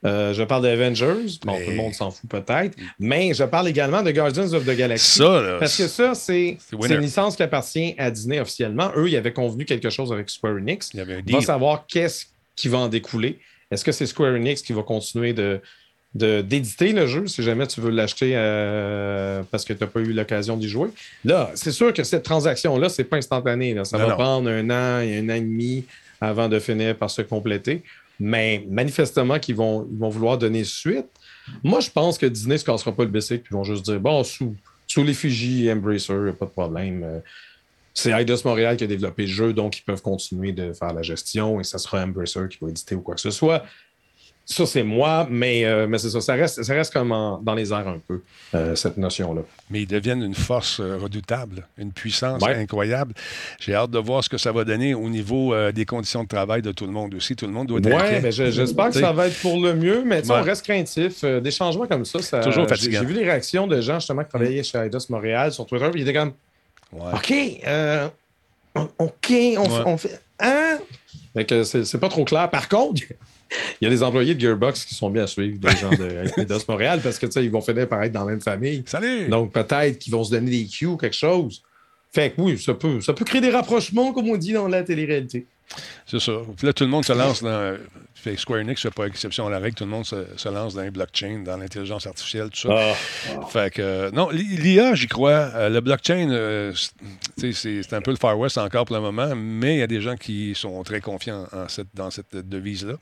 Euh, 0.04 0.34
je 0.34 0.42
parle 0.42 0.62
d'Avengers. 0.62 1.38
Bon, 1.44 1.58
tout 1.58 1.70
le 1.70 1.76
monde 1.76 1.94
s'en 1.94 2.10
fout 2.10 2.28
peut-être. 2.28 2.76
Mais 2.98 3.32
je 3.34 3.44
parle 3.44 3.68
également 3.68 4.02
de 4.02 4.10
Guardians 4.10 4.52
of 4.52 4.64
the 4.64 4.76
Galaxy. 4.76 5.18
Ça, 5.18 5.56
parce 5.58 5.76
que 5.76 5.88
ça, 5.88 6.14
c'est 6.14 6.58
une 6.72 6.96
licence 6.98 7.36
qui 7.36 7.42
appartient 7.42 7.94
à 7.98 8.10
Disney 8.10 8.38
officiellement. 8.40 8.92
Eux, 8.96 9.08
ils 9.08 9.16
avaient 9.16 9.32
convenu 9.32 9.64
quelque 9.64 9.90
chose 9.90 10.12
avec 10.12 10.30
Square 10.30 10.56
Enix. 10.56 10.90
Il 10.92 10.98
y 10.98 11.00
avait 11.00 11.22
On 11.28 11.38
va 11.38 11.40
savoir 11.40 11.86
qu'est-ce 11.86 12.26
qui 12.54 12.68
va 12.68 12.78
en 12.78 12.88
découler. 12.88 13.38
Est-ce 13.70 13.84
que 13.84 13.92
c'est 13.92 14.06
Square 14.06 14.34
Enix 14.34 14.62
qui 14.62 14.72
va 14.72 14.82
continuer 14.82 15.32
de, 15.32 15.60
d'éditer 16.14 16.92
le 16.92 17.06
jeu 17.06 17.26
si 17.26 17.42
jamais 17.42 17.66
tu 17.66 17.80
veux 17.80 17.90
l'acheter 17.90 18.32
euh, 18.34 19.42
parce 19.50 19.64
que 19.64 19.72
tu 19.72 19.80
n'as 19.82 19.88
pas 19.88 20.00
eu 20.00 20.12
l'occasion 20.12 20.56
d'y 20.56 20.68
jouer? 20.68 20.88
Là, 21.24 21.50
c'est 21.54 21.72
sûr 21.72 21.92
que 21.92 22.04
cette 22.04 22.22
transaction-là, 22.22 22.88
c'est 22.88 23.04
pas 23.04 23.16
instantané. 23.16 23.76
Ça 23.84 23.98
va 23.98 24.14
prendre 24.14 24.48
un 24.50 24.70
an 24.70 25.00
et 25.00 25.18
un 25.18 25.28
an 25.30 25.34
et 25.34 25.40
demi 25.40 25.84
avant 26.20 26.48
de 26.48 26.58
finir 26.58 26.96
par 26.96 27.10
se 27.10 27.22
compléter 27.22 27.82
mais 28.18 28.66
manifestement 28.68 29.38
qu'ils 29.38 29.56
vont, 29.56 29.86
vont 29.90 30.08
vouloir 30.08 30.38
donner 30.38 30.64
suite. 30.64 31.06
Moi, 31.62 31.80
je 31.80 31.90
pense 31.90 32.18
que 32.18 32.26
Disney 32.26 32.54
ne 32.54 32.58
se 32.58 32.64
cassera 32.64 32.92
pas 32.92 33.04
le 33.04 33.10
BC 33.10 33.38
puis 33.38 33.48
ils 33.52 33.54
vont 33.54 33.64
juste 33.64 33.84
dire 33.84 34.00
bon, 34.00 34.24
sous, 34.24 34.54
sous 34.86 35.04
l'effigie 35.04 35.70
Embracer, 35.70 36.32
pas 36.38 36.46
de 36.46 36.50
problème. 36.50 37.02
Euh, 37.04 37.20
c'est 37.94 38.10
Eidos 38.10 38.42
Montréal 38.44 38.76
qui 38.76 38.84
a 38.84 38.86
développé 38.86 39.22
le 39.22 39.32
jeu, 39.32 39.52
donc 39.52 39.78
ils 39.78 39.82
peuvent 39.82 40.02
continuer 40.02 40.52
de 40.52 40.72
faire 40.72 40.92
la 40.92 41.02
gestion 41.02 41.60
et 41.60 41.64
ça 41.64 41.78
sera 41.78 42.02
Embracer 42.02 42.48
qui 42.50 42.58
va 42.60 42.68
éditer 42.68 42.94
ou 42.94 43.00
quoi 43.00 43.14
que 43.14 43.20
ce 43.20 43.30
soit. 43.30 43.64
Ça, 44.48 44.64
c'est 44.64 44.84
moi, 44.84 45.26
mais, 45.28 45.64
euh, 45.64 45.88
mais 45.88 45.98
c'est 45.98 46.08
ça. 46.08 46.20
Ça 46.20 46.34
reste, 46.34 46.62
ça 46.62 46.72
reste 46.72 46.92
comme 46.92 47.08
dans 47.42 47.54
les 47.54 47.72
airs 47.72 47.88
un 47.88 47.98
peu, 47.98 48.22
euh, 48.54 48.76
cette 48.76 48.96
notion-là. 48.96 49.42
Mais 49.70 49.82
ils 49.82 49.88
deviennent 49.88 50.22
une 50.22 50.36
force 50.36 50.78
euh, 50.78 50.98
redoutable, 50.98 51.66
une 51.76 51.90
puissance 51.90 52.40
incroyable. 52.44 53.12
J'ai 53.58 53.74
hâte 53.74 53.90
de 53.90 53.98
voir 53.98 54.22
ce 54.22 54.28
que 54.28 54.38
ça 54.38 54.52
va 54.52 54.62
donner 54.62 54.94
au 54.94 55.08
niveau 55.08 55.52
des 55.72 55.84
conditions 55.84 56.22
de 56.22 56.28
travail 56.28 56.62
de 56.62 56.70
tout 56.70 56.86
le 56.86 56.92
monde 56.92 57.12
aussi. 57.14 57.34
Tout 57.34 57.46
le 57.46 57.52
monde 57.52 57.66
doit 57.66 57.80
être 57.80 57.88
Oui, 57.88 58.20
mais 58.22 58.30
j'espère 58.30 58.90
que 58.90 59.00
ça 59.00 59.10
va 59.10 59.26
être 59.26 59.40
pour 59.40 59.60
le 59.60 59.74
mieux, 59.74 60.04
mais 60.04 60.22
on 60.30 60.42
reste 60.42 60.64
craintif. 60.64 61.24
des 61.24 61.50
changements 61.50 61.88
comme 61.88 62.04
ça, 62.04 62.22
ça 62.22 62.38
Toujours 62.38 62.68
fatigant. 62.68 63.00
J'ai 63.00 63.06
vu 63.06 63.14
les 63.14 63.24
réactions 63.24 63.66
de 63.66 63.80
gens 63.80 63.98
justement 63.98 64.22
qui 64.22 64.28
travaillaient 64.28 64.62
chez 64.62 64.78
Eidos 64.78 65.06
Montréal 65.08 65.52
sur 65.52 65.66
Twitter, 65.66 65.90
ils 65.92 66.02
étaient 66.02 66.14
comme 66.14 66.32
OK, 66.92 67.34
OK, 68.98 69.32
on, 69.58 69.96
fait. 69.96 70.20
Hein? 70.38 70.78
c'est 71.64 71.98
pas 71.98 72.08
trop 72.08 72.24
clair. 72.24 72.48
Par 72.48 72.68
contre, 72.68 73.02
il 73.80 73.84
y 73.84 73.86
a 73.86 73.90
des 73.90 74.02
employés 74.02 74.34
de 74.34 74.40
Gearbox 74.40 74.84
qui 74.84 74.94
sont 74.94 75.10
bien 75.10 75.24
à 75.24 75.26
suivre, 75.26 75.58
des 75.58 75.76
gens 75.76 75.90
de 75.90 76.40
Eidos 76.40 76.64
Montréal, 76.68 77.00
parce 77.02 77.18
que 77.18 77.26
ils 77.40 77.50
vont 77.50 77.60
finir 77.60 77.88
par 77.88 78.02
être 78.02 78.12
dans 78.12 78.24
la 78.24 78.32
même 78.32 78.40
famille. 78.40 78.82
Salut! 78.86 79.28
Donc 79.28 79.52
peut-être 79.52 79.98
qu'ils 79.98 80.12
vont 80.12 80.24
se 80.24 80.30
donner 80.30 80.50
des 80.50 80.66
cues 80.66 80.86
ou 80.86 80.96
quelque 80.96 81.16
chose. 81.16 81.62
Fait 82.12 82.30
que 82.30 82.40
oui, 82.40 82.58
ça 82.58 82.74
peut, 82.74 83.00
ça 83.00 83.12
peut 83.12 83.24
créer 83.24 83.40
des 83.40 83.50
rapprochements, 83.50 84.12
comme 84.12 84.28
on 84.28 84.36
dit 84.36 84.52
dans 84.52 84.68
la 84.68 84.82
télé-réalité. 84.82 85.46
C'est 86.06 86.20
ça. 86.20 86.32
Puis 86.56 86.66
là, 86.66 86.72
tout 86.72 86.84
le 86.84 86.90
monde 86.90 87.04
se 87.04 87.12
lance 87.12 87.42
dans. 87.42 87.76
Square 88.36 88.60
Enix 88.60 88.80
fait 88.80 88.90
pas 88.90 89.06
exception 89.06 89.46
à 89.46 89.50
la 89.50 89.58
règle. 89.58 89.76
Tout 89.76 89.84
le 89.84 89.90
monde 89.90 90.04
se, 90.04 90.48
lance 90.48 90.74
dans 90.74 90.82
les 90.82 90.90
blockchains, 90.90 91.42
dans 91.44 91.56
l'intelligence 91.56 92.06
artificielle, 92.06 92.50
tout 92.50 92.68
ça. 92.68 92.68
Ah. 92.72 93.46
Fait 93.48 93.72
que, 93.72 94.10
non, 94.10 94.30
l'IA, 94.30 94.94
j'y 94.94 95.06
crois. 95.06 95.50
Euh, 95.54 95.68
le 95.68 95.80
blockchain, 95.80 96.28
euh, 96.30 96.72
c'est 97.36 97.92
un 97.92 98.00
peu 98.00 98.10
le 98.10 98.16
Far 98.16 98.38
West 98.38 98.58
encore 98.58 98.84
pour 98.84 98.96
le 98.96 99.02
moment, 99.02 99.34
mais 99.36 99.76
il 99.76 99.78
y 99.78 99.82
a 99.82 99.86
des 99.86 100.00
gens 100.00 100.16
qui 100.16 100.54
sont 100.54 100.82
très 100.82 101.00
confiants 101.00 101.46
en 101.52 101.68
cette, 101.68 101.88
dans 101.94 102.10
cette 102.10 102.36
devise-là. 102.36 102.94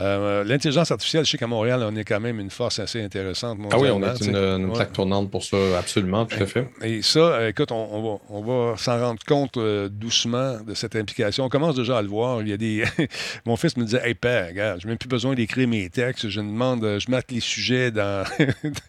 Euh, 0.00 0.44
l'intelligence 0.44 0.90
artificielle, 0.90 1.24
je 1.24 1.30
sais 1.30 1.38
qu'à 1.38 1.46
Montréal, 1.46 1.84
on 1.84 1.94
est 1.96 2.04
quand 2.04 2.20
même 2.20 2.40
une 2.40 2.50
force 2.50 2.78
assez 2.78 3.02
intéressante. 3.02 3.58
Ah 3.70 3.78
oui, 3.78 3.90
on 3.90 4.02
a 4.02 4.14
une, 4.22 4.36
une 4.36 4.72
plaque 4.72 4.92
tournante 4.92 5.30
pour 5.30 5.44
ça, 5.44 5.56
absolument, 5.78 6.24
tout 6.26 6.42
à 6.42 6.46
fait. 6.46 6.68
Et 6.82 7.02
ça, 7.02 7.48
écoute, 7.48 7.72
on, 7.72 8.02
va, 8.02 8.18
on 8.28 8.42
va 8.42 8.76
s'en 8.76 8.98
rendre 8.98 9.20
compte 9.26 9.58
doucement 9.58 10.60
de 10.60 10.74
cette 10.74 10.96
implication. 10.96 11.44
On 11.44 11.48
commence 11.48 11.76
déjà 11.76 11.98
à 11.98 12.02
le 12.02 12.08
voir. 12.08 12.42
Il 12.42 12.48
y 12.48 12.52
a 12.52 12.56
des. 12.56 12.84
Mon 13.46 13.56
fils 13.56 13.76
me 13.76 13.84
disait 13.84 14.00
Hey, 14.04 14.14
père, 14.14 14.52
regarde, 14.62 14.80
j'ai 14.80 14.88
même 14.88 14.98
plus 14.98 15.08
besoin 15.08 15.34
d'écrire 15.34 15.68
mes 15.68 15.88
textes. 15.88 16.28
Je 16.28 16.40
demande, 16.40 16.98
je 16.98 17.10
mette 17.10 17.30
les 17.30 17.40
sujets 17.40 17.90
dans. 17.90 18.24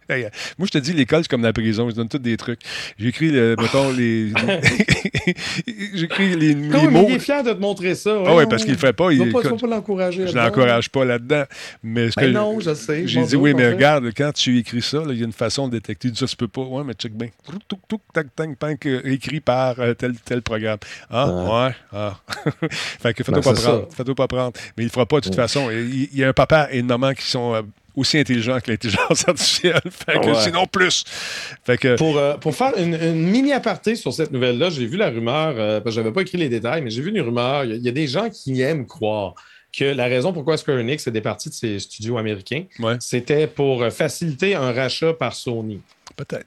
Moi, 0.09 0.67
je 0.67 0.71
te 0.71 0.77
dis, 0.77 0.93
l'école, 0.93 1.23
c'est 1.23 1.29
comme 1.29 1.43
la 1.43 1.53
prison. 1.53 1.89
Je 1.89 1.95
donne 1.95 2.09
tous 2.09 2.19
des 2.19 2.37
trucs. 2.37 2.61
J'écris, 2.97 3.31
mettons, 3.31 3.91
les. 3.91 4.31
J'écris 5.93 6.35
les, 6.35 6.53
les 6.53 6.55
mots. 6.55 7.05
Il 7.09 7.15
est 7.15 7.19
fier 7.19 7.43
de 7.43 7.53
te 7.53 7.59
montrer 7.59 7.95
ça. 7.95 8.15
ah 8.25 8.35
oui, 8.35 8.43
parce 8.49 8.63
qu'il 8.63 8.71
ne 8.71 8.77
le 8.77 8.81
fait 8.81 8.93
pas. 8.93 9.11
Il 9.11 9.19
ne 9.19 9.31
faut 9.31 9.57
pas 9.57 9.67
l'encourager. 9.67 10.27
Je 10.27 10.33
ne 10.33 10.43
l'encourage 10.43 10.89
pas 10.89 11.05
là-dedans. 11.05 11.43
Mais 11.81 12.09
ben 12.15 12.31
non, 12.31 12.59
je 12.59 12.73
sais. 12.73 13.07
J'ai 13.07 13.23
dit, 13.23 13.35
oui, 13.35 13.53
mais 13.53 13.71
regarde, 13.71 14.09
quand 14.15 14.31
tu 14.33 14.57
écris 14.57 14.81
ça, 14.81 14.99
il 15.09 15.17
y 15.17 15.21
a 15.21 15.25
une 15.25 15.33
façon 15.33 15.67
de 15.67 15.73
détecter. 15.73 16.11
Ça 16.13 16.27
se 16.27 16.35
peut 16.35 16.47
pas. 16.47 16.61
Oui, 16.61 16.83
mais 16.85 16.93
check 16.93 17.13
bien. 17.13 17.29
Écrit 19.05 19.39
par 19.39 19.79
euh, 19.79 19.93
tel, 19.93 20.13
tel 20.19 20.41
programme. 20.41 20.79
Ah, 21.09 21.27
ouais. 21.27 21.75
Ah. 21.91 22.19
fait 22.69 23.13
que 23.13 23.23
fais-toi 23.23 23.41
ben, 23.41 23.53
pas 23.53 23.61
prendre. 23.61 23.87
Fais-toi 23.91 24.15
pas 24.15 24.27
prendre. 24.27 24.53
Mais 24.77 24.83
il 24.83 24.87
ne 24.87 24.91
fera 24.91 25.05
pas 25.05 25.19
de 25.19 25.25
toute 25.25 25.35
façon. 25.35 25.62
Il 25.71 26.15
y 26.17 26.23
a 26.23 26.29
un 26.29 26.33
papa 26.33 26.69
et 26.71 26.79
une 26.79 26.87
maman 26.87 27.13
qui 27.13 27.25
sont 27.25 27.53
euh, 27.53 27.61
aussi 27.95 28.17
intelligent 28.17 28.59
que 28.59 28.71
l'intelligence 28.71 29.27
artificielle. 29.27 29.81
Fait 29.89 30.19
que 30.19 30.33
sinon 30.35 30.65
plus. 30.65 31.03
Fait 31.63 31.77
que... 31.77 31.95
pour, 31.95 32.17
euh, 32.17 32.35
pour 32.37 32.55
faire 32.55 32.73
une, 32.77 33.13
mini 33.13 33.53
aparté 33.53 33.95
sur 33.95 34.13
cette 34.13 34.31
nouvelle-là, 34.31 34.69
j'ai 34.69 34.85
vu 34.85 34.97
la 34.97 35.09
rumeur, 35.09 35.55
euh, 35.57 35.79
parce 35.79 35.95
que 35.95 36.01
je 36.01 36.01
n'avais 36.01 36.13
pas 36.13 36.21
écrit 36.21 36.37
les 36.37 36.49
détails, 36.49 36.81
mais 36.81 36.89
j'ai 36.89 37.01
vu 37.01 37.09
une 37.09 37.21
rumeur. 37.21 37.65
Il 37.65 37.81
y, 37.81 37.89
a 37.89 37.91
des 37.91 38.07
gens 38.07 38.29
qui 38.29 38.61
aiment 38.61 38.85
croire 38.85 39.35
que 39.71 39.85
la 39.85 40.05
raison 40.05 40.33
pourquoi 40.33 40.57
Square 40.57 40.77
Enix 40.77 41.07
est 41.07 41.11
départi 41.11 41.49
de 41.49 41.55
ses 41.55 41.79
studios 41.79 42.17
américains, 42.17 42.65
c'était 42.99 43.47
pour 43.47 43.87
faciliter 43.91 44.53
un 44.53 44.71
rachat 44.71 45.13
par 45.13 45.33
Sony. 45.33 45.81
Peut-être. 46.15 46.45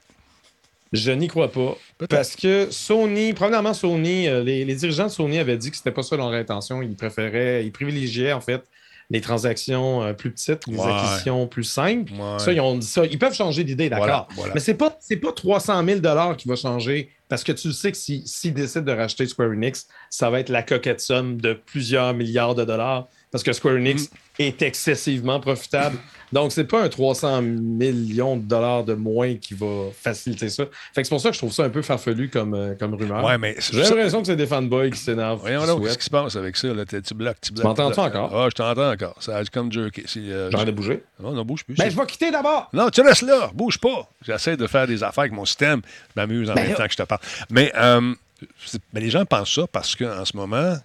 Je 0.93 1.11
n'y 1.11 1.27
crois 1.27 1.51
pas. 1.51 1.77
Parce 2.09 2.35
que 2.35 2.67
Sony, 2.71 3.33
premièrement, 3.33 3.73
Sony, 3.73 4.27
euh, 4.27 4.43
les, 4.43 4.75
dirigeants 4.75 5.07
de 5.07 5.11
Sony 5.11 5.39
avaient 5.39 5.57
dit 5.57 5.71
que 5.71 5.77
c'était 5.77 5.91
pas 5.91 6.03
ça 6.03 6.15
leur 6.15 6.27
intention. 6.27 6.81
Ils 6.81 6.95
préféraient, 6.95 7.65
ils 7.65 7.71
privilégiaient 7.71 8.33
en 8.33 8.41
fait 8.41 8.63
les 9.09 9.21
transactions 9.21 10.03
euh, 10.03 10.13
plus 10.13 10.31
petites, 10.31 10.67
les 10.67 10.79
acquisitions 10.79 11.47
plus 11.47 11.63
simples. 11.63 12.11
Ça, 12.39 12.51
ils 12.51 12.59
ont 12.59 12.77
dit 12.77 12.85
ça. 12.85 13.05
Ils 13.05 13.19
peuvent 13.19 13.33
changer 13.33 13.63
d'idée, 13.63 13.89
d'accord. 13.89 14.27
Mais 14.53 14.59
c'est 14.59 14.73
pas, 14.73 14.89
pas 14.89 15.31
300 15.31 15.85
000 15.85 16.35
qui 16.35 16.47
va 16.47 16.55
changer 16.55 17.09
parce 17.29 17.43
que 17.43 17.51
tu 17.51 17.71
sais 17.73 17.91
que 17.91 17.97
s'ils 17.97 18.27
si, 18.27 18.51
décident 18.51 18.85
de 18.85 18.91
racheter 18.91 19.25
Square 19.25 19.49
Enix, 19.49 19.87
ça 20.09 20.29
va 20.29 20.39
être 20.39 20.49
la 20.49 20.63
coquette 20.63 21.01
somme 21.01 21.39
de 21.39 21.53
plusieurs 21.53 22.13
milliards 22.13 22.55
de 22.55 22.63
dollars 22.63 23.07
parce 23.31 23.43
que 23.43 23.53
Square 23.53 23.75
Enix 23.75 24.03
mm. 24.03 24.15
Est 24.39 24.61
excessivement 24.61 25.39
profitable. 25.39 25.97
Donc, 26.33 26.51
c'est 26.51 26.65
pas 26.65 26.83
un 26.83 26.89
300 26.89 27.41
millions 27.41 28.35
de 28.35 28.41
dollars 28.41 28.83
de 28.83 28.93
moins 28.93 29.35
qui 29.35 29.53
va 29.53 29.89
faciliter 29.93 30.49
ça. 30.49 30.65
Fait 30.93 31.01
que 31.01 31.07
c'est 31.07 31.09
pour 31.09 31.21
ça 31.21 31.29
que 31.29 31.35
je 31.35 31.39
trouve 31.39 31.53
ça 31.53 31.63
un 31.63 31.69
peu 31.69 31.81
farfelu 31.81 32.29
comme, 32.29 32.53
euh, 32.53 32.75
comme 32.77 32.95
rumeur. 32.95 33.23
Ouais, 33.23 33.37
mais 33.37 33.55
J'ai 33.71 33.81
l'impression 33.81 34.21
que 34.21 34.27
c'est 34.27 34.35
des 34.35 34.45
fanboys 34.45 34.91
qui 34.91 34.99
s'énervent. 34.99 35.39
Voyons 35.39 35.65
là, 35.65 35.75
qu'est-ce 35.81 35.97
qui 35.97 36.05
se 36.05 36.09
passe 36.09 36.35
avec 36.35 36.57
ça? 36.57 36.67
Là? 36.73 36.85
Tu 36.85 36.95
bloques, 36.97 37.05
tu 37.09 37.13
bloques. 37.13 37.39
Tu 37.41 37.53
m'entends-tu 37.63 37.99
encore? 37.99 38.35
Ah, 38.35 38.47
je 38.49 38.55
t'entends 38.55 38.91
encore. 38.91 39.15
Ça 39.19 39.37
a 39.37 39.45
comme 39.45 39.71
jerky. 39.71 40.03
Euh, 40.17 40.49
J'en 40.51 40.65
ai 40.65 40.71
bougé. 40.71 41.03
Non, 41.19 41.31
non, 41.31 41.45
bouge 41.45 41.63
plus. 41.63 41.75
Ben, 41.75 41.89
je 41.89 41.95
vais 41.95 42.05
quitter 42.05 42.29
d'abord. 42.29 42.69
Non, 42.73 42.89
tu 42.89 43.01
restes 43.01 43.21
là. 43.21 43.49
Bouge 43.53 43.79
pas. 43.79 44.09
J'essaie 44.25 44.57
de 44.57 44.67
faire 44.67 44.85
des 44.85 45.03
affaires 45.03 45.21
avec 45.21 45.33
mon 45.33 45.45
système. 45.45 45.81
Je 46.09 46.21
m'amuse 46.21 46.49
en 46.49 46.55
ben 46.55 46.67
même 46.67 46.75
temps 46.75 46.85
que 46.85 46.91
je 46.91 46.97
te 46.97 47.03
parle. 47.03 47.21
Mais, 47.49 47.71
euh, 47.77 48.13
mais 48.93 48.99
les 48.99 49.09
gens 49.09 49.23
pensent 49.25 49.53
ça 49.53 49.65
parce 49.71 49.95
qu'en 49.95 50.25
ce 50.25 50.35
moment, 50.35 50.75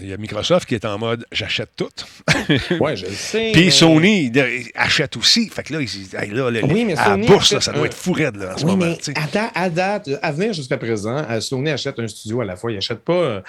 il 0.00 0.08
y 0.08 0.12
a 0.12 0.16
Microsoft 0.16 0.68
qui 0.68 0.74
est 0.74 0.84
en 0.84 0.98
mode 0.98 1.26
j'achète 1.32 1.70
tout. 1.76 1.88
oui, 2.80 2.96
je 2.96 3.06
le 3.06 3.12
sais. 3.12 3.50
Puis 3.52 3.70
Sony 3.70 4.32
achète 4.74 5.16
aussi. 5.16 5.48
Fait 5.48 5.62
que 5.62 5.74
là, 5.74 5.80
il, 5.80 6.34
là, 6.34 6.50
oui, 6.64 6.84
mais 6.84 6.96
à 6.96 7.16
la 7.16 7.26
bourse, 7.26 7.58
ça 7.58 7.72
doit 7.72 7.86
être 7.86 7.94
fou 7.94 8.12
raide 8.12 8.36
là, 8.36 8.54
en 8.54 8.58
ce 8.58 8.66
moment. 8.66 8.84
Mais 9.06 9.14
à, 9.54 9.70
date, 9.70 10.10
à 10.22 10.32
venir 10.32 10.52
jusqu'à 10.52 10.78
présent, 10.78 11.24
euh, 11.28 11.40
Sony 11.40 11.70
achète 11.70 11.98
un 11.98 12.08
studio 12.08 12.40
à 12.40 12.44
la 12.44 12.56
fois. 12.56 12.72
Il 12.72 12.76
n'achète 12.76 13.00
pas 13.00 13.12
euh, 13.12 13.40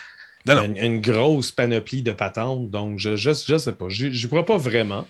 Une, 0.47 1.01
grosse 1.01 1.51
panoplie 1.51 2.01
de 2.01 2.11
patentes. 2.11 2.69
Donc, 2.69 2.99
je 2.99 3.11
ne 3.11 3.15
je, 3.15 3.57
sais 3.57 3.71
pas. 3.73 3.89
Je 3.89 4.07
ne 4.07 4.27
crois 4.27 4.45
pas 4.45 4.57
vraiment. 4.57 5.07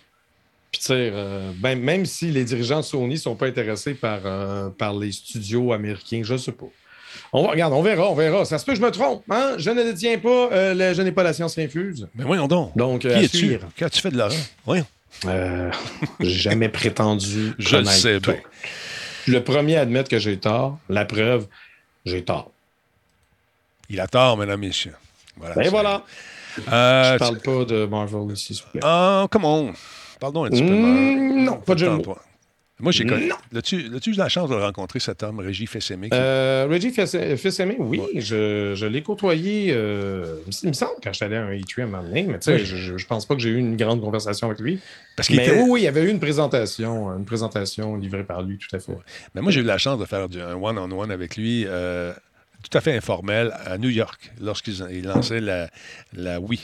Puis, 0.71 0.81
tu 0.81 0.87
sais, 0.87 1.11
euh, 1.13 1.51
ben, 1.57 1.79
même 1.79 2.05
si 2.05 2.31
les 2.31 2.43
dirigeants 2.43 2.81
de 2.81 2.85
Sony 2.85 3.15
ne 3.15 3.19
sont 3.19 3.35
pas 3.35 3.47
intéressés 3.47 3.95
par, 3.95 4.21
par 4.73 4.93
les 4.93 5.11
studios 5.11 5.73
américains, 5.73 6.21
je 6.23 6.33
ne 6.33 6.37
sais 6.37 6.51
pas. 6.51 6.67
On 7.34 7.43
va, 7.43 7.49
regarde, 7.49 7.74
on 7.74 7.82
verra, 7.82 8.10
on 8.10 8.16
verra. 8.16 8.45
Ça 8.45 8.57
se 8.57 8.66
peut 8.66 8.74
que 8.74 8.78
je 8.80 8.84
me 8.84 8.91
trompe. 8.91 9.24
Hein? 9.30 9.55
Je 9.57 9.70
ne 9.70 9.84
détiens 9.84 10.18
pas, 10.18 10.49
euh, 10.51 10.93
je 10.93 11.01
n'ai 11.01 11.12
pas 11.12 11.24
la 11.24 11.34
science 11.34 11.57
infuse. 11.57 12.07
Mais 12.16 12.24
voyons 12.24 12.47
donc. 12.47 12.76
Donc, 12.76 13.01
Qui 13.01 13.07
es-tu? 13.07 13.60
Qu'as-tu 13.76 14.01
fait 14.01 14.12
de 14.12 14.18
l'argent? 14.18 14.39
Voyons. 14.66 14.86
Euh, 15.26 15.72
j'ai 16.20 16.30
jamais 16.30 16.70
prétendu. 16.70 17.53
Je 17.60 17.78
le 17.78 17.86
sais 17.86 18.20
bien. 18.20 18.36
Le 19.28 19.43
premier 19.43 19.78
à 19.78 19.82
admettre 19.82 20.10
que 20.10 20.18
j'ai 20.20 20.38
tort. 20.38 20.78
La 20.88 21.03
preuve, 21.05 21.47
j'ai 22.05 22.24
tort. 22.24 22.51
Il 23.89 23.99
a 23.99 24.07
tort, 24.07 24.38
mesdames, 24.38 24.60
messieurs. 24.60 24.95
Voilà. 25.38 25.55
Ben 25.55 25.70
voilà. 25.70 26.03
Euh, 26.72 27.14
je 27.14 27.18
parle 27.18 27.39
pas 27.39 27.66
de 27.66 27.86
Marvel 27.86 28.32
ici, 28.34 28.55
s'il 28.55 28.64
vous 28.64 28.72
plaît. 28.72 28.82
Ah, 28.84 29.28
come 29.30 29.45
on. 29.45 29.74
Pardon 30.20 30.45
un 30.45 30.49
petit 30.49 30.62
peu. 30.64 30.74
Mmh, 30.74 31.43
non, 31.43 31.57
pas 31.57 31.74
de 31.74 31.80
jeu 31.80 31.89
moi, 32.80 32.91
j'ai 32.91 33.05
connu. 33.05 33.32
As-tu 33.55 33.77
eu 33.77 34.13
la 34.13 34.30
chance 34.30 34.49
de 34.49 34.55
rencontrer 34.55 34.99
cet 34.99 35.23
homme, 35.23 35.39
Régis 35.39 35.69
Fessémé? 35.69 36.09
Euh, 36.13 36.67
Régis 36.69 36.93
oui. 37.80 38.01
Je, 38.15 38.73
je 38.75 38.86
l'ai 38.86 39.01
côtoyé, 39.01 39.71
euh, 39.71 40.38
il 40.63 40.69
me 40.69 40.73
semble, 40.73 40.93
quand 41.03 41.11
j'étais 41.11 41.25
allé 41.25 41.36
à 41.36 41.43
un 41.43 41.51
E3 41.51 41.82
à 41.82 41.84
un 41.84 41.88
moment 41.88 42.03
donné, 42.03 42.23
mais 42.23 42.39
tu 42.39 42.45
sais, 42.45 42.59
je, 42.59 42.97
je, 42.97 43.05
pense 43.05 43.25
pas 43.25 43.36
que 43.36 43.41
j'ai 43.41 43.49
eu 43.49 43.57
une 43.57 43.75
grande 43.75 44.01
conversation 44.01 44.47
avec 44.47 44.59
lui. 44.59 44.80
Parce 45.15 45.27
qu'il 45.27 45.39
était... 45.39 45.59
oui, 45.61 45.67
oui, 45.69 45.82
il 45.82 45.84
y 45.84 45.88
avait 45.88 46.03
eu 46.03 46.09
une 46.09 46.19
présentation, 46.19 47.09
une 47.09 47.25
présentation 47.25 47.97
livrée 47.97 48.23
par 48.23 48.43
lui, 48.43 48.57
tout 48.57 48.73
à 48.73 48.80
fait. 48.80 48.93
Mais 49.36 49.41
moi, 49.41 49.51
j'ai 49.51 49.59
eu 49.59 49.65
la 49.65 49.77
chance 49.77 49.99
de 49.99 50.05
faire 50.05 50.27
un 50.34 50.55
one-on-one 50.55 51.11
avec 51.11 51.36
lui. 51.36 51.65
Euh, 51.67 52.13
tout 52.61 52.77
à 52.77 52.82
fait 52.82 52.95
informel 52.95 53.53
à 53.65 53.77
New 53.77 53.89
York 53.89 54.34
lorsqu'il 54.41 55.05
lançait 55.05 55.39
la, 55.39 55.69
la 56.11 56.41
Wii. 56.41 56.59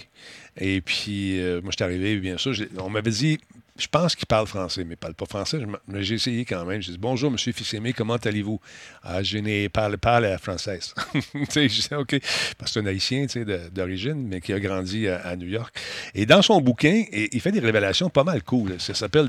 Et 0.59 0.81
puis, 0.81 1.39
moi, 1.63 1.71
je 1.71 1.75
suis 1.77 1.83
arrivé, 1.83 2.17
bien 2.17 2.37
sûr. 2.37 2.53
On 2.79 2.89
m'avait 2.89 3.11
dit, 3.11 3.39
je 3.77 3.87
pense 3.87 4.15
qu'il 4.15 4.25
parle 4.25 4.47
français, 4.47 4.85
mais 4.85 4.91
il 4.91 4.91
ne 4.91 4.95
parle 4.95 5.15
pas 5.15 5.25
français. 5.25 5.59
J'ai 5.95 6.15
essayé 6.15 6.45
quand 6.45 6.63
même. 6.63 6.81
J'ai 6.81 6.93
dit 6.93 6.97
Bonjour, 6.97 7.29
M. 7.29 7.37
Fils-Aimé, 7.37 7.91
comment 7.91 8.15
allez-vous? 8.15 8.61
Ah, 9.03 9.21
Je 9.21 9.37
n'ai 9.37 9.67
parlé 9.67 9.97
pas 9.97 10.21
la 10.21 10.37
française. 10.37 10.93
je 11.33 11.67
sais, 11.67 11.95
OK. 11.95 12.15
Parce 12.57 12.71
que 12.71 12.73
c'est 12.73 12.79
un 12.79 12.85
haïtien 12.85 13.25
d'origine, 13.73 14.27
mais 14.27 14.39
qui 14.39 14.53
a 14.53 14.61
grandi 14.61 15.09
à, 15.09 15.35
New 15.35 15.47
York. 15.47 15.75
Et 16.13 16.25
dans 16.25 16.41
son 16.41 16.61
bouquin, 16.61 17.03
il 17.11 17.41
fait 17.41 17.51
des 17.51 17.59
révélations 17.59 18.09
pas 18.09 18.23
mal 18.23 18.43
cool. 18.43 18.79
Ça 18.79 18.93
s'appelle 18.93 19.27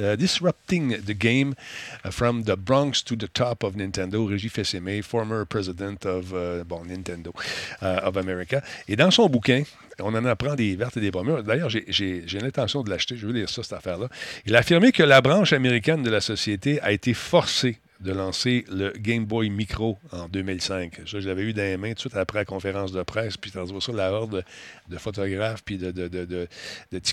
euh, 0.00 0.16
Disrupting 0.16 0.98
the 1.02 1.12
Game 1.12 1.54
uh, 2.04 2.10
from 2.10 2.42
the 2.42 2.56
Bronx 2.56 3.04
to 3.04 3.14
the 3.14 3.32
Top 3.32 3.62
of 3.62 3.76
Nintendo. 3.76 4.26
Régis 4.26 4.50
Fils-Aimé, 4.50 5.02
former 5.02 5.44
president 5.48 6.04
of 6.06 6.32
euh, 6.32 6.64
bon, 6.64 6.84
Nintendo 6.84 7.32
uh, 7.82 8.00
of 8.02 8.16
America. 8.16 8.60
Et 8.88 8.96
dans 8.96 9.12
son 9.12 9.28
bouquin, 9.28 9.62
on 10.00 10.14
en 10.14 10.24
apprend 10.24 10.54
des 10.54 10.76
vertes 10.76 10.96
et 10.96 11.00
des 11.00 11.10
pommes. 11.10 11.42
D'ailleurs, 11.42 11.70
j'ai 11.70 12.38
l'intention 12.40 12.82
de 12.82 12.90
l'acheter. 12.90 13.16
Je 13.16 13.26
veux 13.26 13.32
lire 13.32 13.48
ça, 13.48 13.62
cette 13.62 13.72
affaire-là. 13.72 14.08
Il 14.46 14.54
a 14.54 14.58
affirmé 14.58 14.92
que 14.92 15.02
la 15.02 15.20
branche 15.20 15.52
américaine 15.52 16.02
de 16.02 16.10
la 16.10 16.20
société 16.20 16.80
a 16.80 16.92
été 16.92 17.14
forcée 17.14 17.80
de 18.00 18.12
lancer 18.12 18.64
le 18.70 18.92
Game 18.98 19.24
Boy 19.24 19.48
Micro 19.48 19.98
en 20.12 20.28
2005. 20.28 21.00
Ça, 21.06 21.20
je 21.20 21.28
l'avais 21.28 21.42
eu 21.42 21.52
dans 21.52 21.62
les 21.62 21.76
mains 21.76 21.90
tout 21.90 21.94
de 21.94 22.00
suite 22.00 22.16
après 22.16 22.40
la 22.40 22.44
conférence 22.44 22.92
de 22.92 23.02
presse, 23.02 23.36
puis 23.36 23.50
vois 23.50 23.80
ça, 23.80 23.92
la 23.92 24.12
horde 24.12 24.44
de, 24.88 24.98
photographes 24.98 25.62
puis 25.64 25.78
de, 25.78 25.90
de, 25.90 26.48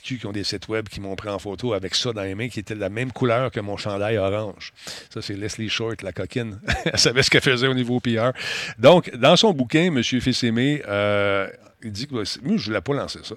qui 0.01 0.25
ont 0.25 0.31
des 0.31 0.43
sites 0.43 0.67
web 0.67 0.89
qui 0.89 0.99
m'ont 0.99 1.15
pris 1.15 1.29
en 1.29 1.39
photo 1.39 1.73
avec 1.73 1.95
ça 1.95 2.11
dans 2.11 2.23
les 2.23 2.35
mains, 2.35 2.49
qui 2.49 2.59
était 2.59 2.75
de 2.75 2.79
la 2.79 2.89
même 2.89 3.11
couleur 3.11 3.51
que 3.51 3.59
mon 3.59 3.77
chandail 3.77 4.17
orange. 4.17 4.73
Ça, 5.09 5.21
c'est 5.21 5.35
Leslie 5.35 5.69
Short, 5.69 6.01
la 6.01 6.11
coquine. 6.11 6.59
Elle 6.85 6.99
savait 6.99 7.23
ce 7.23 7.29
qu'elle 7.29 7.41
faisait 7.41 7.67
au 7.67 7.73
niveau 7.73 7.99
PR. 7.99 8.31
Donc, 8.77 9.15
dans 9.15 9.35
son 9.35 9.53
bouquin, 9.53 9.85
M. 9.85 10.03
Fils-Aimé 10.03 10.83
euh, 10.87 11.47
il 11.83 11.91
dit 11.91 12.07
que 12.07 12.13
moi, 12.13 12.23
je 12.23 12.39
ne 12.41 12.57
voulais 12.57 12.81
pas 12.81 12.93
lancer 12.93 13.19
ça. 13.23 13.35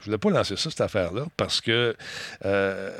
Je 0.00 0.02
ne 0.02 0.04
voulais 0.06 0.18
pas 0.18 0.30
lancer 0.30 0.56
ça, 0.56 0.70
cette 0.70 0.80
affaire-là, 0.80 1.26
parce 1.36 1.60
que 1.60 1.96
euh, 2.44 2.90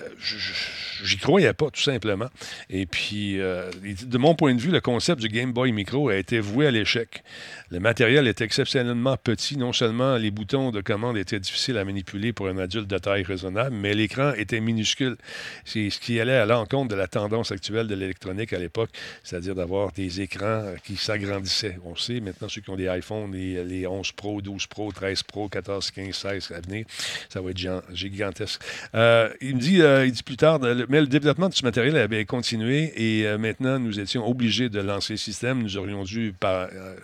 j'y 1.02 1.18
croyais 1.18 1.52
pas, 1.52 1.70
tout 1.70 1.80
simplement. 1.80 2.28
Et 2.70 2.86
puis, 2.86 3.40
euh, 3.40 3.70
de 3.82 4.18
mon 4.18 4.34
point 4.34 4.54
de 4.54 4.60
vue, 4.60 4.70
le 4.70 4.80
concept 4.80 5.20
du 5.20 5.28
Game 5.28 5.52
Boy 5.52 5.72
Micro 5.72 6.08
a 6.08 6.16
été 6.16 6.40
voué 6.40 6.66
à 6.66 6.70
l'échec. 6.70 7.22
Le 7.70 7.80
matériel 7.80 8.26
est 8.26 8.40
exceptionnellement 8.40 9.16
petit. 9.16 9.56
Non 9.56 9.72
seulement 9.72 10.16
les 10.16 10.30
boutons 10.30 10.70
de 10.70 10.80
commande 10.80 11.16
étaient 11.16 11.40
difficiles 11.40 11.78
à 11.78 11.84
manipuler 11.84 12.32
pour 12.32 12.48
un 12.48 12.58
adulte 12.58 12.86
de 12.86 12.98
taille 12.98 13.22
raisonnable, 13.22 13.74
mais 13.74 13.94
l'écran 13.94 14.32
était 14.34 14.60
minuscule. 14.60 15.16
C'est 15.64 15.88
ce 15.90 15.98
qui 15.98 16.20
allait 16.20 16.36
à 16.36 16.46
l'encontre 16.46 16.88
de 16.88 16.96
la 16.96 17.08
tendance 17.08 17.50
actuelle 17.50 17.86
de 17.86 17.94
l'électronique 17.94 18.52
à 18.52 18.58
l'époque, 18.58 18.90
c'est-à-dire 19.24 19.54
d'avoir 19.54 19.92
des 19.92 20.20
écrans 20.20 20.74
qui 20.84 20.96
s'agrandissaient. 20.96 21.78
On 21.84 21.96
sait 21.96 22.20
maintenant, 22.20 22.48
ceux 22.48 22.60
qui 22.60 22.70
ont 22.70 22.76
des 22.76 22.88
iPhones, 22.94 23.32
les, 23.32 23.64
les 23.64 23.86
11 23.86 24.12
Pro, 24.12 24.42
12 24.42 24.66
Pro, 24.66 24.81
13 24.90 25.22
Pro, 25.22 25.48
14, 25.48 25.90
15, 25.90 26.14
16 26.14 26.52
à 26.56 26.60
venir. 26.60 26.86
Ça 27.28 27.40
va 27.40 27.50
être 27.50 27.82
gigantesque. 27.92 28.60
Euh, 28.94 29.30
il 29.40 29.56
me 29.56 29.60
dit, 29.60 29.82
euh, 29.82 30.06
il 30.06 30.12
dit 30.12 30.22
plus 30.22 30.36
tard, 30.36 30.60
mais 30.88 31.00
le 31.00 31.06
développement 31.06 31.48
de 31.48 31.54
ce 31.54 31.64
matériel 31.64 31.96
avait 31.96 32.24
continué 32.24 32.92
et 32.96 33.26
euh, 33.26 33.38
maintenant 33.38 33.78
nous 33.78 34.00
étions 34.00 34.28
obligés 34.28 34.68
de 34.68 34.80
lancer 34.80 35.14
le 35.14 35.18
système. 35.18 35.62
Nous 35.62 35.76
aurions 35.76 36.04
dû 36.04 36.34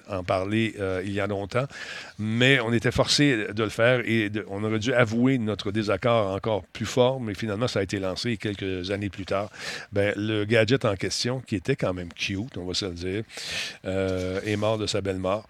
en 0.08 0.24
parler 0.24 0.74
il 1.04 1.12
y 1.12 1.20
a 1.20 1.26
longtemps, 1.26 1.66
mais 2.18 2.60
on 2.60 2.72
était 2.72 2.90
forcés 2.90 3.46
de 3.52 3.62
le 3.62 3.68
faire 3.68 4.00
et 4.00 4.30
on 4.48 4.64
aurait 4.64 4.78
dû 4.78 4.92
avouer 4.92 5.38
notre 5.38 5.70
désaccord 5.72 6.32
encore 6.32 6.64
plus 6.64 6.86
fort, 6.86 7.20
mais 7.20 7.34
finalement 7.34 7.68
ça 7.68 7.80
a 7.80 7.82
été 7.82 7.98
lancé 7.98 8.36
quelques 8.36 8.90
années 8.90 9.10
plus 9.10 9.26
tard. 9.26 9.50
Ben, 9.92 10.12
le 10.16 10.44
gadget 10.44 10.84
en 10.84 10.96
question, 10.96 11.40
qui 11.40 11.56
était 11.56 11.76
quand 11.76 11.94
même 11.94 12.12
cute, 12.12 12.56
on 12.56 12.64
va 12.64 12.74
se 12.74 12.86
le 12.86 12.92
dire, 12.92 13.22
est 13.84 14.56
mort 14.56 14.78
de 14.78 14.86
sa 14.86 15.00
belle 15.00 15.18
mort. 15.18 15.46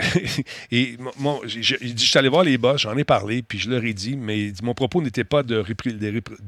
Et 0.72 0.96
mon, 1.18 1.40
je, 1.46 1.60
je, 1.60 1.96
suis 1.96 2.18
allé 2.18 2.28
voir 2.28 2.44
les 2.44 2.56
boss, 2.56 2.82
j'en 2.82 2.96
ai 2.96 3.04
parlé, 3.04 3.42
puis 3.42 3.58
je 3.58 3.68
leur 3.70 3.84
ai 3.84 3.92
dit, 3.92 4.16
mais 4.16 4.52
mon 4.62 4.74
propos 4.74 5.02
n'était 5.02 5.24
pas 5.24 5.42
de, 5.42 5.64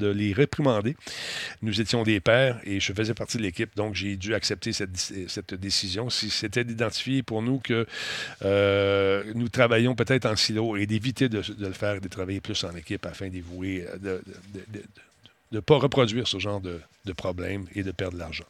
les 0.00 0.32
réprimander. 0.32 0.96
Nous 1.62 1.80
étions 1.80 2.02
des 2.04 2.20
pères 2.20 2.60
et 2.64 2.78
je 2.78 2.92
faisais 2.92 3.14
partie 3.14 3.38
de 3.38 3.42
l'équipe, 3.42 3.74
donc 3.74 3.94
j'ai 3.94 4.16
dû 4.16 4.34
accepter 4.34 4.72
cette, 4.72 5.54
décision. 5.54 6.08
Si 6.08 6.30
c'était 6.30 6.64
d'identifier 6.64 7.22
pour 7.22 7.42
nous 7.42 7.58
que 7.58 7.86
euh, 8.44 9.24
nous 9.34 9.48
travaillons 9.48 9.94
peut-être 9.94 10.26
en 10.26 10.36
silo 10.36 10.76
et 10.76 10.86
d'éviter 10.86 11.28
de, 11.28 11.42
le 11.58 11.72
faire, 11.72 12.00
de 12.00 12.08
travailler 12.08 12.40
plus 12.40 12.62
en 12.64 12.74
équipe 12.76 13.04
afin 13.06 13.28
d'évouer, 13.28 13.86
de, 14.00 14.22
ne 15.52 15.60
pas 15.60 15.76
reproduire 15.76 16.26
ce 16.26 16.38
genre 16.38 16.60
de, 16.60 16.80
de 17.04 17.12
problèmes 17.12 17.66
et 17.74 17.82
de 17.82 17.90
perdre 17.90 18.14
de 18.14 18.18
l'argent. 18.18 18.44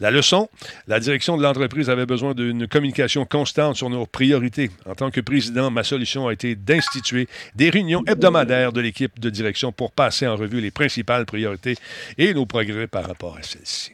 La 0.00 0.10
leçon, 0.10 0.48
la 0.86 1.00
direction 1.00 1.36
de 1.36 1.42
l'entreprise 1.42 1.90
avait 1.90 2.06
besoin 2.06 2.34
d'une 2.34 2.68
communication 2.68 3.24
constante 3.24 3.76
sur 3.76 3.90
nos 3.90 4.06
priorités. 4.06 4.70
En 4.86 4.94
tant 4.94 5.10
que 5.10 5.20
président, 5.20 5.70
ma 5.70 5.84
solution 5.84 6.28
a 6.28 6.32
été 6.32 6.54
d'instituer 6.54 7.28
des 7.54 7.70
réunions 7.70 8.04
hebdomadaires 8.06 8.72
de 8.72 8.80
l'équipe 8.80 9.18
de 9.20 9.30
direction 9.30 9.72
pour 9.72 9.92
passer 9.92 10.26
en 10.26 10.36
revue 10.36 10.60
les 10.60 10.70
principales 10.70 11.26
priorités 11.26 11.76
et 12.18 12.32
nos 12.34 12.46
progrès 12.46 12.86
par 12.86 13.06
rapport 13.06 13.36
à 13.36 13.42
celles-ci. 13.42 13.92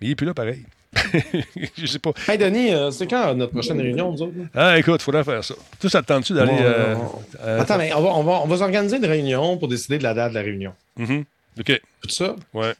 Mais 0.00 0.08
il 0.08 0.10
est 0.12 0.14
plus 0.14 0.26
là 0.26 0.34
pareil. 0.34 0.64
je 1.76 1.86
sais 1.86 1.98
pas. 1.98 2.12
Hey 2.26 2.38
Denis, 2.38 2.72
euh, 2.72 2.90
c'est 2.90 3.06
quand 3.06 3.34
notre 3.34 3.52
prochaine 3.52 3.80
réunion, 3.80 4.12
nous 4.12 4.22
autres? 4.22 4.32
Ah, 4.54 4.78
écoute, 4.78 5.00
il 5.00 5.04
faudrait 5.04 5.24
faire 5.24 5.44
ça. 5.44 5.54
Tout 5.78 5.88
ça 5.88 6.02
tu 6.02 6.32
d'aller. 6.32 6.56
Euh, 6.60 6.94
euh, 7.42 7.60
Attends, 7.60 7.76
mais 7.76 7.92
on 7.92 8.00
va, 8.00 8.08
on 8.14 8.22
va, 8.22 8.40
on 8.42 8.46
va 8.46 8.56
s'organiser 8.56 8.96
une 8.96 9.04
réunion 9.04 9.58
pour 9.58 9.68
décider 9.68 9.98
de 9.98 10.02
la 10.02 10.14
date 10.14 10.30
de 10.30 10.34
la 10.36 10.42
réunion. 10.42 10.72
Mm 10.96 11.20
OK. 11.58 11.80
Tout 12.00 12.08
ça? 12.08 12.36
Ouais. 12.54 12.74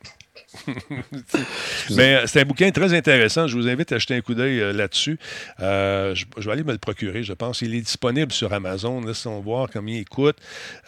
Mais 1.91 2.15
euh, 2.15 2.27
c'est 2.27 2.41
un 2.41 2.45
bouquin 2.45 2.71
très 2.71 2.95
intéressant. 2.95 3.47
Je 3.47 3.57
vous 3.57 3.69
invite 3.69 3.93
à 3.93 3.99
jeter 3.99 4.15
un 4.15 4.21
coup 4.21 4.35
d'œil 4.35 4.61
euh, 4.61 4.73
là-dessus. 4.73 5.19
Euh, 5.61 6.15
je, 6.15 6.25
vais 6.47 6.53
aller 6.53 6.65
me 6.65 6.73
le 6.73 6.79
procurer, 6.79 7.23
je 7.23 7.33
pense. 7.33 7.63
Il 7.63 7.75
est 7.75 7.81
disponible 7.81 8.33
sur 8.33 8.53
Amazon. 8.53 9.01
Laissons 9.01 9.41
voir 9.41 9.69
combien 9.73 9.97
il 9.97 10.05
coûte. 10.05 10.37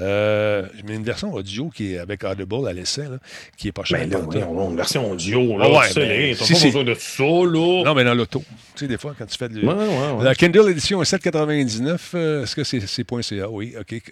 Euh, 0.01 0.67
mais 0.87 0.95
une 0.95 1.05
version 1.05 1.33
audio 1.33 1.71
qui 1.71 1.95
est 1.95 1.99
avec 1.99 2.25
Audible 2.25 2.69
à 2.69 2.73
l'essai, 2.73 3.05
qui 3.57 3.69
est 3.69 3.73
pas 3.73 3.85
chère. 3.85 4.07
Ben 4.07 4.27
une 4.71 4.77
version 4.77 5.11
audio, 5.11 5.59
là, 5.59 5.71
ouais, 5.71 5.95
ben, 5.95 6.37
pas 6.37 6.45
besoin 6.47 6.85
de 6.85 6.95
ça, 6.95 7.23
là. 7.23 7.83
Non, 7.85 7.95
mais 7.95 8.05
dans 8.05 8.15
l'auto. 8.15 8.43
Tu 8.75 8.81
sais, 8.81 8.87
des 8.87 8.99
fois, 8.99 9.15
quand 9.19 9.27
tu 9.27 9.37
fais 9.37 9.49
de... 9.49 9.61
La 10.23 10.35
Kindle 10.35 10.71
Edition 10.71 11.03
est 11.03 11.13
7,99. 11.13 12.43
Est-ce 12.43 12.57
que 12.57 12.65
c'est 12.65 12.81
.ca? 12.81 13.51
Oui, 13.51 13.75
OK. 13.79 14.03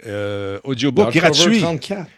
audiobook 0.64 1.14
gratuit. 1.14 1.62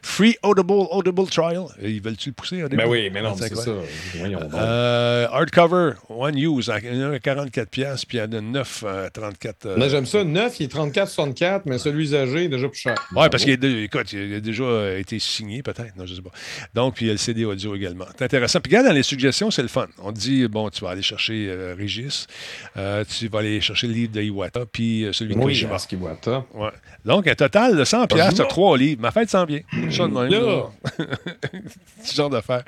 Free 0.03 0.37
Audible, 0.43 0.87
Audible 0.91 1.27
Trial. 1.27 1.65
Ils 1.83 2.01
veulent-tu 2.01 2.31
le 2.31 2.35
pousser? 2.35 2.63
Ben 2.69 2.87
oui, 2.89 3.10
mais 3.13 3.23
non, 3.23 3.35
c'est 3.37 3.55
ça. 3.55 3.71
Euh, 4.17 5.27
hardcover, 5.31 5.93
one 6.09 6.37
use, 6.37 6.71
a 6.71 6.81
44 6.81 7.69
pièces, 7.69 8.05
puis 8.05 8.19
il 8.19 8.21
y 8.21 8.25
en 8.25 8.33
a 8.33 8.41
9 8.41 8.85
à 8.85 9.11
34. 9.11 9.67
Euh, 9.67 9.89
j'aime 9.89 10.07
ça. 10.07 10.25
9, 10.25 10.61
il 10.61 10.65
est 10.65 10.75
34,64, 10.75 11.63
mais 11.67 11.79
celui 11.79 12.05
usagé 12.05 12.45
est 12.45 12.49
déjà 12.49 12.69
plus 12.69 12.79
cher. 12.79 12.95
Oui, 13.15 13.27
parce 13.31 13.45
qu'il 13.45 13.55
a 13.55 14.41
déjà 14.41 14.99
été 14.99 15.19
signé, 15.19 15.63
peut-être. 15.63 15.97
Non, 15.97 16.07
je 16.07 16.15
sais 16.15 16.23
pas. 16.23 16.31
Donc, 16.75 16.95
puis 16.95 17.07
il 17.07 17.09
y 17.09 17.11
a 17.11 17.15
le 17.15 17.19
CD 17.19 17.45
audio 17.45 17.75
également. 17.75 18.07
C'est 18.17 18.25
intéressant. 18.25 18.61
Puis 18.61 18.71
regarde, 18.71 18.89
dans 18.89 18.95
les 18.95 19.03
suggestions, 19.03 19.51
c'est 19.51 19.63
le 19.63 19.69
fun. 19.69 19.87
On 20.03 20.13
dit, 20.13 20.47
bon, 20.49 20.69
tu 20.71 20.85
vas 20.85 20.91
aller 20.91 21.03
chercher 21.03 21.49
euh, 21.49 21.75
Régis, 21.77 22.27
tu 22.75 23.29
vas 23.29 23.39
aller 23.39 23.61
chercher 23.61 23.87
le 23.87 23.95
livre 23.95 24.13
de 24.13 24.23
Iwata, 24.23 24.67
puis 24.71 25.09
celui 25.13 25.35
de 25.35 25.39
oui, 25.39 25.61
Kojima. 25.61 25.77
Iwata. 25.93 26.45
Ouais. 26.55 26.71
Donc, 27.05 27.27
un 27.27 27.35
total 27.35 27.77
de 27.77 27.85
100 27.85 28.07
pièces, 28.07 28.35
tu 28.35 28.43
as 28.43 28.47
trois 28.47 28.77
livres. 28.77 29.01
Ma 29.01 29.11
fête. 29.11 29.31
Ça 29.31 29.47
de 29.47 29.53
même. 30.13 30.63
Ce 32.05 32.15
genre 32.15 32.31
d'affaires. 32.31 32.65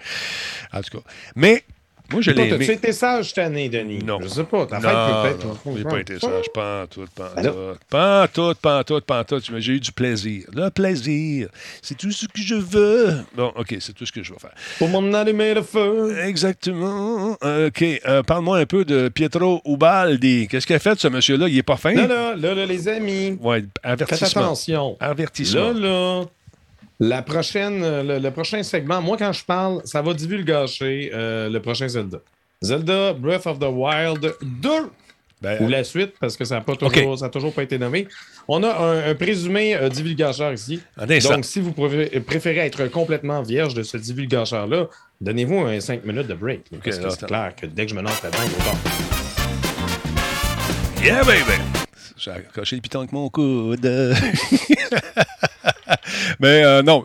En 0.73 0.81
tout 0.81 0.99
cas. 0.99 1.05
Mais 1.35 1.65
moi, 2.13 2.21
je 2.21 2.31
l'ai 2.31 2.49
aimé. 2.49 2.67
Tu 2.67 2.73
été 2.73 2.93
sage 2.93 3.29
cette 3.29 3.39
année, 3.39 3.69
Denis? 3.69 4.01
Non. 4.05 4.19
Je 4.21 4.29
sais 4.29 4.45
pas. 4.45 4.67
Ta 4.67 4.81
fête 4.81 4.91
peut-être. 4.93 5.47
Non, 5.47 5.77
j'ai 5.77 5.85
pas 5.85 6.01
été 6.01 6.19
sage. 6.19 6.45
Pas 6.53 6.83
en 6.83 6.87
tout, 6.87 7.07
pas 7.15 7.33
en 7.37 7.43
tout. 7.43 7.55
Pas 7.89 8.23
en 8.25 8.29
tout, 8.29 8.55
pas 8.61 8.81
en 8.81 8.85
tout, 8.85 9.01
pas 9.01 9.21
en 9.21 9.25
tout. 9.25 9.41
J'ai 9.59 9.73
eu 9.73 9.81
du 9.81 9.93
plaisir. 9.93 10.45
Le 10.53 10.69
plaisir, 10.69 11.49
c'est 11.81 11.97
tout 11.97 12.13
ce 12.13 12.27
que 12.27 12.41
je 12.41 12.55
veux. 12.55 13.21
Bon, 13.35 13.53
OK, 13.57 13.77
c'est 13.81 13.95
tout 13.95 14.05
ce 14.05 14.13
que 14.13 14.23
je 14.23 14.33
veux 14.33 14.39
faire. 14.39 14.53
Pour 14.79 14.89
mon 14.89 15.15
allumer 15.15 15.55
le 15.55 15.63
feu. 15.63 16.19
Exactement. 16.25 17.33
OK. 17.33 17.83
Euh, 17.83 18.23
parle-moi 18.23 18.59
un 18.59 18.67
peu 18.67 18.85
de 18.85 19.09
Pietro 19.09 19.63
Ubaldi. 19.65 20.49
Qu'est-ce 20.49 20.67
qu'il 20.67 20.77
a 20.77 20.81
fait, 20.81 20.99
ce 20.99 21.09
monsieur-là? 21.09 21.49
Il 21.49 21.57
est 21.57 21.63
pas 21.63 21.77
fin? 21.77 21.95
Là, 21.95 22.07
là, 22.07 22.37
là, 22.37 22.55
là 22.55 22.67
les 22.67 22.89
amis. 22.89 23.39
Ouais, 23.41 23.65
avertissement. 23.83 24.29
Faites 24.29 24.37
attention. 24.37 24.97
Avertissement. 25.01 25.73
Là, 25.73 26.21
là. 26.21 26.25
La 27.05 27.21
prochaine, 27.21 27.83
euh, 27.83 28.21
le, 28.21 28.31
prochain 28.31 28.63
segment, 28.63 29.03
moi, 29.03 29.17
quand 29.17 29.33
je 29.33 29.45
parle, 29.45 29.81
ça 29.85 30.01
va 30.03 30.15
divulgacher 30.15 31.11
euh, 31.13 31.51
le 31.51 31.61
prochain 31.61 31.89
Zelda. 31.89 32.19
Zelda 32.61 33.13
Breath 33.13 33.45
of 33.49 33.59
the 33.59 33.67
Wild 33.69 34.33
2. 34.41 34.71
Ben, 35.41 35.61
ou 35.61 35.67
la 35.67 35.83
suite, 35.83 36.15
parce 36.21 36.37
que 36.37 36.45
ça 36.45 36.61
n'a 36.61 36.77
toujours, 36.77 37.31
toujours 37.33 37.53
pas 37.53 37.65
été 37.65 37.77
nommé. 37.77 38.07
On 38.47 38.63
a 38.63 39.09
un, 39.09 39.17
présumé 39.17 39.75
euh, 39.75 39.89
divulgateur 39.89 40.53
ici. 40.53 40.81
Donc, 40.97 41.45
si 41.45 41.59
vous 41.59 41.73
préférez 41.73 42.61
être 42.67 42.87
complètement 42.87 43.43
vierge 43.43 43.75
de 43.75 43.83
ce 43.83 43.97
divulgateur-là, 43.97 44.87
donnez-vous 45.21 45.59
un 45.59 45.81
5 45.81 46.05
minutes 46.05 46.29
de 46.29 46.35
break. 46.35 46.67
parce 46.85 46.99
que 46.99 47.11
c'est 47.11 47.27
clair 47.27 47.53
que 47.61 47.67
dès 47.67 47.87
que 47.87 47.91
je 47.91 47.97
me 47.97 48.03
lance 48.03 48.23
là-dedans, 48.23 48.45
il 51.01 51.05
Yeah, 51.05 51.25
baby! 51.25 51.61
J'ai 52.17 52.31
accroché 52.31 52.77
le 52.77 52.83
piton 52.83 53.01
avec 53.01 53.11
mon 53.11 53.29
coude. 53.29 53.85
Mais 56.41 56.65
euh, 56.65 56.83
non, 56.83 57.05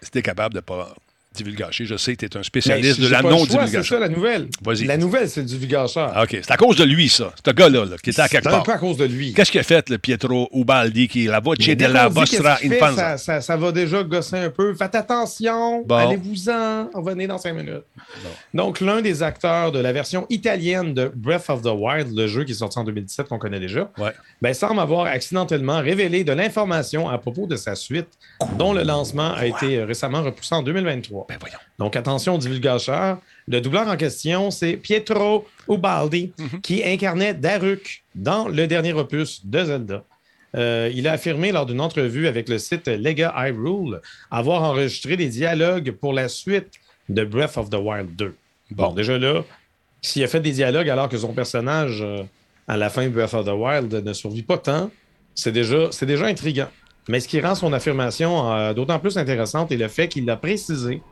c'était 0.00 0.22
capable 0.22 0.54
de 0.54 0.60
pas 0.60 0.94
divulgacher. 1.38 1.84
Je 1.84 1.96
sais 1.96 2.14
que 2.14 2.26
tu 2.26 2.26
es 2.26 2.36
un 2.38 2.42
spécialiste 2.42 3.00
de 3.00 3.08
la 3.08 3.22
non-divulgation. 3.22 3.82
C'est 3.82 3.88
ça 3.88 3.98
la 3.98 4.08
nouvelle. 4.08 4.48
Vas-y. 4.62 4.84
La 4.84 4.96
nouvelle, 4.96 5.28
c'est 5.28 5.40
le 5.40 5.46
divulgacheur. 5.46 6.12
Ah, 6.14 6.24
OK. 6.24 6.30
C'est 6.30 6.50
à 6.50 6.56
cause 6.56 6.76
de 6.76 6.84
lui, 6.84 7.08
ça. 7.08 7.32
Ce 7.44 7.50
gars-là, 7.50 7.86
qui 8.02 8.10
était 8.10 8.20
à 8.20 8.28
quelque 8.28 8.44
part. 8.44 8.52
C'est 8.52 8.58
un 8.58 8.62
peu 8.62 8.72
à 8.72 8.78
cause 8.78 8.96
de 8.96 9.04
lui. 9.04 9.32
Qu'est-ce 9.32 9.50
qu'il 9.50 9.60
a 9.60 9.64
fait, 9.64 9.88
le 9.88 9.98
Pietro 9.98 10.48
Ubaldi, 10.52 11.08
qui 11.08 11.26
est 11.26 11.28
la 11.28 11.40
voce 11.40 11.58
de 11.58 11.86
la 11.86 12.08
Vostra 12.08 12.58
Infanza? 12.62 13.16
Ça, 13.16 13.18
ça, 13.18 13.40
ça, 13.40 13.56
va 13.56 13.72
déjà 13.72 14.02
gosser 14.02 14.36
un 14.36 14.50
peu. 14.50 14.74
Faites 14.74 14.94
attention. 14.94 15.84
Allez-vous-en. 15.88 16.90
Revenez 16.94 17.26
dans 17.26 17.38
cinq 17.38 17.54
minutes. 17.54 17.84
Donc, 18.52 18.80
l'un 18.80 19.00
des 19.00 19.22
acteurs 19.22 19.72
de 19.72 19.78
la 19.78 19.92
version 19.92 20.26
italienne 20.30 20.94
de 20.94 21.10
Breath 21.14 21.48
of 21.48 21.62
the 21.62 21.72
Wild, 21.74 22.16
le 22.16 22.26
jeu 22.26 22.44
qui 22.44 22.52
est 22.52 22.56
sorti 22.56 22.78
en 22.78 22.84
2017, 22.84 23.28
qu'on 23.28 23.38
connaît 23.38 23.60
déjà, 23.60 23.90
ouais. 23.98 24.12
ben, 24.42 24.52
semble 24.54 24.80
avoir 24.80 25.06
accidentellement 25.06 25.80
révélé 25.80 26.24
de 26.24 26.32
l'information 26.32 27.08
à 27.08 27.18
propos 27.18 27.46
de 27.46 27.56
sa 27.56 27.74
suite, 27.74 28.08
dont 28.58 28.72
le 28.72 28.82
lancement 28.82 29.32
a 29.34 29.46
été 29.46 29.82
récemment 29.82 30.22
repoussé 30.22 30.54
en 30.54 30.62
2023. 30.62 31.27
Ben 31.28 31.36
voyons. 31.38 31.58
Donc, 31.78 31.94
attention, 31.94 32.38
divulgateur. 32.38 33.18
Le 33.46 33.60
doubleur 33.60 33.86
en 33.86 33.96
question, 33.96 34.50
c'est 34.50 34.76
Pietro 34.76 35.46
Ubaldi, 35.68 36.32
mhm. 36.38 36.60
qui 36.62 36.82
incarnait 36.84 37.34
Daruk 37.34 38.02
dans 38.14 38.48
le 38.48 38.66
dernier 38.66 38.94
opus 38.94 39.44
de 39.44 39.64
Zelda. 39.64 40.04
Euh, 40.56 40.90
il 40.94 41.06
a 41.06 41.12
affirmé 41.12 41.52
lors 41.52 41.66
d'une 41.66 41.80
entrevue 41.80 42.26
avec 42.26 42.48
le 42.48 42.58
site 42.58 42.88
Lega 42.88 43.34
Hyrule 43.36 44.00
avoir 44.30 44.62
enregistré 44.62 45.16
des 45.16 45.28
dialogues 45.28 45.90
pour 45.90 46.14
la 46.14 46.28
suite 46.28 46.80
de 47.10 47.22
Breath 47.24 47.58
of 47.58 47.68
the 47.68 47.74
Wild 47.74 48.16
2. 48.16 48.34
Bon, 48.70 48.92
déjà 48.92 49.18
là, 49.18 49.44
s'il 50.00 50.24
a 50.24 50.26
fait 50.26 50.40
des 50.40 50.52
dialogues 50.52 50.88
alors 50.88 51.10
que 51.10 51.18
son 51.18 51.34
personnage, 51.34 52.00
euh, 52.00 52.22
à 52.66 52.78
la 52.78 52.88
fin 52.88 53.04
de 53.04 53.10
Breath 53.10 53.34
of 53.34 53.44
the 53.44 53.50
Wild, 53.50 53.92
ne 53.92 54.12
survit 54.14 54.42
pas 54.42 54.56
tant, 54.56 54.90
c'est 55.34 55.52
déjà, 55.52 55.90
déjà 56.02 56.26
intriguant. 56.26 56.68
Mais 57.08 57.20
ce 57.20 57.28
qui 57.28 57.40
rend 57.40 57.54
son 57.54 57.72
affirmation 57.72 58.52
euh, 58.52 58.72
d'autant 58.74 58.98
plus 58.98 59.18
intéressante 59.18 59.70
est 59.70 59.76
le 59.76 59.88
fait 59.88 60.08
qu'il 60.08 60.24
l'a 60.24 60.36
précisé 60.36 61.02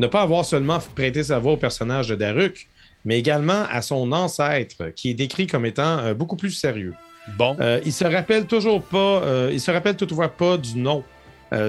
ne 0.00 0.06
pas 0.06 0.22
avoir 0.22 0.44
seulement 0.44 0.78
prêté 0.96 1.22
sa 1.22 1.38
voix 1.38 1.52
au 1.52 1.56
personnage 1.56 2.08
de 2.08 2.14
Daruk, 2.16 2.68
mais 3.04 3.18
également 3.18 3.64
à 3.70 3.82
son 3.82 4.12
ancêtre, 4.12 4.90
qui 4.96 5.10
est 5.10 5.14
décrit 5.14 5.46
comme 5.46 5.66
étant 5.66 5.98
euh, 5.98 6.14
beaucoup 6.14 6.36
plus 6.36 6.50
sérieux. 6.50 6.94
Bon. 7.36 7.54
Euh, 7.60 7.80
il 7.84 7.92
se 7.92 8.04
rappelle 8.04 8.46
toujours 8.46 8.82
pas, 8.82 9.22
euh, 9.22 9.50
il 9.52 9.60
se 9.60 9.70
rappelle 9.70 9.96
toutefois 9.96 10.28
pas 10.28 10.56
du 10.56 10.78
nom 10.78 11.04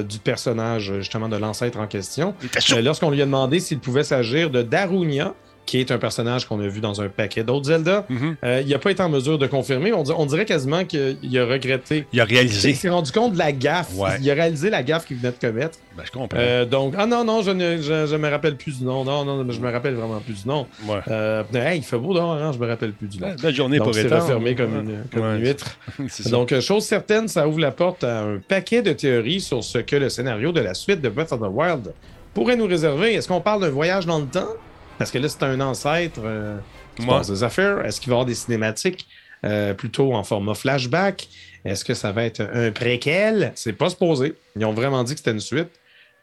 du 0.07 0.19
personnage, 0.19 0.93
justement, 0.99 1.27
de 1.27 1.37
l'ancêtre 1.37 1.79
en 1.79 1.87
question. 1.87 2.35
Lorsqu'on 2.83 3.09
lui 3.09 3.19
a 3.19 3.25
demandé 3.25 3.59
s'il 3.59 3.79
pouvait 3.79 4.03
s'agir 4.03 4.51
de 4.51 4.61
Darunia, 4.61 5.33
qui 5.65 5.79
est 5.79 5.91
un 5.91 5.97
personnage 5.97 6.45
qu'on 6.45 6.59
a 6.59 6.67
vu 6.67 6.81
dans 6.81 7.01
un 7.01 7.09
paquet 7.09 7.43
d'autres 7.43 7.67
Zelda. 7.67 8.05
Mhm. 8.09 8.35
Euh, 8.43 8.61
il 8.65 8.69
n'a 8.69 8.79
pas 8.79 8.91
été 8.91 9.01
en 9.01 9.09
mesure 9.09 9.37
de 9.37 9.47
confirmer. 9.47 9.93
On, 9.93 10.25
dirait 10.25 10.45
quasiment 10.45 10.85
qu'il 10.85 11.37
a 11.37 11.45
regretté. 11.45 12.05
Il 12.13 12.19
a 12.19 12.25
réalisé. 12.25 12.69
Il 12.69 12.75
s'est 12.75 12.89
rendu 12.89 13.11
compte 13.11 13.33
de 13.33 13.37
la 13.37 13.51
gaffe. 13.51 13.91
Il 14.21 14.29
a 14.29 14.33
réalisé 14.33 14.69
la 14.69 14.83
gaffe 14.83 15.05
qu'il 15.05 15.17
venait 15.17 15.31
de 15.31 15.47
commettre. 15.47 15.77
Ben, 15.95 16.03
je 16.05 16.11
comprends. 16.11 16.37
Euh, 16.39 16.65
donc, 16.65 16.93
ah 16.97 17.05
non, 17.05 17.23
non, 17.23 17.41
je 17.41 17.51
ne 17.51 17.81
je, 17.81 18.15
me 18.15 18.29
rappelle 18.29 18.55
plus 18.55 18.79
du 18.79 18.85
nom. 18.85 19.03
Non, 19.03 19.25
non, 19.25 19.49
je 19.49 19.59
me 19.59 19.71
rappelle 19.71 19.93
vraiment 19.93 20.19
plus 20.19 20.43
du 20.43 20.47
nom. 20.47 20.67
Ouais. 20.87 20.99
Euh, 21.09 21.43
il 21.75 21.83
fait 21.83 21.97
beau 21.97 22.13
non, 22.13 22.35
non, 22.35 22.51
je 22.51 22.59
me 22.59 22.67
rappelle 22.67 22.93
plus 22.93 23.07
du 23.07 23.19
nom. 23.19 23.33
Belle 23.41 23.55
journée 23.55 23.77
donc, 23.77 23.87
pour 23.87 23.95
C'est 23.95 24.07
refermé 24.07 24.55
comme, 24.55 24.73
une, 24.75 25.03
comme 25.13 25.23
une 25.23 25.41
huître. 25.41 25.77
donc, 26.29 26.57
chose 26.59 26.85
certaine, 26.85 27.27
ça 27.27 27.47
ouvre 27.47 27.59
la 27.59 27.71
porte 27.71 28.03
à 28.03 28.21
un 28.21 28.37
paquet 28.39 28.81
de 28.81 28.93
théories 28.93 29.41
sur 29.41 29.63
ce 29.63 29.77
que 29.79 29.95
le 29.95 30.09
scénario 30.09 30.51
de 30.51 30.61
la 30.61 30.73
suite 30.73 31.01
de 31.01 31.09
Breath 31.09 31.31
of 31.31 31.39
the 31.39 31.49
Wild 31.49 31.93
pourrait 32.33 32.55
nous 32.55 32.67
réserver. 32.67 33.13
Est-ce 33.13 33.27
qu'on 33.27 33.41
parle 33.41 33.61
d'un 33.61 33.69
voyage 33.69 34.05
dans 34.05 34.19
le 34.19 34.25
temps? 34.25 34.49
Parce 34.97 35.11
que 35.11 35.17
là, 35.17 35.29
c'est 35.29 35.43
un 35.43 35.59
ancêtre 35.61 36.21
euh, 36.23 36.57
des 36.97 37.43
affaires. 37.43 37.85
Est-ce 37.85 37.99
qu'il 37.99 38.09
va 38.09 38.13
y 38.13 38.17
avoir 38.17 38.25
des 38.25 38.35
cinématiques 38.35 39.07
euh, 39.43 39.73
plutôt 39.73 40.13
en 40.13 40.23
format 40.23 40.53
flashback? 40.53 41.27
Est-ce 41.65 41.85
que 41.85 41.93
ça 41.93 42.11
va 42.11 42.23
être 42.23 42.41
un 42.41 42.71
préquel? 42.71 43.51
C'est 43.55 43.73
pas 43.73 43.89
supposé. 43.89 44.35
Ils 44.55 44.65
ont 44.65 44.73
vraiment 44.73 45.03
dit 45.03 45.13
que 45.13 45.19
c'était 45.19 45.31
une 45.31 45.39
suite. 45.39 45.69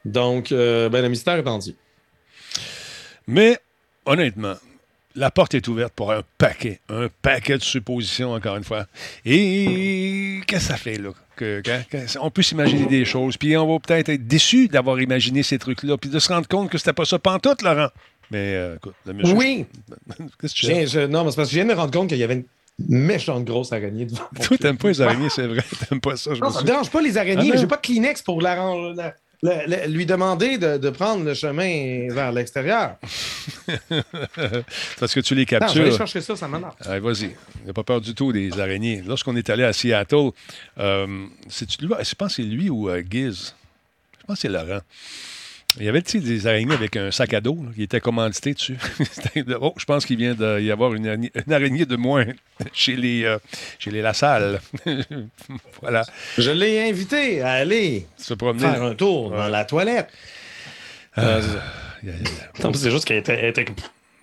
Donc, 0.04 0.52
euh, 0.52 0.88
ben, 0.88 1.02
le 1.02 1.08
mystère 1.08 1.34
est 1.34 1.46
entier. 1.46 1.76
Mais, 3.26 3.58
honnêtement, 4.06 4.54
la 5.14 5.30
porte 5.30 5.54
est 5.54 5.66
ouverte 5.68 5.92
pour 5.94 6.12
un 6.12 6.22
paquet, 6.38 6.80
un 6.88 7.08
paquet 7.22 7.58
de 7.58 7.62
suppositions, 7.62 8.32
encore 8.32 8.56
une 8.56 8.64
fois. 8.64 8.86
Et 9.24 10.40
qu'est-ce 10.46 10.68
que 10.68 10.72
ça 10.72 10.76
fait, 10.76 10.96
là? 10.96 11.10
Que, 11.36 11.62
on 12.20 12.30
peut 12.30 12.42
s'imaginer 12.42 12.86
des 12.86 13.04
choses, 13.04 13.36
puis 13.36 13.56
on 13.56 13.72
va 13.72 13.78
peut-être 13.78 14.08
être 14.08 14.26
déçu 14.26 14.66
d'avoir 14.66 15.00
imaginé 15.00 15.44
ces 15.44 15.58
trucs-là, 15.58 15.96
puis 15.96 16.10
de 16.10 16.18
se 16.18 16.32
rendre 16.32 16.48
compte 16.48 16.68
que 16.68 16.78
c'était 16.78 16.92
pas 16.92 17.04
ça 17.04 17.18
pantoute, 17.18 17.62
Laurent. 17.62 17.90
Mais 18.30 18.54
euh, 18.54 18.76
écoute, 18.76 18.94
le 19.06 19.12
monsieur. 19.14 19.34
Oui! 19.34 19.66
Qu'est-ce 20.40 20.54
que 20.54 21.06
tu 21.06 21.08
Non, 21.08 21.24
mais 21.24 21.30
c'est 21.30 21.36
parce 21.36 21.48
que 21.48 21.54
je 21.54 21.60
viens 21.60 21.64
de 21.64 21.70
me 21.70 21.74
rendre 21.74 21.92
compte 21.92 22.08
qu'il 22.08 22.18
y 22.18 22.22
avait 22.22 22.34
une 22.34 22.44
méchante 22.88 23.44
grosse 23.44 23.72
araignée 23.72 24.06
devant 24.06 24.28
Toi, 24.42 24.56
t'aimes 24.58 24.78
pas 24.78 24.88
les 24.88 25.00
araignées, 25.00 25.30
c'est 25.30 25.46
vrai. 25.46 25.64
T'aimes 25.88 26.00
pas 26.00 26.16
ça. 26.16 26.34
Je 26.34 26.40
non, 26.40 26.50
ça 26.50 26.60
me 26.60 26.66
dérange 26.66 26.90
pas 26.90 27.00
les 27.00 27.16
araignées. 27.16 27.50
Ah, 27.52 27.56
J'ai 27.56 27.66
pas 27.66 27.76
de 27.76 27.82
Kleenex 27.82 28.22
pour 28.22 28.40
la, 28.40 28.56
lui 29.42 30.06
demander 30.06 30.58
de, 30.58 30.90
prendre 30.90 31.24
le 31.24 31.34
chemin 31.34 32.12
vers 32.12 32.32
l'extérieur. 32.32 32.96
Parce 35.00 35.14
que 35.14 35.20
tu 35.20 35.34
les 35.34 35.46
captures. 35.46 35.68
Non, 35.68 35.74
je 35.74 35.78
vais 35.80 35.88
aller 35.88 35.96
chercher 35.96 36.20
ça, 36.20 36.36
ça 36.36 36.48
m'énerve. 36.48 36.74
Vas-y. 36.84 37.34
Il 37.62 37.66
n'a 37.66 37.72
pas 37.72 37.84
peur 37.84 38.00
du 38.00 38.14
tout 38.14 38.32
des 38.32 38.58
araignées. 38.58 39.02
Lorsqu'on 39.06 39.36
est 39.36 39.48
allé 39.50 39.64
à 39.64 39.72
Seattle, 39.72 40.30
euh, 40.78 41.26
je 41.48 42.14
pense 42.14 42.36
que 42.36 42.42
c'est 42.42 42.48
lui 42.48 42.68
ou 42.70 42.88
euh, 42.88 43.02
Giz? 43.08 43.54
Je 44.20 44.26
pense 44.26 44.36
que 44.36 44.40
c'est 44.42 44.48
Laurent. 44.48 44.80
Il 45.76 45.84
y 45.84 45.88
avait 45.88 46.00
des 46.00 46.46
araignées 46.46 46.74
avec 46.74 46.96
un 46.96 47.10
sac 47.10 47.34
à 47.34 47.40
dos 47.40 47.58
qui 47.74 47.82
était 47.82 48.00
commandité 48.00 48.54
dessus. 48.54 48.78
oh, 49.60 49.74
je 49.76 49.84
pense 49.84 50.06
qu'il 50.06 50.16
vient 50.16 50.34
d'y 50.34 50.70
avoir 50.70 50.94
une, 50.94 51.28
araignée 51.50 51.84
de 51.84 51.96
moins 51.96 52.26
chez 52.72 52.96
les, 52.96 53.24
euh, 53.24 53.38
chez 53.78 53.90
les 53.90 54.00
Lassalle. 54.00 54.60
voilà. 55.82 56.04
Je 56.38 56.50
l'ai 56.50 56.88
invité 56.88 57.42
à 57.42 57.52
aller 57.52 58.06
Se 58.16 58.34
promener. 58.34 58.62
faire 58.62 58.82
un 58.82 58.94
tour 58.94 59.30
dans 59.30 59.48
la 59.48 59.64
toilette. 59.66 60.08
Ah, 61.14 61.40
euh, 61.40 61.42
c'est 62.72 62.90
juste 62.90 63.04
qu'elle 63.04 63.18
était, 63.18 63.48
était, 63.48 63.66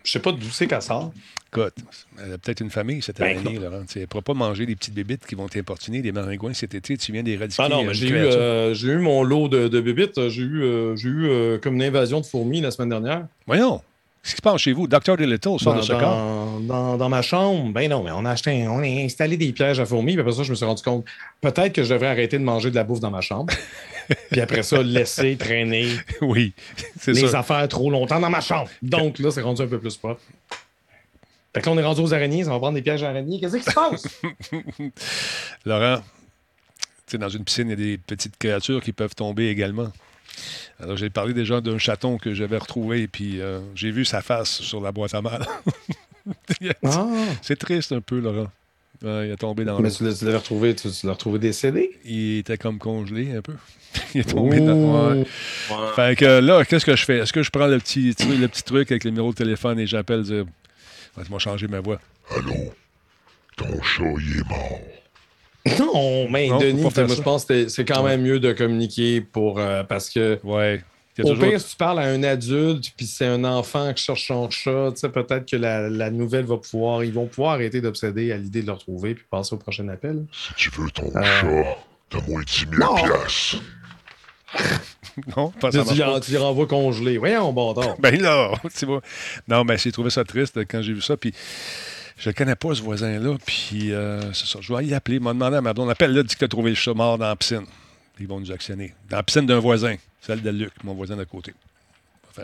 Je 0.03 0.11
sais 0.11 0.19
pas 0.19 0.31
d'où 0.31 0.49
c'est 0.49 0.65
qu'elle 0.65 0.81
sort. 0.81 1.13
Écoute, 1.55 1.73
elle 2.21 2.33
a 2.33 2.37
peut-être 2.37 2.59
une 2.59 2.69
famille, 2.69 3.01
cette 3.01 3.19
ben, 3.19 3.37
araignée, 3.37 3.59
Laurent. 3.59 3.83
Elle 3.95 4.01
ne 4.01 4.05
pourra 4.07 4.21
pas 4.21 4.33
manger 4.33 4.65
des 4.65 4.75
petites 4.75 4.93
bébites 4.93 5.25
qui 5.25 5.35
vont 5.35 5.47
t'importuner, 5.47 6.01
des 6.01 6.11
maringouins 6.11 6.53
cet 6.53 6.75
été. 6.75 6.97
Tu 6.97 7.13
viens 7.13 7.23
des 7.23 7.37
radicaux. 7.37 7.63
Ah 7.65 7.69
non, 7.69 7.83
mais 7.83 7.93
j'ai 7.93 8.09
eu, 8.09 8.15
euh, 8.15 8.75
eu, 8.75 8.97
mon 8.97 9.23
lot 9.23 9.47
de, 9.47 9.69
de 9.69 9.81
bébites. 9.81 10.29
J'ai 10.29 10.41
eu, 10.41 10.63
euh, 10.63 10.95
eu 10.97 11.29
euh, 11.29 11.57
comme 11.57 11.75
une 11.75 11.83
invasion 11.83 12.19
de 12.19 12.25
fourmis 12.25 12.59
la 12.59 12.71
semaine 12.71 12.89
dernière. 12.89 13.27
Voyons. 13.47 13.81
Qu'est-ce 14.21 14.33
qui 14.33 14.37
se 14.37 14.41
passe 14.41 14.61
chez 14.61 14.73
vous? 14.73 14.87
Docteur 14.87 15.17
Delittle 15.17 15.59
sort 15.59 15.75
de 15.75 15.81
ce 15.81 15.93
corps? 15.93 16.59
Dans, 16.61 16.97
dans, 16.97 17.09
ma 17.09 17.21
chambre, 17.21 17.71
ben 17.71 17.87
non, 17.89 18.01
mais 18.03 18.09
on 18.11 18.25
a 18.25 18.31
acheté, 18.31 18.67
on 18.67 18.79
a 18.79 18.87
installé 18.87 19.37
des 19.37 19.53
pièges 19.53 19.79
à 19.79 19.85
fourmis, 19.85 20.13
puis 20.13 20.21
après 20.21 20.33
ça, 20.33 20.41
je 20.41 20.49
me 20.49 20.55
suis 20.55 20.65
rendu 20.65 20.81
compte, 20.81 21.05
peut-être 21.41 21.73
que 21.73 21.83
je 21.83 21.93
devrais 21.93 22.07
arrêter 22.07 22.39
de 22.39 22.43
manger 22.43 22.71
de 22.71 22.75
la 22.75 22.83
bouffe 22.83 23.01
dans 23.01 23.11
ma 23.11 23.21
chambre. 23.21 23.53
puis 24.31 24.41
après 24.41 24.63
ça, 24.63 24.81
laisser 24.81 25.35
traîner 25.35 25.89
oui, 26.21 26.53
les 27.07 27.35
affaires 27.35 27.67
trop 27.67 27.91
longtemps 27.91 28.19
dans 28.19 28.31
ma 28.31 28.41
chambre. 28.41 28.67
Donc 28.81 29.19
là, 29.19 29.29
c'est 29.29 29.41
rendu 29.41 29.61
un 29.61 29.67
peu 29.67 29.77
plus 29.77 29.95
propre. 29.95 30.21
Fait 31.55 31.61
que 31.61 31.67
là, 31.67 31.71
on 31.71 31.77
est 31.77 31.85
rendu 31.85 32.01
aux 32.01 32.13
araignées, 32.13 32.43
ça 32.43 32.49
va 32.49 32.59
prendre 32.59 32.75
des 32.75 32.81
pièges 32.81 33.01
araignées. 33.01 33.39
Qu'est-ce 33.39 33.55
qui 33.55 33.63
se 33.63 33.71
passe? 33.71 34.21
Laurent, 35.65 35.99
tu 35.99 36.03
sais, 37.07 37.17
dans 37.17 37.29
une 37.29 37.45
piscine, 37.45 37.67
il 37.67 37.69
y 37.69 37.73
a 37.73 37.75
des 37.77 37.97
petites 37.97 38.37
créatures 38.37 38.83
qui 38.83 38.91
peuvent 38.91 39.15
tomber 39.15 39.47
également. 39.47 39.87
Alors, 40.81 40.97
j'ai 40.97 41.09
parlé 41.09 41.33
déjà 41.33 41.61
d'un 41.61 41.77
chaton 41.77 42.17
que 42.17 42.33
j'avais 42.33 42.57
retrouvé, 42.57 43.07
puis 43.07 43.39
euh, 43.39 43.61
j'ai 43.73 43.89
vu 43.89 44.03
sa 44.03 44.21
face 44.21 44.49
sur 44.49 44.81
la 44.81 44.91
boîte 44.91 45.15
à 45.15 45.21
mal. 45.21 45.47
ah. 46.83 47.07
C'est 47.41 47.57
triste 47.57 47.93
un 47.93 48.01
peu, 48.01 48.19
Laurent. 48.19 48.51
il 49.01 49.31
est 49.31 49.37
tombé 49.37 49.63
dans 49.63 49.79
Mais 49.79 49.91
tu 49.91 50.03
l'avais 50.03 50.35
retrouvé, 50.35 50.75
tu, 50.75 50.89
l'as 51.05 51.13
retrouvé 51.13 51.39
décédé? 51.39 51.97
Il 52.03 52.39
était 52.39 52.57
comme 52.57 52.79
congelé 52.79 53.33
un 53.33 53.41
peu. 53.41 53.55
il 54.13 54.19
est 54.19 54.29
tombé 54.29 54.59
dans. 54.59 55.13
Ouais. 55.13 55.23
Fait 55.95 56.17
que 56.17 56.41
là, 56.41 56.65
qu'est-ce 56.65 56.85
que 56.85 56.97
je 56.97 57.05
fais? 57.05 57.19
Est-ce 57.19 57.31
que 57.31 57.43
je 57.43 57.49
prends 57.49 57.67
le 57.67 57.77
petit, 57.77 58.13
le 58.19 58.47
petit 58.47 58.63
truc 58.63 58.91
avec 58.91 59.05
le 59.05 59.11
numéro 59.11 59.31
de 59.31 59.37
téléphone 59.37 59.79
et 59.79 59.87
j'appelle 59.87 60.23
dire 60.23 60.43
Laisse-moi 61.17 61.39
changer 61.39 61.67
ma 61.67 61.79
voix. 61.79 61.99
Allô? 62.35 62.73
Ton 63.57 63.81
chat, 63.81 64.03
il 64.19 64.39
est 64.39 64.49
mort. 64.49 64.79
Non, 65.79 66.29
mais 66.29 66.47
Denis, 66.47 66.81
moi, 66.81 66.91
je 66.93 67.21
pense 67.23 67.45
que 67.45 67.67
c'est 67.69 67.85
quand 67.85 68.03
même 68.03 68.21
mieux 68.21 68.39
de 68.39 68.53
communiquer 68.53 69.21
pour 69.21 69.59
euh, 69.59 69.83
parce 69.83 70.11
que. 70.11 70.39
Ouais. 70.43 70.83
Au 71.23 71.33
pire, 71.33 71.61
si 71.61 71.71
tu 71.71 71.75
parles 71.77 71.99
à 71.99 72.07
un 72.07 72.23
adulte, 72.23 72.91
puis 72.95 73.05
c'est 73.05 73.25
un 73.25 73.45
enfant 73.45 73.93
qui 73.93 74.03
cherche 74.03 74.27
son 74.27 74.49
chat, 74.49 74.91
peut-être 75.13 75.49
que 75.49 75.55
la, 75.55 76.11
nouvelle 76.11 76.45
va 76.45 76.57
pouvoir. 76.57 77.03
Ils 77.03 77.13
vont 77.13 77.25
pouvoir 77.25 77.53
arrêter 77.53 77.79
d'obséder 77.79 78.31
à 78.33 78.37
l'idée 78.37 78.61
de 78.61 78.67
le 78.67 78.73
retrouver 78.73 79.15
puis 79.15 79.25
passer 79.29 79.55
au 79.55 79.57
prochain 79.57 79.87
appel. 79.87 80.25
Si 80.31 80.53
tu 80.55 80.69
veux 80.77 80.91
ton 80.91 81.09
euh, 81.15 81.23
chat, 81.23 81.77
t'as 82.09 82.21
moins 82.27 82.43
10 82.43 82.65
000 82.77 82.95
piastres. 82.95 83.63
non, 85.37 85.51
pas 85.51 85.71
ça. 85.71 85.83
Tu, 85.83 86.01
tu 86.25 86.31
les 86.31 86.37
renvoies 86.37 86.67
congelés. 86.67 87.17
Voyons, 87.17 87.53
bon 87.53 87.73
temps. 87.73 87.95
ben 87.99 88.19
là, 88.21 88.51
c'est 88.69 88.85
bon. 88.85 89.01
Non, 89.47 89.63
mais 89.63 89.77
j'ai 89.77 89.91
trouvé 89.91 90.09
ça 90.09 90.23
triste 90.23 90.59
quand 90.69 90.81
j'ai 90.81 90.93
vu 90.93 91.01
ça. 91.01 91.17
Puis 91.17 91.33
je 92.17 92.29
ne 92.29 92.33
connais 92.33 92.55
pas, 92.55 92.75
ce 92.75 92.81
voisin-là. 92.81 93.37
Puis 93.45 93.93
euh, 93.93 94.33
c'est 94.33 94.47
ça. 94.47 94.59
Je 94.61 94.73
vais 94.73 94.85
y 94.85 94.93
appeler. 94.93 95.17
Il 95.17 95.23
m'a 95.23 95.33
demandé 95.33 95.57
à 95.57 95.61
ma 95.61 95.73
blonde. 95.73 95.89
Appelle 95.89 96.13
là, 96.13 96.23
dit 96.23 96.33
que 96.33 96.39
tu 96.39 96.45
as 96.45 96.49
trouvé 96.49 96.71
le 96.71 96.75
chat 96.75 96.93
mort 96.93 97.17
dans 97.17 97.27
la 97.27 97.35
piscine. 97.35 97.65
Ils 98.19 98.27
vont 98.27 98.39
nous 98.39 98.51
actionner. 98.51 98.93
Dans 99.09 99.17
la 99.17 99.23
piscine 99.23 99.45
d'un 99.45 99.59
voisin, 99.59 99.95
celle 100.21 100.41
de 100.41 100.49
Luc, 100.49 100.71
mon 100.83 100.93
voisin 100.93 101.15
d'à 101.15 101.25
côté. 101.25 101.53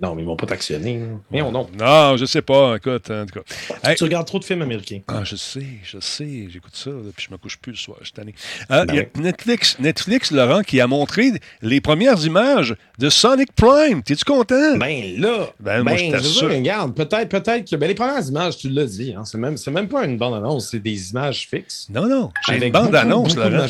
Non, 0.00 0.14
mais 0.14 0.22
ils 0.22 0.24
vont 0.24 0.36
pas 0.36 0.46
t'actionner. 0.46 1.02
Mais 1.30 1.42
on 1.42 1.52
non. 1.52 1.68
Non, 1.78 2.16
je 2.16 2.24
sais 2.24 2.40
pas. 2.40 2.76
Écoute, 2.76 3.10
en 3.10 3.26
tout 3.26 3.40
cas. 3.40 3.94
Tu 3.94 4.04
regardes 4.04 4.26
trop 4.26 4.38
de 4.38 4.44
films 4.44 4.62
américains. 4.62 5.00
Ah, 5.06 5.22
je 5.22 5.36
sais, 5.36 5.66
je 5.84 5.98
sais. 6.00 6.48
J'écoute 6.48 6.74
ça, 6.74 6.90
puis 7.14 7.26
je 7.28 7.32
me 7.32 7.36
couche 7.36 7.58
plus 7.58 7.72
le 7.72 7.76
soir. 7.76 7.98
Je 8.00 8.06
suis 8.06 8.14
tanné. 8.14 8.34
Euh, 8.70 8.86
ben 8.86 9.06
Netflix, 9.18 9.78
Netflix, 9.78 10.30
Laurent, 10.30 10.62
qui 10.62 10.80
a 10.80 10.86
montré 10.86 11.32
les 11.60 11.80
premières 11.82 12.24
images 12.24 12.74
de 12.98 13.10
Sonic 13.10 13.52
Prime. 13.52 14.02
T'es-tu 14.02 14.24
content? 14.24 14.76
Ben 14.78 15.20
là. 15.20 15.50
Ben, 15.60 15.82
moi, 15.82 15.92
ben, 15.92 16.22
je 16.22 16.44
regarde, 16.46 16.94
peut-être, 16.94 17.28
peut-être 17.28 17.70
que. 17.70 17.76
Ben, 17.76 17.86
les 17.86 17.94
premières 17.94 18.26
images, 18.26 18.56
tu 18.56 18.70
l'as 18.70 18.86
dit, 18.86 19.14
hein, 19.16 19.24
c'est 19.26 19.38
même, 19.38 19.56
même 19.72 19.88
pas 19.88 20.04
une 20.06 20.16
bande-annonce, 20.16 20.70
c'est 20.70 20.80
des 20.80 21.10
images 21.10 21.46
fixes. 21.48 21.88
Non, 21.90 22.06
non. 22.08 22.30
J'ai 22.48 22.66
une 22.66 22.72
bande-annonce, 22.72 23.36
Laurent. 23.36 23.66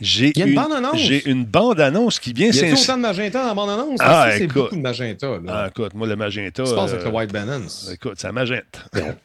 J'ai 0.00 0.32
une, 0.40 0.54
bande-annonce. 0.54 0.98
J'ai 0.98 1.28
une 1.28 1.44
bande-annonce 1.44 2.18
qui 2.18 2.32
vient 2.32 2.50
s'insérer. 2.50 2.68
Il 2.68 2.74
y 2.74 2.78
a 2.78 2.82
autant 2.82 2.96
de 2.96 3.02
magenta 3.02 3.42
dans 3.42 3.48
la 3.48 3.54
bande-annonce? 3.54 4.00
Ah, 4.00 4.30
c'est 4.36 4.46
beaucoup 4.46 4.76
de 4.76 4.80
magenta. 4.80 5.38
Là? 5.44 5.65
Ah, 5.66 5.70
écoute, 5.70 5.94
moi, 5.94 6.06
le 6.06 6.16
magenta. 6.16 6.64
Je 6.64 6.74
pense 6.74 6.92
euh, 6.92 6.98
que 6.98 7.04
le 7.04 7.10
White 7.10 7.32
Balance. 7.32 7.90
Écoute, 7.92 8.14
c'est 8.16 8.28
un 8.28 8.32
magenta. 8.32 8.80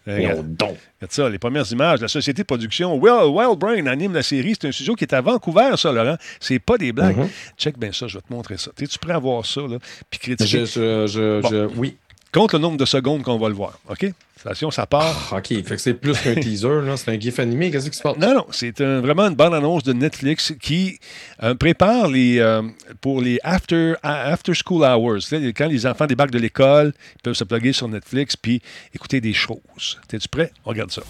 Regarde 0.07 0.77
ça, 1.09 1.29
les 1.29 1.39
premières 1.39 1.69
images. 1.71 2.01
La 2.01 2.07
société 2.07 2.41
de 2.41 2.47
production 2.47 2.95
Wild, 2.95 3.59
Brain 3.59 3.85
anime 3.87 4.13
la 4.13 4.23
série. 4.23 4.55
C'est 4.59 4.67
un 4.67 4.71
studio 4.71 4.95
qui 4.95 5.03
est 5.03 5.13
à 5.13 5.21
Vancouver, 5.21 5.71
ça, 5.77 5.91
Laurent. 5.91 6.17
C'est 6.39 6.59
pas 6.59 6.77
des 6.77 6.91
blagues. 6.91 7.17
Mm-hmm. 7.17 7.29
Check 7.57 7.77
bien 7.77 7.91
ça, 7.91 8.07
je 8.07 8.17
vais 8.17 8.21
te 8.21 8.33
montrer 8.33 8.57
ça. 8.57 8.71
Es-tu 8.79 8.99
prêt 8.99 9.13
à 9.13 9.19
voir 9.19 9.45
ça, 9.45 9.61
là? 9.61 9.77
Puis 10.09 10.19
critiquer? 10.19 10.65
Je, 10.65 11.07
je, 11.07 11.41
je, 11.49 11.69
oui. 11.77 11.97
Compte 12.31 12.53
le 12.53 12.59
nombre 12.59 12.77
de 12.77 12.85
secondes 12.85 13.23
qu'on 13.23 13.37
va 13.37 13.49
le 13.49 13.55
voir. 13.55 13.77
OK? 13.89 14.05
Station, 14.37 14.71
ça 14.71 14.85
part. 14.87 15.29
Ah, 15.31 15.37
OK. 15.37 15.47
Fait 15.47 15.63
que 15.63 15.77
c'est 15.77 15.93
plus 15.93 16.17
qu'un 16.19 16.33
teaser, 16.33 16.81
là. 16.81 16.95
C'est 16.95 17.11
un 17.11 17.19
gif 17.19 17.39
animé. 17.39 17.69
Qu'est-ce 17.69 17.89
qui 17.89 17.97
se 17.97 18.01
passe? 18.01 18.17
Non, 18.17 18.33
non. 18.33 18.45
C'est 18.51 18.81
vraiment 18.81 19.27
une 19.27 19.35
bonne 19.35 19.53
annonce 19.53 19.83
de 19.83 19.91
Netflix 19.93 20.53
qui 20.61 20.97
euh, 21.43 21.53
prépare 21.55 22.07
les, 22.07 22.39
euh, 22.39 22.63
pour 23.01 23.21
les 23.21 23.37
after, 23.43 23.95
after 24.01 24.53
school 24.53 24.83
hours. 24.83 25.19
Quand 25.55 25.67
les 25.67 25.85
enfants 25.85 26.05
débarquent 26.07 26.31
de 26.31 26.39
l'école, 26.39 26.93
ils 27.17 27.21
peuvent 27.21 27.33
se 27.35 27.43
plugger 27.43 27.73
sur 27.73 27.87
Netflix 27.89 28.37
puis 28.37 28.61
écouter 28.95 29.19
des 29.19 29.33
choses. 29.33 29.99
T'es-tu 30.07 30.29
prêt? 30.29 30.51
On 30.65 30.69
regarde 30.69 30.91
ça. 30.91 31.03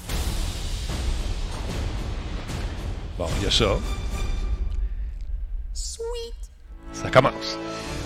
Bon, 3.17 3.27
il 3.39 3.43
y 3.43 3.47
a 3.47 3.51
ça. 3.51 3.77
Sweet. 5.73 6.51
Ça 6.91 7.09
commence. 7.09 7.57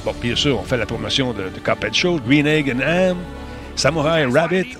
Bon, 0.05 0.13
bien 0.21 0.35
sûr, 0.35 0.59
on 0.59 0.63
fait 0.63 0.77
la 0.77 0.85
promotion 0.85 1.33
de, 1.33 1.49
de 1.49 1.59
Cuphead 1.59 1.91
Show, 1.95 2.19
Green 2.19 2.45
Egg 2.45 2.69
and 2.69 2.79
Ham, 2.79 3.17
Samurai 3.75 4.25
Rabbit, 4.25 4.77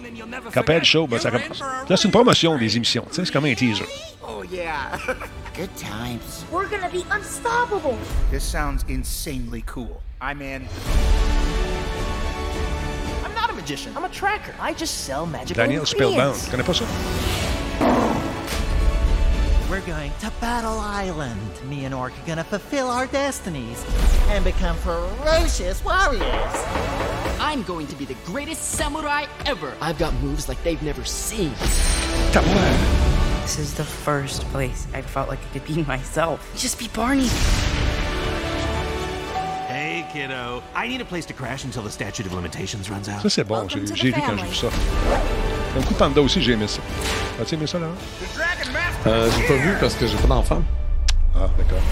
Cuphead 0.54 0.84
Show, 0.84 1.08
ben, 1.08 1.18
ça 1.18 1.32
commence. 1.32 1.60
Là, 1.90 1.98
c'est 1.98 2.06
une 2.06 2.12
promotion 2.12 2.56
des 2.60 2.78
émissions, 2.78 3.04
tu 3.10 3.16
sais, 3.16 3.26
c'est 3.26 3.32
comme 3.32 3.46
un 3.46 3.56
teaser. 3.56 3.86
Oh 4.22 4.44
yeah. 4.44 5.00
Good 5.58 5.76
times. 5.76 6.46
We're 6.52 6.70
gonna 6.70 6.92
be 6.92 7.04
unstoppable. 7.12 7.98
This 8.30 8.44
sounds 8.44 8.86
insanely 8.88 9.64
cool. 9.66 10.00
I'm 10.22 10.44
in. 10.44 10.68
I'm 13.24 13.34
not 13.34 13.50
a 13.50 13.54
magician. 13.54 13.94
I'm 13.98 14.06
a 14.06 14.10
tracker. 14.10 14.54
I 14.62 14.74
just 14.74 15.06
sell 15.06 15.26
magical 15.26 15.56
Daniel 15.56 15.86
Spellbound. 15.88 16.38
Connais 16.52 16.64
pas 16.64 16.74
ça? 16.76 16.86
We're 19.76 19.86
going 19.86 20.14
to 20.22 20.32
Battle 20.40 20.80
Island. 20.80 21.52
Me 21.66 21.84
and 21.84 21.94
Orc 21.94 22.14
are 22.14 22.26
gonna 22.26 22.46
fulfill 22.46 22.88
our 22.88 23.08
destinies 23.08 23.84
and 24.30 24.42
become 24.46 24.78
ferocious 24.78 25.84
warriors. 25.84 26.56
I'm 27.42 27.62
going 27.64 27.86
to 27.88 27.96
be 27.98 28.06
the 28.06 28.16
greatest 28.24 28.62
samurai 28.62 29.26
ever. 29.46 29.74
I've 29.82 29.98
got 29.98 30.14
moves 30.22 30.48
like 30.48 30.64
they've 30.64 30.82
never 30.82 31.04
seen. 31.04 31.52
This 33.42 33.60
is 33.60 33.74
the 33.74 33.84
first 33.84 34.44
place 34.44 34.88
I 34.94 35.02
felt 35.02 35.28
like 35.28 35.40
I 35.44 35.60
could 35.60 35.66
be 35.66 35.84
myself. 35.96 36.40
Just 36.56 36.80
be 36.80 36.88
Barney. 36.88 37.28
Hey, 39.68 40.08
kiddo. 40.14 40.64
I 40.74 40.88
need 40.88 41.02
a 41.02 41.06
place 41.06 41.26
to 41.26 41.34
crash 41.34 41.66
until 41.66 41.84
the 41.84 41.92
statute 41.92 42.26
of 42.26 42.34
limitations 42.34 42.90
runs 42.90 43.10
out. 43.10 43.24
Ça, 43.24 43.30
c'est 43.30 43.44
bon. 43.44 43.68
J'ai 43.68 43.82
vu 44.12 44.22
quand 44.22 44.38
j'ai 44.38 44.54
ça. 44.54 45.65
Un 45.78 45.82
coup 45.82 45.94
Panda 45.94 46.22
aussi, 46.22 46.42
j'ai 46.42 46.54
aimé 46.54 46.68
ça. 46.68 46.80
As-tu 47.42 47.56
aimé 47.56 47.68
ça, 47.68 47.80
là? 47.80 47.88
Euh, 49.08 49.30
j'ai 49.36 49.44
pas 49.44 49.62
vu 49.62 49.74
parce 49.80 49.96
que 49.96 50.08
j'ai 50.08 50.16
pas 50.18 50.28
d'enfant. 50.28 50.62
Ah, 51.36 51.50
d'accord. 51.58 51.84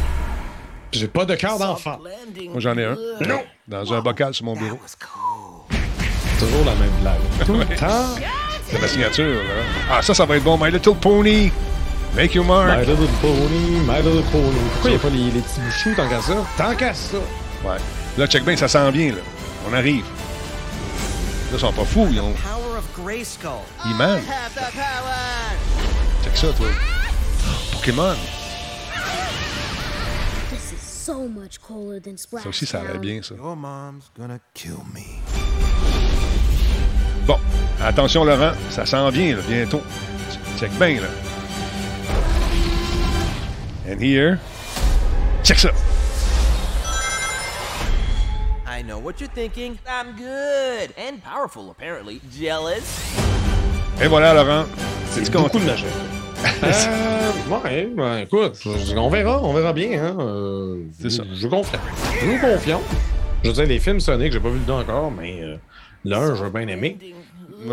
J'ai 0.92 1.08
pas 1.08 1.26
de 1.26 1.36
cœur 1.36 1.58
d'enfant. 1.58 2.00
Moi, 2.00 2.60
j'en 2.60 2.78
ai 2.78 2.86
un. 2.86 2.96
Non! 3.28 3.42
Dans 3.68 3.94
un 3.94 4.02
bocal 4.02 4.34
sur 4.34 4.46
mon 4.46 4.56
bureau. 4.56 4.80
Toujours 6.40 6.66
la 6.66 6.76
même 6.76 6.92
blague. 7.02 7.20
Tout 7.46 7.54
le 7.54 7.66
temps. 7.76 8.16
C'est 8.68 8.80
ma 8.80 8.88
signature, 8.88 9.26
là. 9.36 9.64
Ah, 9.92 10.02
ça, 10.02 10.14
ça 10.14 10.26
va 10.26 10.38
être 10.38 10.44
bon. 10.44 10.58
My 10.58 10.72
Little 10.72 10.96
Pony. 10.96 11.52
Make 12.16 12.36
your 12.36 12.46
mark. 12.46 12.80
My 12.80 12.86
Little 12.86 13.08
Pony, 13.22 13.80
My 13.88 13.98
Little 13.98 14.24
Pony. 14.32 14.60
Pourquoi 14.74 14.90
il 14.92 14.94
n'y 14.94 14.96
a 14.96 15.00
pas 15.00 15.10
les, 15.10 15.32
les 15.32 15.42
petits 15.42 15.60
bouchous 15.62 15.94
tant 15.96 16.08
qu'à 16.08 16.22
ça? 16.22 16.36
Tant 16.58 16.76
qu'à 16.76 16.94
ça. 16.94 17.18
Ouais. 17.66 17.78
Là, 18.18 18.28
check 18.28 18.46
bien, 18.46 18.56
ça 18.56 18.68
sent 18.68 18.92
bien, 18.92 19.10
là. 19.10 19.22
On 19.70 19.74
arrive. 19.74 20.06
Là, 21.54 21.60
ils 21.60 21.62
sont 21.62 21.72
pas 21.72 21.86
fous. 21.86 22.08
Ils 22.10 22.20
ont. 22.20 22.34
Ils 23.86 23.96
mènent. 23.96 24.24
Check 26.24 26.36
ça, 26.36 26.48
toi. 26.48 26.68
Pokémon. 27.74 28.16
So 30.82 31.28
much 31.28 31.60
colder 31.60 32.00
than 32.00 32.18
ça 32.18 32.50
aussi, 32.50 32.66
ça 32.66 32.80
allait 32.80 32.98
bien, 32.98 33.22
ça. 33.22 33.36
Your 33.36 33.56
mom's 33.56 34.10
gonna 34.18 34.40
kill 34.56 34.80
me. 34.94 35.22
Bon, 37.28 37.38
attention, 37.84 38.24
Laurent, 38.24 38.54
ça 38.72 38.88
s'en 38.88 39.10
vient, 39.10 39.36
là, 39.36 39.42
bientôt. 39.48 39.84
Check 40.58 40.72
bien, 40.80 41.02
là. 41.02 41.08
And 43.88 44.02
here, 44.02 44.40
check 45.44 45.60
ça. 45.60 45.70
I 48.74 48.82
know 48.82 48.98
what 48.98 49.22
you're 49.22 49.30
thinking. 49.30 49.78
I'm 49.88 50.16
good 50.16 50.96
and 50.98 51.22
powerful, 51.24 51.70
apparently. 51.70 52.20
Jealous? 52.32 52.82
Et 54.02 54.08
voilà, 54.08 54.34
Laurent. 54.34 54.66
C'est 55.12 55.32
beaucoup 55.32 55.60
de 55.60 55.66
magie. 55.66 55.86
euh, 56.64 57.32
ouais, 57.52 57.86
ben, 57.96 58.18
écoute, 58.18 58.60
on 58.98 59.10
verra, 59.10 59.44
on 59.44 59.54
verra 59.54 59.74
bien. 59.74 60.04
Hein. 60.04 60.18
Euh, 60.20 60.78
c'est 61.00 61.12
ça. 61.12 61.24
Je 61.32 61.48
confie. 61.48 61.78
Je 62.20 62.26
vous 62.26 62.40
confiance. 62.40 62.82
Je 63.44 63.50
veux 63.50 63.54
dire, 63.54 63.66
les 63.68 63.80
films 63.80 64.00
Sonic, 64.00 64.34
j'ai 64.34 64.40
pas 64.40 64.50
vu 64.50 64.58
le 64.58 64.66
deux 64.66 64.74
encore, 64.74 65.12
mais 65.12 65.44
euh, 65.44 65.58
l'un, 66.04 66.36
j'ai 66.36 66.50
bien 66.50 66.68
aimé. 66.68 66.98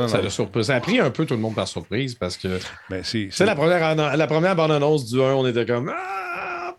Ça, 0.07 0.18
a 0.18 0.62
ça 0.62 0.74
a 0.74 0.80
pris 0.80 1.01
un 1.01 1.11
peu 1.11 1.24
tout 1.24 1.34
le 1.34 1.40
monde 1.40 1.55
par 1.55 1.66
surprise 1.66 2.14
parce 2.14 2.36
que 2.36 2.61
ben, 2.90 3.03
c'est 3.03 3.40
la 3.40 3.57
première, 3.57 3.96
la 3.96 4.26
première 4.26 4.55
bande-annonce 4.55 5.07
du 5.07 5.20
1, 5.20 5.32
on 5.32 5.46
était 5.46 5.64
comme 5.64 5.90
Ah, 5.92 6.30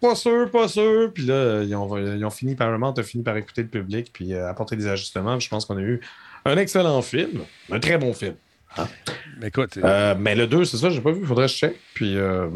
pas 0.01 0.15
sûr, 0.15 0.49
pas 0.51 0.67
sûr. 0.67 1.13
Puis 1.13 1.25
là, 1.25 1.63
ils 1.63 1.75
ont, 1.75 1.97
ils 1.97 2.25
ont 2.25 2.29
fini 2.29 2.55
par 2.55 2.69
vraiment, 2.69 2.93
fini 2.95 3.23
par 3.23 3.37
écouter 3.37 3.61
le 3.61 3.69
public 3.69 4.11
puis 4.11 4.33
euh, 4.33 4.49
apporter 4.49 4.75
des 4.75 4.87
ajustements. 4.87 5.39
je 5.39 5.47
pense 5.47 5.65
qu'on 5.65 5.77
a 5.77 5.81
eu 5.81 6.01
un 6.43 6.57
excellent 6.57 7.01
film, 7.01 7.43
un 7.71 7.79
très 7.79 7.97
bon 7.97 8.13
film. 8.13 8.35
Ah. 8.77 8.87
Mais 9.41 9.47
écoute. 9.47 9.77
Euh, 9.77 10.15
mais 10.17 10.35
le 10.35 10.45
2, 10.45 10.65
c'est 10.65 10.77
ça, 10.77 10.89
j'ai 10.91 11.01
pas 11.01 11.11
vu, 11.11 11.21
il 11.21 11.27
faudrait 11.27 11.47
que 11.47 11.51
je 11.51 11.57
check. 11.57 11.75
Puis, 11.95 12.15
euh, 12.15 12.47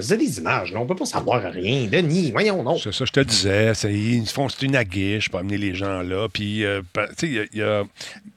c'est 0.00 0.16
des 0.16 0.38
images, 0.38 0.72
là, 0.72 0.80
on 0.80 0.86
peut 0.86 0.96
pas 0.96 1.06
savoir 1.06 1.40
rien. 1.40 1.86
Denis, 1.86 2.32
voyons, 2.32 2.62
non. 2.62 2.76
C'est 2.76 2.92
ça, 2.92 3.04
je 3.04 3.12
te 3.12 3.20
disais, 3.20 3.72
ils 3.84 4.26
font 4.26 4.48
c'est 4.48 4.66
une 4.66 4.74
aguiche 4.76 5.28
pour 5.28 5.38
amener 5.38 5.58
les 5.58 5.74
gens 5.74 6.02
là. 6.02 6.28
Puis, 6.28 6.64
euh, 6.64 6.82
tu 7.16 7.28
sais, 7.28 7.48
il 7.52 7.58
y 7.58 7.62
a, 7.62 7.84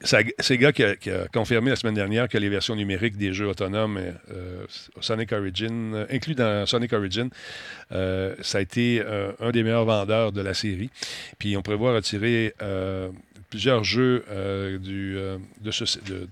c'est 0.02 0.58
gars 0.58 0.72
qui 0.72 0.84
a, 0.84 0.94
confirmé 1.34 1.70
la 1.70 1.76
semaine 1.76 1.94
dernière 1.94 2.28
que 2.28 2.38
les 2.38 2.48
versions 2.48 2.76
numériques 2.76 3.16
des 3.16 3.32
jeux 3.32 3.48
autonomes 3.48 3.98
euh, 3.98 4.64
Sonic 5.00 5.32
Origin, 5.32 6.06
inclus 6.10 6.36
dans 6.36 6.64
Sonic 6.66 6.92
Origin, 6.92 7.30
ça 7.90 8.58
a 8.58 8.60
été 8.60 9.02
un 9.40 9.50
des 9.50 9.62
meilleurs 9.64 9.84
vendeurs 9.84 10.32
de 10.32 10.40
la 10.40 10.54
série. 10.54 10.90
Puis, 11.38 11.56
on 11.56 11.62
prévoit 11.62 11.94
retirer 11.94 12.54
plusieurs 13.50 13.82
jeux 13.82 14.24
du, 14.80 15.16
de 15.60 15.70
ce. 15.70 15.84
De, 15.98 16.28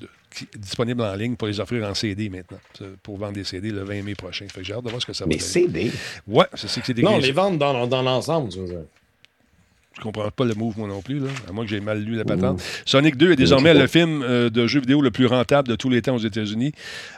disponible 0.56 1.02
en 1.02 1.14
ligne 1.14 1.36
pour 1.36 1.48
les 1.48 1.60
offrir 1.60 1.88
en 1.88 1.94
CD 1.94 2.28
maintenant, 2.28 2.58
pour 3.02 3.16
vendre 3.18 3.34
des 3.34 3.44
CD 3.44 3.70
le 3.70 3.82
20 3.82 4.02
mai 4.02 4.14
prochain. 4.14 4.46
Fait 4.48 4.60
que 4.60 4.66
j'ai 4.66 4.74
hâte 4.74 4.84
de 4.84 4.90
voir 4.90 5.00
ce 5.00 5.06
que 5.06 5.12
ça 5.12 5.24
va 5.24 5.28
Mais 5.28 5.38
CD? 5.38 5.90
Ouais, 6.26 6.46
c'est 6.54 6.68
ce 6.68 6.80
que 6.80 6.86
c'est 6.86 6.94
des 6.94 7.02
Non, 7.02 7.18
les 7.18 7.32
vendre 7.32 7.58
dans, 7.58 7.86
dans 7.86 8.02
l'ensemble, 8.02 8.50
tu 8.50 8.58
veux 8.58 8.66
dire. 8.66 8.84
Je 10.00 10.04
comprends 10.04 10.30
pas 10.30 10.46
le 10.46 10.54
move, 10.54 10.78
moi 10.78 10.88
non 10.88 11.02
plus, 11.02 11.18
là, 11.18 11.28
à 11.46 11.52
moins 11.52 11.62
que 11.62 11.70
j'ai 11.70 11.80
mal 11.80 12.02
lu 12.02 12.16
la 12.16 12.24
patente. 12.24 12.62
Sonic 12.86 13.18
2 13.18 13.32
est 13.32 13.36
désormais 13.36 13.74
le 13.74 13.86
film 13.86 14.22
euh, 14.22 14.48
de 14.48 14.66
jeu 14.66 14.80
vidéo 14.80 15.02
le 15.02 15.10
plus 15.10 15.26
rentable 15.26 15.68
de 15.68 15.76
tous 15.76 15.90
les 15.90 16.00
temps 16.00 16.14
aux 16.14 16.20
États-Unis. 16.20 16.72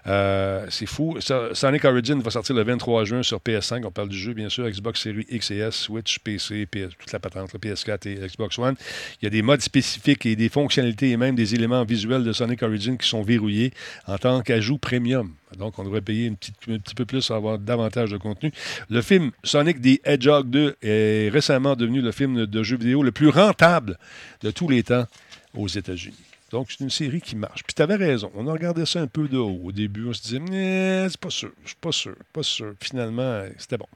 Euh, 0.09 0.67
c'est 0.69 0.87
fou. 0.87 1.17
Sonic 1.21 1.85
Origin 1.85 2.21
va 2.21 2.33
sortir 2.33 2.57
le 2.57 2.65
23 2.65 3.05
juin 3.05 3.23
sur 3.23 3.39
PS5. 3.39 3.85
On 3.87 3.93
parle 3.93 4.09
du 4.09 4.19
jeu, 4.19 4.33
bien 4.33 4.49
sûr, 4.49 4.69
Xbox 4.69 5.01
Series 5.01 5.27
X 5.31 5.53
et 5.53 5.59
S, 5.59 5.77
Switch, 5.77 6.19
PC, 6.19 6.67
toute 6.99 7.13
la 7.13 7.21
patente, 7.21 7.55
PS4 7.55 8.09
et 8.09 8.15
Xbox 8.27 8.59
One. 8.59 8.75
Il 9.21 9.27
y 9.27 9.29
a 9.29 9.31
des 9.31 9.43
modes 9.43 9.61
spécifiques 9.61 10.27
et 10.27 10.35
des 10.35 10.49
fonctionnalités 10.49 11.11
et 11.11 11.17
même 11.17 11.37
des 11.37 11.55
éléments 11.55 11.85
visuels 11.85 12.25
de 12.25 12.33
Sonic 12.33 12.65
Origin 12.65 12.99
qui 12.99 13.09
sont 13.09 13.23
verrouillés 13.23 13.71
en 14.09 14.19
tant 14.19 14.41
qu'ajout 14.43 14.79
premium. 14.79 15.31
Donc, 15.59 15.79
on 15.79 15.85
devrait 15.85 16.01
payer 16.01 16.29
un 16.29 16.35
petit 16.35 16.95
peu 16.95 17.05
plus 17.05 17.27
pour 17.27 17.37
avoir 17.37 17.59
davantage 17.59 18.11
de 18.11 18.17
contenu. 18.17 18.53
Le 18.91 19.03
film 19.03 19.31
Sonic 19.45 19.81
the 19.81 20.01
Hedgehog 20.05 20.51
2 20.51 20.77
est 20.83 21.31
récemment 21.31 21.77
devenu 21.77 22.01
le 22.01 22.13
film 22.13 22.47
de 22.47 22.63
jeu 22.63 22.77
vidéo 22.77 23.03
le 23.03 23.13
plus 23.13 23.29
rentable 23.29 23.99
de 24.43 24.51
tous 24.51 24.69
les 24.69 24.83
temps 24.83 25.07
aux 25.55 25.69
États-Unis. 25.69 26.17
Donc, 26.51 26.71
c'est 26.71 26.85
une 26.85 26.91
série 26.91 27.21
qui 27.21 27.37
marche. 27.37 27.63
Puis, 27.65 27.75
tu 27.75 27.83
avais 27.83 27.97
raison. 27.97 28.31
On 28.35 28.47
a 28.47 28.53
regardé 28.53 28.85
ça 28.85 29.01
un 29.01 29.07
peu 29.07 29.29
de 29.29 29.39
haut. 29.39 29.61
Au 29.65 29.73
début, 29.73 30.07
on 30.07 30.13
se 30.13 30.23
disait, 30.23 31.09
c'est 31.09 31.21
pas 31.21 31.31
sûr, 31.31 31.53
je 31.63 31.69
suis 31.69 31.77
pas 31.81 31.93
sûr, 31.93 32.15
pas 32.33 32.43
sûr. 32.43 32.75
Finalement, 32.81 33.45
c'était 33.57 33.79
bon. 33.79 33.89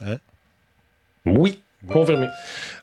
Hein? 0.00 0.18
Oui. 1.24 1.60
Confirmé. 1.88 2.28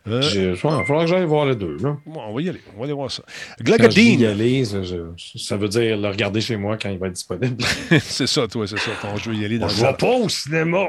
Euh, 0.08 0.22
il 0.34 0.50
va 0.52 0.56
falloir 0.56 1.02
que 1.02 1.08
j'aille 1.08 1.26
voir 1.26 1.46
les 1.46 1.56
deux. 1.56 1.78
Là. 1.82 1.98
on 2.06 2.34
va 2.34 2.42
y 2.42 2.50
aller. 2.50 2.62
On 2.76 2.80
va 2.80 2.86
aller 2.86 2.94
voir 2.94 3.12
ça. 3.12 3.24
Glagadine. 3.62 4.20
y 4.20 4.26
aller, 4.26 4.66
ça, 4.66 5.58
veut 5.58 5.68
dire 5.70 5.98
le 5.98 6.08
regarder 6.08 6.42
chez 6.42 6.58
moi 6.58 6.78
quand 6.78 6.90
il 6.90 6.98
va 6.98 7.08
être 7.08 7.14
disponible. 7.14 7.64
c'est 8.02 8.28
ça, 8.28 8.48
toi, 8.48 8.68
c'est 8.68 8.80
ça. 8.80 8.92
Ton 9.02 9.16
jeu 9.18 9.34
y 9.36 9.46
aller 9.46 9.60
dans 9.60 9.68
Je 9.68 9.86
vais 9.86 9.94
pas 9.94 10.16
au 10.16 10.28
cinéma. 10.28 10.88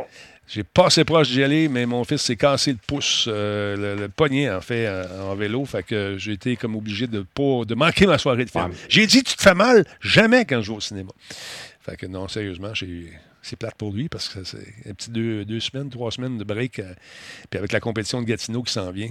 J'ai 0.49 0.65
pas 0.65 0.87
assez 0.87 1.05
proche 1.05 1.31
d'y 1.31 1.45
aller, 1.45 1.69
mais 1.69 1.87
mon 1.87 2.03
fils 2.03 2.23
s'est 2.23 2.35
cassé 2.35 2.73
le 2.73 2.79
pouce, 2.85 3.27
euh, 3.29 3.97
le, 3.97 4.09
poignet, 4.09 4.51
en 4.51 4.61
fait, 4.61 4.89
en, 5.21 5.37
vélo. 5.37 5.65
Fait 5.65 5.85
que 5.85 6.17
j'ai 6.19 6.33
été 6.33 6.57
comme 6.57 6.75
obligé 6.75 7.07
de, 7.07 7.21
pas, 7.21 7.65
de 7.65 7.77
manquer 7.77 8.07
ma 8.07 8.19
soirée 8.19 8.45
de 8.45 8.51
film. 8.51 8.71
J'ai 8.89 9.07
dit, 9.07 9.23
tu 9.23 9.37
te 9.37 9.43
fais 9.43 9.55
mal? 9.55 9.85
Jamais 10.01 10.45
quand 10.45 10.61
je 10.61 10.73
vais 10.73 10.77
au 10.77 10.81
cinéma. 10.81 11.13
Fait 11.81 11.97
que 11.97 12.07
non, 12.07 12.27
sérieusement, 12.27 12.75
j'ai 12.75 13.13
c'est 13.43 13.57
plate 13.57 13.75
pour 13.75 13.93
lui 13.93 14.09
parce 14.09 14.29
que 14.29 14.45
c'est 14.45 14.75
un 14.89 14.95
petit 14.95 15.11
deux, 15.11 15.61
semaines, 15.61 15.91
trois 15.91 16.11
semaines 16.11 16.39
de 16.39 16.45
break. 16.45 16.79
Euh, 16.79 16.95
puis 17.49 17.59
avec 17.59 17.73
la 17.73 17.81
compétition 17.81 18.21
de 18.21 18.27
Gatineau 18.27 18.63
qui 18.63 18.73
s'en 18.73 18.91
vient. 18.91 19.11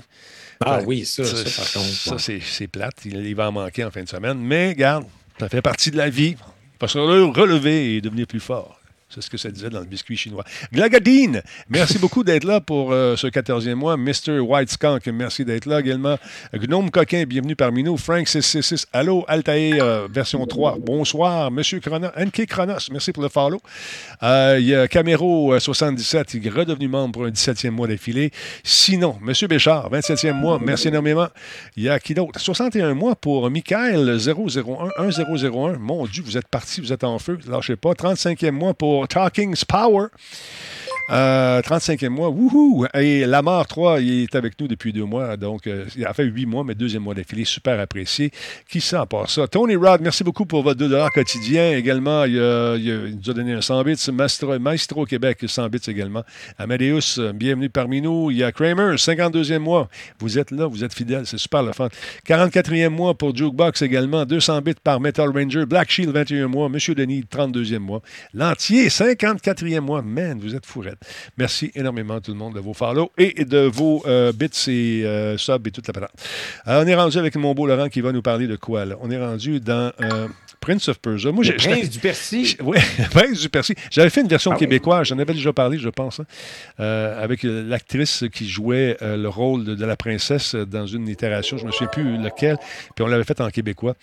Ah 0.60 0.82
oui, 0.86 1.06
ça, 1.06 1.26
ça, 1.26 1.62
par 1.62 1.72
contre. 1.72 1.88
Ça, 1.88 2.18
c'est 2.20 2.68
plate. 2.68 3.06
Il, 3.06 3.36
va 3.36 3.50
en 3.50 3.52
manquer 3.52 3.84
en 3.84 3.92
fin 3.92 4.04
de 4.04 4.10
semaine. 4.10 4.40
Mais 4.40 4.70
regarde, 4.70 5.06
ça 5.40 5.50
fait 5.50 5.62
partie 5.62 5.92
de 5.92 5.98
la 5.98 6.10
vie. 6.10 6.36
Il 6.38 6.80
va 6.80 6.88
se 6.88 6.98
relever 6.98 7.96
et 7.96 8.02
devenir 8.02 8.28
plus 8.28 8.40
fort. 8.40 8.79
C'est 9.12 9.22
ce 9.22 9.30
que 9.32 9.38
ça 9.38 9.49
disait 9.49 9.72
dans 9.72 9.80
le 9.80 9.88
biscuit 9.88 10.16
chinois. 10.16 10.43
Glagadine, 10.72 11.41
merci 11.68 11.97
beaucoup 11.99 12.24
d'être 12.24 12.43
là 12.43 12.62
pour 12.62 12.91
euh, 12.91 13.16
ce 13.16 13.26
14e 13.26 13.74
mois. 13.74 13.97
Mr. 13.97 14.39
White 14.39 14.70
Skunk, 14.70 15.07
merci 15.07 15.43
d'être 15.43 15.66
là 15.66 15.80
également. 15.80 16.16
Gnome 16.53 16.91
Coquin, 16.91 17.24
bienvenue 17.24 17.55
parmi 17.55 17.82
nous. 17.82 17.95
Frank666, 17.95 18.86
allô, 18.93 19.26
Altaïr, 19.28 19.84
euh, 19.84 20.07
version 20.12 20.45
3. 20.45 20.78
Bonsoir, 20.80 21.49
Monsieur 21.49 21.80
Chronos, 21.80 22.10
NK 22.20 22.45
Chronos, 22.45 22.88
merci 22.91 23.12
pour 23.12 23.24
le 23.24 23.30
follow. 23.30 23.60
Euh, 24.22 24.57
il 24.60 24.68
y 24.68 24.76
a 24.76 24.86
Camero77, 24.86 26.38
il 26.38 26.45
est 26.45 26.51
redevenu 26.51 26.88
membre 26.88 27.14
pour 27.14 27.26
un 27.26 27.32
17e 27.32 27.72
mois 27.72 27.88
d'affilée. 27.88 28.30
Sinon, 28.64 29.18
Monsieur 29.22 29.47
Béchard, 29.47 29.89
27e 29.91 30.34
mois, 30.34 30.60
merci 30.64 30.89
énormément. 30.89 31.30
Il 31.76 31.82
y 31.82 31.89
a 31.89 31.99
qui 31.99 32.14
d'autre? 32.14 32.39
61 32.39 32.93
mois 32.93 33.16
pour 33.16 33.49
Michael 33.49 34.20
001 34.20 35.03
1001. 35.03 35.80
Mon 35.80 36.05
Dieu, 36.05 36.22
vous 36.24 36.38
êtes 36.38 36.47
parti, 36.47 36.80
vous 36.80 36.93
êtes 36.93 37.03
en 37.03 37.18
feu, 37.18 37.39
lâchez 37.47 37.76
pas. 37.76 37.93
35e 37.93 38.51
mois 38.51 38.76
pour 38.76 38.99
Talking's 39.06 39.64
Power. 39.64 40.12
35e 41.10 42.05
euh, 42.05 42.10
mois, 42.10 42.30
wouhou! 42.30 42.86
Et 42.93 43.26
Lamar 43.26 43.66
3, 43.66 43.99
il 43.99 44.24
est 44.24 44.36
avec 44.36 44.60
nous 44.60 44.68
depuis 44.68 44.93
deux 44.93 45.05
mois, 45.05 45.38
donc 45.38 45.66
euh, 45.66 45.86
il 45.97 46.05
a 46.05 46.14
fait 46.14 46.26
huit 46.26 46.45
mois, 46.45 46.64
mais 46.64 46.76
deuxième 46.76 47.01
mois 47.01 47.16
d'affilée, 47.16 47.45
super 47.45 47.80
apprécié. 47.80 48.32
Qui 48.70 48.80
sent 48.80 48.97
part 49.10 49.28
ça? 49.28 49.47
Tony 49.47 49.76
Rod, 49.76 50.01
merci 50.01 50.24
beaucoup 50.24 50.45
pour 50.45 50.62
votre 50.62 50.78
2 50.78 50.95
quotidien. 51.12 51.72
Également, 51.72 52.26
il, 52.26 52.34
nous 52.36 53.32
a 53.32 53.34
donné 53.34 53.53
un 53.53 53.62
100 53.62 53.84
bits. 53.84 54.10
Maestro, 54.60 55.05
Québec, 55.05 55.39
100 55.47 55.70
bits 55.70 55.80
également. 55.88 56.24
Amadeus, 56.60 57.20
bienvenue 57.34 57.70
parmi 57.70 58.01
nous. 58.01 58.30
Il 58.30 58.38
y 58.38 58.43
a 58.43 58.51
Kramer, 58.51 58.95
52e 58.95 59.57
mois. 59.57 59.89
Vous 60.20 60.38
êtes 60.38 60.51
là, 60.51 60.68
vous 60.68 60.84
êtes 60.84 60.93
fidèles, 60.93 61.26
c'est 61.26 61.39
super 61.39 61.64
le 61.64 61.72
fun. 61.72 61.89
44e 62.28 62.89
mois 62.89 63.16
pour 63.16 63.36
Jukebox 63.36 63.82
également, 63.82 64.26
200 64.26 64.62
bits 64.62 64.74
par 64.84 64.99
Metal 64.99 65.30
Ranger. 65.30 65.66
Black 65.66 65.89
Shield, 65.89 66.14
21 66.14 66.47
mois. 66.47 66.70
Monsieur 66.70 66.93
Denis, 66.93 67.24
32e 67.24 67.80
mois. 67.80 68.01
L'entier, 68.36 68.89
54e 68.89 69.80
mois. 69.80 70.03
Man, 70.03 70.39
vous 70.39 70.55
êtes 70.55 70.68
fourrette. 70.68 70.99
Merci 71.38 71.72
énormément 71.76 72.20
tout 72.20 72.32
le 72.32 72.38
monde 72.38 72.56
de 72.56 72.60
vos 72.60 72.74
follow 72.74 73.12
et 73.18 73.45
de 73.45 73.60
vos 73.60 74.04
euh, 74.06 74.32
bits 74.32 74.50
et 74.68 75.06
euh, 75.06 75.38
subs 75.38 75.68
et 75.68 75.72
toute 75.72 75.88
la 75.88 75.93
patente. 75.93 76.12
on 76.66 76.86
est 76.86 76.95
rendu 76.95 77.18
avec 77.18 77.36
mon 77.36 77.54
beau 77.54 77.68
Laurent 77.68 77.89
qui 77.89 78.02
va 78.02 78.12
nous 78.12 78.22
parler 78.22 78.47
de 78.47 78.56
quoi 78.56 78.86
là? 78.86 78.95
On 79.02 79.10
est 79.12 79.20
rendu 79.20 79.60
dans 79.60 79.91
euh, 80.02 80.28
Prince 80.60 80.89
of 80.89 81.00
Persia. 81.00 81.32
Moi, 81.32 81.43
Prince 81.58 81.89
du 81.89 82.00
Percy. 82.00 82.58
Oui, 82.64 82.78
Prince 83.12 83.39
du 83.39 83.50
Percy. 83.50 83.76
J'avais 83.91 84.10
fait 84.10 84.22
une 84.22 84.28
version 84.28 84.52
ah 84.52 84.58
québécoise, 84.58 85.08
j'en 85.08 85.20
avais 85.20 85.34
déjà 85.34 85.54
parlé, 85.54 85.78
je 85.78 85.89
pense, 85.89 86.20
hein, 86.20 86.26
avec 87.18 87.43
l'actrice 87.43 88.26
qui 88.34 88.47
jouait 88.47 88.97
le 89.02 89.28
rôle 89.28 89.64
de, 89.64 89.76
de, 89.76 89.86
la 89.86 89.95
princesse 89.95 90.56
dans 90.56 90.86
une 90.86 91.08
itération, 91.08 91.58
je 91.58 91.64
ne 91.64 91.68
me 91.68 91.72
souviens 91.72 91.88
plus 91.88 92.18
lequel, 92.18 92.58
puis 92.95 93.04
on 93.04 93.08
l'avait 93.08 93.24
fait 93.24 93.39
en 93.41 93.50
québécois. 93.50 93.95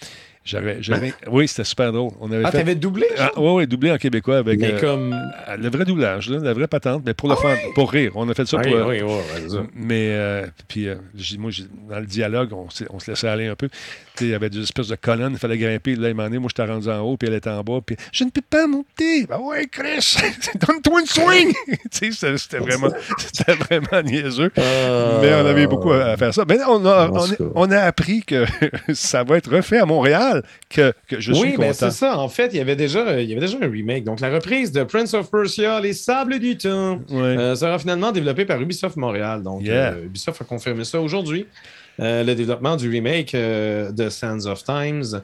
J'avais, 0.47 0.80
j'avais... 0.80 1.12
Oui, 1.26 1.49
c'était 1.49 1.64
super 1.64 1.92
drôle. 1.92 2.12
On 2.20 2.30
avait 2.30 2.44
ah, 2.44 2.53
fait... 2.53 2.59
t'avais 2.59 2.76
doublé? 2.76 3.09
Ah, 3.18 3.32
oui, 3.36 3.51
oui, 3.51 3.66
doublé 3.66 3.90
en 3.90 3.97
québécois 3.97 4.38
avec. 4.38 4.61
Mais 4.61 4.74
euh, 4.74 4.80
comme. 4.80 5.12
Euh, 5.12 5.57
le 5.57 5.68
vrai 5.68 5.84
doublage, 5.84 6.30
là, 6.30 6.38
la 6.38 6.53
vraie 6.55 6.68
patente, 6.68 7.03
mais 7.05 7.14
pour 7.14 7.28
le 7.28 7.34
ah, 7.34 7.55
pour 7.74 7.90
rire. 7.90 8.12
On 8.14 8.28
a 8.28 8.34
fait 8.34 8.47
ça 8.47 8.59
pour. 8.59 8.72
Oui, 8.72 9.03
oui, 9.03 9.03
oui, 9.03 9.51
ça. 9.51 9.64
Mais, 9.74 10.11
euh, 10.11 10.47
puis, 10.68 10.86
moi, 11.36 11.51
dans 11.90 11.99
le 11.99 12.07
dialogue, 12.07 12.53
on, 12.53 12.68
on, 12.90 13.01
se 13.01 13.11
laissait 13.11 13.26
aller 13.26 13.49
un 13.49 13.57
peu. 13.57 13.68
Il 14.20 14.28
y 14.28 14.34
avait 14.34 14.49
des 14.49 14.62
espèces 14.62 14.86
de 14.86 14.94
colonnes, 14.94 15.32
il 15.32 15.38
fallait 15.38 15.59
grimper. 15.59 15.97
Là, 15.97 16.11
il 16.11 16.14
m'en 16.14 16.26
est, 16.26 16.38
moi, 16.38 16.49
j'étais 16.49 16.70
rendu 16.70 16.88
en 16.88 17.01
haut, 17.01 17.16
puis 17.16 17.26
elle 17.26 17.34
était 17.34 17.51
en 17.51 17.64
bas. 17.64 17.80
Puis, 17.84 17.97
je 18.12 18.22
ne 18.22 18.30
peux 18.30 18.40
pas 18.49 18.68
monter. 18.68 19.26
Ben 19.26 19.40
ouais, 19.40 19.66
Chris, 19.66 20.16
donne-toi 20.55 21.01
une 21.01 21.07
swing. 21.07 21.53
c'était, 21.90 22.38
c'était, 22.38 22.59
vraiment, 22.59 22.90
c'était 23.18 23.55
vraiment 23.55 24.01
niaiseux. 24.05 24.53
Mais 24.57 25.34
on 25.34 25.44
avait 25.44 25.66
beaucoup 25.66 25.90
à, 25.90 26.16
faire 26.16 26.32
ça. 26.32 26.44
Mais 26.49 26.59
on 26.68 26.86
a, 26.86 27.11
on, 27.11 27.26
on 27.57 27.70
a 27.72 27.80
appris 27.80 28.22
que 28.22 28.44
ça 28.94 29.24
va 29.24 29.38
être 29.38 29.51
refait 29.51 29.78
à 29.78 29.86
Montréal 29.86 30.36
que, 30.68 30.93
je 31.11 31.32
suis 31.32 31.57
oui, 31.57 31.66
c'est 31.72 31.91
ça. 31.91 32.18
En 32.18 32.28
fait, 32.28 32.49
il 32.53 32.57
y, 32.57 32.61
avait 32.61 32.76
déjà, 32.76 33.20
il 33.20 33.28
y 33.28 33.32
avait 33.32 33.41
déjà 33.41 33.59
un 33.61 33.70
remake. 33.70 34.05
Donc, 34.05 34.20
la 34.20 34.30
reprise 34.30 34.72
de 34.72 34.82
Prince 34.84 35.14
of 35.14 35.30
Persia, 35.30 35.80
Les 35.80 35.93
Sables 35.93 36.39
du 36.39 36.57
Temps, 36.57 37.01
sera 37.09 37.78
finalement 37.78 38.12
développé 38.12 38.45
par 38.45 38.61
Ubisoft 38.61 38.97
Montréal. 38.97 39.43
Donc, 39.43 39.62
Ubisoft 39.62 40.41
a 40.43 40.45
confirmé 40.45 40.84
ça 40.84 41.01
aujourd'hui. 41.01 41.47
le 41.99 42.34
développement 42.34 42.76
du 42.76 42.91
remake 42.91 43.34
de 43.34 44.09
Sands 44.09 44.47
of 44.47 44.62
Times 44.64 45.22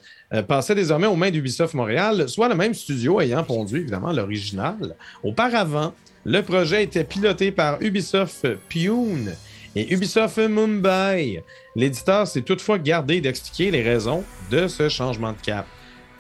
passait 0.49 0.75
désormais 0.75 1.07
aux 1.07 1.17
mains 1.17 1.31
d'Ubisoft 1.31 1.75
Montréal, 1.75 2.29
soit 2.29 2.49
le 2.49 2.55
même 2.55 2.75
studio 2.75 3.21
ayant 3.21 3.45
pondu 3.45 3.79
évidemment 3.79 4.13
l'original. 4.13 4.97
Auparavant, 5.23 5.93
le 6.25 6.41
projet 6.43 6.85
était 6.85 7.05
piloté 7.05 7.51
par 7.51 7.83
Ubisoft 7.83 8.47
Pune 8.69 9.33
et 9.75 9.93
Ubisoft 9.93 10.39
Mumbai. 10.39 11.43
L'éditeur 11.77 12.27
s'est 12.27 12.43
toutefois 12.43 12.79
gardé 12.79 13.21
d'expliquer 13.21 13.71
les 13.71 13.83
raisons 13.83 14.25
de 14.51 14.69
ce 14.69 14.89
changement 14.89 15.33
de 15.33 15.41
cap. 15.43 15.67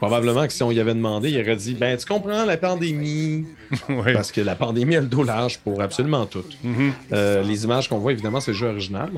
Probablement 0.02 0.48
que 0.48 0.52
si 0.52 0.64
on 0.64 0.72
y 0.72 0.80
avait 0.80 0.94
demandé, 0.94 1.30
il 1.30 1.40
aurait 1.40 1.54
dit 1.54 1.74
Ben, 1.74 1.96
tu 1.96 2.06
comprends 2.06 2.44
la 2.44 2.56
pandémie? 2.56 3.46
Parce 4.12 4.32
que 4.32 4.40
la 4.40 4.56
pandémie 4.56 4.96
a 4.96 5.00
le 5.00 5.06
dos 5.06 5.22
large 5.22 5.58
pour 5.58 5.80
absolument 5.80 6.26
tout. 6.26 6.44
Mm-hmm. 6.64 6.90
Euh, 7.12 7.42
les 7.44 7.62
images 7.62 7.88
qu'on 7.88 7.98
voit, 7.98 8.10
évidemment, 8.10 8.40
c'est 8.40 8.50
le 8.50 8.56
jeu 8.56 8.66
original. 8.66 9.10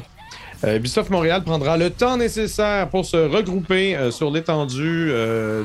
Euh, 0.62 0.76
Ubisoft 0.76 1.09
Montréal 1.09 1.43
prendra 1.43 1.78
le 1.78 1.89
temps 1.89 2.18
nécessaire 2.18 2.91
pour 2.91 3.07
se 3.07 3.16
regrouper 3.16 3.97
euh, 3.97 4.11
sur 4.11 4.30
l'étendue 4.30 5.11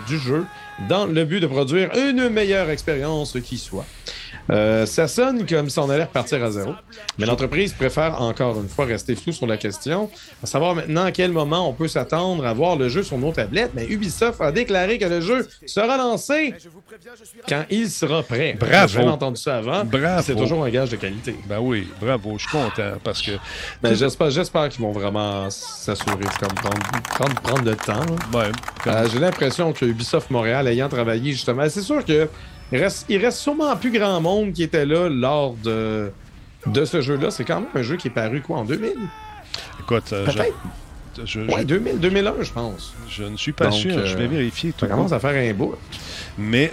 du 0.08 0.20
jeu 0.20 0.46
dans 0.88 1.06
le 1.06 1.26
but 1.26 1.42
de 1.42 1.48
produire 1.48 1.90
une 1.98 2.30
meilleure 2.30 2.70
expérience 2.70 3.36
qui 3.44 3.58
soit. 3.58 3.86
Euh, 4.50 4.86
ça 4.86 5.08
sonne 5.08 5.46
comme 5.46 5.70
si 5.70 5.80
on 5.80 5.90
allait 5.90 6.04
repartir 6.04 6.44
à 6.44 6.52
zéro. 6.52 6.74
Mais 7.18 7.26
l'entreprise 7.26 7.74
préfère 7.74 8.22
encore 8.22 8.60
une 8.60 8.70
fois 8.70 8.86
rester 8.86 9.16
flou 9.16 9.32
sur 9.32 9.48
la 9.48 9.58
question, 9.58 10.10
à 10.44 10.48
savoir 10.48 10.76
maintenant 10.76 11.06
à 11.06 11.12
quel 11.12 11.32
moment 11.32 11.70
on 11.70 11.74
peut 11.74 11.88
s'attendre 11.88 12.46
à 12.46 12.54
voir 12.54 12.76
le 12.76 12.90
jeu 12.90 13.04
sur 13.04 13.18
nos 13.18 13.32
tablettes. 13.32 13.72
Mais 13.74 13.86
Ubisoft 13.86 14.42
a 14.42 14.52
déclaré 14.52 14.98
que 14.98 15.06
le 15.06 15.22
jeu 15.22 15.48
sera 15.66 15.98
lancé 15.98 16.54
quand 17.48 17.66
il 17.70 17.90
sera 17.90 18.24
prêt. 18.24 18.58
Bravo. 18.60 18.88
J'ai 18.88 19.02
entendu 19.02 19.40
ça 19.40 19.58
avant. 19.58 19.84
Bravo. 19.86 20.24
C'est 20.26 20.36
toujours 20.36 20.64
un 20.64 20.70
gage 20.70 20.90
de 20.90 20.96
qualité. 20.96 21.36
Ben 21.48 21.60
oui, 21.60 21.88
bravo. 22.02 22.38
Je 22.38 22.48
suis 22.48 22.52
content 22.52 22.94
parce 23.04 23.22
que. 23.22 23.32
Ben, 23.82 23.94
j'espère, 23.94 24.30
j'espère 24.30 24.70
qu'ils 24.70 24.82
vont 24.82 24.92
vraiment 24.92 25.50
s'assurer 25.50 26.18
de 26.18 26.30
prendre, 27.16 27.42
prendre, 27.42 27.64
le 27.64 27.76
temps. 27.76 28.06
Ouais, 28.34 28.52
euh, 28.88 29.08
J'ai 29.12 29.20
l'impression 29.20 29.74
que 29.74 29.86
Ubisoft 29.86 30.30
Montréal, 30.30 30.68
ayant 30.68 30.90
travaillé 30.90 31.32
justement, 31.32 31.68
c'est 31.70 31.82
sûr 31.82 32.04
que 32.06 32.28
il 32.72 32.80
reste, 32.80 33.06
il 33.10 33.24
reste 33.24 33.40
sûrement 33.40 33.76
plus 33.76 33.92
grand 33.92 34.20
monde 34.22 34.54
qui 34.54 34.64
était 34.64 34.86
là 34.86 35.10
lors 35.10 35.54
de, 35.56 36.12
de 36.66 36.86
ce 36.86 37.02
jeu-là. 37.02 37.32
C'est 37.32 37.44
quand 37.44 37.62
même 37.62 37.70
un 37.74 37.82
jeu 37.82 37.98
qui 37.98 38.08
est 38.08 38.12
paru 38.12 38.42
quoi 38.42 38.58
en 38.58 38.66
2000 38.66 38.94
Écoute, 39.82 40.14
euh, 40.14 40.26
peut-être. 40.26 40.56
Je, 41.26 41.64
2000, 41.64 42.00
2001, 42.00 42.34
je 42.42 42.52
pense. 42.52 42.94
Je 43.10 43.24
ne 43.24 43.36
suis 43.36 43.52
pas 43.52 43.72
sûr. 43.72 44.06
je 44.06 44.16
vais 44.16 44.26
euh, 44.26 44.28
vérifier. 44.28 44.72
Tout 44.72 44.86
ça 44.86 44.88
commence 44.88 45.12
à 45.12 45.20
faire 45.20 45.32
un 45.36 45.54
bout. 45.54 45.76
Mais 46.38 46.72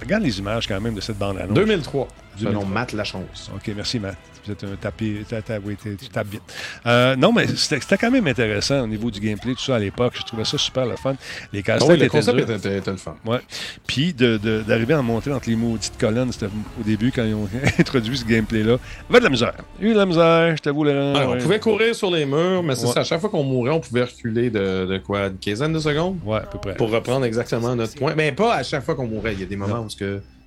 regarde 0.00 0.22
les 0.22 0.38
images 0.38 0.66
quand 0.66 0.80
même 0.80 0.94
de 0.94 1.00
cette 1.00 1.18
bande-annonce. 1.18 1.54
2003, 1.54 2.08
selon 2.38 2.64
Matt 2.64 2.92
Lachance. 2.92 3.50
OK, 3.54 3.70
merci 3.74 3.98
Matt 3.98 4.16
vous 4.44 4.52
êtes 4.52 4.64
un 4.64 4.76
tapis, 4.76 5.24
oui, 5.64 5.76
tu 5.80 6.08
tapes 6.08 6.28
bien. 6.28 6.40
Euh, 6.86 7.16
non, 7.16 7.32
mais 7.32 7.46
c'était 7.48 7.96
quand 7.96 8.10
même 8.10 8.26
intéressant 8.26 8.82
au 8.82 8.86
niveau 8.86 9.10
du 9.10 9.20
gameplay, 9.20 9.54
tout 9.54 9.62
ça 9.62 9.76
à 9.76 9.78
l'époque. 9.78 10.14
Je 10.16 10.22
trouvais 10.22 10.44
ça 10.44 10.58
super 10.58 10.86
le 10.86 10.96
fun. 10.96 11.14
Les 11.52 11.62
ah 11.68 11.76
le 11.78 12.08
concept 12.08 12.50
était, 12.50 12.90
le 12.90 12.96
fun. 12.96 13.16
Ouais. 13.24 13.40
Puis 13.86 14.12
d'arriver 14.12 14.94
à 14.94 15.02
monter 15.02 15.32
entre 15.32 15.48
les 15.48 15.56
maudites 15.56 15.96
colonnes, 15.98 16.32
c'était 16.32 16.46
au 16.46 16.82
début 16.84 17.12
quand 17.12 17.24
ils 17.24 17.34
ont 17.34 17.48
introduit 17.78 18.18
ce 18.18 18.24
gameplay-là. 18.24 18.78
avait 19.08 19.18
de 19.18 19.24
la 19.24 19.30
misère. 19.30 19.54
Il 19.78 19.86
y 19.86 19.88
a 19.88 19.90
eu 19.90 19.94
de 19.94 19.98
la 19.98 20.06
misère, 20.06 20.56
je 20.56 20.62
t'avoue, 20.62 20.84
le 20.84 21.14
On 21.16 21.38
pouvait 21.38 21.60
courir 21.60 21.94
sur 21.94 22.10
les 22.10 22.26
murs, 22.26 22.62
mais 22.62 22.74
c'est 22.74 22.86
ça. 22.86 23.00
À 23.00 23.04
chaque 23.04 23.20
fois 23.20 23.30
qu'on 23.30 23.44
mourait, 23.44 23.70
on 23.70 23.80
pouvait 23.80 24.04
reculer 24.04 24.50
de, 24.50 25.00
quoi 25.04 25.26
Une 25.26 25.38
quinzaine 25.38 25.72
de 25.72 25.78
secondes? 25.78 26.18
Ouais, 26.24 26.38
à 26.38 26.46
peu 26.46 26.58
près. 26.58 26.74
Pour 26.74 26.90
reprendre 26.90 27.24
exactement 27.24 27.74
notre 27.74 27.94
point. 27.94 28.14
Mais 28.16 28.32
pas 28.32 28.54
à 28.54 28.62
chaque 28.62 28.84
fois 28.84 28.94
qu'on 28.94 29.06
mourait. 29.06 29.34
Il 29.34 29.40
y 29.40 29.44
a 29.44 29.46
des 29.46 29.56
moments 29.56 29.80
où 29.80 29.88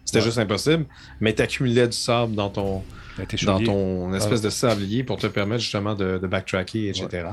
c'était 0.05 0.21
juste 0.21 0.37
impossible, 0.37 0.85
mais 1.19 1.33
tu 1.33 1.41
accumulais 1.41 1.87
du 1.87 1.97
sable 1.97 2.35
dans 2.35 2.49
ton 2.49 2.83
dans 3.43 3.59
ton 3.59 4.13
espèce 4.13 4.41
de 4.41 4.49
sablier 4.49 5.03
pour 5.03 5.17
te 5.17 5.27
permettre 5.27 5.61
justement 5.61 5.95
de, 5.95 6.17
backtracker, 6.17 6.89
etc. 6.89 7.27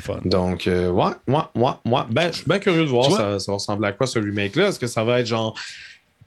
Fun. 0.00 0.20
Donc, 0.24 0.66
euh, 0.66 0.90
ouais, 0.90 1.12
moi, 1.26 1.50
moi, 1.54 1.80
moi, 1.84 2.06
ben, 2.10 2.30
je 2.30 2.38
suis 2.38 2.46
bien 2.46 2.58
curieux 2.58 2.84
de 2.84 2.88
voir 2.88 3.10
ça, 3.10 3.38
ça 3.38 3.52
va 3.52 3.54
ressembler 3.54 3.88
à 3.88 3.92
quoi 3.92 4.06
ce 4.06 4.18
remake-là? 4.18 4.68
Est-ce 4.68 4.78
que 4.78 4.86
ça 4.86 5.04
va 5.04 5.20
être 5.20 5.26
genre 5.26 5.58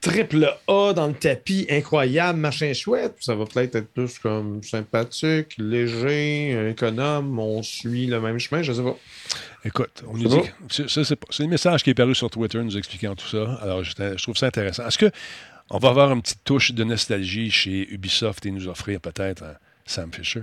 triple 0.00 0.54
A 0.66 0.92
dans 0.94 1.06
le 1.06 1.14
tapis, 1.14 1.66
incroyable, 1.70 2.38
machin 2.38 2.72
chouette. 2.72 3.16
Ça 3.20 3.34
va 3.34 3.44
peut-être 3.44 3.76
être 3.76 3.92
plus 3.92 4.18
comme 4.18 4.62
sympathique, 4.62 5.56
léger, 5.58 6.70
économe. 6.70 7.38
On 7.38 7.62
suit 7.62 8.06
le 8.06 8.20
même 8.20 8.38
chemin, 8.38 8.62
je 8.62 8.72
sais 8.72 8.82
pas. 8.82 8.96
Écoute, 9.64 10.02
on 10.08 10.16
nous 10.16 10.28
dit. 10.28 10.50
C'est 10.68 11.40
le 11.40 11.48
message 11.48 11.82
qui 11.82 11.90
est 11.90 11.94
paru 11.94 12.14
sur 12.14 12.30
Twitter 12.30 12.62
nous 12.62 12.76
expliquant 12.76 13.14
tout 13.14 13.26
ça. 13.26 13.58
Alors, 13.62 13.84
je, 13.84 13.92
je 13.98 14.22
trouve 14.22 14.36
ça 14.36 14.46
intéressant. 14.46 14.86
Est-ce 14.86 14.98
que 14.98 15.10
on 15.70 15.78
va 15.78 15.88
avoir 15.88 16.12
une 16.12 16.22
petite 16.22 16.44
touche 16.44 16.72
de 16.72 16.84
nostalgie 16.84 17.50
chez 17.50 17.88
Ubisoft 17.92 18.44
et 18.46 18.50
nous 18.50 18.68
offrir 18.68 19.00
peut-être 19.00 19.42
un 19.42 19.54
Sam 19.86 20.12
Fisher 20.12 20.42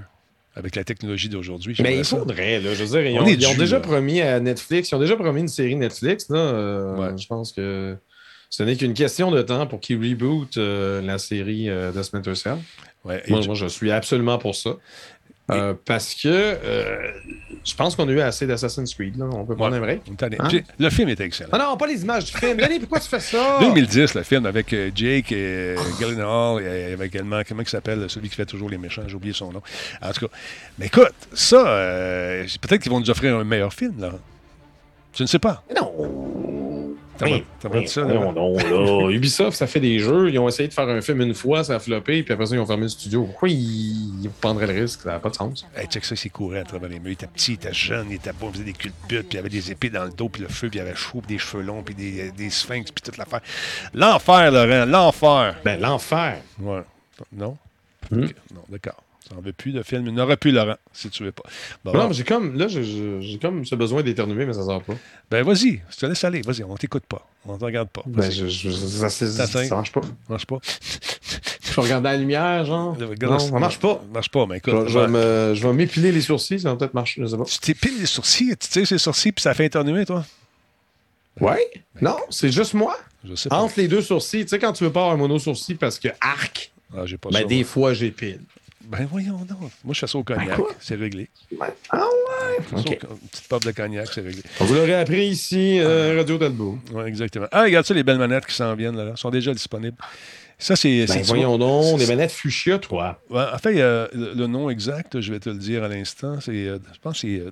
avec 0.55 0.75
la 0.75 0.83
technologie 0.83 1.29
d'aujourd'hui. 1.29 1.75
Mais 1.79 1.97
il 1.99 2.03
faudrait, 2.03 2.59
là, 2.59 2.73
je 2.73 2.83
veux 2.83 3.01
dire, 3.01 3.27
ils, 3.27 3.47
ont, 3.47 3.53
déjà 3.53 3.79
promis 3.79 4.21
à 4.21 4.39
Netflix, 4.39 4.89
ils 4.89 4.95
ont 4.95 4.99
déjà 4.99 5.15
promis 5.15 5.41
une 5.41 5.47
série 5.47 5.75
Netflix, 5.75 6.29
là, 6.29 6.37
euh, 6.37 7.15
je 7.15 7.27
pense 7.27 7.51
que 7.51 7.95
ce 8.49 8.63
n'est 8.63 8.75
qu'une 8.75 8.93
question 8.93 9.29
de 9.31 9.41
temps 9.41 9.67
pour 9.67 9.79
qu'ils 9.79 9.97
rebootent 9.97 10.57
euh, 10.57 11.01
la 11.01 11.17
série 11.17 11.69
euh, 11.69 11.91
de 11.91 12.01
Splinter 12.01 12.35
Cell. 12.35 12.57
moi, 13.03 13.19
je 13.53 13.67
suis 13.67 13.91
absolument 13.91 14.37
pour 14.37 14.55
ça. 14.55 14.71
Euh, 15.49 15.73
parce 15.85 16.13
que 16.13 16.57
je 17.67 17.75
pense 17.75 17.95
qu'on 17.95 18.07
a 18.07 18.11
eu 18.11 18.21
assez 18.21 18.47
d'Assassin's 18.47 18.93
Creed. 18.93 19.17
Là. 19.17 19.25
On 19.31 19.45
peut 19.45 19.55
prendre 19.55 19.75
un 19.75 19.79
break. 19.79 20.01
Hein? 20.39 20.49
Le 20.79 20.89
film 20.89 21.09
est 21.09 21.19
excellent. 21.19 21.49
Ah 21.51 21.57
non, 21.57 21.77
pas 21.77 21.87
les 21.87 22.01
images 22.01 22.25
du 22.25 22.31
film. 22.31 22.57
Denis, 22.57 22.79
pourquoi 22.79 22.99
tu 22.99 23.09
fais 23.09 23.19
ça? 23.19 23.57
2010, 23.61 24.13
le 24.15 24.23
film 24.23 24.45
avec 24.45 24.71
euh, 24.73 24.89
Jake 24.95 25.31
et 25.33 25.75
Gyllenhaal 25.99 26.63
et 26.63 26.93
avec 26.93 27.13
également, 27.13 27.41
comment 27.47 27.61
il 27.61 27.67
s'appelle, 27.67 28.09
celui 28.09 28.29
qui 28.29 28.35
fait 28.35 28.45
toujours 28.45 28.69
les 28.69 28.77
méchants, 28.77 29.03
j'ai 29.07 29.15
oublié 29.15 29.33
son 29.33 29.51
nom. 29.51 29.61
En 30.01 30.11
tout 30.11 30.27
cas, 30.27 30.33
mais 30.77 30.85
écoute, 30.87 31.13
ça, 31.33 31.63
peut-être 32.61 32.81
qu'ils 32.81 32.91
vont 32.91 32.99
nous 32.99 33.09
offrir 33.09 33.35
un 33.37 33.43
meilleur 33.43 33.73
film, 33.73 33.99
là. 33.99 34.11
Je 35.13 35.23
ne 35.23 35.27
sais 35.27 35.39
pas. 35.39 35.63
non. 35.75 36.46
T'as 37.17 37.85
ça, 37.87 38.03
non, 38.03 38.31
non, 38.31 38.55
là. 38.57 39.09
Ubisoft, 39.11 39.57
ça 39.57 39.67
fait 39.67 39.79
des 39.79 39.99
jeux. 39.99 40.29
Ils 40.29 40.39
ont 40.39 40.47
essayé 40.47 40.69
de 40.69 40.73
faire 40.73 40.87
un 40.87 41.01
film 41.01 41.21
une 41.21 41.33
fois, 41.33 41.63
ça 41.63 41.75
a 41.75 41.79
floppé, 41.79 42.23
puis 42.23 42.33
après 42.33 42.45
ça, 42.45 42.55
ils 42.55 42.59
ont 42.59 42.65
fermé 42.65 42.83
le 42.83 42.89
studio. 42.89 43.23
Pourquoi 43.25 43.49
ils, 43.49 44.29
prendraient 44.41 44.67
le 44.67 44.81
risque? 44.81 45.01
Ça 45.01 45.11
n'a 45.11 45.19
pas 45.19 45.29
de 45.29 45.35
sens. 45.35 45.65
Hey, 45.75 45.87
check 45.87 46.05
ça, 46.05 46.15
c'est 46.15 46.29
courant 46.29 46.59
à 46.59 46.63
travers 46.63 46.89
les 46.89 46.99
murs. 46.99 47.09
Il 47.09 47.13
était 47.13 47.27
petit, 47.27 47.53
il 47.53 47.55
était 47.55 47.73
jeune, 47.73 48.07
il 48.09 48.15
était 48.15 48.33
beau, 48.33 48.47
il 48.49 48.53
faisait 48.53 48.63
des 48.63 48.73
culbutes, 48.73 49.29
puis 49.29 49.33
il 49.33 49.37
avait 49.37 49.49
des 49.49 49.71
épées 49.71 49.89
dans 49.89 50.05
le 50.05 50.11
dos, 50.11 50.29
puis 50.29 50.41
le 50.41 50.47
feu, 50.47 50.69
puis 50.69 50.79
il 50.79 50.81
avait 50.81 50.95
chaud, 50.95 51.21
puis 51.25 51.35
des 51.35 51.39
cheveux 51.39 51.63
longs, 51.63 51.83
puis 51.83 51.95
des, 51.95 52.31
des 52.31 52.49
sphinx, 52.49 52.91
puis 52.91 53.01
toute 53.01 53.17
l'affaire. 53.17 53.41
L'enfer, 53.93 54.51
Laurent, 54.51 54.85
l'enfer. 54.85 55.55
Ben, 55.63 55.79
l'enfer. 55.79 56.41
Ouais. 56.59 56.81
Non? 57.31 57.57
Hmm? 58.11 58.21
Non, 58.53 58.63
d'accord. 58.69 59.03
Ça 59.27 59.35
n'en 59.35 59.41
veut 59.41 59.53
plus 59.53 59.73
de 59.73 59.83
film. 59.83 60.07
Il 60.07 60.13
n'aurait 60.13 60.37
plus 60.37 60.51
Laurent, 60.51 60.77
si 60.93 61.09
tu 61.09 61.23
veux 61.23 61.31
pas. 61.31 61.43
non, 61.85 62.07
mais 62.07 62.13
j'ai 62.13 62.23
comme. 62.23 62.57
Là, 62.57 62.67
j'ai 62.67 63.39
comme 63.41 63.65
ce 63.65 63.75
besoin 63.75 64.01
d'éternuer, 64.01 64.45
mais 64.45 64.53
ça 64.53 64.63
sort 64.63 64.81
pas. 64.83 64.93
Ben 65.29 65.43
vas-y, 65.43 65.81
je 65.89 65.97
te 65.97 66.05
laisse 66.05 66.23
aller. 66.23 66.41
Vas-y, 66.41 66.63
on 66.63 66.75
t'écoute 66.75 67.03
pas. 67.05 67.27
On 67.45 67.57
te 67.57 67.65
regarde 67.65 67.89
pas. 67.89 68.03
Ben, 68.05 68.29
je, 68.31 68.47
je, 68.47 68.69
ça, 68.69 69.09
ça, 69.09 69.75
marche 69.75 69.91
pas. 69.91 70.01
Ça 70.01 70.07
marche 70.29 70.45
pas. 70.45 70.59
je 71.61 71.73
vais 71.75 71.81
regarder 71.81 72.09
la 72.09 72.17
lumière, 72.17 72.65
genre. 72.65 72.97
non, 73.21 73.39
ça 73.39 73.59
marche 73.59 73.79
pas. 73.79 73.95
Ça 73.95 74.13
marche 74.13 74.31
pas, 74.31 74.45
mais 74.45 74.57
écoute. 74.57 74.87
Je, 74.87 75.53
je 75.55 75.67
vais 75.67 75.73
m'épiler 75.73 76.11
les 76.11 76.21
sourcils, 76.21 76.59
ça 76.59 76.69
va 76.69 76.77
peut-être 76.77 76.93
marcher, 76.93 77.21
je 77.21 77.27
sais 77.27 77.37
pas. 77.37 77.43
Tu 77.43 77.59
t'épiles 77.59 77.99
les 77.99 78.05
sourcils, 78.05 78.55
tu 78.57 78.69
tires 78.69 78.87
les 78.89 78.97
sourcils, 78.97 79.31
puis 79.31 79.41
ça 79.41 79.53
fait 79.53 79.65
éternuer, 79.65 80.05
toi? 80.05 80.25
Ouais? 81.39 81.69
Non, 82.01 82.17
c'est 82.29 82.51
juste 82.51 82.73
moi? 82.73 82.97
Je 83.25 83.35
sais 83.35 83.49
pas. 83.49 83.57
Entre 83.57 83.73
les 83.77 83.87
deux 83.87 84.01
sourcils, 84.01 84.43
tu 84.43 84.49
sais, 84.49 84.59
quand 84.59 84.73
tu 84.73 84.85
veux 84.85 84.91
pas 84.91 85.01
avoir 85.01 85.15
un 85.15 85.17
mono-sourcil 85.17 85.75
parce 85.75 85.99
que 85.99 86.07
arc, 86.21 86.71
ah, 86.95 87.05
j'ai 87.05 87.17
pas 87.17 87.29
ben, 87.29 87.45
des 87.45 87.63
fois, 87.63 87.93
j'épile. 87.93 88.39
Ben 88.87 89.05
voyons 89.09 89.39
donc. 89.39 89.71
Moi, 89.83 89.93
je 89.93 89.99
fais 89.99 90.07
ça 90.07 90.17
au 90.17 90.23
cognac. 90.23 90.57
c'est 90.79 90.95
réglé. 90.95 91.29
Ah 91.89 91.97
ouais? 91.97 92.79
Okay. 92.79 92.99
Une 93.03 93.27
petite 93.29 93.47
pop 93.49 93.63
de 93.63 93.71
cognac, 93.71 94.07
c'est 94.13 94.21
réglé. 94.21 94.41
Vous 94.59 94.73
l'aurez 94.73 94.95
appris 94.95 95.27
ici, 95.27 95.79
euh, 95.79 96.15
Radio 96.17 96.37
Talbot. 96.37 96.79
Oui, 96.93 97.03
exactement. 97.05 97.47
Ah, 97.51 97.63
regarde 97.63 97.85
ça, 97.85 97.93
les 97.93 98.03
belles 98.03 98.17
manettes 98.17 98.45
qui 98.45 98.55
s'en 98.55 98.73
viennent, 98.75 98.95
là, 98.95 99.15
sont 99.17 99.29
déjà 99.29 99.53
disponibles. 99.53 99.97
Ça, 100.57 100.75
c'est. 100.75 101.05
Ben, 101.05 101.21
voyons 101.23 101.57
donc, 101.57 101.99
les 101.99 102.07
manettes 102.07 102.31
fuchsia, 102.31 102.79
toi. 102.79 103.21
Ouais, 103.29 103.43
en 103.53 103.57
fait, 103.57 103.73
le, 103.73 104.09
le, 104.13 104.47
nom 104.47 104.69
exact, 104.69 105.19
je 105.19 105.33
vais 105.33 105.39
te 105.39 105.49
le 105.49 105.57
dire 105.57 105.83
à 105.83 105.89
l'instant, 105.89 106.39
c'est. 106.39 106.67
Euh, 106.67 106.79
je 106.93 106.99
pense 106.99 107.21
que 107.21 107.27
c'est 107.27 107.39
euh, 107.39 107.51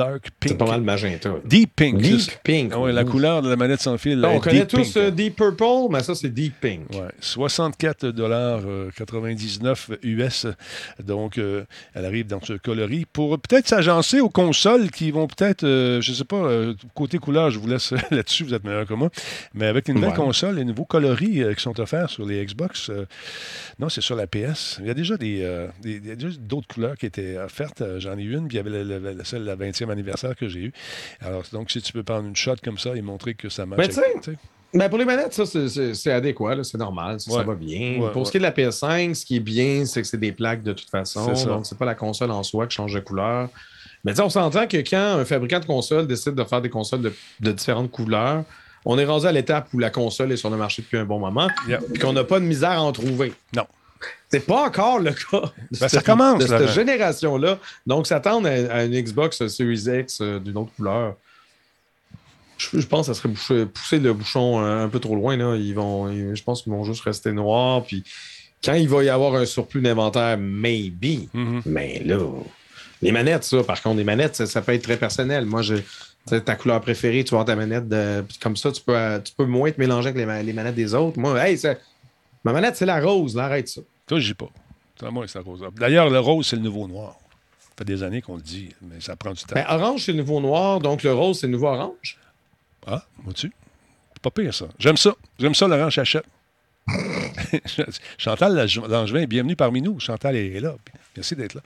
Dark 0.00 0.30
Pink. 0.40 0.52
C'est 0.52 0.56
pas 0.56 0.66
mal 0.66 0.80
magenta. 0.80 1.28
Deep 1.44 1.76
Pink. 1.76 2.00
Deep 2.00 2.30
Pink. 2.42 2.72
Ah 2.74 2.80
ouais, 2.80 2.90
la 2.90 3.04
couleur 3.04 3.42
de 3.42 3.50
la 3.50 3.56
manette 3.56 3.82
sans 3.82 3.98
fil. 3.98 4.24
on 4.24 4.40
connaît 4.40 4.66
tous 4.66 4.96
euh, 4.96 5.10
Deep 5.10 5.36
Purple, 5.36 5.88
mais 5.90 6.02
ça, 6.02 6.14
c'est 6.14 6.30
Deep 6.30 6.54
Pink. 6.58 6.88
Ouais. 6.94 7.10
64,99 7.20 9.98
US. 10.02 10.46
Donc, 11.04 11.36
euh, 11.36 11.66
elle 11.92 12.06
arrive 12.06 12.28
dans 12.28 12.40
ce 12.40 12.54
coloris 12.54 13.04
pour 13.04 13.38
peut-être 13.38 13.68
s'agencer 13.68 14.20
aux 14.20 14.30
consoles 14.30 14.90
qui 14.90 15.10
vont 15.10 15.26
peut-être, 15.26 15.64
euh, 15.64 16.00
je 16.00 16.14
sais 16.14 16.24
pas, 16.24 16.48
côté 16.94 17.18
couleur, 17.18 17.50
je 17.50 17.58
vous 17.58 17.68
laisse 17.68 17.92
là-dessus, 18.10 18.44
vous 18.44 18.54
êtes 18.54 18.64
meilleur 18.64 18.86
que 18.86 18.94
moi. 18.94 19.10
Mais 19.52 19.66
avec 19.66 19.88
une 19.88 19.96
nouvelle 19.96 20.14
console, 20.14 20.56
les 20.56 20.64
nouveaux 20.64 20.86
coloris 20.86 21.42
qui 21.54 21.62
sont 21.62 21.78
offerts 21.78 22.08
sur 22.08 22.24
les 22.24 22.42
Xbox, 22.42 22.90
non, 23.78 23.90
c'est 23.90 24.00
sur 24.00 24.16
la 24.16 24.26
PS. 24.26 24.78
Il 24.80 24.86
y 24.86 24.90
a 24.90 24.94
déjà 24.94 25.18
des, 25.18 25.46
d'autres 26.40 26.68
couleurs 26.68 26.96
qui 26.96 27.04
étaient 27.04 27.36
offertes. 27.36 27.82
J'en 27.98 28.16
ai 28.16 28.22
une, 28.22 28.48
puis 28.48 28.56
il 28.56 28.64
y 28.64 28.66
avait 28.66 28.82
la, 28.82 29.24
celle 29.24 29.42
de 29.42 29.46
la 29.46 29.56
20e 29.56 29.89
anniversaire 29.90 30.36
que 30.36 30.48
j'ai 30.48 30.60
eu. 30.60 30.72
Alors, 31.20 31.42
donc, 31.52 31.70
si 31.70 31.80
tu 31.82 31.92
peux 31.92 32.02
prendre 32.02 32.26
une 32.26 32.36
shot 32.36 32.56
comme 32.62 32.78
ça 32.78 32.96
et 32.96 33.02
montrer 33.02 33.34
que 33.34 33.48
ça 33.48 33.66
marche. 33.66 33.90
Sais, 33.90 34.36
Ben 34.72 34.88
pour 34.88 34.98
les 34.98 35.04
manettes, 35.04 35.34
ça, 35.34 35.44
c'est 35.46 36.12
adéquat, 36.12 36.62
c'est 36.62 36.78
normal, 36.78 37.20
ça, 37.20 37.42
va 37.42 37.54
bien. 37.54 38.00
pour 38.12 38.26
ce 38.26 38.30
qui 38.30 38.36
est 38.36 38.40
de 38.40 38.44
la 38.44 38.52
PS5, 38.52 39.14
ce 39.14 39.24
qui 39.24 39.36
est 39.36 39.40
bien, 39.40 39.84
c'est 39.84 40.02
que 40.02 40.08
c'est 40.08 40.20
des 40.20 40.32
plaques 40.32 40.62
de 40.62 40.72
toute 40.72 40.90
façon. 40.90 41.32
Donc, 41.44 41.66
c'est 41.66 41.78
pas 41.78 41.84
la 41.86 41.94
console 41.94 42.30
en 42.30 42.42
soi 42.42 42.66
qui 42.66 42.76
change 42.76 42.94
de 42.94 43.00
couleur. 43.00 43.48
Mais 44.04 44.18
on 44.20 44.30
s'entend 44.30 44.66
que 44.66 44.78
quand 44.78 45.18
un 45.18 45.24
fabricant 45.24 45.60
de 45.60 45.66
console 45.66 46.06
décide 46.06 46.34
de 46.34 46.44
faire 46.44 46.62
des 46.62 46.70
consoles 46.70 47.02
de, 47.02 47.52
différentes 47.52 47.90
couleurs, 47.90 48.44
on 48.86 48.98
est 48.98 49.04
rendu 49.04 49.26
à 49.26 49.32
l'étape 49.32 49.68
où 49.74 49.78
la 49.78 49.90
console 49.90 50.32
est 50.32 50.36
sur 50.36 50.48
le 50.48 50.56
marché 50.56 50.80
depuis 50.80 50.96
un 50.96 51.04
bon 51.04 51.18
moment 51.18 51.48
et 51.68 51.98
qu'on 51.98 52.14
n'a 52.14 52.24
pas 52.24 52.40
de 52.40 52.46
misère 52.46 52.70
à 52.70 52.82
en 52.82 52.92
trouver. 52.92 53.34
Non. 53.54 53.66
C'est 54.30 54.46
pas 54.46 54.66
encore 54.66 55.00
le 55.00 55.12
cas 55.12 55.52
de, 55.70 55.78
ben, 55.78 55.88
ça 55.88 56.00
commence, 56.00 56.42
de 56.42 56.46
cette 56.46 56.72
génération-là. 56.72 57.58
Donc, 57.86 58.06
s'attendre 58.06 58.48
à, 58.48 58.84
une 58.84 59.00
Xbox 59.00 59.46
Series 59.48 59.84
X 59.86 60.20
euh, 60.20 60.38
d'une 60.38 60.56
autre 60.56 60.70
couleur, 60.76 61.16
je, 62.58 62.86
pense 62.86 63.08
que 63.08 63.14
ça 63.14 63.20
serait 63.20 63.66
pousser 63.66 63.98
le 63.98 64.12
bouchon 64.12 64.60
un, 64.60 64.88
peu 64.88 65.00
trop 65.00 65.16
loin. 65.16 65.36
Là. 65.36 65.56
Ils 65.56 65.74
vont, 65.74 66.12
je 66.34 66.42
pense 66.42 66.62
qu'ils 66.62 66.72
vont 66.72 66.84
juste 66.84 67.02
rester 67.02 67.32
noirs. 67.32 67.82
Puis 67.84 68.04
quand 68.62 68.74
il 68.74 68.88
va 68.88 69.02
y 69.02 69.08
avoir 69.08 69.34
un 69.34 69.46
surplus 69.46 69.80
d'inventaire, 69.80 70.36
maybe. 70.38 71.28
Mm-hmm. 71.34 71.62
Mais 71.66 72.02
là, 72.04 72.18
les 73.02 73.12
manettes, 73.12 73.44
ça, 73.44 73.62
par 73.64 73.80
contre, 73.82 73.96
les 73.96 74.04
manettes, 74.04 74.46
ça, 74.46 74.62
peut 74.62 74.74
être 74.74 74.82
très 74.82 74.98
personnel. 74.98 75.46
Moi, 75.46 75.62
j'ai 75.62 75.82
ta 76.26 76.54
couleur 76.54 76.80
préférée, 76.80 77.24
tu 77.24 77.34
avoir 77.34 77.46
ta 77.46 77.56
manette 77.56 77.88
de, 77.88 78.24
comme 78.42 78.56
ça, 78.56 78.70
tu 78.70 78.82
peux, 78.82 78.94
tu 79.24 79.32
peux 79.36 79.46
moins 79.46 79.70
te 79.70 79.80
mélanger 79.80 80.10
avec 80.10 80.26
les, 80.44 80.52
manettes 80.52 80.74
des 80.74 80.94
autres. 80.94 81.18
Moi, 81.18 81.48
hey, 81.48 81.58
ma 82.44 82.52
manette, 82.52 82.76
c'est 82.76 82.86
la 82.86 83.00
rose, 83.00 83.38
arrête 83.38 83.68
ça. 83.68 83.80
Toi, 84.06 84.18
je 84.18 84.28
dis 84.28 84.34
pas. 84.34 84.48
Moi, 85.10 85.26
c'est 85.28 85.38
la 85.38 85.44
rose. 85.44 85.64
D'ailleurs, 85.76 86.10
le 86.10 86.18
rose, 86.18 86.46
c'est 86.46 86.56
le 86.56 86.62
nouveau 86.62 86.86
noir. 86.86 87.16
Ça 87.60 87.68
fait 87.78 87.84
des 87.84 88.02
années 88.02 88.20
qu'on 88.20 88.36
le 88.36 88.42
dit, 88.42 88.70
mais 88.82 89.00
ça 89.00 89.16
prend 89.16 89.32
du 89.32 89.42
temps. 89.42 89.54
Ben, 89.54 89.64
orange, 89.68 90.04
c'est 90.04 90.12
le 90.12 90.18
nouveau 90.18 90.40
noir, 90.40 90.80
donc 90.80 91.02
le 91.02 91.12
rose, 91.12 91.40
c'est 91.40 91.46
le 91.46 91.52
nouveau 91.52 91.68
orange. 91.68 92.18
Ah, 92.86 93.02
vois-tu? 93.24 93.52
Pas 94.20 94.30
pire, 94.30 94.52
ça. 94.52 94.66
J'aime 94.78 94.98
ça. 94.98 95.14
J'aime 95.38 95.54
ça, 95.54 95.66
Laurent 95.66 95.88
Chachette. 95.88 96.26
Chantal 98.18 98.68
Langevin, 98.88 99.24
bienvenue 99.24 99.56
parmi 99.56 99.80
nous. 99.80 99.98
Chantal 100.00 100.36
est 100.36 100.60
là. 100.60 100.74
Merci 101.16 101.34
d'être 101.34 101.54
là. 101.54 101.60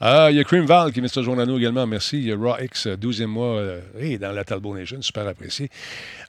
Ah, 0.00 0.28
il 0.30 0.36
y 0.36 0.40
a 0.40 0.44
Cream 0.44 0.66
Val 0.66 0.92
qui 0.92 1.00
met 1.00 1.06
ce 1.06 1.22
journal 1.22 1.48
également. 1.48 1.86
Merci. 1.86 2.18
Il 2.18 2.24
y 2.24 2.32
a 2.32 2.36
Raw 2.36 2.56
X, 2.60 2.88
12e 2.88 3.26
mois, 3.26 3.58
euh, 3.58 4.18
dans 4.18 4.32
la 4.32 4.42
Talbot 4.42 4.76
Nation. 4.76 5.00
Super 5.02 5.28
apprécié. 5.28 5.70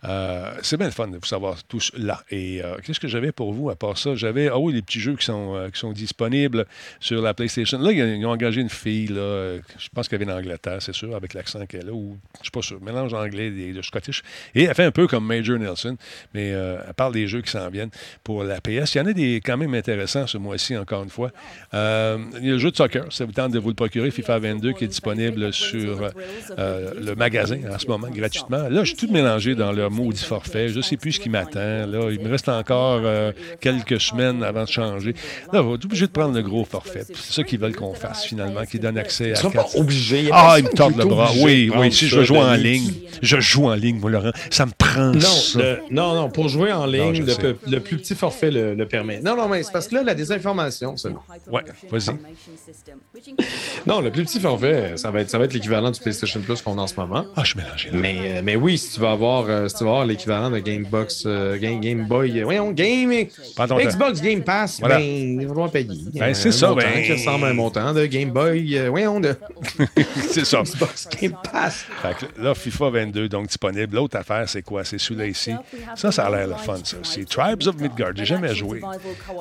Euh, 0.03 0.53
c'est 0.61 0.77
bien 0.77 0.85
le 0.85 0.91
fun 0.91 1.07
de 1.07 1.17
vous 1.17 1.25
savoir 1.25 1.63
tous 1.63 1.91
là. 1.97 2.21
Et 2.29 2.63
euh, 2.63 2.77
qu'est-ce 2.83 2.99
que 2.99 3.07
j'avais 3.07 3.31
pour 3.31 3.53
vous 3.53 3.71
à 3.71 3.75
part 3.75 3.97
ça? 3.97 4.13
J'avais, 4.13 4.49
ah 4.49 4.59
oui, 4.59 4.73
les 4.73 4.83
petits 4.83 4.99
jeux 4.99 5.15
qui 5.15 5.25
sont, 5.25 5.67
qui 5.73 5.79
sont 5.79 5.93
disponibles 5.93 6.67
sur 6.99 7.23
la 7.23 7.33
PlayStation. 7.33 7.79
Là, 7.79 7.91
ils 7.91 8.23
ont 8.23 8.29
engagé 8.29 8.61
une 8.61 8.69
fille, 8.69 9.07
là, 9.07 9.57
je 9.79 9.89
pense 9.91 10.07
qu'elle 10.07 10.23
vient 10.23 10.35
d'Angleterre, 10.35 10.79
c'est 10.79 10.93
sûr, 10.93 11.15
avec 11.15 11.33
l'accent 11.33 11.65
qu'elle 11.65 11.89
a, 11.89 11.91
ou 11.91 12.19
je 12.37 12.43
suis 12.43 12.51
pas 12.51 12.61
sûr, 12.61 12.79
mélange 12.81 13.15
anglais 13.15 13.47
et 13.47 13.73
de 13.73 13.81
Scottish. 13.81 14.21
Et 14.53 14.65
elle 14.65 14.75
fait 14.75 14.85
un 14.85 14.91
peu 14.91 15.07
comme 15.07 15.25
Major 15.25 15.57
Nelson, 15.57 15.97
mais 16.35 16.49
elle 16.49 16.93
parle 16.95 17.13
des 17.13 17.27
jeux 17.27 17.41
qui 17.41 17.49
s'en 17.49 17.67
viennent 17.69 17.91
pour 18.23 18.43
la 18.43 18.61
PS. 18.61 18.93
Il 18.93 18.97
y 18.99 19.01
en 19.01 19.07
a 19.07 19.13
des 19.13 19.41
quand 19.43 19.57
même 19.57 19.73
intéressants 19.73 20.27
ce 20.27 20.37
mois-ci, 20.37 20.77
encore 20.77 21.03
une 21.03 21.09
fois. 21.09 21.31
il 21.73 22.45
y 22.45 22.51
a 22.51 22.58
le 22.59 22.63
jeu 22.63 22.71
de 22.71 22.75
soccer, 22.75 23.05
ça 23.09 23.23
vous 23.23 23.31
tente 23.31 23.53
de 23.53 23.59
vous 23.59 23.69
le 23.69 23.73
procurer, 23.73 24.11
FIFA 24.11 24.39
22, 24.39 24.73
qui 24.73 24.83
est 24.83 24.87
disponible 24.87 25.53
sur 25.53 26.09
le 26.57 27.15
magasin 27.15 27.59
en 27.73 27.79
ce 27.79 27.87
moment, 27.87 28.09
gratuitement. 28.09 28.67
Là, 28.69 28.83
je 28.83 28.95
suis 28.95 29.07
tout 29.07 29.11
mélangé 29.11 29.55
dans 29.55 29.71
le 29.71 29.89
maudit 29.89 30.23
forfait. 30.23 30.69
Je 30.69 30.77
ne 30.77 30.81
sais 30.81 30.97
plus 30.97 31.13
ce 31.13 31.19
qui 31.19 31.29
m'attend. 31.29 31.59
Là, 31.59 32.09
il 32.11 32.19
me 32.19 32.29
reste 32.29 32.49
encore 32.49 33.01
euh, 33.03 33.31
quelques 33.61 34.01
semaines 34.01 34.43
avant 34.43 34.63
de 34.63 34.69
changer. 34.69 35.13
Là, 35.53 35.63
on 35.63 35.69
va 35.69 35.75
être 35.75 35.85
obligé 35.85 36.07
de 36.07 36.11
prendre 36.11 36.35
le 36.35 36.41
gros 36.41 36.65
forfait. 36.65 37.03
C'est 37.07 37.33
ça 37.33 37.43
qu'ils 37.43 37.59
veulent 37.59 37.75
qu'on 37.75 37.93
fasse 37.93 38.25
finalement, 38.25 38.65
qui 38.65 38.79
donne 38.79 38.97
accès 38.97 39.33
à. 39.37 39.41
Ils 39.41 39.51
pas 39.51 39.67
obligés. 39.75 40.29
Ah, 40.31 40.55
ils 40.57 40.65
me 40.65 40.69
tordent 40.69 40.97
le 40.97 41.05
bras. 41.05 41.31
Oui, 41.41 41.71
oui. 41.75 41.91
Si 41.91 42.07
je 42.07 42.23
joue 42.23 42.35
en 42.35 42.53
ligne, 42.53 42.91
je 43.21 43.39
joue 43.39 43.67
en 43.67 43.75
ligne, 43.75 43.99
moi, 43.99 44.11
Laurent. 44.11 44.31
Ça 44.49 44.65
me 44.65 44.71
prend 44.77 45.13
non, 45.13 45.19
ça. 45.19 45.77
non, 45.89 46.13
non, 46.15 46.29
pour 46.29 46.49
jouer 46.49 46.73
en 46.73 46.85
ligne, 46.85 47.25
le, 47.67 47.79
plus 47.79 47.97
petit 47.97 48.15
forfait 48.15 48.51
le, 48.51 48.85
permet. 48.85 49.21
Non, 49.21 49.35
non, 49.35 49.47
mais 49.47 49.63
c'est 49.63 49.71
parce 49.71 49.87
que 49.87 49.95
là, 49.95 50.03
la 50.03 50.15
désinformation, 50.15 50.97
c'est 50.97 51.09
non. 51.09 51.19
Ouais, 51.51 51.63
vas-y. 51.89 52.17
Non, 53.87 54.01
le 54.01 54.11
plus 54.11 54.23
petit 54.23 54.39
forfait, 54.39 54.93
ça 54.97 55.11
va 55.11 55.21
être, 55.21 55.29
ça 55.29 55.37
va 55.37 55.45
être 55.45 55.53
l'équivalent 55.53 55.91
du 55.91 55.99
PlayStation 55.99 56.41
Plus 56.41 56.61
qu'on 56.61 56.77
a 56.77 56.81
en 56.81 56.87
ce 56.87 56.95
moment. 56.95 57.25
Ah, 57.35 57.43
je 57.43 57.51
suis 57.51 57.59
mélangé. 57.59 57.89
Mais, 57.93 58.17
euh, 58.19 58.41
mais 58.43 58.55
oui, 58.55 58.77
si 58.77 58.93
tu 58.93 58.99
vas 58.99 59.11
avoir, 59.11 59.45
euh, 59.47 59.67
si 59.67 59.75
tu 59.75 59.83
vas 59.83 59.91
avoir 59.91 60.05
l'équivalent 60.05 60.49
de 60.49 60.59
Gamebox, 60.59 61.23
euh, 61.25 61.57
Game, 61.57 61.79
Game 61.79 62.05
Boy, 62.07 62.41
voyons, 62.41 62.71
Game, 62.71 63.11
Xbox 63.11 64.21
Game 64.21 64.43
Pass, 64.43 64.81
ben, 64.81 64.99
il 64.99 65.41
va 65.41 65.47
falloir 65.47 65.71
payer. 65.71 66.03
Ben, 66.13 66.33
c'est 66.33 66.51
ça, 66.51 66.73
ben... 66.73 67.03
qui 67.03 67.13
ressemble 67.13 67.45
à 67.45 67.47
un 67.49 67.53
montant 67.53 67.93
de 67.93 68.05
Game 68.05 68.31
Boy, 68.31 68.79
voyons, 68.89 69.19
de... 69.19 69.35
c'est 70.29 70.45
ça. 70.45 70.61
Xbox 70.61 71.07
Game 71.19 71.35
Pass. 71.51 71.85
là, 72.37 72.53
FIFA 72.53 72.89
22, 72.89 73.29
donc 73.29 73.47
disponible. 73.47 73.95
L'autre 73.95 74.17
affaire, 74.17 74.47
c'est 74.47 74.61
quoi? 74.61 74.83
C'est 74.83 74.97
celui-là 74.97 75.27
ici. 75.27 75.53
Ça, 75.95 76.11
ça 76.11 76.25
a 76.25 76.29
l'air 76.29 76.47
le 76.47 76.55
fun, 76.55 76.77
ça. 76.83 76.97
C'est 77.03 77.27
Tribes 77.27 77.67
of 77.67 77.77
Midgard. 77.77 78.11
J'ai 78.15 78.25
jamais 78.25 78.53
joué. 78.55 78.81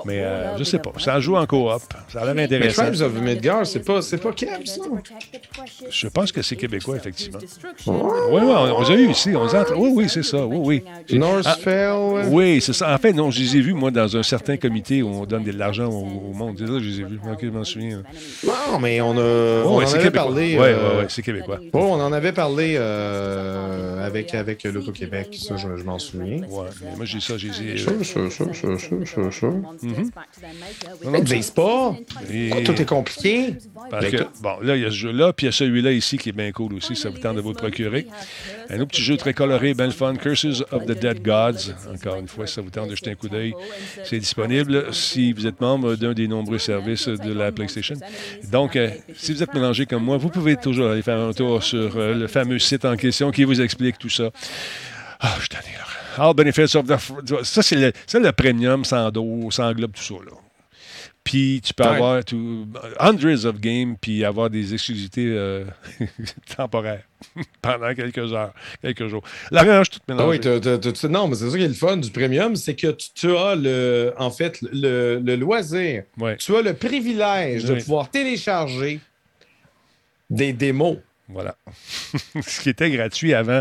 Mais 0.05 0.21
euh, 0.21 0.57
je 0.59 0.65
sais 0.65 0.79
pas. 0.79 0.93
Ça 0.99 1.21
joue 1.21 1.37
en 1.37 1.47
coop. 1.47 1.69
Ça 2.09 2.23
a 2.23 2.33
l'air 2.33 2.45
intéressant. 2.45 2.93
Tribes 2.99 3.17
of 3.17 3.23
Midgard, 3.23 3.67
c'est 3.67 3.81
pas, 3.81 4.03
c'est 4.03 4.19
pas 4.19 4.33
Québec, 4.33 4.67
ça? 4.67 4.83
Je 5.91 6.09
pense 6.09 6.33
que 6.33 6.43
c'est 6.43 6.57
québécois, 6.57 6.97
effectivement. 6.97 7.39
Oui, 7.87 7.95
oui, 8.33 8.41
on, 8.43 8.83
les 8.83 8.91
a 8.91 8.95
eu 8.95 9.11
ici. 9.11 9.31
On 9.35 9.47
Oui, 9.77 9.93
oui, 9.95 10.09
c'est 10.09 10.23
ça. 10.23 10.45
Oui, 10.45 10.83
oui. 11.11 11.17
Northfell. 11.17 11.91
Ah, 11.91 12.29
oui, 12.29 12.61
c'est 12.61 12.73
ça. 12.73 12.95
En 12.95 12.99
fait, 12.99 13.13
non, 13.13 13.31
je 13.31 13.41
les 13.41 13.57
ai 13.57 13.61
vus, 13.61 13.75
moi, 13.75 13.91
dans 13.91 14.17
un 14.17 14.23
certain 14.23 14.57
comité 14.57 15.03
où 15.03 15.09
on 15.09 15.27
donne 15.27 15.45
de 15.45 15.53
l'argent 15.53 15.89
au, 15.89 16.33
monde. 16.33 16.59
Là, 16.61 16.79
je 16.81 16.89
les 16.89 17.01
ai 17.01 17.05
vus. 17.05 17.19
Ok, 17.31 17.39
je 17.43 17.49
m'en 17.49 17.65
souviens. 17.65 18.03
Non, 18.45 18.79
mais 18.81 19.01
on 19.01 19.17
a. 19.17 19.65
on 19.65 19.83
en 19.83 19.95
avait 19.95 20.11
parlé. 20.11 20.59
Oui, 20.59 20.67
oui, 20.67 20.91
oui, 21.01 21.05
c'est 21.09 21.23
québécois. 21.23 21.61
Oh, 21.73 21.79
on 21.79 22.01
en 22.01 22.13
avait 22.13 22.33
parlé 22.33 22.77
euh, 22.79 24.07
avec, 24.07 24.35
avec 24.35 24.65
l'Auto-Québec. 24.65 25.37
Ça, 25.39 25.57
je, 25.57 25.69
m'en 25.85 25.99
souviens. 25.99 26.41
Oui, 26.49 26.67
mais 26.83 26.97
moi, 26.97 27.05
j'ai 27.05 27.21
ça. 27.21 27.35
J'ai. 27.37 27.79
Ça, 27.79 27.93
ça, 28.03 28.31
ça, 28.31 28.45
ça, 28.53 28.79
ça, 29.05 29.31
ça. 29.31 29.47
Ils 31.17 31.25
disent 31.25 31.51
pas. 31.51 31.95
Tout 32.65 32.83
est 32.83 32.88
compliqué. 32.89 33.55
Parce 33.91 34.07
que, 34.07 34.25
bon, 34.41 34.59
là, 34.63 34.77
il 34.77 34.83
y 34.83 34.85
a 34.85 34.91
ce 34.91 34.97
jeu-là, 34.97 35.33
puis 35.33 35.47
il 35.47 35.49
y 35.49 35.51
a 35.51 35.53
celui-là 35.53 35.93
ici 35.93 36.19
qui 36.19 36.31
est 36.31 36.33
bien 36.33 36.51
cool 36.53 36.75
aussi. 36.75 36.97
Ça 36.97 37.11
vous 37.11 37.19
tente 37.19 37.37
de 37.37 37.41
vous 37.41 37.51
le 37.51 37.57
procurer. 37.57 38.07
Un 38.71 38.81
autre 38.81 38.89
petit 38.89 39.03
jeu 39.03 39.17
très 39.17 39.35
coloré, 39.35 39.75
bien 39.75 39.91
fun. 39.91 40.17
Curses 40.17 40.65
of 40.73 40.87
the 40.87 40.99
Dead 40.99 41.23
Gods. 41.23 41.73
Encore 41.93 42.17
une 42.17 42.29
fois, 42.29 42.47
ça 42.47 42.61
vous 42.61 42.71
tente 42.71 42.89
de 42.89 42.97
jeter 42.97 43.11
un 43.11 43.15
coup 43.15 43.29
d'œil. 43.29 43.55
C'est 44.05 44.19
disponible 44.19 44.93
si 44.93 45.33
vous 45.33 45.47
êtes 45.47 45.61
membre 45.61 45.95
d'un 45.95 46.13
des 46.13 46.27
nombreux 46.27 46.59
services 46.59 47.09
de 47.09 47.33
la 47.33 47.53
PlayStation. 47.53 47.95
Donc, 48.51 48.77
euh, 48.77 48.91
si 49.15 49.33
vous 49.33 49.43
êtes 49.43 49.55
mélangé 49.55 49.87
comme 49.87 50.05
moi, 50.05 50.17
vous 50.17 50.31
pouvez 50.31 50.57
toujours 50.57 50.91
aller 50.91 51.03
faire 51.03 51.19
un 51.19 51.33
tour 51.33 51.63
sur 51.63 51.97
euh, 51.97 52.15
le 52.15 52.27
fameux 52.27 52.59
site 52.59 52.85
en 52.85 52.97
question 52.97 53.31
qui 53.31 53.45
vous 53.45 53.61
explique 53.61 53.99
tout 53.99 54.09
ça. 54.09 54.31
Ah, 55.21 55.37
je 55.41 55.49
t'en 55.49 55.59
ai 55.59 55.79
All 56.19 56.35
benefits 56.35 56.75
of 56.75 56.87
the. 56.87 57.45
Ça, 57.45 57.63
c'est 57.63 57.77
le, 57.77 57.93
le, 58.21 58.33
premium 58.33 58.85
sans 58.85 59.11
dos, 59.11 59.51
sans 59.53 59.69
englobe 59.71 59.93
tout 59.93 60.03
ça. 60.03 60.15
Là. 60.15 60.48
Puis 61.29 61.61
tu 61.63 61.75
peux 61.75 61.85
avoir 61.85 62.25
tout, 62.25 62.67
hundreds 62.99 63.45
of 63.45 63.61
games, 63.61 63.97
puis 64.01 64.25
avoir 64.25 64.49
des 64.49 64.73
exclusivités 64.73 65.27
euh, 65.27 65.67
temporaires 66.57 67.03
pendant 67.61 67.95
quelques 67.95 68.33
heures, 68.33 68.55
quelques 68.81 69.09
jours. 69.09 69.23
La 69.51 69.63
range 69.63 69.91
toute 69.91 70.09
mélangée. 70.09 70.41
Oui, 70.41 71.11
non, 71.11 71.29
mais 71.29 71.35
c'est 71.35 71.51
ça 71.51 71.59
qui 71.59 71.65
est 71.65 71.69
le 71.69 71.75
fun 71.75 71.99
du 71.99 72.11
premium, 72.11 72.57
c'est 72.57 72.75
que 72.75 72.97
tu, 73.15 73.37
as 73.37 73.57
le, 73.57 74.15
en 74.17 74.31
fait, 74.31 74.59
le, 74.73 75.21
le 75.23 75.37
loisir. 75.37 76.05
Tu 76.39 76.57
as 76.57 76.63
le 76.63 76.73
privilège 76.73 77.65
de 77.65 77.75
pouvoir 77.75 78.11
télécharger 78.11 78.99
des 80.31 80.55
démos 80.55 80.97
voilà. 81.29 81.57
Ce 82.41 82.61
qui 82.61 82.71
était 82.71 82.91
gratuit 82.91 83.35
avant. 83.35 83.61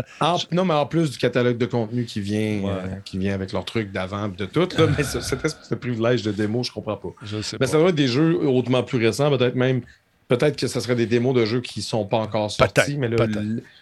non, 0.52 0.64
mais 0.64 0.74
en 0.74 0.86
plus 0.86 1.10
du 1.10 1.18
catalogue 1.18 1.58
de 1.58 1.66
contenu 1.66 2.04
qui 2.04 2.20
vient, 2.20 2.66
euh, 2.66 2.86
qui 3.04 3.18
vient 3.18 3.34
avec 3.34 3.52
leur 3.52 3.64
truc 3.64 3.92
d'avant 3.92 4.28
de 4.28 4.46
tout. 4.46 4.68
Là, 4.78 4.86
mais 4.96 5.04
ce 5.04 5.74
privilège 5.74 6.22
de 6.22 6.32
démo, 6.32 6.62
je 6.62 6.72
comprends 6.72 6.96
pas. 6.96 7.10
Je 7.22 7.42
sais 7.42 7.56
mais 7.60 7.66
ça 7.66 7.78
doit 7.78 7.90
être 7.90 7.94
des 7.94 8.08
jeux 8.08 8.38
hautement 8.46 8.82
plus 8.82 8.98
récents, 8.98 9.30
peut-être 9.36 9.54
même. 9.54 9.82
Peut-être 10.28 10.56
que 10.56 10.66
ce 10.66 10.80
serait 10.80 10.94
des 10.94 11.06
démos 11.06 11.34
de 11.34 11.46
jeux 11.46 11.62
qui 11.62 11.80
ne 11.80 11.84
sont 11.84 12.04
pas 12.04 12.18
encore 12.18 12.50
sortis, 12.50 12.98
mais 12.98 13.08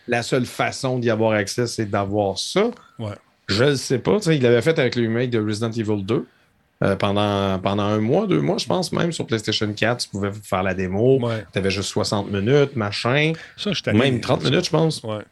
la 0.07 0.22
seule 0.22 0.47
façon 0.47 0.99
d'y 1.01 1.11
avoir 1.11 1.32
accès, 1.32 1.66
c'est 1.66 1.87
d'avoir 1.87 2.39
ça. 2.39 2.70
Ouais. 3.01 3.15
Je 3.48 3.65
ne 3.65 3.74
sais 3.74 3.98
pas. 3.98 4.19
Il 4.27 4.43
l'avait 4.43 4.62
fait 4.62 4.78
avec 4.78 4.97
le 4.97 5.02
remake 5.02 5.31
de 5.31 5.40
Resident 5.40 5.70
Evil 5.70 6.05
2. 6.05 6.27
Euh, 6.85 6.94
pendant, 6.94 7.59
pendant 7.59 7.85
un 7.85 8.01
mois, 8.01 8.27
deux 8.27 8.43
mois, 8.43 8.59
je 8.59 8.66
pense 8.66 8.93
même, 8.93 9.11
sur 9.11 9.27
PlayStation 9.27 9.73
4, 9.73 10.05
tu 10.05 10.09
pouvais 10.11 10.31
faire 10.43 10.62
la 10.62 10.74
démo. 10.74 11.19
Tu 11.53 11.59
avais 11.59 11.70
juste 11.70 11.89
60 11.89 12.31
minutes, 12.31 12.77
machin. 12.77 13.32
Ça, 13.57 13.73
je 13.73 13.90
Même 13.93 14.20
30 14.20 14.44
minutes, 14.44 14.66
je 14.66 14.70
pense. 14.70 15.03
Ouais. 15.03 15.23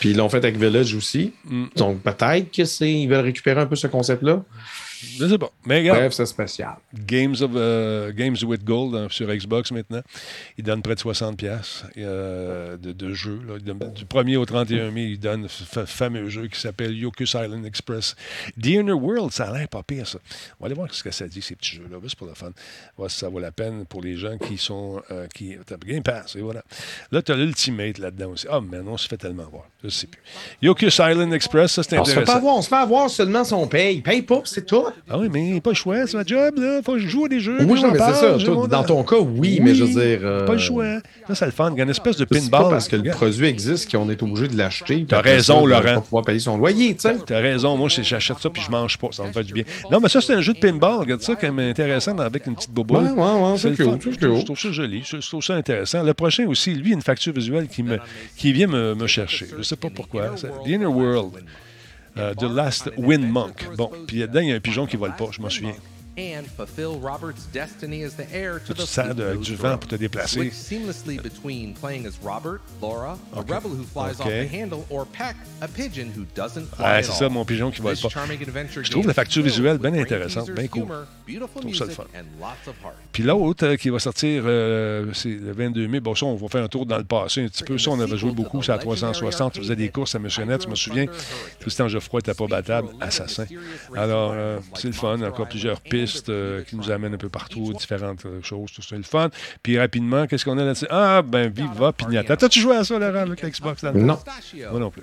Puis 0.00 0.10
ils 0.10 0.16
l'ont 0.16 0.28
fait 0.28 0.38
avec 0.38 0.56
Village 0.56 0.94
aussi. 0.94 1.32
Mm. 1.44 1.66
Donc 1.76 2.02
peut-être 2.02 2.50
qu'ils 2.50 3.08
veulent 3.08 3.24
récupérer 3.24 3.60
un 3.60 3.66
peu 3.66 3.76
ce 3.76 3.86
concept-là. 3.86 4.42
Je 5.02 5.26
sais 5.26 5.38
pas. 5.38 5.50
Mais 5.64 5.88
Bref, 5.88 6.12
c'est 6.12 6.26
spécial. 6.26 6.76
Games, 6.94 7.34
of, 7.40 7.50
euh, 7.54 8.12
Games 8.12 8.36
with 8.42 8.64
Gold 8.64 8.94
hein, 8.94 9.06
sur 9.10 9.28
Xbox 9.28 9.72
maintenant. 9.72 10.02
Ils 10.58 10.64
donnent 10.64 10.82
près 10.82 10.94
de 10.94 11.00
60$ 11.00 11.84
euh, 11.96 12.76
de, 12.76 12.92
de 12.92 13.12
jeux. 13.14 13.40
du 13.60 14.04
1er 14.04 14.36
au 14.36 14.44
31 14.44 14.90
mai, 14.90 15.04
ils 15.04 15.20
donnent 15.20 15.48
ce 15.48 15.84
fameux 15.86 16.28
jeu 16.28 16.48
qui 16.48 16.60
s'appelle 16.60 16.96
Yokus 16.96 17.34
Island 17.34 17.64
Express. 17.64 18.14
The 18.60 18.66
Inner 18.66 18.92
World, 18.92 19.32
ça 19.32 19.48
a 19.48 19.58
l'air 19.58 19.68
pas 19.68 19.82
pire, 19.82 20.06
ça. 20.06 20.18
On 20.58 20.64
va 20.64 20.66
aller 20.66 20.74
voir 20.74 20.92
ce 20.92 21.02
que 21.02 21.10
ça 21.10 21.26
dit, 21.26 21.40
ces 21.40 21.56
petits 21.56 21.76
jeux-là. 21.76 21.98
C'est 22.06 22.18
pour 22.18 22.26
le 22.26 22.34
fun. 22.34 22.50
Voir 22.96 23.10
si 23.10 23.18
ça 23.18 23.28
vaut 23.28 23.40
la 23.40 23.52
peine 23.52 23.86
pour 23.86 24.02
les 24.02 24.16
gens 24.16 24.36
qui 24.38 24.58
sont. 24.58 25.02
Euh, 25.10 25.26
qui, 25.34 25.56
Game 25.86 26.02
Pass, 26.02 26.36
et 26.36 26.40
voilà. 26.40 26.62
Là, 27.10 27.22
tu 27.22 27.32
as 27.32 27.36
l'Ultimate 27.36 27.98
là-dedans 27.98 28.30
aussi. 28.30 28.46
Ah, 28.50 28.58
oh, 28.58 28.60
mais 28.60 28.78
non, 28.82 28.92
on 28.92 28.96
se 28.96 29.08
fait 29.08 29.16
tellement 29.16 29.46
voir. 29.50 29.64
Je 29.82 29.88
sais 29.88 30.06
plus. 30.06 30.20
Yokus 30.60 30.98
Island 30.98 31.32
Express, 31.32 31.72
ça, 31.72 31.82
c'est 31.82 31.96
intéressant. 31.96 32.10
On 32.10 32.14
se 32.14 32.20
fait 32.20 32.32
pas 32.32 32.40
voir, 32.40 32.56
on 32.56 32.62
se 32.62 32.68
fait 32.68 32.74
avoir 32.76 33.10
seulement 33.10 33.44
son 33.44 33.66
paye. 33.66 34.00
Paye 34.02 34.22
pas, 34.22 34.42
c'est 34.44 34.66
tout. 34.66 34.86
Ah 35.08 35.18
oui, 35.18 35.28
mais 35.32 35.60
pas 35.60 35.70
le 35.70 35.76
choix, 35.76 36.06
c'est 36.06 36.16
ma 36.16 36.24
job, 36.24 36.54
là. 36.58 36.80
Faut 36.84 36.94
que 36.94 36.98
je 36.98 37.08
joue 37.08 37.24
à 37.24 37.28
des 37.28 37.40
jeux. 37.40 37.58
Oui, 37.60 37.82
mais 37.82 37.98
c'est 37.98 38.14
ça. 38.14 38.66
dans 38.68 38.84
ton 38.84 39.02
cas, 39.02 39.18
oui, 39.18 39.60
mais 39.62 39.74
je 39.74 39.84
veux 39.84 40.00
dire. 40.00 40.44
Pas 40.46 40.52
le 40.52 40.58
choix. 40.58 41.00
Ça, 41.28 41.34
c'est 41.34 41.46
le 41.46 41.50
fun. 41.52 41.70
Il 41.72 41.78
y 41.78 41.80
a 41.80 41.84
une 41.84 41.90
espèce 41.90 42.16
de 42.16 42.24
pinball. 42.24 42.62
Pas 42.62 42.70
parce 42.70 42.88
que 42.88 42.96
le 42.96 43.10
produit 43.10 43.46
existe 43.46 43.90
qu'on 43.90 44.08
est 44.10 44.22
obligé 44.22 44.48
de 44.48 44.56
l'acheter. 44.56 45.04
T'as 45.08 45.20
raison, 45.20 45.66
Laurent. 45.66 45.94
Pour 45.94 46.04
pouvoir 46.04 46.24
payer 46.24 46.40
son 46.40 46.56
loyer, 46.56 46.94
tu 46.94 47.02
sais. 47.02 47.16
T'as 47.26 47.40
raison. 47.40 47.76
Moi, 47.76 47.88
j'achète 47.88 48.38
ça 48.38 48.50
puis 48.50 48.62
je 48.62 48.70
mange 48.70 48.98
pas. 48.98 49.08
Ça 49.12 49.24
me 49.24 49.32
fait 49.32 49.44
du 49.44 49.52
bien. 49.52 49.64
Non, 49.90 50.00
mais 50.00 50.08
ça, 50.08 50.20
c'est 50.20 50.34
un 50.34 50.40
jeu 50.40 50.52
de 50.54 50.58
pinball. 50.58 51.00
Regarde 51.00 51.22
ça, 51.22 51.34
quand 51.36 51.52
même 51.52 51.70
intéressant 51.70 52.16
avec 52.18 52.46
une 52.46 52.54
petite 52.54 52.70
bobo. 52.72 52.98
Ouais, 52.98 53.10
ouais, 53.10 53.16
ouais. 53.16 53.58
C'est 53.58 53.76
cool. 53.76 53.98
Je 54.00 54.44
trouve 54.44 54.58
ça 54.58 54.72
joli. 54.72 55.02
Je 55.04 55.28
trouve 55.28 55.42
ça 55.42 55.54
intéressant. 55.54 56.02
Le 56.02 56.14
prochain 56.14 56.46
aussi, 56.46 56.74
lui, 56.74 56.92
une 56.92 57.02
facture 57.02 57.32
visuelle 57.32 57.68
qui, 57.68 57.82
me, 57.82 57.98
qui 58.36 58.52
vient 58.52 58.66
me, 58.66 58.94
me 58.94 59.06
chercher. 59.06 59.46
Je 59.56 59.62
sais 59.62 59.76
pas 59.76 59.88
pourquoi. 59.90 60.30
The 60.64 60.68
Inner 60.68 60.86
World. 60.86 61.32
The 62.38 62.42
Last 62.42 62.90
Wind 62.96 63.30
Monk. 63.30 63.68
Bon, 63.76 63.90
puis 64.06 64.18
là-dedans, 64.18 64.40
il 64.40 64.48
y 64.48 64.52
a 64.52 64.56
un 64.56 64.60
pigeon 64.60 64.86
qui 64.86 64.96
vole 64.96 65.14
pas, 65.16 65.26
je 65.30 65.40
m'en 65.40 65.50
souviens 65.50 65.74
and 66.20 66.46
fulfill 66.46 66.98
Robert's 67.00 67.46
destiny 67.46 68.02
as 68.02 68.14
the 68.14 68.26
heir 68.32 68.60
to 68.60 68.74
the 68.74 68.86
sers 68.86 69.14
de, 69.14 69.36
du 69.36 69.56
vent 69.56 69.78
pour 69.78 69.88
te 69.88 69.96
déplacer. 69.96 70.40
Switch 70.40 70.52
seamlessly 70.52 71.22
between 71.22 71.74
playing 71.74 72.06
as 72.06 72.18
Robert, 72.22 72.60
Laura, 72.80 73.18
okay. 73.32 73.40
a 73.40 73.54
rebel 73.54 73.70
who 73.70 73.84
flies 73.84 74.20
okay. 74.20 74.44
off 74.44 74.50
the 74.50 74.56
handle, 74.56 74.86
or 74.90 75.06
Peck, 75.06 75.36
a 75.60 75.68
pigeon 75.68 76.10
who 76.10 76.24
doesn't 76.34 76.66
fly 76.74 76.98
ah, 76.98 77.02
c'est 77.02 77.12
ça, 77.12 77.28
mon 77.28 77.44
pigeon 77.44 77.70
qui 77.70 77.80
vole 77.80 77.96
pas. 77.96 78.08
Je 78.08 78.90
trouve 78.90 79.06
la 79.06 79.14
facture 79.14 79.42
visuelle 79.42 79.78
bien 79.78 79.94
intéressante, 79.94 80.50
bien 80.50 80.68
cool. 80.68 80.86
Je 81.26 81.38
trouve 81.38 81.74
ça 81.74 81.84
le 81.84 81.90
fun. 81.90 82.04
Puis 83.12 83.22
l'autre 83.22 83.66
euh, 83.66 83.76
qui 83.76 83.90
va 83.90 83.98
sortir, 83.98 84.42
euh, 84.46 85.12
c'est 85.12 85.28
le 85.28 85.52
22 85.52 85.88
mai. 85.88 86.00
Bon, 86.00 86.14
ça, 86.14 86.26
on 86.26 86.34
va 86.34 86.48
faire 86.48 86.64
un 86.64 86.68
tour 86.68 86.86
dans 86.86 86.98
le 86.98 87.04
passé 87.04 87.44
un 87.44 87.48
petit 87.48 87.64
peu. 87.64 87.78
Ça, 87.78 87.90
on 87.90 88.00
avait 88.00 88.16
joué 88.16 88.32
beaucoup, 88.32 88.62
c'est 88.62 88.72
à 88.72 88.78
360. 88.78 89.56
On 89.56 89.60
faisait 89.60 89.76
des 89.76 89.88
courses 89.88 90.14
à 90.14 90.18
Missionnette, 90.18 90.64
je 90.64 90.68
me 90.68 90.74
souviens. 90.74 91.06
Tristan 91.60 91.88
Geoffroy 91.88 92.18
n'était 92.18 92.34
pas 92.34 92.46
battable, 92.46 92.88
assassin. 93.00 93.46
Alors, 93.96 94.32
euh, 94.34 94.58
c'est 94.74 94.88
le 94.88 94.94
fun, 94.94 95.20
encore 95.22 95.48
plusieurs 95.48 95.80
pistes 95.80 96.09
euh, 96.28 96.62
qui 96.64 96.76
nous 96.76 96.90
amène 96.90 97.14
un 97.14 97.18
peu 97.18 97.28
partout, 97.28 97.72
différentes 97.72 98.24
euh, 98.26 98.42
choses, 98.42 98.72
tout 98.72 98.82
ça, 98.82 98.96
le 98.96 99.02
fun. 99.02 99.30
Puis 99.62 99.78
rapidement, 99.78 100.26
qu'est-ce 100.26 100.44
qu'on 100.44 100.58
a 100.58 100.64
là-dessus? 100.64 100.86
Ah, 100.90 101.22
ben, 101.22 101.50
Viva 101.50 101.92
Pignata. 101.92 102.36
T'as-tu 102.36 102.60
joué 102.60 102.76
à 102.76 102.84
ça, 102.84 102.98
Laurent, 102.98 103.20
avec 103.20 103.42
l'Xbox? 103.42 103.82
Là 103.82 103.92
non. 103.92 104.18
Moi 104.70 104.80
non 104.80 104.90
plus. 104.90 105.02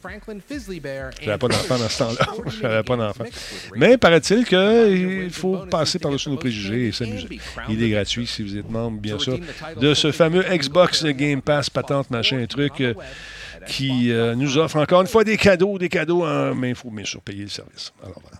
J'avais 1.22 1.38
pas 1.38 1.48
d'enfant 1.48 1.78
dans 1.78 1.90
ce 1.90 1.98
temps-là. 2.00 2.28
J'avais 2.62 2.84
pas 2.84 2.96
d'enfant. 2.96 3.26
Mais 3.76 3.98
paraît-il 3.98 4.46
qu'il 4.46 5.32
faut 5.32 5.58
passer 5.70 6.00
par-dessus 6.00 6.30
nos 6.30 6.38
préjugés 6.38 6.88
et 6.88 6.92
s'amuser. 6.92 7.40
Il 7.70 7.82
est 7.82 7.90
gratuit 7.90 8.28
si 8.28 8.44
vous 8.44 8.58
êtes 8.58 8.70
membre, 8.70 9.00
bien 9.00 9.20
sûr, 9.20 9.40
de 9.80 9.94
ce 9.94 10.12
fameux 10.12 10.44
Xbox 10.44 11.06
Game 11.06 11.42
Pass, 11.42 11.70
patente, 11.70 12.10
machin, 12.10 12.46
truc. 12.48 12.82
Euh, 12.82 12.94
qui 13.68 14.14
nous 14.38 14.58
offre 14.58 14.78
encore 14.78 15.02
une 15.02 15.08
fois 15.08 15.26
des 15.26 15.36
cadeaux, 15.36 15.78
des 15.78 15.90
cadeaux, 15.90 16.26
mais 16.54 16.70
il 16.70 16.76
faut 16.76 16.90
bien 16.90 17.04
sûr 17.04 17.22
payer 17.22 17.42
le 17.42 17.50
service. 17.50 17.92
Alors 18.02 18.22
voilà. 18.22 18.38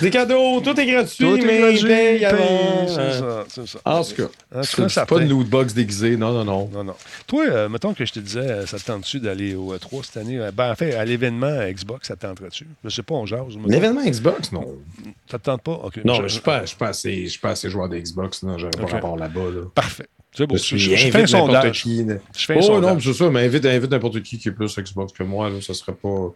Des 0.00 0.10
cadeaux, 0.10 0.60
tout 0.60 0.78
est 0.78 0.86
gratuit, 0.86 1.24
tout 1.24 1.46
mais 1.46 1.74
est 1.74 2.24
avant. 2.24 2.88
C'est 2.88 3.12
ça, 3.12 3.44
c'est 3.48 3.66
ça. 3.66 3.78
En 3.84 4.02
tout 4.02 4.14
cas, 4.14 4.62
c'est 4.88 5.06
pas 5.06 5.22
une 5.22 5.28
loot 5.28 5.48
box 5.48 5.74
déguisée, 5.74 6.16
non, 6.16 6.32
non, 6.32 6.44
non. 6.44 6.70
Non, 6.72 6.84
non. 6.84 6.94
Toi, 7.26 7.44
euh, 7.48 7.68
mettons 7.68 7.94
que 7.94 8.04
je 8.04 8.12
te 8.12 8.20
disais, 8.20 8.40
euh, 8.40 8.66
ça 8.66 8.78
te 8.78 8.84
tente-tu 8.84 9.20
d'aller 9.20 9.54
au 9.54 9.74
E3 9.74 10.04
cette 10.04 10.16
année? 10.18 10.38
Euh, 10.38 10.50
ben, 10.52 10.72
en 10.72 10.74
fait, 10.74 10.94
à 10.94 11.04
l'événement 11.04 11.70
Xbox, 11.70 12.08
ça 12.08 12.16
te 12.16 12.26
tenterait-tu? 12.26 12.66
Je 12.84 12.88
sais 12.88 13.02
pas, 13.02 13.14
on 13.14 13.26
jase. 13.26 13.56
L'événement 13.66 14.04
Xbox, 14.04 14.52
non. 14.52 14.66
Ça 15.30 15.38
te 15.38 15.44
tente 15.44 15.62
pas? 15.62 15.80
Non, 16.04 16.14
je 16.14 16.22
ne 16.22 16.28
suis 16.28 16.40
pas, 16.40 16.64
pas, 16.78 16.88
assez, 16.88 17.28
assez 17.42 17.70
joueur 17.70 17.88
de 17.88 17.98
Xbox, 17.98 18.42
non, 18.42 18.58
j'aurais 18.58 18.70
pas 18.70 18.86
rapport 18.86 19.16
là-bas. 19.16 19.50
Là. 19.54 19.62
Parfait. 19.74 20.08
C'est 20.34 20.46
beau. 20.46 20.56
Je, 20.56 20.76
je, 20.76 20.96
je 20.96 21.10
fais 21.10 21.22
un 21.22 21.26
sondage. 21.26 21.82
Qui... 21.82 22.06
Je 22.36 22.46
fais 22.46 22.54
un 22.54 22.58
oh, 22.58 22.62
sondage. 22.62 22.94
non, 22.94 23.00
c'est 23.00 23.18
ça, 23.18 23.30
mais 23.30 23.44
invite, 23.44 23.66
invite 23.66 23.90
n'importe 23.90 24.22
qui 24.22 24.38
qui 24.38 24.48
est 24.48 24.52
plus 24.52 24.74
Xbox 24.78 25.12
que 25.12 25.22
moi, 25.22 25.50
là, 25.50 25.60
ça 25.60 25.74
serait 25.74 25.92
pas 25.92 26.32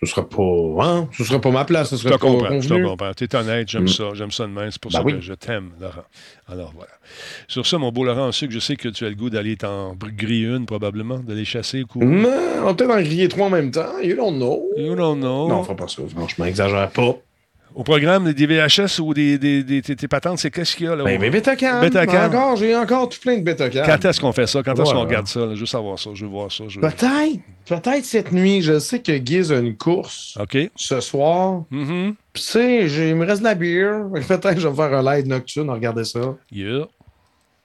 ce 0.00 0.06
serait 0.06 0.26
pas, 0.26 0.84
hein? 0.84 1.08
Ce 1.12 1.24
serait 1.24 1.40
pas 1.40 1.50
ma 1.50 1.64
place. 1.64 1.90
Ce 1.90 1.96
serait 1.96 2.10
je 2.10 2.14
te 2.14 2.20
comprends, 2.20 2.60
je 2.60 2.68
te 2.68 2.84
comprends. 2.84 3.12
Tu 3.14 3.24
es 3.24 3.34
honnête, 3.34 3.68
j'aime 3.68 3.84
mm. 3.84 3.88
ça. 3.88 4.04
J'aime 4.14 4.30
ça 4.30 4.44
de 4.46 4.52
même. 4.52 4.70
C'est 4.70 4.80
pour 4.80 4.92
ben 4.92 4.98
ça 4.98 5.04
que 5.04 5.20
je 5.20 5.32
t'aime, 5.34 5.70
Laurent. 5.80 6.04
Alors 6.48 6.72
voilà. 6.74 6.92
Sur 7.48 7.66
ça, 7.66 7.78
mon 7.78 7.90
beau 7.90 8.04
Laurent, 8.04 8.30
que 8.30 8.50
je 8.50 8.58
sais 8.60 8.76
que 8.76 8.88
tu 8.88 9.04
as 9.04 9.08
le 9.08 9.16
goût 9.16 9.30
d'aller 9.30 9.56
t'en 9.56 9.94
griller 9.94 10.46
une, 10.46 10.66
probablement, 10.66 11.18
d'aller 11.18 11.44
chasser. 11.44 11.82
Coup. 11.82 12.02
Non, 12.04 12.28
on 12.60 12.64
va 12.64 12.74
peut-être 12.74 12.90
en 12.90 13.00
griller 13.00 13.28
trois 13.28 13.46
en 13.46 13.50
même 13.50 13.70
temps. 13.72 13.98
You 14.00 14.14
don't 14.14 14.36
know. 14.36 14.68
You 14.76 14.94
don't 14.94 15.18
know. 15.18 15.48
Non, 15.48 15.60
on 15.60 15.64
fera 15.64 15.76
pas 15.76 15.88
ça. 15.88 16.02
Franchement, 16.08 16.44
exagère 16.44 16.90
pas. 16.90 17.16
Au 17.78 17.84
programme 17.84 18.32
des 18.32 18.46
VHS 18.46 19.00
ou 19.00 19.14
des, 19.14 19.38
des, 19.38 19.62
des, 19.62 19.80
des 19.80 20.08
patentes, 20.08 20.40
c'est 20.40 20.50
qu'est-ce 20.50 20.74
qu'il 20.74 20.86
y 20.86 20.88
a 20.88 20.96
là? 20.96 21.04
Ben, 21.04 21.20
ben 21.20 21.30
Betacam. 21.30 21.80
Encore, 22.26 22.56
j'ai 22.56 22.74
encore 22.74 23.08
tout 23.08 23.20
plein 23.20 23.36
de 23.36 23.44
Betacam. 23.44 23.86
Quand 23.86 24.04
est-ce 24.04 24.20
qu'on 24.20 24.32
fait 24.32 24.48
ça? 24.48 24.64
Quand 24.64 24.74
est-ce 24.74 24.92
qu'on 24.92 25.02
regarde 25.02 25.28
ça? 25.28 25.54
Je 25.54 25.60
veux 25.60 25.66
savoir 25.66 25.96
ça, 25.96 26.10
je 26.12 26.24
veux 26.24 26.30
voir 26.30 26.50
ça. 26.50 26.64
Peut-être, 26.64 27.38
peut-être 27.66 28.04
cette 28.04 28.32
nuit. 28.32 28.62
Je 28.62 28.80
sais 28.80 28.98
que 28.98 29.24
Giz 29.24 29.52
a 29.52 29.58
une 29.58 29.76
course 29.76 30.36
ce 30.74 31.00
soir. 31.00 31.66
Mm-hmm. 31.70 32.14
Puis 32.32 32.42
tu 32.42 32.48
sais, 32.48 33.08
il 33.10 33.14
me 33.14 33.24
reste 33.24 33.42
de 33.42 33.44
la 33.44 33.54
bière. 33.54 34.06
Peut-être 34.12 34.54
que 34.54 34.60
je 34.60 34.66
vais 34.66 34.74
faire 34.74 34.98
un 34.98 35.14
live 35.14 35.28
nocturne, 35.28 35.70
regarder 35.70 36.02
ça. 36.02 36.34
Yeah. 36.50 36.88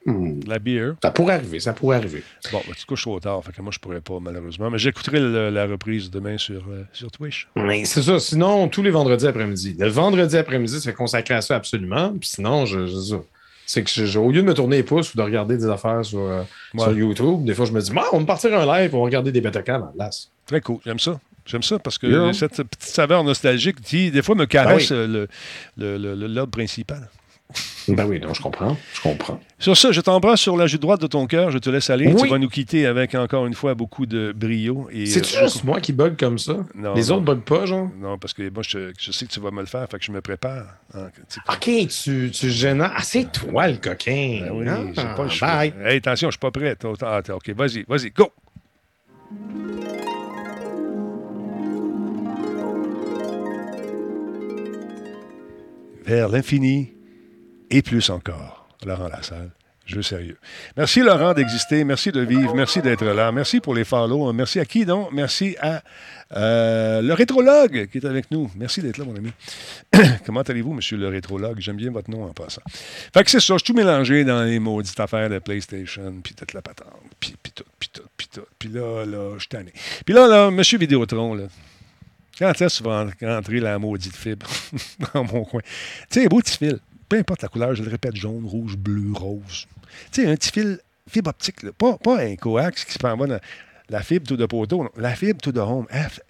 Hmm. 0.06 0.40
La 0.46 0.58
bière. 0.58 0.94
Ça 1.02 1.10
pourrait 1.10 1.34
arriver, 1.34 1.60
ça 1.60 1.72
pourrait 1.72 1.96
arriver. 1.96 2.22
Bon, 2.52 2.60
ben, 2.66 2.74
tu 2.76 2.84
couches 2.84 3.02
trop 3.02 3.18
tard, 3.20 3.42
fait 3.42 3.52
que 3.52 3.62
moi, 3.62 3.72
je 3.72 3.78
pourrais 3.78 4.02
pas, 4.02 4.18
malheureusement. 4.20 4.70
Mais 4.70 4.78
j'écouterai 4.78 5.50
la 5.50 5.66
reprise 5.66 6.10
demain 6.10 6.36
sur, 6.36 6.62
euh, 6.70 6.84
sur 6.92 7.10
Twitch. 7.10 7.48
Mais 7.56 7.84
c'est 7.86 8.02
ça. 8.02 8.18
Sinon, 8.18 8.68
tous 8.68 8.82
les 8.82 8.90
vendredis 8.90 9.26
après-midi. 9.26 9.76
Le 9.78 9.88
vendredi 9.88 10.36
après-midi, 10.36 10.80
c'est 10.80 10.92
consacré 10.92 11.34
à 11.34 11.40
ça 11.40 11.56
absolument. 11.56 12.12
Puis 12.18 12.28
sinon, 12.28 12.66
je, 12.66 12.86
c'est 13.66 13.82
que 13.82 14.18
au 14.18 14.30
lieu 14.30 14.42
de 14.42 14.46
me 14.46 14.54
tourner 14.54 14.76
les 14.78 14.82
pouces 14.82 15.14
ou 15.14 15.16
de 15.16 15.22
regarder 15.22 15.56
des 15.56 15.68
affaires 15.68 16.04
sur, 16.04 16.20
euh, 16.20 16.42
YouTube, 16.92 17.44
des 17.44 17.54
fois, 17.54 17.64
je 17.64 17.72
me 17.72 17.80
dis, 17.80 17.90
on 18.12 18.18
va 18.18 18.26
partir 18.26 18.58
un 18.58 18.66
live, 18.66 18.94
on 18.94 18.98
va 18.98 19.04
regarder 19.04 19.32
des 19.32 19.40
Betacam 19.40 19.82
en 19.82 19.86
place. 19.86 20.30
Très 20.46 20.60
cool. 20.60 20.78
J'aime 20.84 20.98
ça. 20.98 21.18
J'aime 21.46 21.62
ça 21.62 21.78
parce 21.78 21.98
que 21.98 22.32
cette 22.32 22.62
petite 22.62 22.82
saveur 22.82 23.22
nostalgique 23.22 23.80
qui, 23.82 24.10
des 24.10 24.22
fois, 24.22 24.34
me 24.34 24.46
caresse 24.46 24.92
ah 24.92 25.06
le, 25.06 25.28
le, 25.76 25.96
le, 26.14 26.46
principal. 26.46 27.08
Ben 27.88 28.06
oui, 28.06 28.18
non, 28.18 28.32
je 28.32 28.40
comprends. 28.40 28.76
Je 28.94 29.00
comprends. 29.02 29.38
Sur 29.58 29.76
ça, 29.76 29.92
je 29.92 30.00
t'embrasse 30.00 30.40
sur 30.40 30.56
la 30.56 30.66
joue 30.66 30.78
droite 30.78 31.00
de 31.00 31.06
ton 31.06 31.26
cœur. 31.26 31.50
Je 31.50 31.58
te 31.58 31.68
laisse 31.68 31.90
aller. 31.90 32.14
Tu 32.14 32.28
vas 32.28 32.38
nous 32.38 32.48
quitter 32.48 32.86
avec 32.86 33.14
encore 33.14 33.46
une 33.46 33.54
fois 33.54 33.74
beaucoup 33.74 34.06
de 34.06 34.32
brio. 34.34 34.88
C'est 35.06 35.36
euh, 35.36 35.42
juste 35.42 35.64
moi 35.64 35.80
qui 35.80 35.92
bug 35.92 36.16
comme 36.18 36.38
ça? 36.38 36.64
Non, 36.74 36.94
Les 36.94 37.10
autres 37.10 37.20
ne 37.20 37.26
bug 37.26 37.40
pas, 37.40 37.66
genre? 37.66 37.90
Non, 38.00 38.18
parce 38.18 38.32
que 38.32 38.48
moi, 38.48 38.62
je, 38.62 38.92
sais 38.98 39.26
que 39.26 39.30
tu 39.30 39.40
vas 39.40 39.50
me 39.50 39.60
le 39.60 39.66
faire, 39.66 39.86
fait 39.90 39.98
que 39.98 40.04
je 40.04 40.12
me 40.12 40.22
prépare. 40.22 40.64
Hein, 40.94 41.08
OK, 41.48 41.88
tu, 41.88 42.30
tu 42.32 42.50
gênes. 42.50 42.80
Ah, 42.80 43.02
c'est 43.02 43.30
toi 43.30 43.68
le 43.68 43.76
coquin. 43.76 44.40
Ben 44.42 44.50
oui, 44.52 44.66
ah, 44.96 45.14
pas 45.14 45.24
le 45.24 45.30
choix. 45.30 45.66
Hey, 45.66 45.96
attention, 45.96 46.28
je 46.28 46.32
suis 46.32 46.38
pas 46.38 46.50
prêt. 46.50 46.76
Ah, 47.02 47.20
OK, 47.30 47.50
vas-y, 47.50 47.84
vas-y, 47.86 48.10
go! 48.10 48.30
Vers 56.06 56.28
l'infini 56.28 56.93
et 57.74 57.82
plus 57.82 58.08
encore. 58.10 58.68
Laurent 58.86 59.08
Lassalle. 59.08 59.50
Jeu 59.84 60.00
sérieux. 60.00 60.38
Merci 60.78 61.00
Laurent 61.00 61.34
d'exister, 61.34 61.84
merci 61.84 62.10
de 62.10 62.20
vivre, 62.20 62.54
merci 62.54 62.80
d'être 62.80 63.04
là, 63.04 63.30
merci 63.32 63.60
pour 63.60 63.74
les 63.74 63.84
follow, 63.84 64.32
merci 64.32 64.58
à 64.58 64.64
qui 64.64 64.86
donc? 64.86 65.10
Merci 65.12 65.56
à 65.60 65.82
euh, 66.34 67.02
le 67.02 67.12
rétrologue 67.12 67.88
qui 67.90 67.98
est 67.98 68.06
avec 68.06 68.30
nous. 68.30 68.50
Merci 68.56 68.80
d'être 68.80 68.96
là, 68.96 69.04
mon 69.04 69.14
ami. 69.14 69.30
Comment 70.26 70.40
allez-vous, 70.40 70.72
monsieur 70.72 70.96
le 70.96 71.08
rétrologue? 71.08 71.60
J'aime 71.60 71.76
bien 71.76 71.90
votre 71.90 72.10
nom 72.10 72.24
en 72.24 72.32
passant. 72.32 72.62
Fait 73.12 73.24
que 73.24 73.30
c'est 73.30 73.40
ça, 73.40 73.54
je 73.54 73.58
suis 73.58 73.72
tout 73.72 73.74
mélangé 73.74 74.24
dans 74.24 74.42
les 74.44 74.58
maudites 74.58 74.98
affaires 74.98 75.28
de 75.28 75.38
PlayStation, 75.38 76.14
puis 76.22 76.34
toute 76.34 76.54
la 76.54 76.62
patente, 76.62 76.88
puis, 77.20 77.34
puis 77.42 77.52
tout, 77.52 77.64
puis 77.78 77.90
tout, 77.92 78.08
puis 78.16 78.28
tout. 78.32 78.46
Puis 78.58 78.68
là, 78.70 79.04
là, 79.04 79.34
je 79.34 79.40
suis 79.40 79.48
tanné. 79.48 79.72
Puis 80.06 80.14
là, 80.14 80.26
là, 80.26 80.50
monsieur 80.50 80.78
Vidéotron, 80.78 81.34
là, 81.34 81.44
quand 82.38 82.50
est-ce 82.52 82.78
que 82.78 82.84
tu 82.84 82.88
vas 82.88 83.06
rentrer 83.34 83.60
la 83.60 83.78
maudite 83.78 84.16
fibre 84.16 84.46
dans 85.12 85.24
mon 85.24 85.44
coin? 85.44 85.60
Tu 86.10 86.22
sais, 86.22 86.28
beau 86.28 86.40
petit 86.40 86.56
fil 86.56 86.78
peu 87.14 87.20
importe 87.20 87.42
la 87.42 87.48
couleur, 87.48 87.74
je 87.76 87.84
le 87.84 87.90
répète, 87.90 88.16
jaune, 88.16 88.44
rouge, 88.44 88.76
bleu, 88.76 89.12
rose. 89.12 89.66
Tu 90.10 90.22
sais, 90.22 90.26
un 90.26 90.34
petit 90.34 90.50
fil 90.50 90.80
fibre 91.08 91.30
optique, 91.30 91.70
pas, 91.72 91.96
pas 91.98 92.18
un 92.18 92.34
coax 92.34 92.84
qui 92.84 92.92
se 92.92 92.98
prend 92.98 93.16
dans 93.16 93.38
la 93.88 94.02
fibre 94.02 94.26
tout 94.26 94.36
de 94.36 94.46
poteau, 94.46 94.90
la 94.96 95.14
fibre 95.14 95.40
tout 95.40 95.52
de 95.52 95.60
home. 95.60 95.86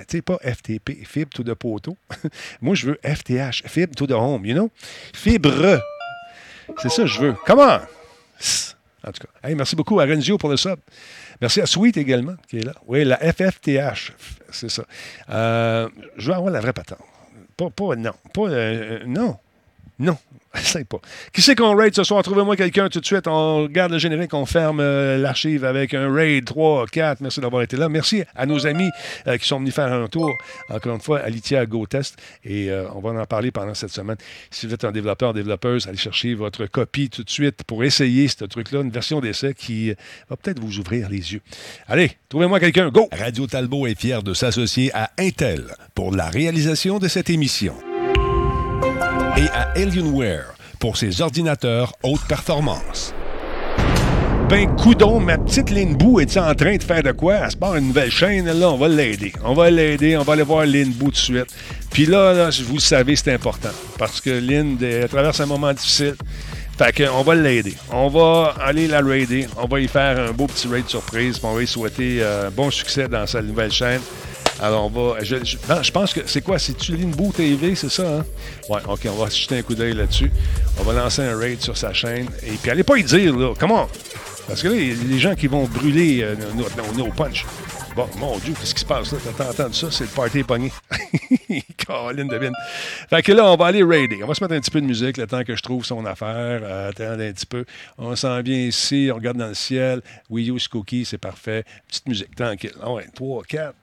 sais, 0.08 0.20
pas 0.20 0.36
FTP, 0.38 1.06
fibre 1.06 1.30
tout 1.34 1.42
de 1.42 1.54
poteau. 1.54 1.96
Moi, 2.60 2.74
je 2.74 2.88
veux 2.88 3.00
FTH, 3.02 3.66
fibre 3.66 3.94
tout 3.94 4.06
de 4.06 4.12
home, 4.12 4.44
you 4.44 4.54
know? 4.54 4.70
Fibre. 5.14 5.80
C'est 6.82 6.90
ça 6.90 7.02
que 7.02 7.08
je 7.08 7.20
veux. 7.20 7.36
Comment? 7.46 7.78
En 9.06 9.12
tout 9.12 9.26
cas, 9.26 9.48
hey, 9.48 9.54
merci 9.54 9.76
beaucoup 9.76 9.98
à 10.00 10.04
Renzio 10.04 10.36
pour 10.36 10.50
le 10.50 10.58
sub. 10.58 10.78
Merci 11.40 11.62
à 11.62 11.66
Sweet 11.66 11.96
également, 11.96 12.34
qui 12.48 12.58
est 12.58 12.64
là. 12.64 12.74
Oui, 12.86 13.04
la 13.04 13.16
FFTH, 13.16 14.12
c'est 14.50 14.70
ça. 14.70 14.84
Euh, 15.30 15.88
je 16.18 16.26
veux 16.26 16.36
avoir 16.36 16.52
la 16.52 16.60
vraie 16.60 16.74
patente 16.74 16.98
Pas, 17.56 17.70
pas, 17.70 17.96
non. 17.96 18.12
Pas, 18.34 18.50
non. 19.06 19.38
Non, 19.98 20.18
sais 20.62 20.84
pas. 20.84 20.98
Qui 21.32 21.42
c'est 21.42 21.54
qu'on 21.54 21.74
raid 21.76 21.94
ce 21.94 22.04
soir? 22.04 22.22
Trouvez-moi 22.22 22.56
quelqu'un 22.56 22.88
tout 22.88 23.00
de 23.00 23.06
suite. 23.06 23.26
On 23.26 23.62
regarde 23.62 23.92
le 23.92 23.98
générique, 23.98 24.34
on 24.34 24.46
ferme 24.46 24.80
euh, 24.80 25.18
l'archive 25.18 25.64
avec 25.64 25.94
un 25.94 26.12
raid 26.12 26.44
3, 26.44 26.86
4. 26.86 27.20
Merci 27.20 27.40
d'avoir 27.40 27.62
été 27.62 27.76
là. 27.76 27.88
Merci 27.88 28.24
à 28.34 28.46
nos 28.46 28.66
amis 28.66 28.90
euh, 29.26 29.36
qui 29.36 29.46
sont 29.46 29.58
venus 29.58 29.74
faire 29.74 29.92
un 29.92 30.06
tour. 30.08 30.36
Encore 30.68 30.94
une 30.94 31.00
fois, 31.00 31.20
à 31.20 31.28
l'ITIA 31.28 31.66
GoTest. 31.66 32.16
Et 32.44 32.70
euh, 32.70 32.88
on 32.94 33.00
va 33.00 33.10
en 33.10 33.24
parler 33.24 33.50
pendant 33.50 33.74
cette 33.74 33.90
semaine. 33.90 34.16
Si 34.50 34.66
vous 34.66 34.74
êtes 34.74 34.84
un 34.84 34.92
développeur, 34.92 35.32
développeuse, 35.32 35.86
allez 35.86 35.96
chercher 35.96 36.34
votre 36.34 36.66
copie 36.66 37.10
tout 37.10 37.24
de 37.24 37.30
suite 37.30 37.64
pour 37.64 37.84
essayer 37.84 38.28
ce 38.28 38.44
truc-là, 38.44 38.80
une 38.80 38.90
version 38.90 39.20
d'essai 39.20 39.54
qui 39.54 39.90
va 40.28 40.36
peut-être 40.36 40.60
vous 40.60 40.78
ouvrir 40.78 41.08
les 41.08 41.34
yeux. 41.34 41.40
Allez, 41.86 42.12
trouvez-moi 42.28 42.60
quelqu'un. 42.60 42.90
Go! 42.90 43.08
Radio 43.12 43.46
Talbot 43.46 43.86
est 43.86 43.98
fier 43.98 44.22
de 44.22 44.34
s'associer 44.34 44.90
à 44.94 45.10
Intel 45.18 45.66
pour 45.94 46.14
la 46.14 46.28
réalisation 46.28 46.98
de 46.98 47.08
cette 47.08 47.30
émission 47.30 47.74
à 49.52 49.70
Alienware 49.76 50.54
pour 50.78 50.96
ses 50.96 51.20
ordinateurs 51.20 51.92
haute 52.02 52.24
performance. 52.28 53.14
Ben, 54.48 54.74
coudon, 54.76 55.20
ma 55.20 55.38
petite 55.38 55.70
Linbou 55.70 56.20
est 56.20 56.36
en 56.36 56.54
train 56.54 56.76
de 56.76 56.82
faire 56.82 57.02
de 57.02 57.12
quoi? 57.12 57.34
Elle 57.36 57.50
se 57.50 57.56
part 57.56 57.76
une 57.76 57.88
nouvelle 57.88 58.10
chaîne, 58.10 58.46
là, 58.46 58.70
on 58.70 58.76
va 58.76 58.88
l'aider. 58.88 59.32
On 59.42 59.54
va 59.54 59.70
l'aider, 59.70 60.16
on 60.16 60.22
va 60.22 60.34
aller 60.34 60.42
voir 60.42 60.66
Linbou 60.66 61.06
tout 61.06 61.10
de 61.12 61.16
suite. 61.16 61.54
Puis 61.90 62.06
là, 62.06 62.32
là, 62.34 62.50
vous 62.66 62.74
le 62.74 62.80
savez, 62.80 63.16
c'est 63.16 63.32
important. 63.32 63.70
Parce 63.98 64.20
que 64.20 64.30
Lynn 64.30 64.76
traverse 65.08 65.40
un 65.40 65.46
moment 65.46 65.72
difficile. 65.72 66.14
Fait 66.76 66.92
qu'on 66.92 67.22
va 67.22 67.34
l'aider. 67.36 67.74
On 67.92 68.08
va 68.08 68.54
aller 68.60 68.88
la 68.88 69.00
raider. 69.00 69.46
On 69.56 69.66
va 69.66 69.80
y 69.80 69.86
faire 69.86 70.18
un 70.18 70.32
beau 70.32 70.46
petit 70.46 70.66
raid 70.66 70.88
surprise. 70.88 71.38
on 71.42 71.54
va 71.54 71.60
lui 71.60 71.66
souhaiter 71.68 72.18
euh, 72.20 72.50
bon 72.50 72.70
succès 72.70 73.08
dans 73.08 73.26
sa 73.26 73.40
nouvelle 73.42 73.72
chaîne. 73.72 74.00
Alors, 74.60 74.86
on 74.86 74.88
va. 74.88 75.22
Je, 75.22 75.36
je, 75.44 75.90
pense 75.90 76.12
que 76.12 76.20
c'est 76.26 76.42
quoi? 76.42 76.58
C'est-tu 76.58 76.96
Linboo 76.96 77.32
TV, 77.32 77.74
c'est 77.74 77.90
ça, 77.90 78.18
hein? 78.18 78.24
Ouais, 78.68 78.80
OK, 78.88 79.00
on 79.06 79.22
va 79.22 79.28
jeter 79.28 79.58
un 79.58 79.62
coup 79.62 79.74
d'œil 79.74 79.94
là-dessus. 79.94 80.30
On 80.78 80.84
va 80.84 80.92
lancer 80.92 81.22
un 81.22 81.36
raid 81.36 81.60
sur 81.60 81.76
sa 81.76 81.92
chaîne. 81.92 82.28
Et 82.46 82.52
puis, 82.52 82.70
allez 82.70 82.84
pas 82.84 82.96
y 82.96 83.04
dire, 83.04 83.36
là. 83.36 83.54
Comment? 83.58 83.88
Parce 84.46 84.62
que 84.62 84.68
là, 84.68 84.74
des 84.74 85.18
gens 85.18 85.34
qui 85.34 85.46
vont 85.46 85.64
brûler 85.64 86.20
euh, 86.22 86.36
nos, 86.96 87.10
punch. 87.12 87.46
Bon, 87.96 88.08
mon 88.18 88.38
Dieu, 88.38 88.54
qu'est-ce 88.58 88.74
qui 88.74 88.80
se 88.80 88.86
passe 88.86 89.12
là? 89.12 89.18
T'as 89.36 89.50
entendu 89.50 89.74
ça? 89.74 89.90
C'est 89.90 90.04
le 90.04 90.10
party 90.10 90.42
pogné. 90.42 90.72
Caroline 91.76 92.28
devine. 92.28 92.52
Fait 93.08 93.22
que 93.22 93.32
là, 93.32 93.46
on 93.46 93.56
va 93.56 93.66
aller 93.66 93.82
raider. 93.82 94.22
On 94.22 94.26
va 94.26 94.34
se 94.34 94.42
mettre 94.42 94.54
un 94.54 94.60
petit 94.60 94.70
peu 94.70 94.80
de 94.80 94.86
musique 94.86 95.16
le 95.16 95.26
temps 95.26 95.44
que 95.44 95.56
je 95.56 95.62
trouve 95.62 95.84
son 95.84 96.04
affaire. 96.04 96.60
Euh, 96.62 96.90
attendre 96.90 97.22
un 97.22 97.32
petit 97.32 97.46
peu. 97.46 97.64
On 97.96 98.14
s'en 98.16 98.42
vient 98.42 98.58
ici, 98.58 99.08
on 99.12 99.16
regarde 99.16 99.38
dans 99.38 99.48
le 99.48 99.54
ciel. 99.54 100.02
We 100.28 100.48
use 100.48 100.68
cookie, 100.68 101.04
c'est 101.04 101.18
parfait. 101.18 101.64
Petite 101.88 102.08
musique, 102.08 102.34
tranquille. 102.34 102.74
Ah 102.82 102.92
ouais, 102.92 103.06
3, 103.14 103.44
4. 103.44 103.74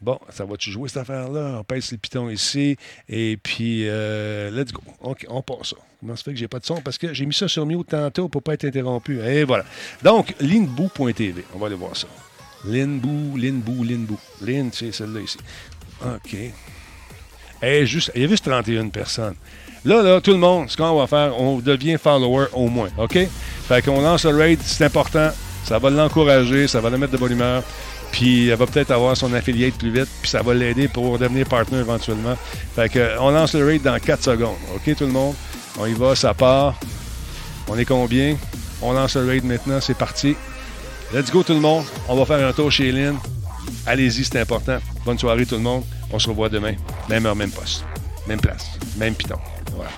Bon, 0.00 0.18
ça 0.28 0.44
va-tu 0.44 0.70
jouer 0.70 0.88
cette 0.88 0.98
affaire-là? 0.98 1.56
On 1.60 1.64
pèse 1.64 1.90
les 1.90 1.98
pitons 1.98 2.28
ici. 2.28 2.76
Et 3.08 3.38
puis, 3.42 3.88
euh, 3.88 4.50
let's 4.50 4.72
go. 4.72 4.82
OK, 5.00 5.26
on 5.28 5.40
passe 5.42 5.70
ça. 5.70 5.76
Comment 6.00 6.14
ça 6.14 6.22
fait 6.22 6.32
que 6.32 6.38
j'ai 6.38 6.48
pas 6.48 6.58
de 6.58 6.66
son? 6.66 6.80
Parce 6.82 6.98
que 6.98 7.14
j'ai 7.14 7.24
mis 7.24 7.34
ça 7.34 7.48
sur 7.48 7.64
mute 7.64 7.88
tantôt 7.88 8.28
pour 8.28 8.42
pas 8.42 8.54
être 8.54 8.66
interrompu. 8.66 9.20
Et 9.20 9.44
voilà. 9.44 9.64
Donc, 10.02 10.34
linboo.tv. 10.40 11.44
On 11.54 11.58
va 11.58 11.66
aller 11.66 11.76
voir 11.76 11.96
ça. 11.96 12.08
Linboo, 12.66 13.36
Linboo, 13.36 13.84
Linboo. 13.84 14.18
Lin, 14.42 14.68
c'est 14.72 14.92
celle-là 14.92 15.20
ici. 15.20 15.38
OK. 16.04 16.36
Et 17.62 17.86
juste, 17.86 18.12
il 18.14 18.22
y 18.22 18.24
a 18.24 18.28
juste 18.28 18.44
31 18.44 18.88
personnes. 18.88 19.36
Là, 19.84 20.02
là, 20.02 20.20
tout 20.20 20.32
le 20.32 20.38
monde, 20.38 20.68
ce 20.68 20.76
qu'on 20.76 20.98
va 20.98 21.06
faire, 21.06 21.40
on 21.40 21.58
devient 21.58 21.96
follower 21.96 22.46
au 22.52 22.68
moins. 22.68 22.90
OK? 22.98 23.18
Fait 23.68 23.82
qu'on 23.82 24.00
lance 24.00 24.24
le 24.24 24.36
raid, 24.36 24.58
c'est 24.62 24.84
important. 24.84 25.30
Ça 25.64 25.78
va 25.78 25.90
l'encourager, 25.90 26.68
ça 26.68 26.80
va 26.80 26.90
le 26.90 26.98
mettre 26.98 27.12
de 27.12 27.18
bonne 27.18 27.32
humeur. 27.32 27.62
Puis 28.16 28.48
elle 28.48 28.56
va 28.56 28.66
peut-être 28.66 28.92
avoir 28.92 29.14
son 29.14 29.34
affiliate 29.34 29.74
plus 29.74 29.90
vite, 29.90 30.08
puis 30.22 30.30
ça 30.30 30.40
va 30.40 30.54
l'aider 30.54 30.88
pour 30.88 31.18
devenir 31.18 31.46
partenaire 31.46 31.82
éventuellement. 31.82 32.34
Fait 32.74 32.88
que, 32.88 33.18
on 33.20 33.30
lance 33.30 33.52
le 33.52 33.66
raid 33.66 33.82
dans 33.82 33.98
4 33.98 34.24
secondes. 34.24 34.56
OK, 34.74 34.96
tout 34.96 35.04
le 35.04 35.12
monde? 35.12 35.34
On 35.78 35.84
y 35.84 35.92
va, 35.92 36.16
ça 36.16 36.32
part. 36.32 36.80
On 37.68 37.76
est 37.76 37.84
combien? 37.84 38.38
On 38.80 38.94
lance 38.94 39.16
le 39.16 39.26
raid 39.26 39.44
maintenant, 39.44 39.82
c'est 39.82 39.98
parti. 39.98 40.34
Let's 41.12 41.30
go 41.30 41.42
tout 41.42 41.52
le 41.52 41.60
monde. 41.60 41.84
On 42.08 42.16
va 42.16 42.24
faire 42.24 42.48
un 42.48 42.54
tour 42.54 42.72
chez 42.72 42.90
Lynn. 42.90 43.18
Allez-y, 43.84 44.24
c'est 44.24 44.40
important. 44.40 44.78
Bonne 45.04 45.18
soirée 45.18 45.44
tout 45.44 45.56
le 45.56 45.60
monde. 45.60 45.84
On 46.10 46.18
se 46.18 46.30
revoit 46.30 46.48
demain. 46.48 46.72
Même 47.10 47.26
heure, 47.26 47.36
même 47.36 47.50
poste. 47.50 47.84
Même 48.26 48.40
place. 48.40 48.78
Même 48.96 49.14
piton. 49.14 49.36
Voilà. 49.74 49.90